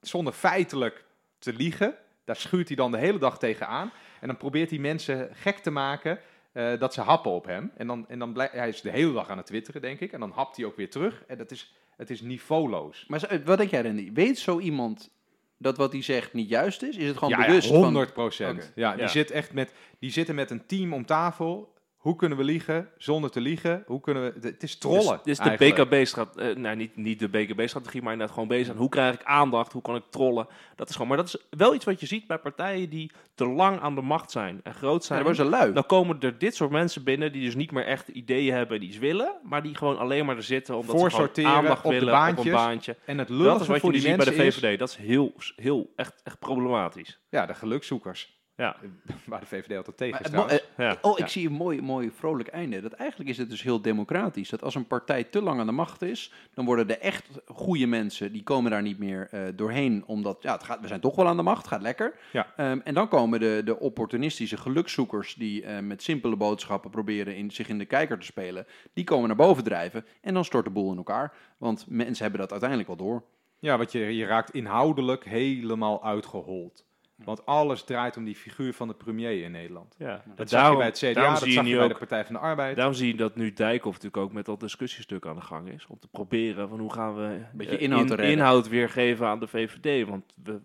zonder 0.00 0.32
feitelijk 0.32 1.04
te 1.38 1.52
liegen. 1.52 1.94
Daar 2.24 2.36
schuurt 2.36 2.66
hij 2.68 2.76
dan 2.76 2.90
de 2.90 2.98
hele 2.98 3.18
dag 3.18 3.38
tegenaan. 3.38 3.92
En 4.20 4.26
dan 4.26 4.36
probeert 4.36 4.70
hij 4.70 4.78
mensen 4.78 5.28
gek 5.32 5.58
te 5.58 5.70
maken 5.70 6.18
eh, 6.52 6.78
dat 6.78 6.94
ze 6.94 7.00
happen 7.00 7.30
op 7.30 7.44
hem. 7.46 7.72
En 7.76 7.86
dan, 7.86 8.08
en 8.08 8.18
dan 8.18 8.32
blijft 8.32 8.52
hij 8.52 8.68
is 8.68 8.80
de 8.80 8.90
hele 8.90 9.12
dag 9.12 9.28
aan 9.28 9.36
het 9.36 9.46
twitteren, 9.46 9.80
denk 9.80 10.00
ik. 10.00 10.12
En 10.12 10.20
dan 10.20 10.30
hapt 10.30 10.56
hij 10.56 10.64
ook 10.66 10.76
weer 10.76 10.90
terug. 10.90 11.24
En 11.26 11.38
dat 11.38 11.50
is, 11.50 11.74
het 11.96 12.10
is 12.10 12.20
niveauloos. 12.20 13.04
Maar 13.08 13.18
zo- 13.18 13.42
wat 13.44 13.58
denk 13.58 13.70
jij, 13.70 13.82
Randy? 13.82 14.12
Weet 14.12 14.38
zo 14.38 14.58
iemand 14.58 15.10
dat 15.58 15.76
wat 15.76 15.92
hij 15.92 16.02
zegt 16.02 16.32
niet 16.32 16.48
juist 16.48 16.82
is? 16.82 16.96
Is 16.96 17.06
het 17.08 17.16
gewoon 17.18 17.38
ja, 17.38 17.46
bewust 17.46 17.68
ja, 17.68 17.74
van... 17.74 17.82
100 17.82 18.12
procent. 18.12 18.72
Ja, 18.74 18.92
die, 18.92 19.02
Ja. 19.02 19.08
Zit 19.08 19.30
echt 19.30 19.52
met, 19.52 19.72
die 19.98 20.10
zitten 20.10 20.34
met 20.34 20.50
een 20.50 20.66
team 20.66 20.92
om 20.92 21.06
tafel. 21.06 21.71
Hoe 22.02 22.16
kunnen 22.16 22.38
we 22.38 22.44
liegen 22.44 22.88
zonder 22.96 23.30
te 23.30 23.40
liegen? 23.40 23.82
Hoe 23.86 24.00
kunnen 24.00 24.22
we... 24.22 24.48
Het 24.48 24.62
is 24.62 24.78
trollen. 24.78 25.20
Dus, 25.22 25.38
dus 25.38 25.58
de. 25.58 25.72
BKB-strategie, 25.72 26.54
nou 26.54 26.76
niet, 26.76 26.96
niet 26.96 27.18
de 27.18 27.28
BKB-strategie, 27.28 28.02
maar 28.02 28.12
inderdaad 28.12 28.34
gewoon 28.34 28.48
bezig 28.48 28.72
aan 28.72 28.78
hoe 28.78 28.88
krijg 28.88 29.14
ik 29.14 29.22
aandacht, 29.24 29.72
hoe 29.72 29.82
kan 29.82 29.96
ik 29.96 30.02
trollen. 30.10 30.46
Dat 30.76 30.88
is 30.88 30.92
gewoon, 30.94 31.08
maar 31.08 31.16
dat 31.16 31.26
is 31.26 31.36
wel 31.50 31.74
iets 31.74 31.84
wat 31.84 32.00
je 32.00 32.06
ziet 32.06 32.26
bij 32.26 32.38
partijen 32.38 32.90
die 32.90 33.10
te 33.34 33.46
lang 33.46 33.80
aan 33.80 33.94
de 33.94 34.00
macht 34.00 34.30
zijn 34.30 34.60
en 34.62 34.74
groot 34.74 35.00
Ja, 35.00 35.06
zijn. 35.06 35.24
dan 35.24 35.34
worden 35.34 35.50
ze 35.50 35.56
lui. 35.58 35.72
Dan 35.72 35.86
komen 35.86 36.20
er 36.20 36.38
dit 36.38 36.54
soort 36.54 36.70
mensen 36.70 37.04
binnen 37.04 37.32
die 37.32 37.44
dus 37.44 37.54
niet 37.54 37.70
meer 37.72 37.86
echt 37.86 38.08
ideeën 38.08 38.54
hebben 38.54 38.76
en 38.76 38.84
iets 38.84 38.98
willen, 38.98 39.32
maar 39.42 39.62
die 39.62 39.74
gewoon 39.76 39.98
alleen 39.98 40.26
maar 40.26 40.36
er 40.36 40.42
zitten 40.42 40.74
omdat 40.74 40.90
ze 40.90 40.96
gewoon 40.96 41.10
Voorsorteren 41.10 41.50
aandacht 41.50 41.84
op 41.84 41.90
de 41.92 41.98
willen 41.98 42.14
op 42.14 42.20
een 42.20 42.26
baantjes. 42.34 42.54
baantje. 42.54 42.96
En 43.06 43.18
het 43.18 43.28
Dat 43.28 43.36
lullige 43.36 43.60
is 43.60 43.66
wat 43.66 43.76
je 43.76 43.82
voor 43.82 43.90
nu 43.90 43.96
die 43.98 44.06
ziet 44.06 44.16
bij 44.16 44.24
de 44.24 44.34
is... 44.44 44.54
VVD. 44.56 44.78
Dat 44.78 44.88
is 44.88 44.96
heel, 44.96 45.32
heel 45.56 45.92
echt, 45.96 46.20
echt 46.24 46.38
problematisch. 46.38 47.20
Ja, 47.28 47.46
de 47.46 47.54
gelukzoekers. 47.54 48.40
Ja. 48.56 48.76
Waar 49.26 49.40
de 49.40 49.46
VVD 49.46 49.76
altijd 49.76 49.96
tegen 49.96 50.24
is 50.24 50.30
Maar, 50.30 50.46
eh, 50.48 50.58
Ja. 50.76 50.96
Oh, 51.02 51.12
ik 51.12 51.18
Ja. 51.18 51.26
zie 51.26 51.46
een 51.46 51.52
mooi, 51.52 51.80
mooi 51.82 52.10
vrolijk 52.10 52.48
einde. 52.48 52.80
Dat 52.80 52.92
eigenlijk 52.92 53.30
is 53.30 53.38
het 53.38 53.50
dus 53.50 53.62
heel 53.62 53.82
democratisch. 53.82 54.48
Dat 54.48 54.62
als 54.62 54.74
een 54.74 54.86
partij 54.86 55.24
te 55.24 55.42
lang 55.42 55.60
aan 55.60 55.66
de 55.66 55.72
macht 55.72 56.02
is, 56.02 56.32
dan 56.54 56.64
worden 56.64 56.86
de 56.86 56.96
echt 56.98 57.28
goede 57.46 57.86
mensen, 57.86 58.32
die 58.32 58.42
komen 58.42 58.70
daar 58.70 58.82
niet 58.82 58.98
meer 58.98 59.28
eh, 59.30 59.40
doorheen. 59.54 60.02
Omdat, 60.06 60.38
ja, 60.42 60.52
het 60.52 60.62
gaat, 60.62 60.80
we 60.80 60.86
zijn 60.86 61.00
toch 61.00 61.16
wel 61.16 61.26
aan 61.26 61.36
de 61.36 61.42
macht, 61.42 61.58
het 61.58 61.66
gaat 61.66 61.82
lekker. 61.82 62.14
Ja. 62.32 62.52
Ehm, 62.56 62.78
en 62.84 62.94
dan 62.94 63.08
komen 63.08 63.40
de, 63.40 63.62
de 63.64 63.78
opportunistische 63.78 64.56
gelukzoekers, 64.56 65.34
die 65.34 65.64
eh, 65.64 65.78
met 65.78 66.02
simpele 66.02 66.36
boodschappen 66.36 66.90
proberen 66.90 67.36
in, 67.36 67.50
zich 67.50 67.68
in 67.68 67.78
de 67.78 67.84
kijker 67.86 68.18
te 68.18 68.26
spelen, 68.26 68.66
die 68.92 69.04
komen 69.04 69.26
naar 69.28 69.36
boven 69.36 69.64
drijven. 69.64 70.04
En 70.20 70.34
dan 70.34 70.44
stort 70.44 70.64
de 70.64 70.70
boel 70.70 70.90
in 70.90 70.96
elkaar. 70.96 71.32
Want 71.58 71.84
mensen 71.88 72.22
hebben 72.22 72.40
dat 72.40 72.50
uiteindelijk 72.50 72.88
wel 72.88 72.98
door. 73.06 73.22
Ja, 73.58 73.76
want 73.76 73.92
je, 73.92 74.16
je 74.16 74.24
raakt 74.26 74.50
inhoudelijk 74.54 75.24
helemaal 75.24 76.04
uitgehold. 76.04 76.84
Want 77.24 77.46
alles 77.46 77.84
draait 77.84 78.16
om 78.16 78.24
die 78.24 78.34
figuur 78.34 78.74
van 78.74 78.88
de 78.88 78.94
premier 78.94 79.42
in 79.42 79.50
Nederland. 79.50 79.94
Ja. 79.98 80.22
Dat 80.34 80.48
zag 80.48 80.70
je 80.70 80.76
bij 80.76 80.86
het 80.86 80.98
CDA, 80.98 81.12
daarom 81.12 81.32
dat 81.32 81.42
zie 81.42 81.48
je 81.48 81.54
zag 81.54 81.64
je 81.64 81.70
nu 81.70 81.76
bij 81.76 81.84
ook 81.84 81.92
de 81.92 81.98
Partij 81.98 82.24
van 82.24 82.34
de 82.34 82.40
Arbeid. 82.40 82.76
Daarom 82.76 82.94
zie 82.94 83.06
je 83.06 83.14
dat 83.14 83.36
nu 83.36 83.52
Dijkhoff 83.52 83.96
natuurlijk 83.96 84.22
ook 84.22 84.32
met 84.32 84.44
dat 84.44 84.60
discussiestuk 84.60 85.26
aan 85.26 85.34
de 85.34 85.40
gang 85.40 85.68
is. 85.68 85.86
Om 85.86 85.98
te 85.98 86.08
proberen 86.08 86.68
van 86.68 86.80
hoe 86.80 86.92
gaan 86.92 87.14
we 87.14 87.40
Beetje 87.52 87.76
eh, 87.76 87.82
inhoud 87.82 88.08
redden. 88.08 88.30
inhoud 88.30 88.68
weer 88.68 88.88
geven 88.88 89.26
aan 89.26 89.40
de 89.40 89.46
VVD. 89.46 90.08
Want 90.08 90.34
we, 90.42 90.60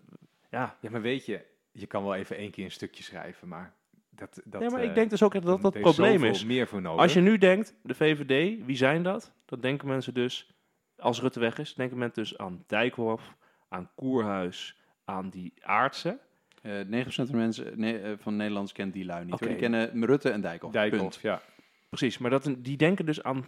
ja, 0.50 0.76
Ja, 0.80 0.90
maar 0.90 1.02
weet 1.02 1.26
je, 1.26 1.44
je 1.72 1.86
kan 1.86 2.02
wel 2.02 2.14
even 2.14 2.36
één 2.36 2.50
keer 2.50 2.64
een 2.64 2.70
stukje 2.70 3.02
schrijven, 3.02 3.48
maar 3.48 3.74
dat... 4.10 4.40
dat 4.44 4.60
nee, 4.60 4.70
maar 4.70 4.80
eh, 4.80 4.88
ik 4.88 4.94
denk 4.94 5.10
dus 5.10 5.22
ook 5.22 5.32
dat 5.32 5.44
dat 5.44 5.58
er 5.58 5.72
het 5.72 5.80
probleem 5.80 6.24
is. 6.24 6.44
meer 6.44 6.66
voor 6.66 6.80
nodig. 6.80 7.00
Als 7.00 7.12
je 7.12 7.20
nu 7.20 7.38
denkt, 7.38 7.74
de 7.82 7.94
VVD, 7.94 8.64
wie 8.64 8.76
zijn 8.76 9.02
dat? 9.02 9.32
Dan 9.44 9.60
denken 9.60 9.88
mensen 9.88 10.14
dus, 10.14 10.54
als 10.96 11.20
Rutte 11.20 11.40
weg 11.40 11.58
is, 11.58 11.74
denken 11.74 11.98
mensen 11.98 12.22
dus 12.22 12.38
aan 12.38 12.64
Dijkhoff, 12.66 13.34
aan 13.68 13.90
Koerhuis, 13.94 14.76
aan 15.04 15.30
die 15.30 15.52
aardsen. 15.60 16.20
Eh 16.68 17.04
9% 17.04 17.08
van 17.08 17.26
de 17.26 17.32
mensen 17.32 17.72
nee, 17.74 17.98
eh, 17.98 18.12
van 18.18 18.36
Nederlands 18.36 18.72
kent 18.72 18.92
die 18.92 19.04
lui 19.04 19.24
niet. 19.24 19.40
Hoor. 19.40 19.48
Die 19.48 19.56
kennen 19.56 20.04
Rutte 20.04 20.30
en 20.30 20.40
Dijkhoff. 20.40 20.72
Punt. 20.72 20.90
Dijkhoff, 20.90 21.22
ja. 21.22 21.40
Precies, 21.88 22.18
maar 22.18 22.30
dat, 22.30 22.54
die 22.58 22.76
denken 22.76 23.06
dus 23.06 23.22
aan, 23.22 23.44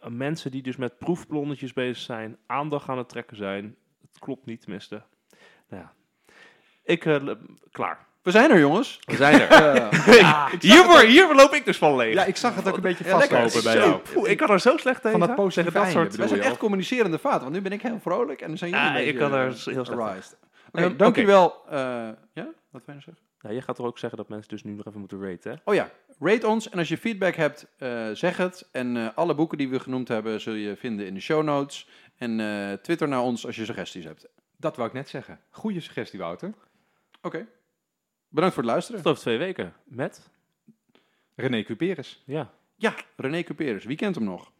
aan 0.00 0.16
mensen 0.16 0.50
die 0.50 0.62
dus 0.62 0.76
met 0.76 0.98
proefballonnetjes 0.98 1.72
bezig 1.72 1.96
zijn, 1.96 2.36
aandacht 2.46 2.88
aan 2.88 2.98
het 2.98 3.08
trekken 3.08 3.36
zijn. 3.36 3.76
Het 4.00 4.18
klopt 4.18 4.46
niet, 4.46 4.60
tenminste. 4.60 5.02
Nou 5.68 5.82
ja, 5.82 5.92
ik, 6.84 7.04
eh, 7.04 7.30
klaar. 7.70 8.06
We 8.22 8.30
zijn 8.30 8.50
er, 8.50 8.58
jongens. 8.58 8.98
We 9.04 9.16
zijn 9.16 9.40
er. 9.40 9.48
Eh, 9.48 10.52
hiervoor, 10.60 11.00
hiervoor 11.00 11.34
loop 11.34 11.52
ik 11.52 11.64
dus 11.64 11.78
van 11.78 11.96
leeg. 11.96 12.14
Ja, 12.14 12.24
ik 12.24 12.36
zag 12.36 12.54
het 12.54 12.68
ook 12.68 12.76
een 12.76 12.82
beetje 12.82 13.04
Ja, 13.04 13.10
vastlopen 13.10 13.62
bij 13.62 13.76
jou. 13.76 14.00
Poeh, 14.12 14.30
ik 14.30 14.36
kan 14.36 14.48
er 14.48 14.60
zo 14.60 14.76
slecht 14.76 15.02
tegen. 15.02 15.18
Van 15.18 15.28
dat 15.28 15.36
positieve 15.36 15.78
dat 15.78 15.90
soort... 15.90 16.16
Wij 16.16 16.28
zijn 16.28 16.40
echt 16.40 16.56
communicerende 16.56 17.18
vaten, 17.18 17.40
want 17.40 17.52
nu 17.52 17.60
ben 17.60 17.72
ik 17.72 17.82
heel 17.82 18.00
vrolijk 18.00 18.40
en 18.40 18.48
dan 18.48 18.58
zijn 18.58 18.70
jullie 18.70 18.86
Ja, 18.86 18.98
een 18.98 19.06
ik 19.06 19.16
kan 19.16 19.32
er 19.32 19.46
eh, 19.46 19.64
heel 19.64 19.84
slecht 19.84 20.36
Oké, 20.68 20.82
Ehm, 20.84 20.96
dank 20.96 21.10
oké. 21.10 21.20
jullie 21.20 21.34
wel. 21.34 21.64
Eh, 21.68 21.78
ja, 22.32 22.44
wat 22.44 22.54
wil 22.70 22.82
je 22.86 22.92
nog 22.92 23.02
zeggen? 23.02 23.24
Nou, 23.40 23.54
jij 23.54 23.62
gaat 23.62 23.78
er 23.78 23.84
ook 23.84 23.98
zeggen 23.98 24.18
dat 24.18 24.28
mensen 24.28 24.48
dus 24.50 24.62
nu 24.64 24.72
nog 24.72 24.86
even 24.86 25.00
moeten 25.00 25.22
raten, 25.22 25.50
hè? 25.52 25.56
Oh 25.64 25.74
ja, 25.74 25.90
rate 26.18 26.46
ons 26.46 26.68
en 26.68 26.78
als 26.78 26.88
je 26.88 26.98
feedback 26.98 27.34
hebt, 27.34 27.66
eh, 27.78 28.10
zeg 28.12 28.36
het. 28.36 28.68
En 28.72 28.96
eh, 28.96 29.08
alle 29.14 29.34
boeken 29.34 29.58
die 29.58 29.68
we 29.68 29.80
genoemd 29.80 30.08
hebben 30.08 30.40
zul 30.40 30.54
je 30.54 30.76
vinden 30.76 31.06
in 31.06 31.14
de 31.14 31.20
show 31.20 31.42
notes. 31.44 31.88
En 32.16 32.40
eh, 32.40 32.72
twitter 32.72 33.08
naar 33.08 33.20
ons 33.22 33.46
als 33.46 33.56
je 33.56 33.64
suggesties 33.64 34.04
hebt. 34.04 34.26
Dat 34.56 34.76
wou 34.76 34.88
ik 34.88 34.94
net 34.94 35.08
zeggen. 35.08 35.40
Goeie 35.50 35.80
suggestie, 35.80 36.18
Wouter. 36.18 36.52
Oké. 37.22 37.46
Bedankt 38.28 38.54
voor 38.54 38.62
het 38.62 38.72
luisteren. 38.72 39.00
Tot 39.02 39.10
over 39.10 39.22
twee 39.22 39.38
weken. 39.38 39.72
Met? 39.84 40.30
René 41.34 41.62
Cuperus. 41.62 42.22
Ja. 42.26 42.50
Ja, 42.76 42.94
René 43.16 43.42
Cuperus. 43.42 43.84
Wie 43.84 43.96
kent 43.96 44.14
hem 44.14 44.24
nog? 44.24 44.52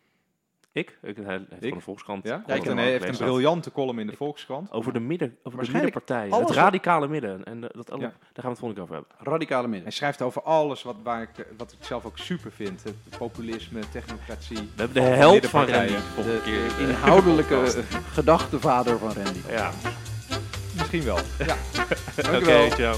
Ik? 0.76 0.98
Ik 1.02 1.16
hij 1.16 1.32
heeft 1.48 1.68
van 1.68 1.78
de 1.78 1.80
Volkskrant. 1.80 2.24
Ja? 2.24 2.42
ook 2.46 2.64
heeft 2.76 3.04
een 3.08 3.16
briljante 3.16 3.72
column 3.72 3.98
in 3.98 4.06
de 4.06 4.16
Volkskrant. 4.16 4.72
Over 4.72 4.92
de, 4.92 5.00
midden, 5.00 5.36
over 5.42 5.64
de 5.64 5.92
alles 6.30 6.48
Het 6.48 6.56
radicale 6.56 7.08
midden. 7.08 7.44
En 7.44 7.64
eh, 7.64 7.70
dat, 7.72 7.90
alle- 7.90 8.00
Ja. 8.00 8.06
daar 8.08 8.16
gaan 8.18 8.42
we 8.42 8.48
het 8.48 8.58
volgende 8.58 8.74
keer 8.74 8.82
over 8.82 8.94
hebben. 8.94 9.32
Radicale 9.32 9.66
midden. 9.66 9.82
Hij 9.82 9.92
schrijft 9.92 10.22
over 10.22 10.42
alles 10.42 10.82
wat, 10.82 10.96
waar 11.02 11.22
ik, 11.22 11.46
wat 11.56 11.72
ik 11.72 11.84
zelf 11.84 12.04
ook 12.04 12.18
super 12.18 12.52
vind. 12.52 12.82
Het 12.82 12.94
populisme, 13.18 13.80
technocratie. 13.92 14.56
We 14.56 14.62
hebben 14.76 15.02
de 15.02 15.08
held 15.08 15.46
van. 15.46 15.64
Randy. 15.66 15.92
De, 16.16 16.40
de 16.44 16.84
inhoudelijke 16.88 17.56
eh, 17.64 17.82
gedachtevader 18.12 18.98
van 18.98 19.12
Randy. 19.12 19.40
Ja. 19.48 19.70
Misschien 20.76 21.02
wel. 21.02 21.16
Oké, 22.18 22.30
Dankjewel. 22.30 22.70
ciao. 22.70 22.94